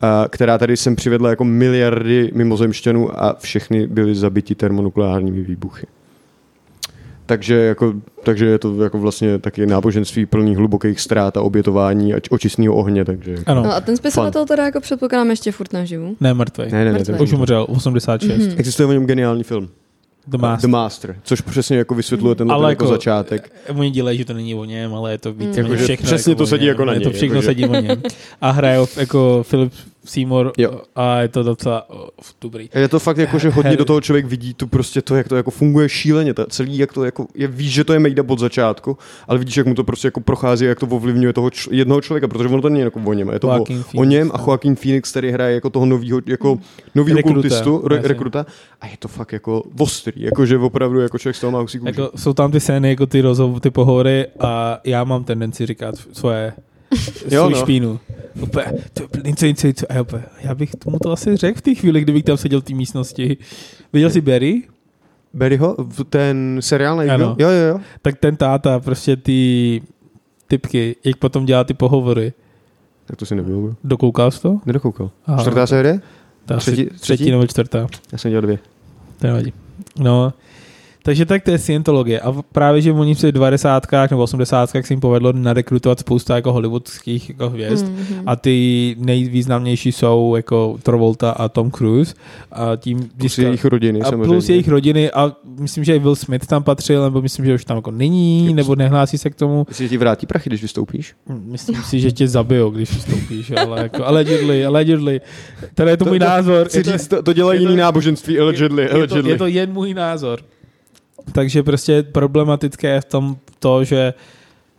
a 0.01 0.25
která 0.29 0.57
tady 0.57 0.77
sem 0.77 0.95
přivedla 0.95 1.29
jako 1.29 1.43
miliardy 1.43 2.31
mimozemšťanů 2.33 3.23
a 3.23 3.35
všechny 3.39 3.87
byly 3.87 4.15
zabiti 4.15 4.55
termonukleárními 4.55 5.41
výbuchy. 5.41 5.87
Takže, 7.25 7.55
jako, 7.55 7.93
takže 8.23 8.45
je 8.45 8.59
to 8.59 8.83
jako 8.83 8.99
vlastně 8.99 9.39
taky 9.39 9.65
náboženství 9.65 10.25
plný 10.25 10.55
hlubokých 10.55 10.99
ztrát 10.99 11.37
a 11.37 11.41
obětování 11.41 12.13
a 12.13 12.17
očistného 12.29 12.75
ohně. 12.75 13.05
Takže 13.05 13.35
ano. 13.45 13.63
No 13.63 13.75
a 13.75 13.81
ten 13.81 13.97
spisovatel 13.97 14.45
teda 14.45 14.65
jako 14.65 14.81
předpokládám 14.81 15.29
ještě 15.29 15.51
furt 15.51 15.73
naživu. 15.73 16.15
Ne, 16.19 16.33
mrtvý. 16.33 16.63
Ne, 16.71 16.85
ne, 16.85 16.93
ne. 16.93 16.99
ne 17.09 17.19
Už 17.19 17.33
umřel, 17.33 17.65
86. 17.69 18.31
Mm-hmm. 18.31 18.53
Existuje 18.57 18.87
o 18.87 18.91
něm 18.91 19.05
geniální 19.05 19.43
film. 19.43 19.69
The 20.29 20.37
Master. 20.37 20.69
The 20.69 20.71
Master, 20.71 21.15
což 21.23 21.41
přesně 21.41 21.77
jako 21.77 21.95
vysvětluje 21.95 22.35
ten, 22.35 22.51
ale 22.51 22.71
jako, 22.71 22.83
jako 22.83 22.93
začátek. 22.93 23.51
Oni 23.75 23.91
dělají, 23.91 24.17
že 24.17 24.25
to 24.25 24.33
není 24.33 24.55
o 24.55 24.65
něm, 24.65 24.93
ale 24.93 25.11
je 25.11 25.17
to 25.17 25.33
víc 25.33 25.57
mm. 25.57 25.63
jako, 25.63 25.83
všechno. 25.83 26.05
Přesně 26.05 26.31
jako 26.31 26.37
to 26.37 26.47
sedí 26.47 26.65
jako 26.65 26.85
na 26.85 26.93
něj. 26.93 27.01
Je 27.01 27.09
to 27.09 27.11
všechno 27.11 27.35
jako, 27.35 27.45
sedí 27.45 27.65
o 27.65 27.75
něm. 27.75 28.01
A 28.41 28.51
hraje 28.51 28.79
jako 28.97 29.45
Philip 29.49 29.73
Seymour 30.09 30.51
jo. 30.57 30.81
a 30.95 31.21
je 31.21 31.27
to 31.27 31.43
docela 31.43 31.89
oh, 31.89 32.09
dobrý. 32.41 32.69
Je 32.75 32.87
to 32.87 32.99
fakt 32.99 33.17
jako, 33.17 33.39
že 33.39 33.49
hodně 33.49 33.77
do 33.77 33.85
toho 33.85 34.01
člověk 34.01 34.25
vidí 34.25 34.53
tu 34.53 34.67
prostě 34.67 35.01
to, 35.01 35.15
jak 35.15 35.27
to 35.27 35.35
jako 35.35 35.51
funguje 35.51 35.89
šíleně, 35.89 36.33
to 36.33 36.45
celý, 36.45 36.77
jak 36.77 36.93
to 36.93 37.03
jako, 37.03 37.27
je, 37.35 37.47
víš, 37.47 37.73
že 37.73 37.83
to 37.83 37.93
je 37.93 37.99
mejda 37.99 38.23
od 38.27 38.39
začátku, 38.39 38.97
ale 39.27 39.39
vidíš, 39.39 39.57
jak 39.57 39.67
mu 39.67 39.75
to 39.75 39.83
prostě 39.83 40.07
jako 40.07 40.19
prochází, 40.19 40.65
jak 40.65 40.79
to 40.79 40.87
ovlivňuje 40.87 41.33
toho 41.33 41.49
č- 41.49 41.69
jednoho 41.71 42.01
člověka, 42.01 42.27
protože 42.27 42.49
ono 42.49 42.61
to 42.61 42.69
není 42.69 42.81
jako 42.81 42.99
o 43.05 43.13
něm, 43.13 43.29
je 43.29 43.39
to 43.39 43.47
o, 43.49 43.65
Phoenix, 43.65 43.89
o, 43.95 44.03
něm 44.03 44.31
a 44.33 44.37
no. 44.37 44.43
Joaquin 44.47 44.75
Phoenix, 44.75 45.11
který 45.11 45.31
hraje 45.31 45.53
jako 45.55 45.69
toho 45.69 45.85
novýho, 45.85 46.21
jako 46.25 46.59
novýho 46.95 47.17
rekruta, 47.17 47.33
kultistu, 47.33 47.87
re, 47.87 48.01
rekruta 48.03 48.45
a 48.81 48.87
je 48.87 48.97
to 48.99 49.07
fakt 49.07 49.33
jako 49.33 49.63
ostrý, 49.79 50.21
jako 50.21 50.45
že 50.45 50.57
opravdu 50.57 50.99
jako 50.99 51.17
člověk 51.17 51.35
z 51.35 51.39
toho 51.39 51.51
má 51.51 51.65
jako, 51.85 52.11
Jsou 52.15 52.33
tam 52.33 52.51
ty 52.51 52.59
scény, 52.59 52.89
jako 52.89 53.05
ty 53.05 53.21
rozhovory, 53.21 53.61
ty 53.61 53.69
pohovory 53.69 54.27
a 54.39 54.79
já 54.83 55.03
mám 55.03 55.23
tendenci 55.23 55.65
říkat 55.65 55.95
svoje 56.13 56.53
jo, 57.31 57.49
no. 57.49 57.57
špínu. 57.57 57.99
Úplně, 58.41 58.65
to 58.93 59.03
je 59.03 59.23
něco, 59.23 59.45
něco, 59.45 59.67
něco. 59.67 59.85
A 59.89 59.93
já, 59.93 60.01
úplně, 60.01 60.23
já 60.41 60.55
bych 60.55 60.75
tomu 60.75 60.99
to 60.99 61.11
asi 61.11 61.35
řekl 61.35 61.57
v 61.57 61.61
té 61.61 61.75
chvíli, 61.75 62.01
kdybych 62.01 62.23
tam 62.23 62.37
seděl 62.37 62.61
v 62.61 62.63
té 62.63 62.73
místnosti. 62.73 63.37
Viděl 63.93 64.09
jsi 64.09 64.21
Barry? 64.21 64.63
Barryho? 65.33 65.77
Ten 66.09 66.57
seriál 66.59 66.97
na. 66.97 67.03
Jo, 67.03 67.35
jo, 67.39 67.49
jo. 67.49 67.79
Tak 68.01 68.19
ten 68.19 68.35
táta, 68.35 68.79
prostě 68.79 69.15
ty 69.15 69.81
typky, 70.47 70.95
jak 71.03 71.17
potom 71.17 71.45
dělá 71.45 71.63
ty 71.63 71.73
pohovory. 71.73 72.33
Tak 73.05 73.17
to 73.17 73.25
si 73.25 73.35
nebyl. 73.35 73.75
Dokoukal 73.83 74.31
jsi 74.31 74.41
to? 74.41 74.59
Nedokoukal. 74.65 75.11
Aha. 75.25 75.41
Čtvrtá 75.41 75.67
série? 75.67 76.01
Ta 76.45 76.57
třetí, 76.57 76.85
třetí, 76.85 76.99
třetí 76.99 77.31
nebo 77.31 77.47
čtvrtá. 77.47 77.87
Já 78.11 78.17
jsem 78.17 78.31
dělal 78.31 78.41
dvě. 78.41 78.59
To 79.19 79.27
nevadí. 79.27 79.53
No, 79.99 80.33
Takže 81.09 81.25
tak 81.25 81.43
to 81.43 81.51
je 81.51 81.57
Scientologie. 81.57 82.19
A 82.19 82.31
právě, 82.51 82.81
že 82.81 82.93
oni 82.93 83.15
v 83.15 83.19
těch 83.19 83.31
90. 83.31 83.87
nebo 84.11 84.23
80. 84.23 84.69
se 84.69 84.81
jim 84.89 84.99
povedlo 84.99 85.33
narekrutovat 85.33 85.99
spousta 85.99 86.35
jako 86.35 86.53
hollywoodských 86.53 87.29
jako 87.29 87.49
hvězd 87.49 87.85
mm-hmm. 87.85 88.23
a 88.25 88.35
ty 88.35 88.95
nejvýznamnější 88.99 89.91
jsou 89.91 90.35
jako 90.35 90.77
Travolta 90.83 91.31
a 91.31 91.47
Tom 91.47 91.71
Cruise. 91.71 92.13
A 92.51 92.75
tím 92.75 93.09
plus 93.17 93.37
jejich 93.37 93.65
rodiny 93.65 94.01
a 94.01 94.05
samozřejmě. 94.05 94.27
plus 94.27 94.49
jejich 94.49 94.67
rodiny 94.67 95.11
a 95.11 95.31
myslím, 95.59 95.83
že 95.83 95.95
i 95.95 95.99
Will 95.99 96.15
Smith 96.15 96.47
tam 96.47 96.63
patřil, 96.63 97.03
nebo 97.03 97.21
myslím, 97.21 97.45
že 97.45 97.53
už 97.53 97.65
tam 97.65 97.77
jako 97.77 97.91
není, 97.91 98.53
nebo 98.53 98.75
nehlásí 98.75 99.17
se 99.17 99.29
k 99.29 99.35
tomu. 99.35 99.65
Myslíš, 99.69 99.89
že 99.89 99.89
ti 99.89 99.97
vrátí 99.97 100.25
prachy, 100.25 100.49
když 100.49 100.61
vystoupíš? 100.61 101.13
Myslím 101.45 101.83
si, 101.83 101.99
že 101.99 102.11
tě 102.11 102.27
zabijou, 102.27 102.69
když 102.69 102.93
vystoupíš, 102.93 103.51
ale 103.51 103.81
jako 103.81 104.05
allegedly, 104.05 104.65
allegedly. 104.65 105.21
Teda 105.73 105.91
je 105.91 105.97
to, 105.97 106.05
to 106.05 106.11
můj 106.11 106.19
názor. 106.19 106.67
Chci 106.67 106.83
říct, 106.83 107.07
to, 107.07 107.23
to 107.23 107.33
dělají 107.33 107.61
jiný 107.61 107.75
náboženství, 107.75 108.39
allegedly, 108.39 108.83
je, 108.83 108.89
allegedly. 108.89 109.31
Je 109.31 109.37
to, 109.37 109.45
je 109.45 109.53
to 109.53 109.59
jen 109.59 109.73
můj 109.73 109.93
názor. 109.93 110.39
Takže 111.31 111.63
prostě 111.63 112.03
problematické 112.03 112.87
je 112.87 113.01
v 113.01 113.05
tom 113.05 113.37
to, 113.59 113.83
že 113.83 114.13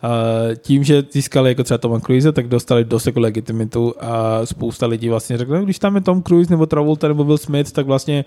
Uh, 0.05 0.55
tím, 0.55 0.85
že 0.85 1.03
získali 1.13 1.51
jako 1.51 1.65
třeba 1.65 1.79
Toma 1.79 2.01
Cruise, 2.01 2.33
tak 2.33 2.49
dostali 2.49 2.85
dost 2.85 3.07
jako 3.07 3.21
legitimitu 3.21 3.95
a 4.01 4.47
spousta 4.47 4.87
lidí 4.87 5.09
vlastně 5.09 5.39
řekla, 5.39 5.59
no, 5.59 5.65
když 5.65 5.79
tam 5.79 5.95
je 5.95 6.01
Tom 6.01 6.23
Cruise 6.23 6.51
nebo 6.51 6.67
Travolta 6.67 7.09
nebo 7.09 7.25
Will 7.25 7.39
Smith, 7.39 7.73
tak 7.73 7.87
vlastně 7.87 8.25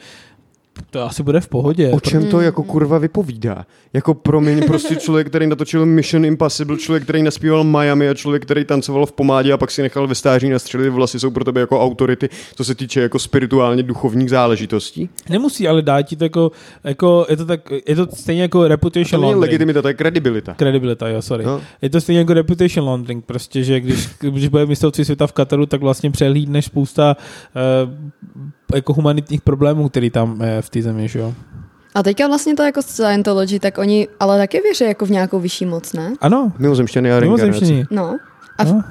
to 0.90 1.04
asi 1.04 1.24
bude 1.24 1.42
v 1.42 1.48
pohodě. 1.48 1.92
O 1.92 2.00
čem 2.00 2.28
to 2.28 2.42
jako 2.42 2.64
kurva 2.64 2.98
vypovídá? 2.98 3.66
Jako 3.94 4.14
promiň, 4.14 4.68
prostě 4.68 4.96
člověk, 4.96 5.28
který 5.28 5.48
natočil 5.48 5.86
Mission 5.86 6.26
Impossible, 6.26 6.78
člověk, 6.78 7.04
který 7.04 7.24
naspíval 7.24 7.64
Miami 7.64 8.10
a 8.10 8.14
člověk, 8.14 8.44
který 8.44 8.66
tancoval 8.66 9.06
v 9.06 9.12
pomádě 9.12 9.54
a 9.54 9.58
pak 9.58 9.72
si 9.72 9.82
nechal 9.82 10.08
ve 10.08 10.16
stáří 10.16 10.50
nastřelit 10.50 10.94
vlasy, 10.94 11.20
jsou 11.20 11.32
pro 11.32 11.44
tebe 11.44 11.62
jako 11.62 11.82
autority, 11.82 12.30
co 12.56 12.64
se 12.64 12.76
týče 12.76 13.02
jako 13.02 13.20
spirituálně 13.20 13.84
duchovních 13.84 14.30
záležitostí? 14.30 15.10
Nemusí, 15.30 15.68
ale 15.68 15.82
dá 15.82 16.02
ti 16.02 16.16
to 16.16 16.24
jako, 16.24 16.52
jako 16.84 17.26
je 17.30 17.38
to 17.38 17.46
tak, 17.46 17.72
je 17.88 17.96
to 17.96 18.08
stejně 18.14 18.42
jako 18.42 18.68
reputation 18.68 19.22
To 19.22 19.28
není 19.28 19.40
legitimita, 19.40 19.82
to 19.82 19.88
je 19.88 19.94
kredibilita. 19.94 20.54
Kredibilita, 20.54 21.08
jo, 21.08 21.22
sorry. 21.22 21.46
No. 21.46 21.62
Je 21.82 21.90
to 21.90 22.02
stejně 22.02 22.20
jako 22.20 22.34
reputation 22.34 22.88
laundering, 22.88 23.26
prostě, 23.26 23.64
že 23.64 23.80
když, 23.80 24.10
když 24.20 24.48
bude 24.48 24.66
mistrovství 24.66 25.06
světa 25.06 25.28
v 25.28 25.32
Kataru, 25.32 25.66
tak 25.66 25.82
vlastně 25.82 26.12
přehlídneš 26.12 26.66
spousta 26.66 27.18
uh, 27.86 27.90
jako 28.76 28.94
humanitních 28.94 29.42
problémů, 29.42 29.90
který 29.90 30.10
tam 30.10 30.42
je 30.42 30.62
v 30.62 30.70
té 30.70 30.82
zemi, 30.82 31.08
že 31.08 31.20
jo. 31.20 31.34
A 31.96 32.04
teďka 32.04 32.28
vlastně 32.28 32.56
to 32.56 32.64
jako 32.64 32.82
Scientology, 32.82 33.60
tak 33.60 33.78
oni 33.78 34.08
ale 34.20 34.38
taky 34.38 34.62
věří 34.62 34.84
jako 34.84 35.06
v 35.06 35.10
nějakou 35.10 35.40
vyšší 35.40 35.66
moc, 35.66 35.94
ne? 35.94 36.14
Ano, 36.22 36.52
Mimozemštěný 36.60 37.12
a 37.12 37.20
mimozemštění. 37.20 37.84
No. 37.92 38.18
A 38.58 38.64
v 38.64 38.68
No. 38.74 38.82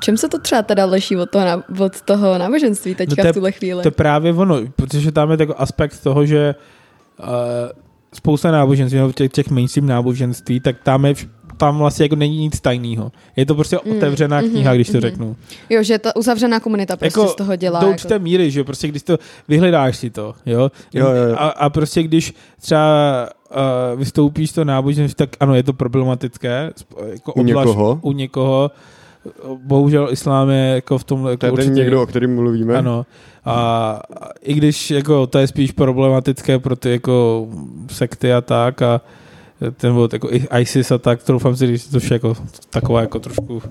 čem 0.00 0.16
se 0.16 0.28
to 0.28 0.38
třeba 0.38 0.62
teda 0.62 0.84
liší 0.84 1.16
od 1.16 1.30
toho, 1.30 1.44
od 1.78 2.00
toho 2.00 2.38
náboženství 2.38 2.94
teďka 2.94 3.22
to 3.22 3.26
je- 3.26 3.32
v 3.32 3.34
tuhle 3.34 3.52
chvíli? 3.52 3.82
To 3.82 3.86
je 3.88 3.92
právě 3.92 4.32
ono, 4.32 4.56
protože 4.76 5.12
tam 5.12 5.30
je 5.30 5.36
jako 5.40 5.54
aspekt 5.58 6.02
toho, 6.02 6.26
že 6.26 6.54
uh, 7.20 7.26
spousta 8.14 8.50
náboženství, 8.50 8.98
nebo 8.98 9.12
těch, 9.12 9.32
těch 9.32 9.50
mainstream 9.50 9.86
náboženství, 9.86 10.60
tak 10.60 10.76
tam 10.82 11.04
je 11.06 11.14
tam 11.56 11.78
vlastně 11.78 12.04
jako 12.04 12.16
není 12.16 12.38
nic 12.38 12.60
tajného. 12.60 13.12
Je 13.36 13.46
to 13.46 13.54
prostě 13.54 13.78
Mm, 13.84 13.96
otevřená 13.96 14.40
mhm, 14.40 14.50
kniha, 14.50 14.74
když 14.74 14.86
to 14.86 14.92
mhm. 14.92 15.00
řeknu. 15.00 15.36
Jo, 15.70 15.82
že 15.82 15.98
ta 15.98 16.16
uzavřená 16.16 16.60
komunita 16.60 16.96
prostě 16.96 17.20
Jako 17.20 17.30
z 17.32 17.34
toho 17.34 17.56
dělá. 17.56 17.80
do 17.80 17.86
jako... 17.86 17.94
určité 17.94 18.18
míry, 18.18 18.50
že 18.50 18.60
jo, 18.60 18.64
prostě 18.64 18.88
když 18.88 19.02
to 19.02 19.18
vyhledáš 19.48 19.96
si 19.96 20.10
to, 20.10 20.34
jo. 20.46 20.70
Jo, 20.94 21.08
jo, 21.08 21.22
jo. 21.28 21.34
A, 21.38 21.48
a 21.48 21.70
prostě 21.70 22.02
když 22.02 22.34
třeba 22.60 23.28
uh, 23.50 23.98
vystoupíš 23.98 24.52
to 24.52 24.64
náboženství, 24.64 25.14
tak 25.26 25.36
ano, 25.40 25.54
je 25.54 25.62
to 25.62 25.72
problematické. 25.72 26.70
Jako 27.12 27.32
U 27.32 27.40
obzvlášť 27.40 27.68
někoho. 27.68 27.98
U 28.02 28.12
někoho. 28.12 28.70
Bohužel 29.64 30.08
islám 30.12 30.50
je 30.50 30.56
jako 30.74 30.98
v 30.98 31.04
tom 31.04 31.26
jako 31.26 31.36
To 31.40 31.46
je 31.46 31.50
ten 31.52 31.52
určitě- 31.52 31.70
někdo, 31.74 32.02
o 32.02 32.06
kterém 32.06 32.34
mluvíme. 32.34 32.74
Ano. 32.76 33.06
A 33.44 33.52
a 33.54 34.00
i 34.42 34.54
když 34.54 34.90
jako 34.90 35.26
to 35.26 35.38
je 35.38 35.46
spíš 35.46 35.72
problematické 35.72 36.58
pro 36.58 36.76
ty 36.76 36.90
jako 36.90 37.46
sekty 37.90 38.32
a 38.32 38.40
tak 38.40 38.82
a 38.82 39.00
ten 39.76 39.94
byl 39.94 40.08
jako 40.12 40.28
ISIS 40.58 40.90
a 40.90 40.98
tak, 40.98 41.22
troufám 41.22 41.56
si 41.56 41.66
říct, 41.66 41.88
to 41.88 41.96
je 41.96 42.12
jako 42.12 42.36
taková 42.70 43.00
jako 43.00 43.18
trošku 43.18 43.62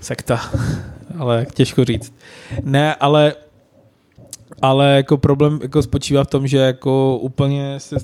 sekta, 0.00 0.40
ale 1.18 1.46
těžko 1.54 1.84
říct. 1.84 2.14
Ne, 2.62 2.94
ale 2.94 3.34
ale 4.62 4.96
jako 4.96 5.16
problém 5.16 5.58
jako 5.62 5.82
spočívá 5.82 6.24
v 6.24 6.26
tom, 6.26 6.46
že 6.46 6.58
jako 6.58 7.18
úplně 7.18 7.80
se, 7.80 7.96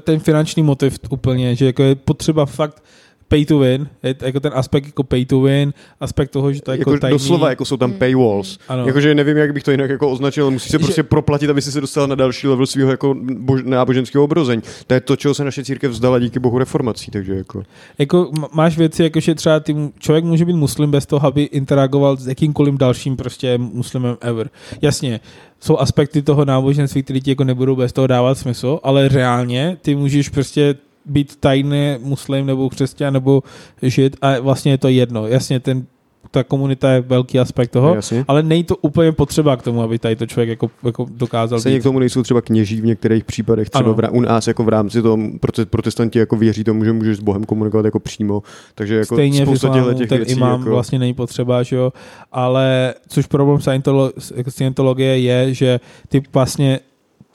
ten 0.00 0.20
finanční 0.20 0.62
motiv 0.62 0.98
úplně, 1.10 1.56
že 1.56 1.66
jako 1.66 1.82
je 1.82 1.94
potřeba 1.94 2.46
fakt 2.46 2.82
pay 3.30 3.44
to 3.44 3.58
win, 3.58 3.88
je 4.02 4.14
to 4.14 4.24
jako 4.24 4.40
ten 4.40 4.52
aspekt 4.54 4.86
jako 4.86 5.02
pay 5.02 5.24
to 5.24 5.40
win, 5.40 5.72
aspekt 6.00 6.30
toho, 6.30 6.52
že 6.52 6.62
to 6.62 6.70
je 6.72 6.78
jako, 6.78 6.90
jako 6.90 7.00
tajný. 7.00 7.14
doslova, 7.14 7.50
jako 7.50 7.64
jsou 7.64 7.76
tam 7.76 7.92
paywalls. 7.92 8.58
Ano. 8.68 8.86
Jakože 8.86 9.14
nevím, 9.14 9.36
jak 9.36 9.52
bych 9.52 9.62
to 9.62 9.70
jinak 9.70 9.90
jako 9.90 10.10
označil, 10.10 10.44
ale 10.44 10.52
musí 10.52 10.68
se 10.68 10.78
Že- 10.78 10.78
prostě 10.84 11.02
proplatit, 11.02 11.50
aby 11.50 11.62
si 11.62 11.72
se 11.72 11.80
dostal 11.80 12.06
na 12.06 12.14
další 12.14 12.46
level 12.48 12.66
svého 12.66 12.90
jako 12.90 13.16
bož, 13.38 13.60
náboženského 13.64 14.24
obrození. 14.24 14.62
To 14.86 14.94
je 14.94 15.00
to, 15.00 15.16
čeho 15.16 15.34
se 15.34 15.44
naše 15.44 15.64
církev 15.64 15.90
vzdala 15.90 16.18
díky 16.18 16.38
bohu 16.38 16.58
reformací, 16.58 17.10
takže 17.10 17.34
jako. 17.34 17.62
Jako 17.98 18.30
máš 18.52 18.78
věci, 18.78 19.02
jako 19.02 19.20
že 19.20 19.34
třeba 19.34 19.60
ty, 19.60 19.74
mu- 19.74 19.92
člověk 19.98 20.24
může 20.24 20.44
být 20.44 20.56
muslim 20.56 20.90
bez 20.90 21.06
toho, 21.06 21.26
aby 21.26 21.42
interagoval 21.42 22.16
s 22.16 22.26
jakýmkoliv 22.28 22.74
dalším 22.74 23.16
prostě 23.16 23.58
muslimem 23.58 24.16
ever. 24.20 24.50
Jasně, 24.82 25.20
jsou 25.60 25.78
aspekty 25.78 26.22
toho 26.22 26.44
náboženství, 26.44 27.02
které 27.02 27.20
ti 27.20 27.30
jako 27.30 27.44
nebudou 27.44 27.76
bez 27.76 27.92
toho 27.92 28.06
dávat 28.06 28.38
smysl, 28.38 28.78
ale 28.82 29.08
reálně 29.08 29.76
ty 29.82 29.94
můžeš 29.94 30.28
prostě 30.28 30.74
být 31.10 31.36
tajný 31.36 31.96
muslim 32.02 32.46
nebo 32.46 32.68
křesťan 32.68 33.12
nebo 33.12 33.42
žid 33.82 34.16
a 34.22 34.40
vlastně 34.40 34.72
je 34.72 34.78
to 34.78 34.88
jedno. 34.88 35.26
Jasně, 35.26 35.60
ten, 35.60 35.86
ta 36.30 36.44
komunita 36.44 36.90
je 36.90 37.00
velký 37.00 37.38
aspekt 37.38 37.70
toho, 37.70 37.94
Jasně. 37.94 38.24
ale 38.28 38.42
není 38.42 38.64
to 38.64 38.76
úplně 38.76 39.12
potřeba 39.12 39.56
k 39.56 39.62
tomu, 39.62 39.82
aby 39.82 39.98
tady 39.98 40.16
to 40.16 40.26
člověk 40.26 40.48
jako, 40.48 40.70
jako 40.84 41.06
dokázal 41.10 41.60
Stejně 41.60 41.80
k 41.80 41.82
tomu 41.82 41.98
nejsou 41.98 42.22
třeba 42.22 42.40
kněží 42.40 42.80
v 42.80 42.84
některých 42.84 43.24
případech, 43.24 43.70
třeba 43.70 43.84
Ano. 43.84 43.94
v, 43.94 44.12
u 44.12 44.20
nás 44.20 44.46
jako 44.46 44.64
v 44.64 44.68
rámci 44.68 45.02
toho 45.02 45.16
prote- 45.16 45.64
protestanti 45.66 46.18
jako 46.18 46.36
věří 46.36 46.64
tomu, 46.64 46.84
že 46.84 46.92
můžeš 46.92 47.16
s 47.16 47.20
Bohem 47.20 47.44
komunikovat 47.44 47.84
jako 47.84 48.00
přímo, 48.00 48.42
takže 48.74 48.94
jako 48.96 49.14
Stejně 49.14 49.40
v 49.44 49.46
spousta 49.46 49.68
islámu 49.68 49.92
těch 49.94 50.08
ten 50.08 50.18
věcí 50.18 50.32
imám 50.32 50.60
jako, 50.60 50.70
vlastně 50.70 50.98
není 50.98 51.14
potřeba, 51.14 51.62
že 51.62 51.76
jo, 51.76 51.92
ale 52.32 52.94
což 53.08 53.26
problém 53.26 53.58
Scientolo- 53.58 54.12
Scientologie 54.48 55.20
je, 55.20 55.54
že 55.54 55.80
ty 56.08 56.22
vlastně 56.32 56.80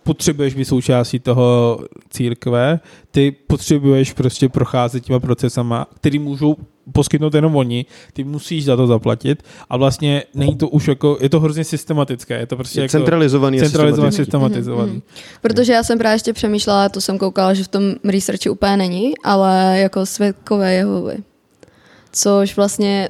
potřebuješ 0.06 0.54
být 0.54 0.66
součástí 0.66 1.20
toho 1.20 1.80
církve, 2.10 2.80
ty 3.12 3.32
potřebuješ 3.48 4.14
prostě 4.14 4.50
procházet 4.50 5.04
těma 5.04 5.20
procesama, 5.20 5.88
který 5.96 6.20
můžou 6.20 6.56
poskytnout 6.92 7.34
jenom 7.34 7.56
oni, 7.56 7.86
ty 8.14 8.24
musíš 8.24 8.66
za 8.66 8.76
to 8.76 8.88
zaplatit 8.88 9.44
a 9.70 9.78
vlastně 9.78 10.24
není 10.34 10.56
to 10.56 10.68
už 10.70 10.88
jako, 10.88 11.18
je 11.22 11.30
to 11.30 11.40
hrozně 11.40 11.64
systematické, 11.64 12.40
je 12.40 12.46
to 12.46 12.56
prostě 12.56 12.80
je 12.80 12.82
jako 12.84 12.92
centralizovaný, 12.92 13.58
a 13.62 13.64
centralizovaný, 13.64 14.12
systematický. 14.12 14.56
systematizovaný. 14.64 14.92
Mhm, 14.92 15.02
Protože 15.42 15.74
já 15.74 15.84
jsem 15.84 15.98
právě 15.98 16.16
ještě 16.16 16.34
přemýšlela, 16.34 16.90
to 16.90 17.02
jsem 17.02 17.18
koukala, 17.18 17.54
že 17.54 17.64
v 17.64 17.68
tom 17.68 17.84
researchi 18.04 18.50
úplně 18.50 18.78
není, 18.78 19.14
ale 19.24 19.80
jako 19.80 20.06
světkové 20.06 20.74
Jehovy. 20.74 21.18
Což 22.12 22.56
vlastně 22.56 23.10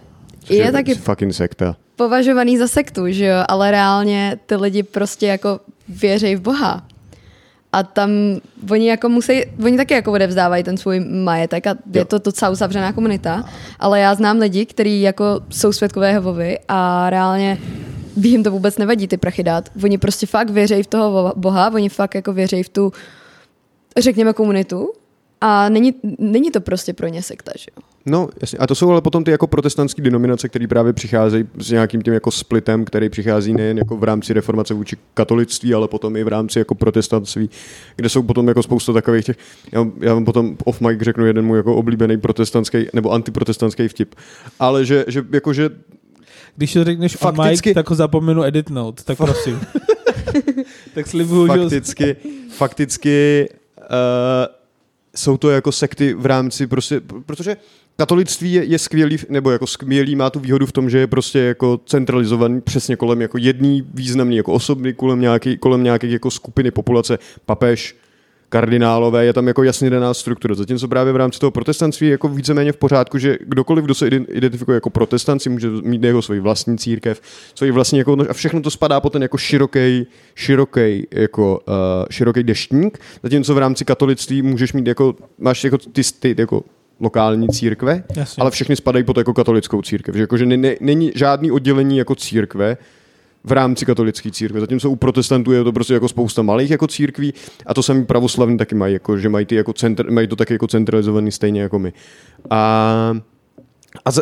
je 0.49 0.65
Že- 0.65 0.71
taky 0.71 0.95
Fucking 0.95 1.33
sekta. 1.33 1.75
považovaný 1.95 2.57
za 2.57 2.67
sektu, 2.67 3.01
že 3.07 3.25
jo, 3.25 3.43
ale 3.47 3.71
reálně 3.71 4.39
ty 4.45 4.55
lidi 4.55 4.83
prostě 4.83 5.27
jako 5.27 5.59
věří 5.89 6.35
v 6.35 6.41
Boha. 6.41 6.87
A 7.73 7.83
tam 7.83 8.09
oni 8.71 8.89
jako 8.89 9.09
musí, 9.09 9.45
oni 9.63 9.77
taky 9.77 9.93
jako 9.93 10.11
odevzdávají 10.11 10.63
ten 10.63 10.77
svůj 10.77 10.99
majetek 10.99 11.67
a 11.67 11.69
je 11.93 11.99
Jo. 11.99 12.05
to 12.05 12.17
docela 12.17 12.51
uzavřená 12.51 12.93
komunita, 12.93 13.49
ale 13.79 13.99
já 13.99 14.15
znám 14.15 14.37
lidi, 14.37 14.65
kteří 14.65 15.01
jako 15.01 15.41
jsou 15.49 15.71
světkové 15.73 16.09
Jehovy 16.09 16.59
a 16.67 17.09
reálně 17.09 17.57
by 18.15 18.29
jim 18.29 18.43
to 18.43 18.51
vůbec 18.51 18.77
nevadí 18.77 19.07
ty 19.07 19.17
prachy 19.17 19.43
dát. 19.43 19.69
Oni 19.83 19.97
prostě 19.97 20.25
fakt 20.25 20.49
věří 20.49 20.83
v 20.83 20.87
toho 20.87 21.33
Boha, 21.35 21.73
oni 21.73 21.89
fakt 21.89 22.15
jako 22.15 22.33
věří 22.33 22.63
v 22.63 22.69
tu, 22.69 22.93
řekněme, 23.97 24.33
komunitu 24.33 24.93
a 25.41 25.69
není, 25.69 25.95
není 26.19 26.51
to 26.51 26.61
prostě 26.61 26.93
pro 26.93 27.07
ně 27.07 27.21
sekta, 27.21 27.51
že 27.59 27.65
jo. 27.77 27.83
No, 28.07 28.29
jasně. 28.41 28.57
A 28.57 28.67
to 28.67 28.75
jsou 28.75 28.91
ale 28.91 29.01
potom 29.01 29.23
ty 29.23 29.31
jako 29.31 29.47
protestantské 29.47 30.01
denominace, 30.01 30.49
které 30.49 30.67
právě 30.67 30.93
přicházejí 30.93 31.45
s 31.57 31.71
nějakým 31.71 32.01
tím 32.01 32.13
jako 32.13 32.31
splitem, 32.31 32.85
který 32.85 33.09
přichází 33.09 33.53
nejen 33.53 33.77
jako 33.77 33.97
v 33.97 34.03
rámci 34.03 34.33
reformace 34.33 34.73
vůči 34.73 34.97
katolictví, 35.13 35.73
ale 35.73 35.87
potom 35.87 36.15
i 36.15 36.23
v 36.23 36.27
rámci 36.27 36.59
jako 36.59 36.75
protestantství, 36.75 37.49
kde 37.95 38.09
jsou 38.09 38.23
potom 38.23 38.47
jako 38.47 38.63
spousta 38.63 38.93
takových 38.93 39.25
těch, 39.25 39.37
já, 39.71 39.87
já 39.99 40.13
vám 40.13 40.25
potom 40.25 40.57
off 40.63 40.81
mic 40.81 41.01
řeknu 41.01 41.25
jeden 41.25 41.45
můj 41.45 41.57
jako 41.57 41.75
oblíbený 41.75 42.17
protestantský 42.17 42.87
nebo 42.93 43.11
antiprotestantský 43.11 43.87
vtip, 43.87 44.15
ale 44.59 44.85
že, 44.85 45.05
že 45.07 45.25
jakože 45.31 45.69
Když 46.55 46.73
to 46.73 46.83
řekneš 46.83 47.17
on 47.21 47.35
Fakticky- 47.35 47.69
mic, 47.69 47.75
tak 47.75 47.89
ho 47.89 47.95
zapomenu 47.95 48.43
editnout, 48.43 49.03
tak 49.03 49.17
prosím. 49.17 49.59
tak 50.93 51.07
slibuju, 51.07 51.47
že... 51.47 51.53
fakticky, 51.61 52.15
fakticky 52.49 53.49
uh, 53.79 54.64
jsou 55.15 55.37
to 55.37 55.49
jako 55.49 55.71
sekty 55.71 56.13
v 56.13 56.25
rámci 56.25 56.67
prostě, 56.67 57.01
protože 57.25 57.57
katolictví 57.95 58.53
je, 58.53 58.63
je 58.63 58.79
skvělý, 58.79 59.17
nebo 59.29 59.51
jako 59.51 59.67
skvělý, 59.67 60.15
má 60.15 60.29
tu 60.29 60.39
výhodu 60.39 60.65
v 60.65 60.71
tom, 60.71 60.89
že 60.89 60.97
je 60.97 61.07
prostě 61.07 61.39
jako 61.39 61.79
centralizovaný 61.85 62.61
přesně 62.61 62.95
kolem 62.95 63.21
jako 63.21 63.37
jedný 63.37 63.87
významný 63.93 64.37
jako 64.37 64.53
osoby, 64.53 64.93
kolem 64.93 65.21
nějaký, 65.21 65.57
kolem 65.57 65.83
nějakých 65.83 66.11
jako 66.11 66.31
skupiny 66.31 66.71
populace, 66.71 67.19
papež, 67.45 67.95
kardinálové, 68.49 69.25
je 69.25 69.33
tam 69.33 69.47
jako 69.47 69.63
jasně 69.63 69.89
daná 69.89 70.13
struktura. 70.13 70.55
Zatímco 70.55 70.87
právě 70.87 71.13
v 71.13 71.15
rámci 71.15 71.39
toho 71.39 71.51
protestantství 71.51 72.07
je 72.07 72.11
jako 72.11 72.29
víceméně 72.29 72.71
v 72.71 72.77
pořádku, 72.77 73.17
že 73.17 73.37
kdokoliv, 73.41 73.85
kdo 73.85 73.93
se 73.93 74.07
identifikuje 74.07 74.75
jako 74.75 74.89
protestant, 74.89 75.41
si 75.41 75.49
může 75.49 75.69
mít 75.69 76.03
jako 76.03 76.21
svoji 76.21 76.39
vlastní 76.39 76.77
církev, 76.77 77.21
svoji 77.55 77.71
vlastní 77.71 77.99
jako, 77.99 78.17
a 78.29 78.33
všechno 78.33 78.61
to 78.61 78.71
spadá 78.71 79.01
po 79.01 79.09
ten 79.09 79.21
jako 79.21 79.37
široký, 79.37 80.07
široký, 80.35 81.07
jako, 81.11 81.59
uh, 81.67 81.73
široký 82.09 82.43
deštník, 82.43 82.99
zatímco 83.23 83.55
v 83.55 83.57
rámci 83.57 83.85
katolictví 83.85 84.41
můžeš 84.41 84.73
mít 84.73 84.87
jako, 84.87 85.15
máš 85.37 85.63
jako 85.63 85.77
ty, 85.77 86.01
ty 86.19 86.35
jako 86.37 86.63
lokální 86.99 87.49
církve, 87.49 88.03
Jasně. 88.15 88.41
ale 88.41 88.51
všechny 88.51 88.75
spadají 88.75 89.05
pod 89.05 89.17
jako 89.17 89.33
katolickou 89.33 89.81
církev. 89.81 90.15
Že 90.15 90.21
jako, 90.21 90.37
že 90.37 90.45
ne, 90.45 90.57
ne, 90.57 90.75
není 90.81 91.11
žádný 91.15 91.51
oddělení 91.51 91.97
jako 91.97 92.15
církve, 92.15 92.77
v 93.45 93.51
rámci 93.51 93.85
katolické 93.85 94.31
církve. 94.31 94.59
Zatímco 94.59 94.89
u 94.89 94.95
protestantů 94.95 95.51
je 95.51 95.63
to 95.63 95.71
prostě 95.71 95.93
jako 95.93 96.07
spousta 96.07 96.41
malých 96.41 96.71
jako 96.71 96.87
církví 96.87 97.33
a 97.65 97.73
to 97.73 97.83
sami 97.83 98.05
pravoslavní 98.05 98.57
taky 98.57 98.75
mají, 98.75 98.93
jako, 98.93 99.17
že 99.17 99.29
mají, 99.29 99.45
ty 99.45 99.55
jako 99.55 99.73
centr, 99.73 100.11
mají 100.11 100.27
to 100.27 100.35
taky 100.35 100.53
jako 100.53 100.67
centralizovaný 100.67 101.31
stejně 101.31 101.61
jako 101.61 101.79
my. 101.79 101.93
A, 102.49 103.13
a 104.05 104.11
za, 104.11 104.21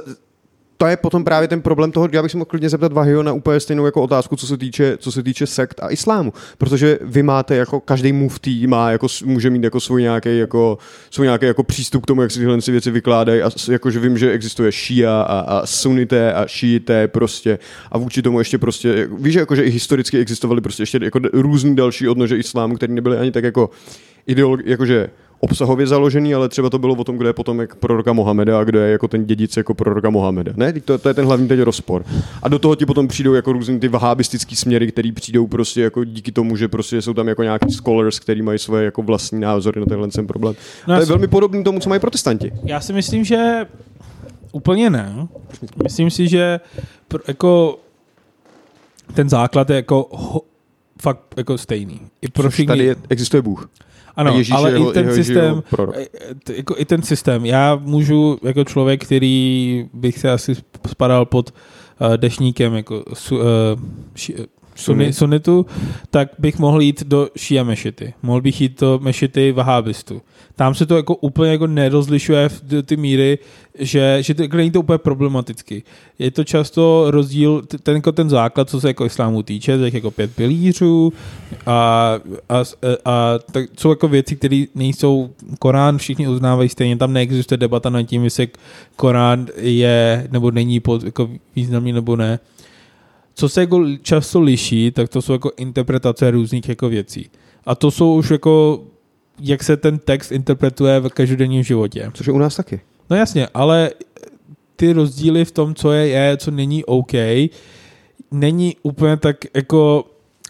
to 0.84 0.88
je 0.88 0.97
potom 0.97 1.23
právě 1.23 1.47
ten 1.47 1.61
problém 1.61 1.91
toho, 1.91 2.10
já 2.11 2.22
bych 2.22 2.31
si 2.31 2.38
mohl 2.38 2.45
klidně 2.45 2.69
zeptat 2.69 2.93
Vahio 2.93 3.23
na 3.23 3.34
úplně 3.34 3.60
stejnou 3.60 3.85
jako 3.85 4.01
otázku, 4.01 4.35
co 4.35 4.47
se 4.47 4.57
týče, 4.57 4.97
co 4.97 5.11
se 5.11 5.23
týče 5.23 5.47
sekt 5.47 5.80
a 5.84 5.91
islámu. 5.91 6.34
Protože 6.57 6.99
vy 7.01 7.23
máte 7.23 7.55
jako 7.55 7.80
každý 7.80 8.14
muftý 8.14 8.68
má 8.68 8.91
jako, 8.91 9.07
může 9.26 9.49
mít 9.49 9.64
jako 9.64 9.80
svůj 9.80 10.01
nějaký 10.01 10.38
jako, 10.38 10.77
svůj 11.11 11.27
nějaký 11.27 11.45
jako 11.45 11.64
přístup 11.64 12.03
k 12.03 12.05
tomu, 12.05 12.22
jak 12.22 12.31
se 12.31 12.39
tyhle 12.39 12.57
věci 12.68 12.91
vykládají 12.91 13.41
a 13.41 13.49
jakože 13.72 13.99
vím, 13.99 14.18
že 14.18 14.31
existuje 14.31 14.72
šia 14.72 15.22
a, 15.22 15.39
a 15.39 15.65
sunité 15.65 16.34
a 16.34 16.47
šíité 16.47 17.07
prostě 17.07 17.60
a 17.91 17.97
vůči 17.97 18.22
tomu 18.22 18.39
ještě 18.39 18.57
prostě, 18.57 19.07
víš, 19.18 19.35
jako, 19.35 19.55
že 19.55 19.64
i 19.64 19.69
historicky 19.69 20.18
existovaly 20.18 20.61
prostě 20.61 20.84
ještě 20.84 20.99
jako 21.03 21.19
různý 21.34 21.76
další 21.76 22.07
odnože 22.07 22.38
islámu, 22.38 22.76
které 22.76 22.93
nebyly 22.93 23.18
ani 23.18 23.31
tak 23.31 23.43
jako 23.43 23.69
ideolog, 24.27 24.60
jakože 24.65 25.10
obsahově 25.44 25.88
založený, 25.88 26.34
ale 26.34 26.49
třeba 26.49 26.70
to 26.70 26.80
bylo 26.80 26.95
o 26.95 27.03
tom, 27.03 27.18
kdo 27.18 27.28
je 27.28 27.34
potom 27.34 27.60
jak 27.60 27.76
proroka 27.76 28.14
Mohameda 28.14 28.60
a 28.60 28.64
kdo 28.64 28.80
je 28.80 28.91
jako 28.91 29.07
ten 29.07 29.26
dědic 29.26 29.57
jako 29.57 29.74
proroka 29.74 30.10
Mohameda. 30.10 30.53
Ne, 30.56 30.74
to, 30.74 30.98
to 30.98 31.07
je 31.07 31.14
ten 31.14 31.26
hlavní 31.26 31.48
teď 31.48 31.60
rozpor. 31.60 32.06
A 32.44 32.49
do 32.49 32.60
toho 32.60 32.76
ti 32.76 32.86
potom 32.86 33.07
přijdou 33.07 33.34
jako 33.34 33.53
různý 33.53 33.80
ty 33.80 33.88
vahábistický 33.88 34.56
směry, 34.56 34.91
které 34.91 35.11
přijdou 35.11 35.48
prostě 35.48 35.82
jako 35.82 36.03
díky 36.03 36.32
tomu, 36.32 36.56
že 36.56 36.68
prostě 36.68 37.02
jsou 37.02 37.14
tam 37.14 37.28
jako 37.28 37.44
nějaký 37.44 37.72
scholars, 37.72 38.20
který 38.20 38.41
mají 38.41 38.60
svoje 38.60 38.86
jako 38.86 39.02
vlastní 39.02 39.40
názory 39.40 39.80
na 39.80 39.86
tenhle 39.86 40.07
ten 40.07 40.28
problém. 40.28 40.56
No 40.88 40.95
to 40.95 41.02
je 41.02 41.06
velmi 41.06 41.28
podobný 41.28 41.64
tomu, 41.64 41.80
co 41.80 41.90
mají 41.90 42.02
protestanti. 42.02 42.52
Já 42.64 42.82
si 42.82 42.94
myslím, 42.94 43.24
že 43.24 43.65
úplně 44.52 44.90
ne. 44.90 45.28
Myslím 45.84 46.10
si, 46.10 46.28
že 46.28 46.60
jako 47.28 47.80
ten 49.14 49.30
základ 49.30 49.70
je 49.70 49.76
jako 49.76 50.10
ho, 50.11 50.41
fakt 51.02 51.20
jako 51.38 51.57
stejný. 51.57 52.02
I 52.22 52.28
pro 52.28 52.49
všechny... 52.49 52.68
Tady 52.68 52.84
je, 52.84 52.95
existuje 53.10 53.41
Bůh. 53.41 53.70
Ano, 54.15 54.34
ale 54.52 54.72
jeho, 54.72 54.90
i 54.90 54.94
ten 54.94 55.06
jeho, 55.06 55.15
systém, 55.15 55.64
jeho 55.77 55.94
jako 56.49 56.76
i 56.77 56.85
ten 56.85 57.02
systém. 57.02 57.45
Já 57.45 57.76
můžu 57.76 58.40
jako 58.44 58.64
člověk, 58.64 59.06
který 59.06 59.85
bych 59.94 60.19
se 60.19 60.31
asi 60.31 60.56
spadal 60.88 61.26
pod 61.26 61.49
uh, 62.02 62.18
dešníkem 62.18 62.73
jako 62.73 63.03
su, 63.14 63.38
uh, 63.38 63.44
ši, 64.15 64.35
sunni, 64.75 65.13
sunnitu, 65.13 65.65
tak 66.09 66.29
bych 66.39 66.59
mohl 66.59 66.81
jít 66.81 67.03
do 67.03 67.29
šia 67.37 67.63
mešity. 67.63 68.13
Mohl 68.21 68.41
bych 68.41 68.61
jít 68.61 68.81
do 68.81 68.99
mešity 69.03 69.51
vahábistů. 69.51 70.21
Tam 70.55 70.75
se 70.75 70.85
to 70.85 70.95
jako 70.97 71.15
úplně 71.15 71.51
jako 71.51 71.67
nerozlišuje 71.67 72.49
v 72.49 72.83
ty 72.83 72.97
míry, 72.97 73.39
že, 73.79 74.17
že 74.21 74.33
to, 74.33 74.43
není 74.53 74.71
to 74.71 74.79
úplně 74.79 74.97
problematický. 74.97 75.83
Je 76.19 76.31
to 76.31 76.43
často 76.43 77.05
rozdíl, 77.11 77.61
ten, 77.83 77.95
jako 77.95 78.11
ten 78.11 78.29
základ, 78.29 78.69
co 78.69 78.81
se 78.81 78.87
jako 78.87 79.05
islámu 79.05 79.43
týče, 79.43 79.77
tak 79.77 79.93
jako 79.93 80.11
pět 80.11 80.35
pilířů 80.35 81.13
a, 81.65 82.19
a, 82.49 82.63
a 83.05 83.39
tak 83.51 83.65
jsou 83.77 83.89
jako 83.89 84.07
věci, 84.07 84.35
které 84.35 84.65
nejsou 84.75 85.29
Korán, 85.59 85.97
všichni 85.97 86.27
uznávají 86.27 86.69
stejně, 86.69 86.97
tam 86.97 87.13
neexistuje 87.13 87.57
debata 87.57 87.89
nad 87.89 88.03
tím, 88.03 88.23
jestli 88.23 88.47
Korán 88.95 89.47
je 89.57 90.27
nebo 90.31 90.51
není 90.51 90.79
pod, 90.79 91.03
jako 91.03 91.29
významný 91.55 91.93
nebo 91.93 92.15
ne. 92.15 92.39
Co 93.35 93.49
se 93.49 93.61
jako 93.61 93.85
často 94.01 94.41
liší, 94.41 94.91
tak 94.91 95.10
to 95.10 95.22
jsou 95.22 95.34
jako 95.34 95.51
interpretace 95.57 96.31
různých 96.31 96.69
jako 96.69 96.89
věcí. 96.89 97.30
A 97.65 97.76
to 97.76 97.91
jsou 97.91 98.15
už 98.15 98.31
jako 98.31 98.84
jak 99.39 99.64
se 99.64 99.77
ten 99.77 99.99
text 99.99 100.31
interpretuje 100.31 100.99
v 100.99 101.10
každodenním 101.10 101.64
životě. 101.64 102.11
Což 102.14 102.27
je 102.27 102.34
u 102.34 102.38
nás 102.38 102.55
taky. 102.55 102.81
No 103.10 103.15
jasně, 103.15 103.47
ale 103.53 103.91
ty 104.76 104.93
rozdíly 104.93 105.45
v 105.45 105.51
tom, 105.51 105.76
co 105.76 105.91
je, 105.91 106.07
je, 106.07 106.38
co 106.38 106.51
není 106.51 106.85
OK, 106.85 107.14
není 108.31 108.76
úplně 108.84 109.18
tak 109.18 109.38
jako 109.53 110.05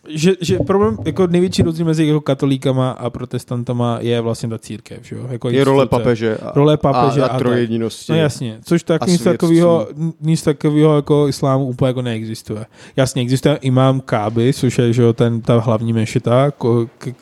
že, 0.08 0.34
že 0.42 0.60
problém, 0.60 0.98
jako 1.06 1.28
největší 1.28 1.64
rozdíl 1.64 1.86
mezi 1.86 2.08
jako 2.08 2.22
katolíkama 2.22 2.92
a 2.92 3.10
protestantama 3.10 3.98
je 4.02 4.22
vlastně 4.22 4.50
ta 4.50 4.58
církev, 4.58 5.00
že 5.04 5.16
jo? 5.16 5.28
Jako 5.30 5.50
je 5.50 5.64
role 5.64 5.86
papeže 5.86 6.38
a, 6.38 6.52
role 6.56 6.78
papeže 6.78 7.22
a, 7.22 7.26
a, 7.26 7.28
a 7.28 7.38
trojedinosti. 7.38 8.12
No 8.12 8.18
jasně, 8.18 8.60
což 8.64 8.84
tak 8.84 9.08
nic 9.08 9.24
takového, 9.24 9.88
nic 10.22 10.44
takového 10.44 10.96
jako 10.96 11.28
islámu 11.28 11.66
úplně 11.66 11.88
jako 11.88 12.02
neexistuje. 12.02 12.66
Jasně, 12.96 13.22
existuje 13.22 13.56
imám 13.56 14.02
Káby, 14.02 14.54
což 14.54 14.78
je, 14.78 14.94
že 14.94 15.02
jo, 15.02 15.14
ten, 15.14 15.42
ta 15.42 15.60
hlavní 15.60 15.94
mešita, 15.94 16.52
k, 16.52 16.88
k, 16.98 17.14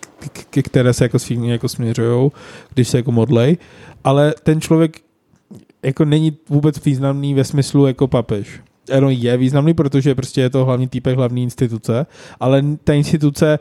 k, 0.49 0.63
které 0.63 0.93
se 0.93 1.05
jako 1.05 1.17
všichni 1.17 1.51
jako 1.51 1.69
směřují, 1.69 2.31
když 2.73 2.87
se 2.87 2.97
jako 2.97 3.11
modlej, 3.11 3.57
ale 4.03 4.33
ten 4.43 4.61
člověk 4.61 5.01
jako 5.83 6.05
není 6.05 6.37
vůbec 6.49 6.85
významný 6.85 7.33
ve 7.33 7.43
smyslu 7.43 7.87
jako 7.87 8.07
papež 8.07 8.61
ano, 8.97 9.09
je 9.09 9.37
významný, 9.37 9.73
protože 9.73 10.15
prostě 10.15 10.41
je 10.41 10.49
to 10.49 10.65
hlavní 10.65 10.87
týpek 10.87 11.17
hlavní 11.17 11.43
instituce, 11.43 12.05
ale 12.39 12.63
ta 12.83 12.93
instituce, 12.93 13.59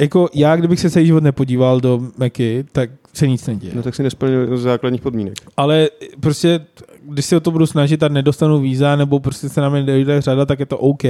jako 0.00 0.28
já, 0.34 0.56
kdybych 0.56 0.80
se 0.80 0.90
celý 0.90 1.06
život 1.06 1.22
nepodíval 1.22 1.80
do 1.80 2.00
Meky, 2.18 2.64
tak 2.72 2.90
se 3.12 3.26
nic 3.26 3.46
neděje. 3.46 3.72
No 3.76 3.82
tak 3.82 3.94
si 3.94 4.02
nesplnil 4.02 4.56
základních 4.56 5.02
podmínek. 5.02 5.34
Ale 5.56 5.88
prostě, 6.20 6.66
když 7.02 7.24
se 7.24 7.36
o 7.36 7.40
to 7.40 7.50
budu 7.50 7.66
snažit 7.66 8.02
a 8.02 8.08
nedostanu 8.08 8.60
víza, 8.60 8.96
nebo 8.96 9.20
prostě 9.20 9.48
se 9.48 9.60
na 9.60 9.68
mě 9.68 9.82
dojde 9.82 10.20
řada, 10.20 10.46
tak 10.46 10.60
je 10.60 10.66
to 10.66 10.78
OK. 10.78 11.04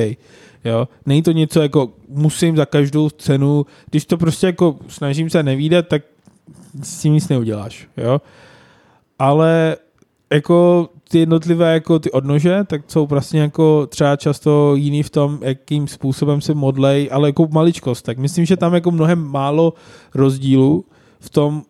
Jo? 0.64 0.88
Není 1.06 1.22
to 1.22 1.32
něco 1.32 1.62
jako 1.62 1.92
musím 2.08 2.56
za 2.56 2.66
každou 2.66 3.10
cenu, 3.10 3.66
když 3.90 4.04
to 4.04 4.16
prostě 4.16 4.46
jako 4.46 4.76
snažím 4.88 5.30
se 5.30 5.42
nevídat, 5.42 5.88
tak 5.88 6.02
s 6.82 7.00
tím 7.00 7.12
nic 7.12 7.28
neuděláš. 7.28 7.88
Jo? 7.96 8.20
Ale 9.18 9.76
jako 10.32 10.88
ty 11.14 11.18
jednotlivé 11.18 11.74
jako 11.74 11.98
ty 11.98 12.10
odnože, 12.10 12.64
tak 12.66 12.82
jsou 12.88 13.06
vlastně 13.06 13.40
jako 13.40 13.86
třeba 13.86 14.16
často 14.16 14.74
jiný 14.74 15.02
v 15.02 15.10
tom, 15.10 15.38
jakým 15.42 15.88
způsobem 15.88 16.40
se 16.40 16.54
modlej, 16.54 17.08
ale 17.12 17.28
jako 17.28 17.48
maličkost. 17.52 18.04
Tak 18.04 18.18
myslím, 18.18 18.44
že 18.44 18.56
tam 18.56 18.74
jako 18.74 18.90
mnohem 18.90 19.18
málo 19.18 19.74
rozdílů 20.14 20.84
v 21.20 21.30
tom, 21.30 21.62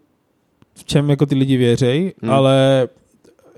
v 0.74 0.84
čem 0.84 1.10
jako 1.10 1.26
ty 1.26 1.34
lidi 1.34 1.56
věří, 1.56 2.12
hmm. 2.22 2.32
ale 2.32 2.88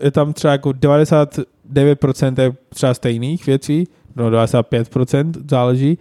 je 0.01 0.11
tam 0.11 0.33
třeba 0.33 0.53
jako 0.53 0.71
99% 0.71 2.43
je 2.43 2.53
třeba 2.69 2.95
stejných 2.95 3.47
věcí, 3.47 3.89
no 4.17 4.31
95% 4.31 5.33
záleží, 5.51 5.99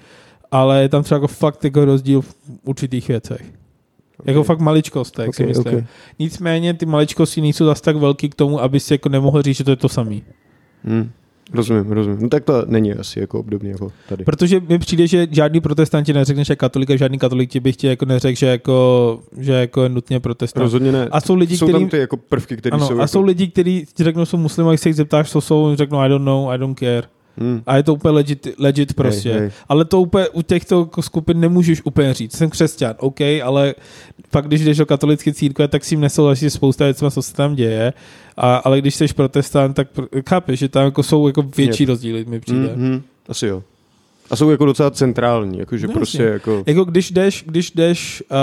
ale 0.52 0.82
je 0.82 0.90
tam 0.90 1.04
třeba 1.04 1.16
jako 1.16 1.28
fakt 1.28 1.64
jako 1.64 1.86
rozdíl 1.86 2.22
v 2.22 2.36
určitých 2.64 3.08
věcech. 3.08 3.65
Jako 4.26 4.44
fakt 4.44 4.60
maličkost, 4.60 5.16
tak 5.16 5.30
okay, 5.30 5.34
si 5.34 5.46
myslím. 5.46 5.76
Okay. 5.76 5.86
Nicméně 6.20 6.74
ty 6.74 6.86
maličkosti 6.86 7.42
nejsou 7.42 7.66
zase 7.66 7.82
tak 7.82 7.96
velký 7.96 8.30
k 8.30 8.36
tomu, 8.36 8.62
aby 8.62 8.80
si 8.80 8.94
jako 8.94 9.10
nemohl 9.10 9.42
říct, 9.42 9.58
že 9.58 9.64
to 9.64 9.72
je 9.72 9.76
to 9.76 9.90
samý. 9.90 10.24
Hmm. 10.84 11.10
Rozumím, 11.54 11.92
rozumím. 11.92 12.20
No 12.22 12.30
tak 12.30 12.44
to 12.44 12.64
není 12.68 12.94
asi 12.94 13.20
jako 13.20 13.40
obdobně 13.40 13.70
jako 13.70 13.92
tady. 14.10 14.24
Protože 14.24 14.62
mi 14.70 14.80
přijde, 14.80 15.08
že 15.08 15.28
žádný 15.32 15.62
protestanti 15.62 16.14
neřekne, 16.14 16.44
že 16.44 16.56
katolik 16.56 16.90
a 16.90 16.96
žádný 16.96 17.20
katolik 17.20 17.50
ti 17.50 17.60
by 17.60 17.72
chtěl 17.72 17.90
jako 17.90 18.06
neřekl, 18.06 18.36
že 18.36 18.46
jako, 18.46 19.20
že 19.38 19.52
jako 19.52 19.84
je 19.84 19.90
nutně 19.90 20.20
protestant. 20.20 20.64
Rozhodně 20.64 20.92
ne. 20.92 21.08
A 21.12 21.22
jsou 21.22 21.36
lidi, 21.36 21.58
jsou 21.58 21.66
který, 21.66 21.80
tam 21.80 21.90
ty 21.90 21.98
jako 21.98 22.18
prvky, 22.18 22.58
které 22.58 22.80
jsou. 22.80 22.90
A 22.90 22.94
jako... 22.94 23.08
jsou 23.08 23.22
lidi, 23.22 23.48
kteří 23.48 23.86
ti 23.94 24.04
řeknou, 24.04 24.26
jsou 24.26 24.38
muslimové, 24.38 24.78
se 24.78 24.90
jich 24.90 24.96
zeptáš, 24.96 25.32
co 25.32 25.42
jsou, 25.42 25.76
řeknou, 25.76 26.00
I 26.00 26.10
don't 26.10 26.26
know, 26.26 26.50
I 26.50 26.58
don't 26.58 26.80
care. 26.80 27.08
Hmm. 27.38 27.62
A 27.66 27.78
je 27.78 27.84
to 27.84 27.94
úplně 27.94 28.12
legit, 28.12 28.48
legit 28.58 28.94
prostě. 28.94 29.32
Hej, 29.32 29.40
hej. 29.40 29.52
Ale 29.70 29.86
to 29.86 30.02
úplně 30.02 30.30
u 30.30 30.42
těchto 30.42 30.90
skupin 31.02 31.40
nemůžeš 31.40 31.82
úplně 31.84 32.14
říct. 32.14 32.38
Jsem 32.38 32.50
křesťan, 32.50 32.96
OK, 32.98 33.22
ale 33.44 33.76
pak 34.32 34.48
když 34.48 34.66
jdeš 34.66 34.78
do 34.78 34.86
katolické 34.86 35.34
církve, 35.34 35.68
tak 35.68 35.84
si 35.84 35.94
jim 35.94 36.02
nesouhlasí 36.02 36.50
spousta 36.50 36.86
věcí, 36.86 37.06
co 37.12 37.22
se 37.22 37.34
tam 37.34 37.56
děje. 37.56 37.94
A, 38.38 38.56
ale 38.56 38.82
když 38.82 38.96
jsi 38.96 39.08
protestant, 39.08 39.76
tak 39.76 39.88
chápeš, 40.30 40.60
že 40.60 40.70
tam 40.70 40.86
jako 40.86 41.04
jsou 41.04 41.28
jako 41.28 41.42
větší 41.42 41.84
Jep. 41.84 41.90
rozdíly, 41.90 42.26
mi 42.26 42.40
přijde. 42.40 42.76
Mm-hmm. 42.76 43.02
Asi 43.30 43.48
jo. 43.48 43.64
A 44.30 44.36
jsou 44.36 44.50
jako 44.50 44.66
docela 44.66 44.92
centrální, 44.92 45.60
jakože 45.60 45.88
no, 45.88 45.94
prostě 45.94 46.24
jako... 46.24 46.64
Jako 46.66 46.84
když 46.84 47.12
jdeš, 47.12 47.44
když 47.48 47.72
jdeš 47.72 48.24
uh, 48.32 48.38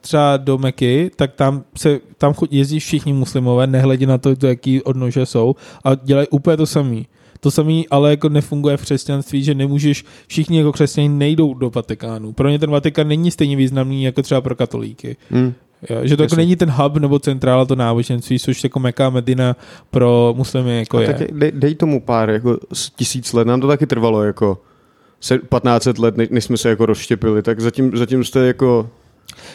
třeba 0.00 0.36
do 0.36 0.58
Meky, 0.58 1.10
tak 1.16 1.34
tam 1.34 1.64
se 1.76 2.00
tam 2.18 2.34
jezdí 2.50 2.78
všichni 2.78 3.12
muslimové, 3.12 3.66
nehledě 3.66 4.06
na 4.06 4.18
to, 4.18 4.34
jaký 4.46 4.82
odnože 4.82 5.26
jsou 5.26 5.54
a 5.84 5.94
dělají 5.94 6.28
úplně 6.30 6.56
to 6.56 6.66
samý. 6.66 7.06
To 7.46 7.50
samé 7.50 7.82
ale 7.90 8.10
jako 8.10 8.28
nefunguje 8.28 8.76
v 8.76 8.82
křesťanství, 8.82 9.44
že 9.44 9.54
nemůžeš, 9.54 10.04
všichni 10.26 10.58
jako 10.58 10.72
křesťané 10.72 11.08
nejdou 11.08 11.54
do 11.54 11.70
Vatikánu. 11.70 12.32
Pro 12.32 12.48
ně 12.48 12.58
ten 12.58 12.70
Vatikán 12.70 13.08
není 13.08 13.30
stejně 13.30 13.56
významný 13.56 14.04
jako 14.04 14.22
třeba 14.22 14.40
pro 14.40 14.54
katolíky. 14.54 15.16
Hmm. 15.30 15.54
Jo, 15.90 15.96
že 16.02 16.16
to 16.16 16.22
jako 16.22 16.36
není 16.36 16.56
ten 16.56 16.70
hub 16.70 16.96
nebo 16.96 17.18
centrála 17.18 17.64
to 17.64 17.76
náboženství, 17.76 18.38
což 18.38 18.64
jako 18.64 18.80
Meka 18.80 19.10
Medina 19.10 19.56
pro 19.90 20.34
muslimy 20.36 20.78
jako 20.78 20.96
A 20.98 21.00
je. 21.00 21.14
Tak 21.14 21.32
dej, 21.32 21.52
dej 21.54 21.74
tomu 21.74 22.00
pár 22.00 22.30
jako 22.30 22.58
tisíc 22.96 23.32
let, 23.32 23.46
nám 23.46 23.60
to 23.60 23.66
taky 23.66 23.86
trvalo 23.86 24.22
jako 24.22 24.58
1500 25.20 25.98
let, 25.98 26.14
než 26.30 26.44
jsme 26.44 26.56
se 26.56 26.68
jako 26.68 26.86
rozštěpili, 26.86 27.42
tak 27.42 27.60
zatím, 27.60 27.96
zatím 27.96 28.24
jste 28.24 28.46
jako 28.46 28.90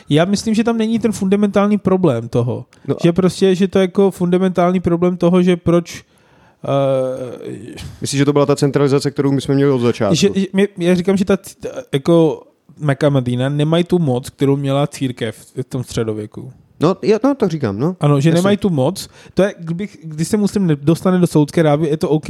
Já 0.10 0.26
myslím, 0.26 0.54
že 0.54 0.64
tam 0.64 0.78
není 0.78 1.00
ten 1.00 1.12
fundamentální 1.12 1.78
problém 1.78 2.30
toho. 2.30 2.66
No 2.88 2.96
a- 2.96 3.00
že 3.04 3.14
prostě, 3.14 3.56
že 3.56 3.68
to 3.68 3.80
je 3.80 3.82
jako 3.82 4.12
fundamentální 4.12 4.80
problém 4.80 5.18
toho, 5.18 5.42
že 5.44 5.58
proč 5.58 6.04
Uh, 6.64 7.54
Myslíš, 8.02 8.18
že 8.20 8.26
to 8.26 8.34
byla 8.34 8.46
ta 8.46 8.56
centralizace, 8.56 9.12
kterou 9.12 9.32
my 9.32 9.42
jsme 9.42 9.56
měli 9.56 9.72
od 9.72 9.80
začátku? 9.80 10.16
že, 10.16 10.30
mě- 10.54 10.68
já 10.78 10.96
říkám, 10.96 11.18
že 11.18 11.26
ta, 11.26 11.38
c- 11.38 11.56
jako 11.94 12.44
Meka 12.78 13.10
Medina 13.10 13.50
nemají 13.50 13.84
tu 13.84 14.00
moc, 14.00 14.30
kterou 14.30 14.56
měla 14.56 14.88
církev 14.88 15.36
v 15.62 15.64
tom 15.64 15.84
středověku. 15.84 16.54
No, 16.80 16.96
já, 17.02 17.20
no, 17.24 17.36
to 17.36 17.48
říkám, 17.48 17.80
no. 17.80 17.96
Ano, 18.00 18.20
že 18.22 18.30
Jasně. 18.30 18.40
nemají 18.40 18.58
tu 18.58 18.70
moc. 18.70 19.10
To 19.34 19.44
je, 19.44 19.54
kdybych, 19.60 19.98
když 20.04 20.28
se 20.28 20.38
muslim 20.38 20.68
ne- 20.68 20.76
dostane 20.76 21.20
do 21.20 21.28
Saudské 21.28 21.62
Arábie, 21.62 21.90
je 21.90 21.98
to 21.98 22.10
OK. 22.10 22.30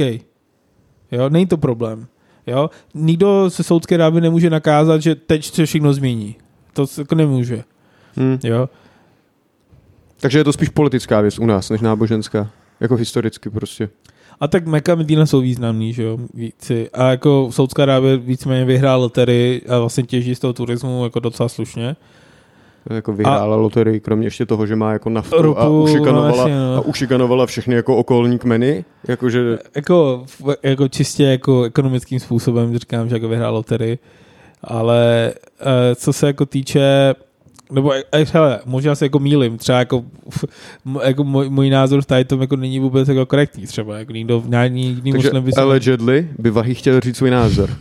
Jo, 1.12 1.28
není 1.28 1.46
to 1.46 1.56
problém. 1.56 2.06
Jo, 2.46 2.70
nikdo 2.94 3.50
se 3.50 3.62
Saudské 3.62 3.94
Arábie 3.94 4.20
nemůže 4.20 4.50
nakázat, 4.50 5.02
že 5.02 5.14
teď 5.14 5.44
se 5.54 5.66
všechno 5.66 5.92
změní. 5.92 6.36
To 6.72 6.86
se 6.86 7.00
jako 7.00 7.14
nemůže. 7.14 7.64
Hm. 8.16 8.38
Jo. 8.44 8.68
Takže 10.20 10.38
je 10.38 10.44
to 10.44 10.52
spíš 10.52 10.68
politická 10.68 11.20
věc 11.20 11.38
u 11.38 11.46
nás, 11.46 11.70
než 11.70 11.80
náboženská. 11.80 12.50
Jako 12.80 12.96
historicky 12.96 13.50
prostě. 13.50 13.88
A 14.40 14.48
tak 14.48 14.66
Meka 14.66 14.94
Medina 14.94 15.26
jsou 15.26 15.40
významný, 15.40 15.92
že 15.92 16.02
jo, 16.02 16.18
víci. 16.34 16.90
A 16.92 17.10
jako 17.10 17.48
Saudská 17.52 17.82
Arábie 17.82 18.16
víceméně 18.16 18.64
vyhrál 18.64 19.00
loterii 19.00 19.62
a 19.68 19.78
vlastně 19.78 20.02
těží 20.02 20.34
z 20.34 20.38
toho 20.38 20.52
turismu 20.52 21.04
jako 21.04 21.20
docela 21.20 21.48
slušně. 21.48 21.96
Jako 22.90 23.12
vyhrála 23.12 23.56
loterii, 23.56 24.00
kromě 24.00 24.26
ještě 24.26 24.46
toho, 24.46 24.66
že 24.66 24.76
má 24.76 24.92
jako 24.92 25.10
naftu 25.10 25.36
a 25.38 25.42
Ropu, 25.42 25.60
no, 25.64 25.82
ušikanovala, 25.82 26.36
jasně, 26.36 26.54
no. 26.54 26.76
a 26.76 26.80
ušikanovala 26.80 27.46
všechny 27.46 27.74
jako 27.74 27.96
okolní 27.96 28.38
kmeny. 28.38 28.84
Jakože, 29.08 29.58
Jako, 29.76 30.24
v- 30.26 30.56
jako 30.62 30.88
čistě 30.88 31.24
jako 31.24 31.62
ekonomickým 31.62 32.20
způsobem 32.20 32.78
říkám, 32.78 33.08
že 33.08 33.16
jako 33.16 33.28
vyhrál 33.28 33.54
loterii. 33.54 33.98
Ale 34.64 35.32
eh, 35.60 35.94
co 35.94 36.12
se 36.12 36.26
jako 36.26 36.46
týče 36.46 37.14
nebo 37.72 37.92
hele, 38.32 38.60
možná 38.64 38.94
se 38.94 39.04
jako 39.04 39.18
mýlim, 39.18 39.58
třeba 39.58 39.78
jako, 39.78 40.04
jako 41.02 41.24
můj, 41.24 41.50
můj 41.50 41.70
názor 41.70 42.02
v 42.02 42.06
tady 42.06 42.24
tom 42.24 42.40
jako 42.40 42.56
není 42.56 42.80
vůbec 42.80 43.08
jako 43.08 43.26
korektní 43.26 43.66
třeba, 43.66 43.98
jako 43.98 44.12
někdo, 44.12 44.42
nějaký 44.46 44.74
jiný 44.74 45.12
takže 45.12 45.28
muslim 45.28 45.42
by 45.42 45.52
se... 45.52 45.60
allegedly 45.60 46.28
by 46.38 46.50
Vahy 46.50 46.74
chtěl 46.74 47.00
říct 47.00 47.16
svůj 47.16 47.30
názor. 47.30 47.70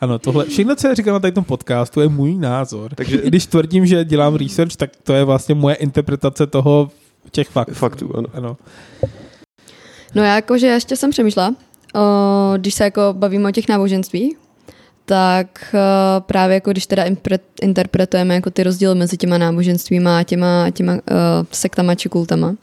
Ano, 0.00 0.18
tohle, 0.18 0.44
všechno, 0.44 0.76
co 0.76 0.88
já 0.88 0.94
říkám 0.94 1.12
na 1.12 1.20
tady 1.20 1.32
tom 1.32 1.44
podcastu, 1.44 2.00
je 2.00 2.08
můj 2.08 2.34
názor. 2.34 2.94
Takže- 2.94 3.16
Takže... 3.16 3.26
I 3.26 3.28
když 3.28 3.46
tvrdím, 3.46 3.86
že 3.86 4.04
dělám 4.04 4.34
research, 4.34 4.76
tak 4.76 4.90
to 5.02 5.12
je 5.12 5.24
vlastně 5.24 5.54
moje 5.54 5.74
interpretace 5.74 6.46
toho 6.46 6.90
těch 7.30 7.48
faktů. 7.48 7.74
Faktů, 7.74 8.16
ano. 8.16 8.28
ano. 8.32 8.56
No 10.14 10.22
já 10.22 10.34
jakože 10.34 10.66
ještě 10.66 10.96
jsem 10.96 11.10
přemýšlela, 11.10 11.54
o, 11.94 12.54
když 12.56 12.74
se 12.74 12.84
jako 12.84 13.00
bavíme 13.12 13.48
o 13.48 13.52
těch 13.52 13.68
náboženství, 13.68 14.36
tak 15.08 15.74
o, 15.74 16.20
právě 16.20 16.54
jako 16.54 16.70
když 16.70 16.86
teda 16.86 17.04
interpretujeme 17.62 18.34
jako 18.34 18.50
ty 18.50 18.62
rozdíly 18.62 18.94
mezi 18.94 19.16
těma 19.16 19.38
náboženstvíma 19.38 20.18
a 20.18 20.22
těma, 20.22 20.70
těma 20.70 20.94
o, 20.94 20.98
sektama 21.52 21.94
či 21.94 22.08
kultama, 22.08 22.54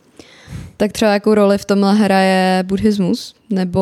tak 0.78 0.92
třeba 0.92 1.14
jakou 1.14 1.34
roli 1.34 1.58
v 1.58 1.66
tomhle 1.66 1.94
hraje 1.94 2.64
buddhismus 2.64 3.36
nebo 3.50 3.82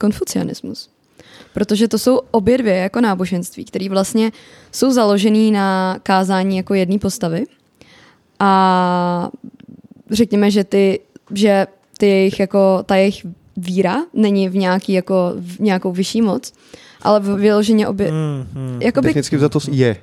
konfucianismus. 0.00 0.88
Protože 1.54 1.88
to 1.88 1.98
jsou 1.98 2.20
obě 2.30 2.58
dvě 2.58 2.76
jako 2.76 3.00
náboženství, 3.00 3.64
které 3.64 3.88
vlastně 3.88 4.32
jsou 4.72 4.90
založený 4.92 5.50
na 5.50 5.96
kázání 6.02 6.56
jako 6.56 6.74
jedné 6.74 6.98
postavy. 6.98 7.44
A 8.38 9.30
řekněme, 10.10 10.50
že 10.50 10.64
ty, 10.64 11.00
že 11.34 11.66
ty 11.98 12.06
jejich 12.08 12.40
jako, 12.40 12.82
ta 12.86 12.96
jejich 12.96 13.26
víra 13.56 13.96
není 14.14 14.48
v 14.48 14.56
nějaký 14.56 14.92
jako, 14.92 15.32
v 15.36 15.60
nějakou 15.60 15.92
vyšší 15.92 16.22
moc, 16.22 16.52
ale 17.02 17.20
v 17.20 17.36
vyloženě 17.36 17.88
obě, 17.88 18.10
Mm, 18.12 18.46
mm. 18.54 18.82
jakoby, 18.82 19.08
Technicky 19.08 19.38
za 19.38 19.48
to 19.48 19.58
je. 19.70 19.96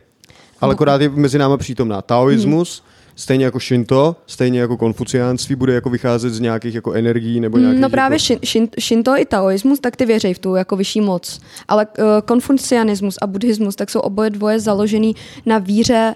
Ale 0.61 0.73
akorát 0.73 1.01
je 1.01 1.09
mezi 1.09 1.37
náma 1.37 1.57
přítomná. 1.57 2.01
Taoismus, 2.01 2.83
stejně 3.15 3.45
jako 3.45 3.59
Shinto, 3.59 4.15
stejně 4.27 4.59
jako 4.59 4.77
konfuciánství, 4.77 5.55
bude 5.55 5.73
jako 5.73 5.89
vycházet 5.89 6.29
z 6.29 6.39
nějakých 6.39 6.75
jako 6.75 6.93
energií 6.93 7.39
nebo 7.39 7.57
nějakých... 7.57 7.81
no 7.81 7.89
právě 7.89 8.15
jako... 8.15 8.25
šin, 8.25 8.39
šin, 8.43 8.67
Shinto 8.79 9.17
i 9.17 9.25
taoismus, 9.25 9.79
tak 9.79 9.95
ty 9.95 10.05
věří 10.05 10.33
v 10.33 10.39
tu 10.39 10.55
jako 10.55 10.75
vyšší 10.75 11.01
moc. 11.01 11.41
Ale 11.67 11.87
uh, 11.99 12.05
konfucianismus 12.25 13.15
a 13.21 13.27
buddhismus, 13.27 13.75
tak 13.75 13.89
jsou 13.89 13.99
oboje 13.99 14.29
dvoje 14.29 14.59
založený 14.59 15.15
na 15.45 15.57
víře 15.57 16.15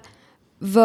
v, 0.63 0.77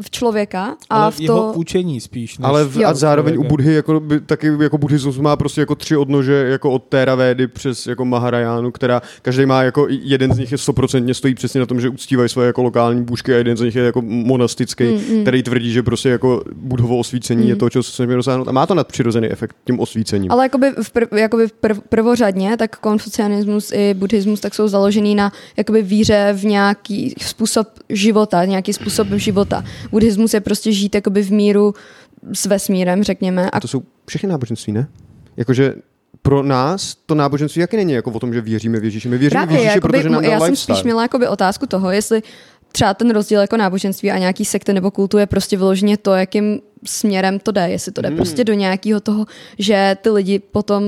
v 0.00 0.10
člověka 0.10 0.76
a 0.90 1.02
Ale 1.02 1.10
v 1.10 1.20
jeho 1.20 1.52
to... 1.52 1.58
učení 1.58 2.00
spíš. 2.00 2.38
Než 2.38 2.48
Ale 2.48 2.64
v, 2.64 2.76
Jo. 2.76 2.88
a 2.88 2.94
zároveň 2.94 3.38
u. 3.38 3.44
Budhy 3.44 3.74
jako, 3.74 4.00
by, 4.00 4.20
taky 4.20 4.52
jako 4.60 4.78
buddhismus 4.78 5.18
má 5.18 5.36
prostě 5.36 5.60
jako 5.60 5.74
tři 5.74 5.96
odnože 5.96 6.32
jako 6.32 6.70
od 6.70 6.82
Téra 6.82 7.14
Védy 7.14 7.46
přes 7.46 7.86
jako 7.86 8.04
Maharajánu, 8.04 8.70
která 8.70 9.02
každý 9.22 9.46
má 9.46 9.62
jako 9.62 9.86
jeden 9.90 10.34
z 10.34 10.38
nich 10.38 10.52
je 10.52 10.58
stoprocentně 10.58 11.14
stojí 11.14 11.34
přesně 11.34 11.60
na 11.60 11.66
tom, 11.66 11.80
že 11.80 11.88
uctívají 11.88 12.28
svoje 12.28 12.46
jako 12.46 12.62
lokální 12.62 13.04
bůžky 13.04 13.34
a 13.34 13.36
jeden 13.36 13.56
z 13.56 13.60
nich 13.60 13.76
je 13.76 13.84
jako 13.84 14.02
monastický, 14.02 14.84
mm, 14.84 15.16
mm. 15.16 15.22
který 15.22 15.42
tvrdí, 15.42 15.72
že 15.72 15.82
prostě 15.82 16.08
jako 16.08 16.42
budhovo 16.54 16.98
osvícení 16.98 17.42
mm. 17.42 17.48
je 17.48 17.56
to, 17.56 17.70
čeho 17.70 17.82
se 17.82 17.92
smíme 17.92 18.14
dosáhnout 18.14 18.48
a 18.48 18.52
má 18.52 18.66
to 18.66 18.74
nadpřirozený 18.74 19.28
efekt 19.28 19.56
tím 19.66 19.80
osvícením. 19.80 20.32
Ale 20.32 20.44
jakoby 20.44 20.70
v, 20.82 20.90
prv, 20.90 21.08
jakoby 21.12 21.48
v 21.48 21.52
prv, 21.52 21.80
prvořadně, 21.88 22.56
tak 22.56 22.76
konfucianismus 22.78 23.72
i 23.72 23.94
buddhismus 23.94 24.40
tak 24.40 24.54
jsou 24.54 24.68
založený 24.68 25.14
na 25.14 25.32
jakoby 25.56 25.82
víře 25.82 26.34
v 26.36 26.44
nějaký 26.44 27.14
způsob 27.18 27.68
života, 27.88 28.44
nějaký 28.44 28.72
způsob 28.72 29.11
života. 29.18 29.64
Buddhismus 29.90 30.34
je 30.34 30.40
prostě 30.40 30.72
žít 30.72 30.94
jakoby 30.94 31.22
v 31.22 31.32
míru 31.32 31.74
s 32.32 32.46
vesmírem, 32.46 33.02
řekněme. 33.02 33.50
A 33.50 33.60
To 33.60 33.68
jsou 33.68 33.82
všechny 34.06 34.28
náboženství, 34.28 34.72
ne? 34.72 34.88
Jakože 35.36 35.74
pro 36.22 36.42
nás 36.42 36.94
to 37.06 37.14
náboženství 37.14 37.60
jaký 37.60 37.76
není 37.76 37.92
jako 37.92 38.10
o 38.10 38.20
tom, 38.20 38.34
že 38.34 38.40
věříme 38.40 38.80
v 38.80 38.84
Ježíše. 38.84 39.08
My 39.08 39.18
věříme 39.18 39.42
v 39.42 39.46
právě, 39.46 39.60
Ježíše, 39.60 39.74
jakoby, 39.76 39.92
protože 39.98 40.10
nám 40.10 40.24
já 40.24 40.30
jsem 40.40 40.42
lifestyle. 40.50 40.76
spíš 40.76 40.84
měla 40.84 41.02
jakoby 41.02 41.28
otázku 41.28 41.66
toho, 41.66 41.90
jestli 41.90 42.22
třeba 42.72 42.94
ten 42.94 43.10
rozdíl 43.10 43.40
jako 43.40 43.56
náboženství 43.56 44.10
a 44.10 44.18
nějaký 44.18 44.44
sekty 44.44 44.72
nebo 44.72 44.90
kultu 44.90 45.18
je 45.18 45.26
prostě 45.26 45.56
vyloženě 45.56 45.96
to, 45.96 46.12
jakým 46.14 46.60
směrem 46.86 47.38
to 47.38 47.52
jde. 47.52 47.68
Jestli 47.68 47.92
to 47.92 48.00
jde 48.02 48.08
Hmm. 48.08 48.16
prostě 48.16 48.44
do 48.44 48.52
nějakého 48.54 49.00
toho, 49.00 49.26
že 49.58 49.96
ty 50.02 50.10
lidi 50.10 50.38
potom 50.38 50.84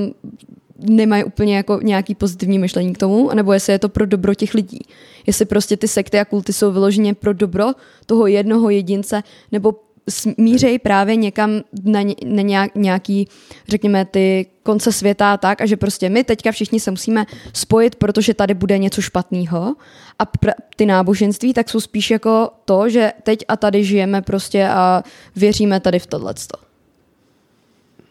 nemají 0.79 1.25
úplně 1.25 1.57
jako 1.57 1.81
nějaký 1.83 2.15
pozitivní 2.15 2.59
myšlení 2.59 2.93
k 2.93 2.99
tomu, 2.99 3.31
nebo 3.35 3.53
jestli 3.53 3.73
je 3.73 3.79
to 3.79 3.89
pro 3.89 4.07
dobro 4.07 4.35
těch 4.35 4.55
lidí. 4.55 4.81
Jestli 5.27 5.45
prostě 5.45 5.77
ty 5.77 5.89
sekty 5.89 6.21
a 6.21 6.25
kulty 6.25 6.53
jsou 6.53 6.73
vyloženě 6.73 7.15
pro 7.15 7.33
dobro 7.33 7.67
toho 8.07 8.27
jednoho 8.27 8.71
jedince, 8.71 9.23
nebo 9.53 9.75
smířejí 10.09 10.79
právě 10.79 11.17
někam 11.17 11.51
na, 11.85 12.03
ně, 12.03 12.15
na 12.27 12.43
nějak, 12.43 12.75
nějaký, 12.75 13.29
řekněme, 13.69 14.05
ty 14.05 14.47
konce 14.63 14.93
světa 14.93 15.33
a 15.33 15.37
tak, 15.37 15.61
a 15.61 15.67
že 15.67 15.77
prostě 15.77 16.09
my 16.09 16.25
teďka 16.25 16.53
všichni 16.53 16.81
se 16.81 16.91
musíme 16.91 17.27
spojit, 17.53 17.95
protože 17.95 18.35
tady 18.35 18.55
bude 18.55 18.79
něco 18.79 19.03
špatného. 19.03 19.75
A 20.19 20.25
pr- 20.25 20.53
ty 20.77 20.87
náboženství 20.87 21.55
tak 21.55 21.69
jsou 21.69 21.81
spíš 21.81 22.11
jako 22.11 22.51
to, 22.65 22.89
že 22.89 23.13
teď 23.23 23.45
a 23.49 23.57
tady 23.57 23.85
žijeme 23.85 24.23
prostě 24.23 24.69
a 24.69 25.03
věříme 25.37 25.81
tady 25.81 25.99
v 25.99 26.07
tohleto. 26.07 26.59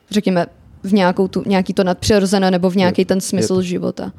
Řekněme, 0.09 0.45
v 0.83 0.93
nějakou 0.93 1.27
tu, 1.27 1.43
nějaký 1.45 1.73
to 1.73 1.83
nadpřirozené 1.83 2.51
nebo 2.51 2.69
v 2.69 2.75
nějaký 2.75 3.05
ten 3.05 3.21
smysl 3.21 3.61
života. 3.61 4.11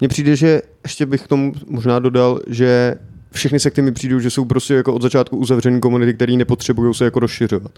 Mně 0.00 0.08
přijde, 0.08 0.36
že 0.36 0.62
ještě 0.84 1.06
bych 1.06 1.22
k 1.22 1.28
tomu 1.28 1.52
možná 1.66 1.98
dodal, 1.98 2.40
že 2.46 2.94
všechny 3.32 3.60
sekty 3.60 3.82
mi 3.82 3.92
přijdou, 3.92 4.20
že 4.20 4.30
jsou 4.30 4.44
prostě 4.44 4.74
jako 4.74 4.94
od 4.94 5.02
začátku 5.02 5.36
uzavřený 5.36 5.80
komunity, 5.80 6.14
které 6.14 6.32
nepotřebují 6.32 6.94
se 6.94 7.04
jako 7.04 7.20
rozšiřovat. 7.20 7.72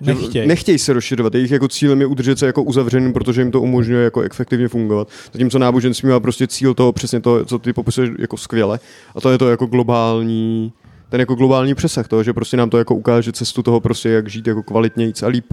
Nechtěj. 0.00 0.46
Nechtějí 0.46 0.78
se 0.78 0.92
rozšiřovat. 0.92 1.34
Jejich 1.34 1.50
jako 1.50 1.68
cílem 1.68 2.00
je 2.00 2.06
udržet 2.06 2.38
se 2.38 2.46
jako 2.46 2.62
uzavřeným, 2.62 3.12
protože 3.12 3.40
jim 3.40 3.50
to 3.50 3.60
umožňuje 3.60 4.04
jako 4.04 4.22
efektivně 4.22 4.68
fungovat. 4.68 5.08
Zatímco 5.32 5.58
náboženství 5.58 6.08
má 6.08 6.20
prostě 6.20 6.46
cíl 6.46 6.74
toho 6.74 6.92
přesně 6.92 7.20
to, 7.20 7.44
co 7.44 7.58
ty 7.58 7.72
popisuješ 7.72 8.10
jako 8.18 8.36
skvěle. 8.36 8.80
A 9.14 9.20
to 9.20 9.30
je 9.30 9.38
to 9.38 9.50
jako 9.50 9.66
globální, 9.66 10.72
ten 11.08 11.20
jako 11.20 11.34
globální 11.34 11.74
přesah 11.74 12.08
toho, 12.08 12.22
že 12.22 12.32
prostě 12.32 12.56
nám 12.56 12.70
to 12.70 12.78
jako 12.78 12.94
ukáže 12.94 13.32
cestu 13.32 13.62
toho 13.62 13.80
prostě, 13.80 14.08
jak 14.08 14.28
žít 14.28 14.46
jako 14.46 14.62
kvalitnějíc 14.62 15.22
a 15.22 15.26
líp. 15.26 15.46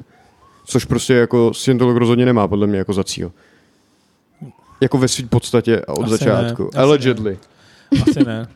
Což 0.65 0.85
prostě 0.85 1.13
jako 1.13 1.53
Scientolog 1.53 1.97
rozhodně 1.97 2.25
nemá 2.25 2.47
podle 2.47 2.67
mě 2.67 2.77
jako 2.77 2.93
za 2.93 3.03
cíl. 3.03 3.31
Jako 4.81 4.97
ve 4.97 5.07
své 5.07 5.27
podstatě 5.27 5.81
a 5.87 5.93
od 5.93 6.01
Asi 6.03 6.11
začátku. 6.11 6.63
ne, 6.63 6.69
asi 6.69 6.77
Allegedly. 6.77 7.37
Asi 8.01 8.23
ne. 8.25 8.47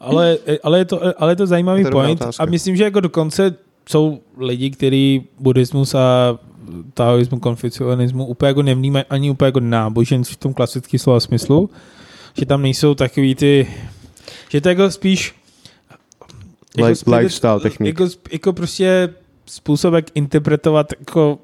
Ale, 0.00 0.38
ale, 0.62 0.78
je 0.78 0.84
to, 0.84 1.00
ale 1.22 1.32
je 1.32 1.36
to 1.36 1.46
zajímavý 1.46 1.84
To 1.84 1.90
point 1.90 2.20
otázka. 2.22 2.42
a 2.42 2.46
myslím, 2.46 2.76
že 2.76 2.84
jako 2.84 3.00
dokonce 3.00 3.54
jsou 3.88 4.20
lidi, 4.38 4.70
kteří 4.70 5.28
buddhismus 5.38 5.94
a 5.94 6.38
taoismu, 6.94 7.40
konfucianismu 7.40 8.26
úplně 8.26 8.48
jako 8.48 8.62
nevnímají 8.62 9.04
ani 9.10 9.30
úplně 9.30 9.46
jako 9.46 9.60
náboženství 9.60 10.34
v 10.34 10.38
tom 10.38 10.54
klasickém 10.54 10.98
slova 11.00 11.20
smyslu, 11.20 11.70
že 12.38 12.46
tam 12.46 12.62
nejsou 12.62 12.94
takový 12.94 13.34
ty, 13.34 13.66
že 14.48 14.60
to 14.60 14.68
je 14.68 14.74
jako 14.74 14.90
spíš 14.90 15.34
Life- 16.78 16.90
spíš- 16.94 17.14
lifestyle 17.16 17.60
technik. 17.60 17.86
Jako, 17.94 18.04
sp- 18.04 18.28
jako 18.32 18.52
prostě 18.52 19.14
způsob, 19.46 19.94
jak 19.94 20.04
interpretovat 20.14 20.92
jako 21.00 21.38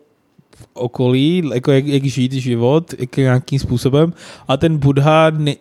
okolí, 0.74 1.50
jako 1.54 1.72
jak, 1.72 1.86
jak 1.86 2.04
žít 2.04 2.32
život, 2.32 2.94
jak 2.98 3.16
nějakým 3.16 3.58
způsobem. 3.58 4.12
A 4.48 4.56
ten 4.56 4.78
Buddha, 4.78 5.30
ne, 5.30 5.54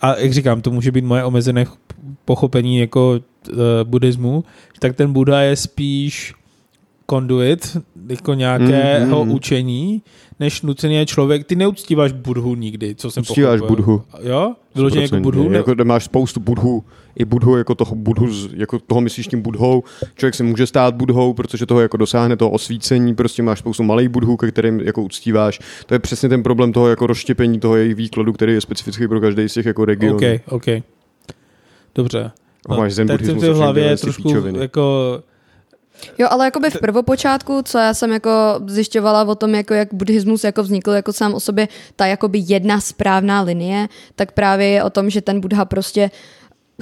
a 0.00 0.16
jak 0.16 0.32
říkám, 0.32 0.60
to 0.60 0.70
může 0.70 0.92
být 0.92 1.04
moje 1.04 1.24
omezené 1.24 1.64
ch- 1.64 1.76
pochopení 2.24 2.78
jako 2.78 3.20
uh, 3.50 3.56
buddhismu, 3.84 4.44
tak 4.78 4.96
ten 4.96 5.12
Buddha 5.12 5.40
je 5.40 5.56
spíš 5.56 6.34
conduit 7.10 7.76
jako 8.08 8.34
nějakého 8.34 9.22
Mm, 9.24 9.28
mm. 9.28 9.34
učení, 9.34 10.02
než 10.40 10.62
nuceně 10.62 11.06
člověk, 11.06 11.46
ty 11.46 11.56
neuctíváš 11.56 12.12
budhu 12.12 12.54
nikdy, 12.54 12.94
co 12.94 13.10
jsem 13.10 13.20
Uctíváš 13.20 13.60
pochopil. 13.60 13.76
Budhu. 13.76 14.02
Jo? 14.22 14.54
Vyloženě 14.74 15.02
jako 15.02 15.16
100%. 15.16 15.22
budhu? 15.22 15.48
Ne? 15.48 15.56
Jako, 15.56 15.74
máš 15.84 16.04
spoustu 16.04 16.40
budhu, 16.40 16.84
i 17.16 17.24
budhu, 17.24 17.56
jako 17.56 17.74
toho 17.74 17.94
budhu, 17.94 18.28
jako 18.54 18.78
toho 18.78 19.00
myslíš 19.00 19.26
tím 19.26 19.42
budhou. 19.42 19.82
Člověk 20.14 20.34
si 20.34 20.42
může 20.42 20.66
stát 20.66 20.94
budhou, 20.94 21.34
protože 21.34 21.66
toho 21.66 21.80
jako 21.80 21.96
dosáhne 21.96 22.36
toho 22.36 22.50
osvícení, 22.50 23.14
prostě 23.14 23.42
máš 23.42 23.58
spoustu 23.58 23.82
malých 23.82 24.08
budhů, 24.08 24.36
ke 24.36 24.48
kterým 24.48 24.80
jako 24.80 25.02
uctíváš. 25.02 25.60
To 25.86 25.94
je 25.94 25.98
přesně 25.98 26.28
ten 26.28 26.42
problém 26.42 26.72
toho 26.72 26.88
jako 26.88 27.06
rozštěpení 27.06 27.60
toho 27.60 27.76
jejich 27.76 27.94
výkladu, 27.94 28.32
který 28.32 28.52
je 28.52 28.60
specifický 28.60 29.08
pro 29.08 29.20
každý 29.20 29.48
z 29.48 29.54
těch 29.54 29.66
jako 29.66 29.84
regionů. 29.84 30.16
OK, 30.16 30.40
OK. 30.48 30.66
Dobře. 31.94 32.30
A 32.68 32.76
máš 32.76 32.92
zen 32.92 33.06
tak 33.08 33.24
jsem 33.24 33.38
v 33.38 33.42
hlavě 33.42 33.96
trošku 33.96 34.22
píčoviny. 34.22 34.58
jako 34.58 35.18
Jo, 36.18 36.28
ale 36.30 36.44
jakoby 36.44 36.70
v 36.70 36.80
prvopočátku, 36.80 37.62
co 37.62 37.78
já 37.78 37.94
jsem 37.94 38.12
jako 38.12 38.30
zjišťovala 38.66 39.24
o 39.24 39.34
tom, 39.34 39.54
jako 39.54 39.74
jak 39.74 39.94
buddhismus 39.94 40.44
jako 40.44 40.62
vznikl 40.62 40.90
jako 40.90 41.12
sám 41.12 41.34
o 41.34 41.40
sobě, 41.40 41.68
ta 41.96 42.06
jakoby 42.06 42.42
jedna 42.46 42.80
správná 42.80 43.40
linie, 43.40 43.88
tak 44.14 44.32
právě 44.32 44.66
je 44.66 44.84
o 44.84 44.90
tom, 44.90 45.10
že 45.10 45.20
ten 45.20 45.40
Buddha 45.40 45.64
prostě 45.64 46.10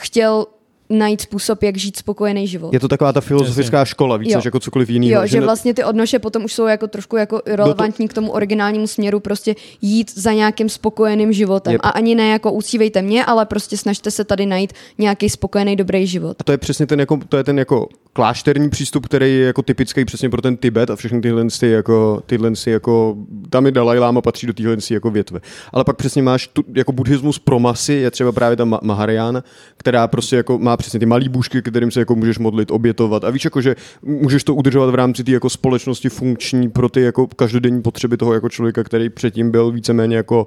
chtěl 0.01 0.47
najít 0.95 1.21
způsob, 1.21 1.63
jak 1.63 1.77
žít 1.77 1.97
spokojený 1.97 2.49
život. 2.49 2.73
Je 2.73 2.81
to 2.81 2.89
taková 2.89 3.13
ta 3.13 3.21
filozofická 3.21 3.85
škola, 3.85 4.17
víc 4.17 4.31
Jo. 4.31 4.39
než 4.39 4.45
jako 4.45 4.61
cokoliv 4.61 4.91
jiného. 4.91 5.23
Jo, 5.23 5.27
že 5.27 5.41
vlastně 5.41 5.75
ty 5.75 5.85
odnoše 5.85 6.19
potom 6.19 6.45
už 6.45 6.53
jsou 6.53 6.67
jako 6.67 6.87
trošku 6.87 7.17
jako 7.17 7.43
relevantní 7.47 8.09
k 8.09 8.13
tomu 8.13 8.31
originálnímu 8.33 8.87
směru, 8.87 9.21
prostě 9.21 9.55
jít 9.83 10.19
za 10.19 10.33
nějakým 10.33 10.69
spokojeným 10.69 11.33
životem. 11.33 11.73
Yep. 11.73 11.81
A 11.85 11.89
ani 11.89 12.15
ne 12.15 12.29
jako 12.29 12.53
uctívejte 12.53 13.03
mě, 13.03 13.25
ale 13.25 13.47
prostě 13.47 13.77
snažte 13.77 14.11
se 14.11 14.25
tady 14.25 14.47
najít 14.47 14.73
nějaký 14.99 15.31
spokojený, 15.31 15.77
dobrý 15.77 16.07
život. 16.07 16.37
A 16.41 16.45
to 16.45 16.53
je 16.53 16.59
přesně 16.59 16.87
ten 16.87 17.01
jako, 17.01 17.21
to 17.29 17.37
je 17.37 17.45
ten 17.45 17.59
jako 17.59 17.89
klášterní 18.13 18.71
přístup, 18.71 19.07
který 19.07 19.39
je 19.39 19.47
jako 19.47 19.63
typický 19.63 20.05
přesně 20.05 20.31
pro 20.31 20.43
ten 20.43 20.57
Tibet 20.57 20.91
a 20.91 20.97
všechny 20.97 21.21
tyhle, 21.21 21.45
ty 21.61 21.71
jako, 21.71 22.23
tyhle 22.27 22.51
ty 22.65 22.71
jako, 22.71 23.17
tam 23.51 23.67
i 23.67 23.73
Dalai 23.73 23.99
Lama 23.99 24.21
patří 24.21 24.47
do 24.47 24.53
téhle 24.53 24.77
jako 24.91 25.11
větve. 25.11 25.41
Ale 25.73 25.85
pak 25.85 25.97
přesně 25.97 26.23
máš 26.23 26.49
tu, 26.49 26.65
jako 26.75 26.93
buddhismus 26.93 27.39
pro 27.39 27.59
masy, 27.59 27.93
je 27.93 28.11
třeba 28.11 28.33
právě 28.33 28.57
ta 28.57 28.65
Ma- 28.65 28.79
Mahariana, 28.83 29.45
která 29.77 30.09
prostě 30.09 30.37
jako 30.37 30.59
má 30.59 30.77
přesně 30.85 31.01
ty 31.01 31.07
malý 31.07 31.29
bůžky, 31.29 31.63
kterým 31.63 31.91
se 31.91 32.01
jako 32.01 32.15
můžeš 32.15 32.39
modlit, 32.39 32.71
obětovat. 32.71 33.25
A 33.25 33.31
víš, 33.31 33.45
jako, 33.45 33.61
že 33.61 33.77
můžeš 34.03 34.45
to 34.45 34.55
udržovat 34.55 34.91
v 34.91 34.95
rámci 34.95 35.25
té 35.25 35.33
jako 35.33 35.51
společnosti 35.51 36.09
funkční 36.09 36.71
pro 36.71 36.89
ty 36.89 37.01
jako 37.01 37.27
každodenní 37.27 37.83
potřeby 37.83 38.17
toho 38.17 38.35
jako 38.35 38.49
člověka, 38.49 38.85
který 38.85 39.09
předtím 39.11 39.51
byl 39.51 39.71
víceméně 39.71 40.17
jako 40.17 40.47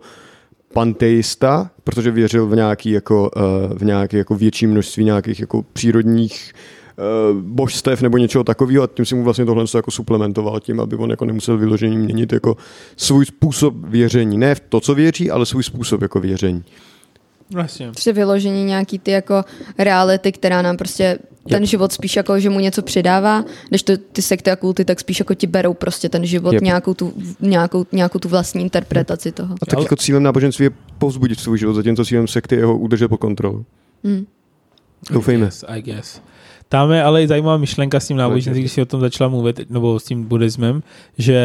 panteista, 0.73 1.71
protože 1.83 2.11
věřil 2.11 2.47
v 2.47 2.55
nějaký 2.55 2.91
jako, 2.91 3.31
eh, 3.37 3.73
v 3.73 3.85
nějaké 3.85 4.17
jako 4.17 4.35
větší 4.35 4.67
množství 4.67 5.05
nějakých 5.05 5.39
jako 5.39 5.65
přírodních 5.73 6.53
eh, 6.53 7.01
božstev 7.41 8.01
nebo 8.01 8.17
něčeho 8.17 8.43
takového 8.43 8.83
a 8.83 8.87
tím 8.87 9.05
si 9.05 9.15
mu 9.15 9.23
vlastně 9.23 9.45
tohle 9.45 9.65
jako 9.75 9.91
suplementoval 9.91 10.59
tím, 10.59 10.79
aby 10.79 10.95
on 10.95 11.09
jako 11.09 11.25
nemusel 11.25 11.57
vyložení 11.57 11.97
měnit 11.97 12.33
jako 12.33 12.57
svůj 12.97 13.25
způsob 13.25 13.73
věření. 13.87 14.37
Ne 14.37 14.55
v 14.55 14.59
to, 14.59 14.79
co 14.79 14.95
věří, 14.95 15.31
ale 15.31 15.45
svůj 15.45 15.63
způsob 15.63 16.01
jako 16.01 16.19
věření. 16.19 16.63
Vlastně. 17.53 17.87
Prostě 17.87 18.13
vyložení 18.13 18.63
nějaký 18.65 18.99
ty 18.99 19.11
jako 19.11 19.43
reality, 19.77 20.31
která 20.31 20.61
nám 20.61 20.77
prostě 20.77 21.19
ten 21.49 21.61
Yep. 21.63 21.69
život 21.69 21.91
spíš 21.91 22.15
jako, 22.15 22.39
že 22.39 22.49
mu 22.49 22.59
něco 22.59 22.81
přidává, 22.81 23.43
když 23.69 23.83
to 23.83 23.93
ty 23.97 24.21
sekty 24.21 24.51
a 24.51 24.55
kulty, 24.55 24.85
tak 24.85 24.99
spíš 24.99 25.19
jako 25.19 25.33
ti 25.33 25.47
berou 25.47 25.73
prostě 25.73 26.09
ten 26.09 26.25
život, 26.25 26.53
Yep. 26.53 26.63
nějakou, 26.63 26.93
tu, 26.93 27.13
nějakou, 27.41 27.85
nějakou 27.91 28.19
tu 28.19 28.29
vlastní 28.29 28.61
interpretaci 28.61 29.31
toho. 29.31 29.55
A 29.61 29.65
tak 29.65 29.73
Ale- 29.77 29.83
jako 29.85 29.95
cílem 29.95 30.23
náboženství 30.23 30.63
je 30.65 30.71
povzbudit 30.97 31.39
svůj 31.39 31.57
život, 31.57 31.73
zatímco 31.73 32.05
cílem 32.05 32.27
sekty 32.27 32.55
je 32.55 32.65
ho 32.65 32.77
udržet 32.77 33.07
pod 33.07 33.17
kontrolou. 33.17 33.65
Hmm. 34.03 34.25
Doufejme. 35.11 35.45
I 35.45 35.47
guess, 35.49 35.63
I 35.67 35.81
guess. 35.81 36.21
Tam 36.69 36.91
je 36.91 37.03
ale 37.03 37.23
i 37.23 37.27
zajímavá 37.27 37.57
myšlenka 37.57 37.99
s 37.99 38.07
tím 38.07 38.17
náboženstvím, 38.17 38.63
když 38.63 38.71
si 38.71 38.81
o 38.81 38.85
tom 38.85 38.99
začala 39.01 39.29
mluvit, 39.29 39.69
nebo 39.69 39.99
s 39.99 40.03
tím 40.03 40.23
buddhismem, 40.23 40.83
že 41.17 41.41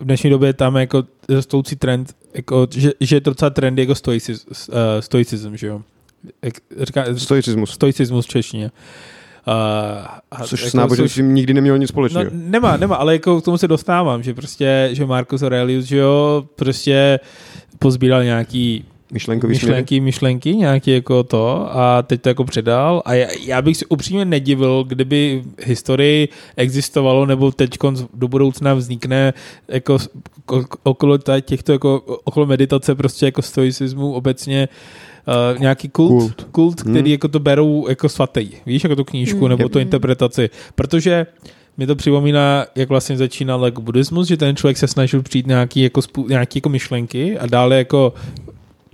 v 0.00 0.04
dnešní 0.04 0.30
době 0.30 0.52
tam 0.52 0.76
je 0.76 0.80
jako 0.80 1.04
rostoucí 1.28 1.76
trend, 1.76 2.14
jako, 2.34 2.66
že, 2.70 2.90
že 3.00 3.16
je 3.16 3.20
to 3.20 3.30
docela 3.30 3.50
trend 3.50 3.78
jako 3.78 3.94
uh, 4.68 4.74
stoicism, 5.00 5.56
že 5.56 5.66
jo? 5.66 5.82
Jak, 6.42 6.54
říká, 6.80 7.04
Stoicismus. 7.16 7.70
stoicismus 7.70 8.26
v 8.26 8.28
češtině. 8.28 8.70
Uh, 9.48 9.52
a 10.30 10.44
Což 10.46 10.60
s 10.60 10.64
jako, 10.64 10.76
náboženstvím 10.76 11.34
nikdy 11.34 11.54
nemělo 11.54 11.76
nic 11.76 11.90
No, 11.90 11.92
společného. 11.92 12.30
nemá, 12.32 12.76
nemá, 12.76 12.96
ale 12.96 13.12
jako 13.12 13.40
k 13.40 13.44
tomu 13.44 13.58
se 13.58 13.68
dostávám, 13.68 14.22
že 14.22 14.34
prostě, 14.34 14.88
že 14.92 15.06
Marcus 15.06 15.42
Aurelius, 15.42 15.84
že 15.84 15.96
jo, 15.96 16.44
prostě 16.56 17.20
pozbíral 17.78 18.24
nějaký 18.24 18.84
Myšlenkový 19.12 19.54
směry. 19.54 19.70
myšlenky, 19.72 20.00
myšlenky, 20.00 20.56
nějaký 20.56 20.90
jako 20.90 21.22
to 21.22 21.68
a 21.76 22.02
teď 22.02 22.20
to 22.22 22.28
jako 22.28 22.44
předal 22.44 23.02
a 23.04 23.14
já, 23.14 23.26
já 23.46 23.62
bych 23.62 23.76
si 23.76 23.86
upřímně 23.86 24.24
nedivil, 24.24 24.84
kdyby 24.88 25.42
v 25.60 25.66
historii 25.66 26.28
existovalo 26.56 27.26
nebo 27.26 27.52
teď 27.52 27.70
do 28.14 28.28
budoucna 28.28 28.74
vznikne 28.74 29.32
jako 29.68 29.98
okolo 30.82 31.18
těchto 31.40 31.72
jako 31.72 32.00
okolo 32.24 32.46
meditace 32.46 32.94
prostě 32.94 33.26
jako 33.26 33.42
stoicismu 33.42 34.12
obecně 34.12 34.68
Uh, 35.54 35.60
nějaký 35.60 35.88
kult, 35.88 36.10
kult, 36.10 36.34
Kult. 36.34 36.50
kult 36.50 36.80
který 36.80 36.98
Hmm. 36.98 37.06
jako 37.06 37.28
to 37.28 37.38
berou 37.38 37.88
jako 37.88 38.08
svatý, 38.08 38.48
víš, 38.66 38.82
jako 38.84 38.96
tu 38.96 39.04
knížku 39.04 39.38
Hmm. 39.38 39.48
nebo 39.48 39.62
Yep. 39.62 39.72
tu 39.72 39.78
interpretaci, 39.78 40.50
protože 40.74 41.26
mi 41.76 41.86
to 41.86 41.96
připomíná, 41.96 42.66
jak 42.76 42.88
vlastně 42.88 43.16
začínal 43.16 43.64
jako 43.64 43.80
buddhismus, 43.82 44.28
že 44.28 44.36
ten 44.36 44.56
člověk 44.56 44.76
se 44.76 44.86
snažil 44.88 45.22
přijít 45.22 45.46
nějaký 45.46 45.82
jako, 45.82 46.02
spů, 46.02 46.26
nějaký 46.28 46.56
jako 46.58 46.68
myšlenky 46.68 47.38
a 47.38 47.46
dále 47.46 47.76
jako 47.76 48.12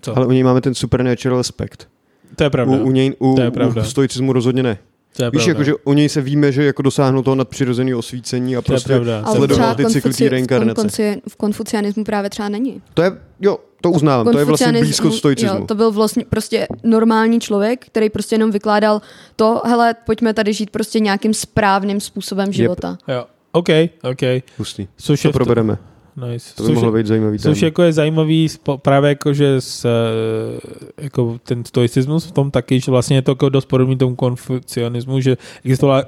co? 0.01 0.17
Ale 0.17 0.27
u 0.27 0.31
něj 0.31 0.43
máme 0.43 0.61
ten 0.61 0.75
supernatural 0.75 1.39
aspekt. 1.39 1.89
to 2.37 2.45
je 2.45 2.51
pravda. 2.51 2.77
U, 2.77 2.81
u 2.85 2.91
něj, 2.91 3.15
u, 3.19 3.35
To 3.35 3.43
je 3.43 3.51
pravda. 3.51 3.83
u 3.83 3.85
stoicismu 3.85 4.33
rozhodně 4.33 4.63
ne. 4.63 4.79
To 5.17 5.25
je 5.25 5.31
Víš, 5.31 5.45
pravda. 5.45 5.51
jako, 5.51 5.65
že 5.65 5.73
u 5.85 5.93
něj 5.93 6.09
se 6.09 6.21
víme, 6.21 6.53
že 6.53 6.65
jako 6.65 6.83
dosáhnou 6.83 7.23
toho 7.23 7.35
nadpřirozeného 7.35 7.99
osvícení 7.99 8.57
a 8.57 8.63
To 8.63 8.73
je 8.73 8.75
prostě 8.75 8.89
pravda. 8.89 9.23
Ale 9.25 9.37
sledoval 9.37 9.75
ty 9.75 9.85
cykly 9.87 10.01
té 10.03 10.09
konfuci- 10.25 10.29
reinkarnace. 10.29 10.73
v, 10.81 10.83
konci, 10.83 11.23
v 11.29 11.37
konfucianismu 11.37 12.05
právě 12.05 12.31
třeba 12.31 12.49
není. 12.49 12.83
To 12.95 13.03
je, 13.03 13.13
jo, 13.41 13.59
to 13.81 13.91
uznávám, 13.91 14.33
to 14.33 14.39
je 14.39 14.45
vlastně 14.45 14.73
blízko 14.81 15.11
stoicismu. 15.11 15.59
Jo, 15.59 15.67
to 15.67 15.75
byl 15.75 15.91
vlastně 15.91 16.25
prostě 16.29 16.67
normální 16.83 17.41
člověk, 17.41 17.87
který 17.87 18.11
prostě 18.11 18.35
jenom 18.35 18.51
vykládal 18.51 19.03
to, 19.37 19.63
hele, 19.65 19.95
pojďme 20.07 20.35
tady 20.35 20.53
žít 20.53 20.71
prostě 20.71 21.01
nějakým 21.01 21.35
správným 21.35 22.01
způsobem 22.01 22.53
života. 22.53 22.99
Jo. 23.09 23.25
OK, 23.53 23.69
OK. 24.11 24.43
Hustý. 24.59 24.89
Což 24.97 25.23
To 25.23 25.33
probereme. 25.33 25.79
Nice. 26.17 26.55
To 26.55 26.63
by 26.63 26.67
což, 26.67 26.75
mohlo 26.75 26.93
být 26.93 27.07
zajímavý 27.07 27.39
což 27.39 27.61
téma. 27.61 27.67
jako 27.67 27.83
je 27.83 27.93
zajímavý 27.93 28.49
právě 28.83 29.09
jako, 29.09 29.35
že 29.35 29.61
s, 29.61 29.85
eh, 29.85 31.03
jako 31.03 31.39
ten 31.45 31.65
stoicismus 31.65 32.27
v 32.27 32.33
tom 32.33 32.51
taky, 32.51 32.81
že 32.81 32.91
vlastně 32.91 33.17
je 33.17 33.23
to 33.23 33.31
jako 33.31 33.49
dost 33.49 33.65
podobný 33.65 33.97
tomu 33.97 34.17
konfucianismu, 34.17 35.21
že 35.21 35.37
existoval, 35.65 36.05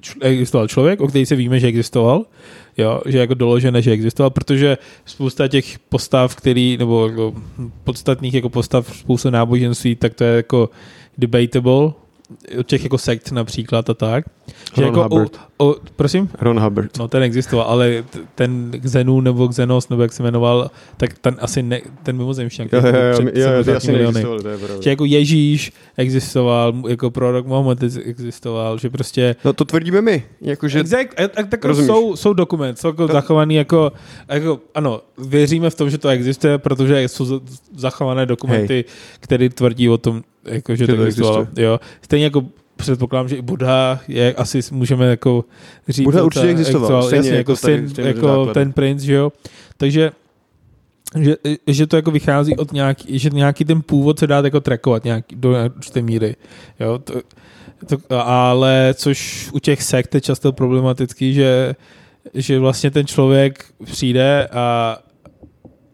č- 0.00 0.18
existoval 0.20 0.68
člověk, 0.68 1.00
o 1.00 1.08
který 1.08 1.26
se 1.26 1.36
víme, 1.36 1.60
že 1.60 1.66
existoval, 1.66 2.24
jo, 2.76 3.00
že 3.06 3.18
jako 3.18 3.34
doložené, 3.34 3.82
že 3.82 3.90
existoval, 3.92 4.30
protože 4.30 4.78
spousta 5.04 5.48
těch 5.48 5.78
postav, 5.78 6.36
který, 6.36 6.76
nebo 6.76 7.08
jako 7.08 7.34
podstatných 7.84 8.34
jako 8.34 8.48
postav 8.48 8.96
spoustu 8.96 9.30
náboženství, 9.30 9.96
tak 9.96 10.14
to 10.14 10.24
je 10.24 10.36
jako 10.36 10.70
debatable, 11.18 11.92
od 12.60 12.66
těch 12.66 12.82
jako 12.82 12.98
sekt 12.98 13.30
například 13.32 13.90
a 13.90 13.94
tak. 13.94 14.24
Že 14.74 14.82
Ron 14.82 14.84
jako 14.84 15.02
Hubbard. 15.02 15.40
O, 15.56 15.70
o, 15.70 15.76
prosím? 15.96 16.28
Ron 16.40 16.60
Hubbard. 16.60 16.98
No 16.98 17.08
ten 17.08 17.22
existoval, 17.22 17.66
ale 17.68 18.04
ten 18.34 18.70
Xenu 18.82 19.20
nebo 19.20 19.48
Xenos, 19.48 19.88
nebo 19.88 20.02
jak 20.02 20.12
se 20.12 20.22
jmenoval, 20.22 20.70
tak 20.96 21.18
ten 21.18 21.36
asi 21.40 21.62
ne, 21.62 21.80
ten 22.02 22.16
mimozemšťan. 22.16 22.68
Jo, 22.72 22.80
jo, 22.80 22.86
jo, 22.86 22.94
jo, 22.94 23.10
jo, 23.24 23.32
ty 23.32 23.40
70 23.42 23.76
asi 23.76 23.92
miliony. 23.92 24.22
to 24.22 24.48
je 24.48 24.58
pravda. 24.58 24.82
Že 24.82 24.90
jako 24.90 25.04
Ježíš 25.04 25.72
existoval, 25.96 26.74
jako 26.88 27.10
prorok 27.10 27.46
Mohamed 27.46 27.82
existoval, 28.04 28.78
že 28.78 28.90
prostě 28.90 29.36
No 29.44 29.52
to 29.52 29.64
tvrdíme 29.64 30.00
my, 30.02 30.22
jakože 30.40 30.80
Exact, 30.80 31.20
a, 31.20 31.24
a, 31.40 31.42
tak 31.42 31.64
Rozumíš. 31.64 31.86
jsou, 31.86 32.16
jsou 32.16 32.32
dokument, 32.32 32.78
jsou 32.78 32.88
jako 32.88 33.06
To- 33.06 33.12
zachovaný 33.12 33.54
jako, 33.54 33.92
jako, 34.28 34.60
ano, 34.74 35.00
věříme 35.18 35.70
v 35.70 35.74
tom, 35.74 35.90
že 35.90 35.98
to 35.98 36.08
existuje, 36.08 36.58
protože 36.58 37.02
jsou 37.08 37.24
za- 37.24 37.40
zachované 37.76 38.26
dokumenty, 38.26 38.84
které 39.20 39.48
tvrdí 39.48 39.88
o 39.88 39.98
tom, 39.98 40.22
jako, 40.50 40.76
že, 40.76 40.86
Že 40.86 40.96
to 40.96 41.02
existuje. 41.02 41.46
Jo. 41.56 41.80
Stejně 42.02 42.24
jako 42.24 42.44
předpokládám, 42.76 43.28
že 43.28 43.36
i 43.36 43.42
Buddha 43.42 44.00
je, 44.08 44.34
asi 44.34 44.60
můžeme 44.70 45.06
jako 45.06 45.44
říct. 45.88 46.04
Buddha 46.04 46.24
určitě 46.24 46.44
ta- 46.46 46.50
existoval, 46.50 47.02
stejně 47.02 47.28
jasně, 47.28 47.36
jako 47.36 47.52
jako, 47.52 47.60
tady 47.62 47.78
syn, 47.78 47.88
s 47.88 47.92
těmi 47.92 48.08
jako 48.08 48.26
základy. 48.26 48.52
ten 48.52 48.72
princ, 48.72 49.02
že 49.02 49.14
jo. 49.14 49.32
Takže 49.76 50.10
že, 51.18 51.34
že 51.66 51.86
to 51.86 51.96
jako 51.96 52.10
vychází 52.10 52.56
od 52.56 52.72
nějaký, 52.72 53.18
že 53.18 53.30
nějaký 53.30 53.64
ten 53.64 53.82
původ 53.82 54.18
se 54.18 54.26
dá 54.26 54.40
jako 54.44 54.60
trackovat 54.60 55.04
nějaký, 55.04 55.36
do 55.36 55.54
určité 55.76 56.02
míry. 56.02 56.36
Jo, 56.80 56.98
to, 56.98 57.14
to, 57.86 58.26
ale 58.26 58.94
což 58.94 59.48
u 59.52 59.58
těch 59.58 59.82
sekt 59.82 60.14
je 60.14 60.20
často 60.20 60.52
problematický, 60.52 61.34
že, 61.34 61.74
že 62.34 62.58
vlastně 62.58 62.90
ten 62.90 63.06
člověk 63.06 63.64
přijde 63.84 64.48
a 64.52 64.98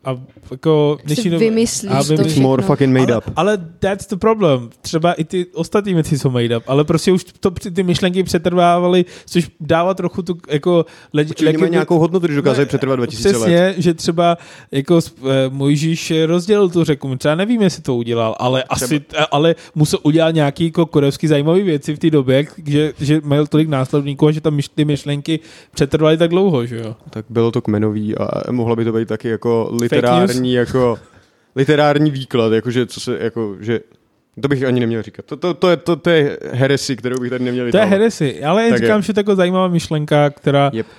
a 0.04 0.20
jako 0.50 0.96
Si 1.00 1.06
dnešní 1.06 1.30
době- 1.30 1.50
vymyslíš 1.50 1.92
a 1.92 1.98
to 1.98 2.04
vymyslíš- 2.04 2.26
všechno. 2.26 2.42
More 2.42 2.62
fucking 2.62 2.94
made 2.98 3.12
ale, 3.12 3.22
up. 3.26 3.32
ale 3.36 3.58
that's 3.78 4.06
the 4.06 4.16
problem. 4.16 4.70
Třeba 4.80 5.12
i 5.12 5.24
ty 5.24 5.46
ostatní 5.54 5.94
věci 5.94 6.18
jsou 6.18 6.30
made 6.30 6.56
up, 6.56 6.62
ale 6.66 6.84
prostě 6.84 7.12
už 7.12 7.24
to, 7.40 7.50
ty 7.50 7.82
myšlenky 7.82 8.22
přetrvávaly, 8.22 9.04
což 9.26 9.50
dává 9.60 9.94
trochu 9.94 10.22
tu 10.22 10.38
jako... 10.48 10.86
Le, 11.12 11.22
Určitě 11.24 11.58
mají 11.58 11.70
nějakou 11.72 11.98
hodnotu, 11.98 12.26
když 12.26 12.36
dokázají 12.36 12.68
přetrvat 12.68 12.96
2000 12.96 13.28
Přesně, 13.28 13.60
let. 13.60 13.74
že 13.78 13.94
třeba 13.94 14.38
jako 14.72 14.94
uh, 14.96 15.28
Mojžíš 15.48 16.12
rozdělil 16.26 16.68
tu 16.68 16.84
řeku, 16.84 17.08
my 17.08 17.16
třeba 17.18 17.34
nevím, 17.34 17.62
jestli 17.62 17.82
to 17.82 17.94
udělal, 17.96 18.34
ale 18.38 18.62
asi, 18.62 19.00
eh, 19.14 19.24
ale 19.30 19.54
musel 19.74 19.98
udělat 20.02 20.30
nějaký 20.30 20.64
jako 20.64 20.86
korevský 20.86 21.26
zajímavý 21.26 21.62
věci 21.62 21.94
v 21.94 21.98
té 21.98 22.10
době, 22.10 22.46
že, 22.66 22.92
že 23.00 23.20
měl 23.24 23.46
tolik 23.46 23.68
následníků 23.68 24.26
a 24.26 24.32
že 24.32 24.40
tam 24.40 24.56
myš- 24.56 24.70
ty 24.74 24.84
myšlenky 24.84 25.40
přetrvaly 25.74 26.16
tak 26.16 26.30
dlouho, 26.30 26.66
že 26.66 26.76
jo. 26.76 26.96
Tak 27.10 27.24
bylo 27.30 27.50
to 27.50 27.60
kmenový 27.62 28.16
a 28.18 28.50
mohlo 28.50 28.76
by 28.76 28.84
to 28.84 28.92
být 28.92 29.08
taky 29.08 29.28
jako 29.28 29.70
literární, 29.80 30.33
jako 30.42 30.98
literární 31.56 32.10
výklad, 32.10 32.52
jakože 32.52 32.86
co 32.86 33.00
se, 33.00 33.18
jako, 33.20 33.56
že 33.60 33.80
to 34.40 34.48
bych 34.48 34.64
ani 34.64 34.80
neměl 34.80 35.02
říkat. 35.02 35.24
To, 35.24 35.36
to, 35.36 35.54
to, 35.54 35.70
je, 35.70 35.76
to, 35.76 35.96
to 35.96 36.10
je 36.10 36.38
heresy, 36.52 36.96
kterou 36.96 37.20
bych 37.20 37.30
tady 37.30 37.44
neměl 37.44 37.70
To 37.70 37.76
je 37.76 37.84
heresy, 37.84 38.44
ale 38.44 38.68
Tak 38.68 38.78
říkám, 38.78 38.96
je. 38.98 39.02
že 39.02 39.12
to 39.12 39.20
je 39.20 39.22
jako 39.22 39.36
zajímavá 39.36 39.68
myšlenka, 39.68 40.30
která 40.30 40.70
Yep. 40.74 40.86
uh, 40.86 40.92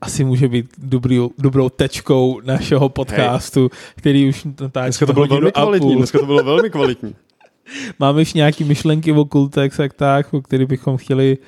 asi 0.00 0.24
může 0.24 0.48
být 0.48 0.66
dobrý, 0.78 1.20
dobrou 1.38 1.68
tečkou 1.68 2.40
našeho 2.44 2.88
podcastu, 2.88 3.70
který 3.96 4.28
už 4.28 4.44
natáčíme 4.44 4.84
Dneska 4.86 5.06
to 5.06 5.12
bylo 5.12 5.26
velmi 5.26 5.52
kvalitní, 5.52 5.96
dneska 5.96 6.18
to 6.18 6.26
bylo 6.26 6.44
velmi 6.44 6.70
kvalitní. 6.70 7.14
Máme 7.98 8.22
už 8.22 8.34
nějaký 8.34 8.64
myšlenky 8.64 9.12
o 9.12 9.24
kultech, 9.24 9.76
tak 9.76 9.92
tak, 9.92 10.34
o 10.34 10.40
který 10.40 10.66
bychom 10.66 10.96
chtěli 10.96 11.38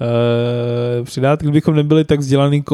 uh, 0.00 1.04
přidat. 1.04 1.42
Kdybychom 1.42 1.74
nebyli 1.74 2.04
tak 2.04 2.20
vzdělaný, 2.20 2.62
k, 2.62 2.70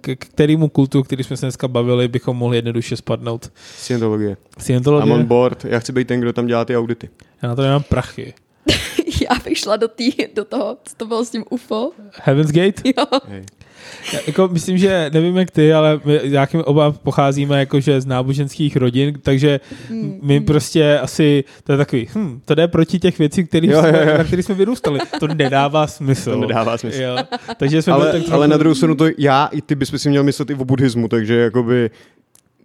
k 0.00 0.16
kterému 0.24 0.68
kultu, 0.68 1.02
který 1.02 1.24
jsme 1.24 1.36
se 1.36 1.46
dneska 1.46 1.68
bavili, 1.68 2.08
bychom 2.08 2.36
mohli 2.36 2.56
jednoduše 2.58 2.96
spadnout. 2.96 3.52
Scientologie. 3.76 4.30
I'm 4.30 4.36
on 4.56 4.62
Scientologie? 4.62 5.24
board. 5.24 5.64
Já 5.64 5.78
chci 5.78 5.92
být 5.92 6.08
ten, 6.08 6.20
kdo 6.20 6.32
tam 6.32 6.46
dělá 6.46 6.64
ty 6.64 6.76
audity. 6.76 7.08
Já 7.42 7.48
na 7.48 7.54
to 7.54 7.62
nemám 7.62 7.82
prachy. 7.82 8.34
Já 9.30 9.40
bych 9.44 9.58
šla 9.58 9.76
do, 9.76 9.88
tý, 9.88 10.10
do 10.34 10.44
toho, 10.44 10.76
co 10.84 10.94
to 10.96 11.06
bylo 11.06 11.24
s 11.24 11.30
tím 11.30 11.44
UFO. 11.50 11.90
Heaven's 12.22 12.50
Gate? 12.50 12.82
Jo. 12.84 13.06
Hej. 13.28 13.44
Já, 14.12 14.18
jako 14.26 14.48
myslím, 14.48 14.78
že 14.78 15.10
nevím 15.12 15.36
jak 15.36 15.50
ty, 15.50 15.72
ale 15.72 16.00
my 16.04 16.20
nějakým 16.28 16.60
oba 16.60 16.92
pocházíme 16.92 17.58
jakože 17.58 18.00
z 18.00 18.06
náboženských 18.06 18.76
rodin, 18.76 19.14
takže 19.22 19.60
Hmm. 19.88 20.18
my 20.22 20.40
prostě 20.40 20.98
asi, 20.98 21.44
to 21.64 21.72
je 21.72 21.78
takový, 21.78 22.08
hm, 22.14 22.40
to 22.44 22.54
jde 22.54 22.68
proti 22.68 22.98
těch 22.98 23.18
věcí, 23.18 23.44
který 23.44 23.68
Jo, 23.68 23.78
jsme, 23.80 23.88
jo, 23.88 24.10
jo. 24.10 24.18
na 24.18 24.24
kterých 24.24 24.44
jsme 24.44 24.54
vyrůstali. 24.54 25.00
To 25.20 25.28
nedává 25.28 25.86
smysl. 25.86 26.30
To 26.30 26.40
nedává 26.40 26.78
smysl. 26.78 27.02
Jo. 27.02 27.16
Takže 27.56 27.82
jsme 27.82 27.92
Ale, 27.92 28.04
tak 28.12 28.20
trochu... 28.20 28.32
ale 28.34 28.48
na 28.48 28.56
druhou 28.56 28.74
stranu 28.74 28.94
to 28.94 29.04
já 29.18 29.46
i 29.52 29.62
ty 29.62 29.74
bys 29.74 29.92
si 29.96 30.08
měl 30.08 30.22
myslet 30.22 30.50
i 30.50 30.54
o 30.54 30.64
buddhismu, 30.64 31.08
takže 31.08 31.34
jakoby 31.34 31.90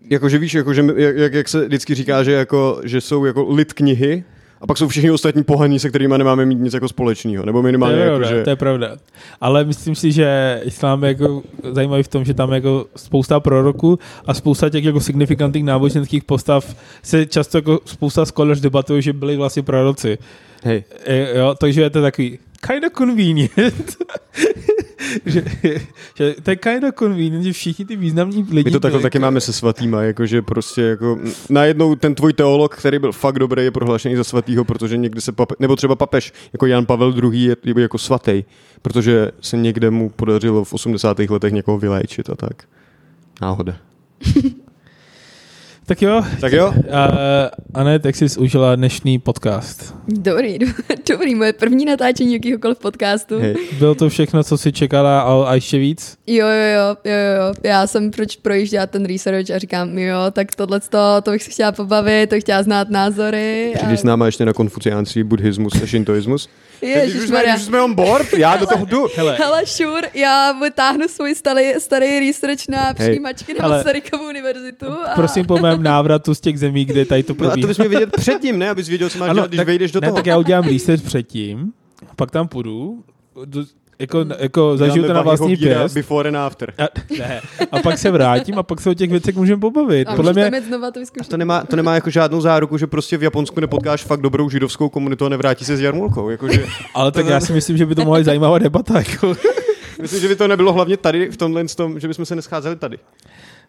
jakože 0.10 0.38
víš, 0.38 0.54
jakože, 0.54 0.84
jak, 0.96 1.34
jak, 1.34 1.48
se 1.50 1.66
vždycky 1.66 1.96
říká, 1.96 2.24
že, 2.24 2.32
jako, 2.32 2.82
že 2.84 3.02
jsou 3.02 3.26
jako 3.26 3.54
lid 3.54 3.74
knihy, 3.74 4.24
a 4.62 4.68
pak 4.68 4.78
jsou 4.78 4.88
všichni 4.88 5.12
ostatní 5.12 5.44
pohaní, 5.44 5.80
se 5.80 5.90
kterými 5.90 6.18
nemáme 6.18 6.46
mít 6.46 6.60
nic 6.60 6.74
jako 6.74 6.88
společného. 6.88 7.46
Nebo 7.46 7.60
To 7.60 7.64
minimálně 7.64 7.96
je, 7.96 8.02
jako, 8.02 8.18
pravda, 8.18 8.38
že... 8.38 8.44
to 8.44 8.50
je 8.50 8.56
pravda. 8.56 8.98
Ale 9.42 9.64
myslím 9.64 9.96
si, 9.96 10.12
že 10.12 10.62
islám 10.64 11.04
je 11.04 11.08
jako 11.08 11.44
zajímavý 11.72 12.04
v 12.04 12.08
tom, 12.08 12.26
že 12.26 12.34
tam 12.34 12.50
je 12.52 12.56
jako 12.56 12.86
spousta 12.96 13.40
proroků 13.40 14.00
a 14.26 14.34
spousta 14.34 14.70
těch 14.70 14.84
jako 14.84 15.00
signifikantních 15.00 15.64
náboženských 15.64 16.24
postav 16.24 16.76
se 17.04 17.26
často 17.26 17.58
jako 17.58 17.80
spousta 17.86 18.26
scholars 18.26 18.60
debatuje, 18.62 19.02
že 19.02 19.14
byli 19.14 19.38
vlastně 19.38 19.64
proroci. 19.64 20.18
Hej, 20.64 20.84
E, 21.06 21.38
jo, 21.40 21.56
takže 21.60 21.82
je 21.82 21.90
to 21.90 22.02
takový 22.02 22.40
kind 22.68 22.84
of 22.86 22.94
convenient. 22.98 23.98
že, 25.26 25.44
že, 26.16 26.36
to 26.44 26.50
je 26.50 26.56
kind 26.56 26.84
of 26.84 26.96
convenient, 27.00 27.44
že 27.44 27.54
všichni 27.54 27.86
ty 27.86 27.96
významní 27.96 28.46
lidi... 28.52 28.70
my 28.70 28.72
to 28.72 28.80
takhle 28.80 29.02
taky 29.02 29.20
máme 29.20 29.42
se 29.42 29.54
svatýma, 29.54 30.02
jakože 30.02 30.42
prostě 30.42 30.82
jako 30.82 31.20
najednou 31.50 31.96
ten 31.96 32.16
tvůj 32.16 32.34
teolog, 32.34 32.76
který 32.76 33.00
byl 33.00 33.12
fakt 33.12 33.40
dobrý, 33.40 33.64
je 33.64 33.72
prohlášený 33.72 34.16
za 34.16 34.24
svatýho, 34.24 34.66
protože 34.66 34.98
někdy 34.98 35.22
se 35.22 35.32
pape, 35.32 35.56
nebo 35.60 35.76
třeba 35.76 35.96
papež, 35.96 36.34
jako 36.54 36.66
Jan 36.66 36.86
Pavel 36.86 37.14
II. 37.24 37.44
je, 37.44 37.56
je 37.66 37.82
jako 37.82 37.98
svatý, 37.98 38.44
protože 38.82 39.32
se 39.42 39.58
někde 39.58 39.90
mu 39.90 40.10
podařilo 40.10 40.64
v 40.64 40.74
80. 40.74 41.20
letech 41.20 41.54
někoho 41.54 41.78
vyléčit 41.78 42.30
a 42.30 42.36
tak. 42.36 42.64
Náhoda. 43.42 43.76
Tak 45.88 46.02
jo, 46.02 46.22
Tak 46.42 46.54
jo, 46.54 46.74
a, 46.92 47.08
a 47.74 47.84
ne, 47.84 48.00
tak 48.00 48.16
jsi 48.16 48.26
užila 48.40 48.76
dnešní 48.76 49.20
podcast. 49.20 49.96
Dobrý, 50.08 50.58
dobrý, 51.10 51.36
moje 51.36 51.54
první 51.54 51.86
natáčení 51.86 52.34
jakýhokoliv 52.34 52.80
podcastu. 52.80 53.40
hej. 53.40 53.56
Bylo 53.80 53.96
to 53.96 54.10
všechno, 54.10 54.44
co 54.44 54.58
si 54.58 54.72
čekala 54.72 55.22
a, 55.22 55.50
a 55.50 55.54
ještě 55.56 55.78
víc? 55.78 56.18
Jo, 56.28 56.48
jo, 56.48 56.54
jo, 56.76 57.12
jo, 57.12 57.18
jo. 57.38 57.54
Já 57.64 57.88
jsem 57.88 58.12
proč 58.12 58.36
projížděla 58.36 58.86
ten 58.86 59.06
research 59.06 59.52
a 59.52 59.58
říkám, 59.58 59.98
jo, 59.98 60.18
tak 60.32 60.56
tohle 60.56 60.80
to 61.24 61.32
bych 61.32 61.44
si 61.44 61.52
chtěla 61.52 61.72
pobavit, 61.72 62.30
to 62.30 62.40
chtěla 62.40 62.64
znát 62.64 62.90
názory. 62.90 63.72
Přijdeš 63.76 64.00
s 64.00 64.04
náma 64.04 64.26
ještě 64.26 64.46
na 64.46 64.54
konfuciánství, 64.54 65.24
buddhismus 65.24 65.82
a 65.84 65.86
šintoismus. 65.86 66.50
Když 66.82 67.16
už, 67.16 67.28
jsme, 67.28 67.60
jsme 67.60 67.82
on 67.82 67.94
board, 67.94 68.34
já 68.34 68.58
do 68.58 68.66
toho 68.66 68.86
jdu. 68.86 69.08
Hele, 69.16 69.36
Hele, 69.40 69.66
sure, 69.66 70.10
já 70.14 70.52
vytáhnu 70.52 71.08
svůj 71.08 71.36
starý, 71.36 71.74
starý 71.80 72.20
research 72.20 72.68
na 72.70 72.94
přijímačky 72.94 73.54
na 73.54 73.60
Hele. 73.62 73.78
Masarykovu 73.78 74.30
univerzitu. 74.30 74.86
A... 74.86 75.16
prosím 75.16 75.46
po 75.46 75.58
mém 75.58 75.84
návratu 75.84 76.36
z 76.36 76.40
těch 76.40 76.60
zemí, 76.60 76.86
kde 76.86 77.06
tady 77.06 77.24
to 77.24 77.34
No 77.34 77.36
a 77.36 77.38
probíhá. 77.50 77.62
to 77.64 77.68
bys 77.68 77.78
měl 77.78 77.90
vědět 77.90 78.10
předtím, 78.18 78.60
ne? 78.60 78.70
Abys 78.70 78.88
věděl, 78.88 79.10
co 79.10 79.18
máš 79.20 79.34
dělat, 79.34 79.48
když 79.50 79.58
tak, 79.58 79.68
vejdeš 79.68 79.92
do 79.92 80.02
ne, 80.02 80.08
toho. 80.08 80.16
tak 80.16 80.26
já 80.26 80.38
udělám 80.38 80.64
research 80.64 81.02
předtím, 81.04 81.74
pak 82.16 82.32
tam 82.32 82.48
půjdu, 82.48 83.04
do, 83.46 83.64
jako, 84.00 84.26
jako 84.40 84.78
zažiju 84.78 85.08
to 85.08 85.14
na 85.14 85.22
vlastní 85.22 85.58
pěst. 85.58 85.96
Before 85.96 86.30
and 86.30 86.36
after. 86.36 86.74
A, 86.78 86.88
ne, 87.20 87.42
a 87.72 87.80
pak 87.80 87.98
se 87.98 88.12
vrátím 88.12 88.60
a 88.60 88.64
pak 88.64 88.82
se 88.82 88.90
o 88.90 88.94
těch 88.94 89.10
věcech 89.10 89.36
můžeme 89.36 89.62
pobavit. 89.62 90.08
a 90.08 90.16
Podle 90.16 90.34
mě, 90.34 90.62
znova 90.68 90.92
to 90.92 91.00
vyzkoušet. 91.00 91.30
To 91.30 91.38
nemá, 91.38 91.64
to 91.64 91.76
nemá 91.76 91.96
jako 91.96 92.10
žádnou 92.10 92.42
záruku, 92.42 92.78
že 92.78 92.88
prostě 92.88 93.18
v 93.18 93.24
Japonsku 93.24 93.60
nepotkáš 93.60 94.04
fakt 94.04 94.22
dobrou 94.22 94.50
židovskou 94.50 94.90
komunitu 94.90 95.26
a 95.26 95.30
nevrátí 95.30 95.66
se 95.66 95.78
s 95.78 95.82
jarmulkou. 95.82 96.30
Jakože, 96.30 96.66
ale 96.94 97.12
tak 97.12 97.26
já 97.26 97.40
si 97.40 97.54
myslím, 97.54 97.78
že 97.78 97.86
by 97.86 97.96
to 97.96 98.06
mohla 98.06 98.20
být 98.20 98.26
zajímavá 98.32 98.60
debata. 98.60 98.98
Jako. 98.98 99.36
myslím, 100.02 100.22
že 100.22 100.28
by 100.28 100.36
to 100.36 100.48
nebylo 100.48 100.74
hlavně 100.74 100.98
tady, 100.98 101.32
v 101.32 101.38
tomhle 101.38 101.66
tom, 101.66 102.00
že 102.00 102.08
bychom 102.08 102.26
se 102.26 102.36
nescházeli 102.36 102.76
tady. 102.76 102.98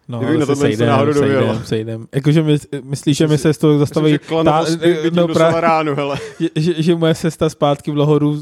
No, 0.09 0.19
Kdyby 0.19 0.37
na 0.37 0.45
se 0.45 0.51
tohle 0.51 0.67
sejdem, 0.67 0.87
náhodou 0.87 1.13
sejdem, 1.13 1.31
dověděla. 1.31 1.63
sejdem. 1.63 2.07
Jakože 2.15 2.43
my, 2.43 2.57
myslíš, 2.83 3.17
že 3.17 3.27
mi 3.27 3.37
se 3.37 3.53
z 3.53 3.57
toho 3.57 3.79
zastaví... 3.79 4.11
Myslím, 4.11 4.19
že 4.23 4.27
klanovost 4.27 4.75
by, 4.79 4.97
by 5.03 5.11
no, 5.13 5.27
pra, 5.27 5.61
ránu, 5.61 5.95
hele. 5.95 6.17
že, 6.39 6.49
že, 6.55 6.73
že, 6.83 6.95
moje 6.95 7.15
cesta 7.15 7.49
zpátky 7.49 7.91
v 7.91 7.97
Lohoru, 7.97 8.37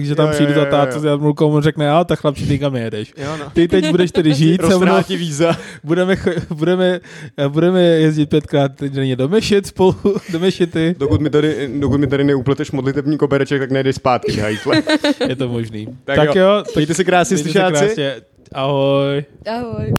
že 0.00 0.14
tam 0.14 0.26
Jo, 0.26 0.32
přijdu 0.32 0.52
jo, 0.52 0.60
za 0.60 0.64
tátu 0.64 1.00
s 1.00 1.04
jarmulkou, 1.04 1.50
on 1.50 1.62
řekne, 1.62 1.90
a 1.90 2.04
tak 2.04 2.18
chlapče, 2.18 2.46
ty 2.46 2.58
kam 2.58 2.76
jedeš. 2.76 3.12
Jo, 3.16 3.36
no. 3.38 3.50
Ty 3.50 3.68
teď 3.68 3.90
budeš 3.90 4.10
tedy 4.10 4.34
žít, 4.34 4.62
se 4.68 4.78
mnou, 4.78 4.94
víza. 5.08 5.56
budeme, 5.84 6.16
budeme, 6.54 7.00
budeme 7.48 7.82
jezdit 7.82 8.26
pětkrát 8.30 8.82
denně 8.82 9.16
do 9.16 9.28
Mešit 9.28 9.66
spolu, 9.66 9.96
do 10.32 10.38
Mešity. 10.38 10.94
Dokud 10.98 11.20
mi 11.20 11.30
tady, 11.30 11.70
dokud 11.78 12.00
mi 12.00 12.06
tady 12.06 12.24
neupleteš 12.24 12.70
modlitební 12.70 13.18
kobereček, 13.18 13.60
tak 13.60 13.70
nejdeš 13.70 13.96
zpátky, 13.96 14.32
hajtle. 14.40 14.82
Je 15.28 15.36
to 15.36 15.48
možný. 15.48 15.88
Tak 16.04 16.16
tak 16.16 16.34
jo, 16.34 16.42
jo, 16.42 16.62
tak 16.64 16.76
Mějte 16.76 16.94
se 16.94 17.04
krásně, 17.04 17.38
slyšáci. 17.38 17.96
Ahoj. 18.52 19.24
Ahoj. 19.58 19.92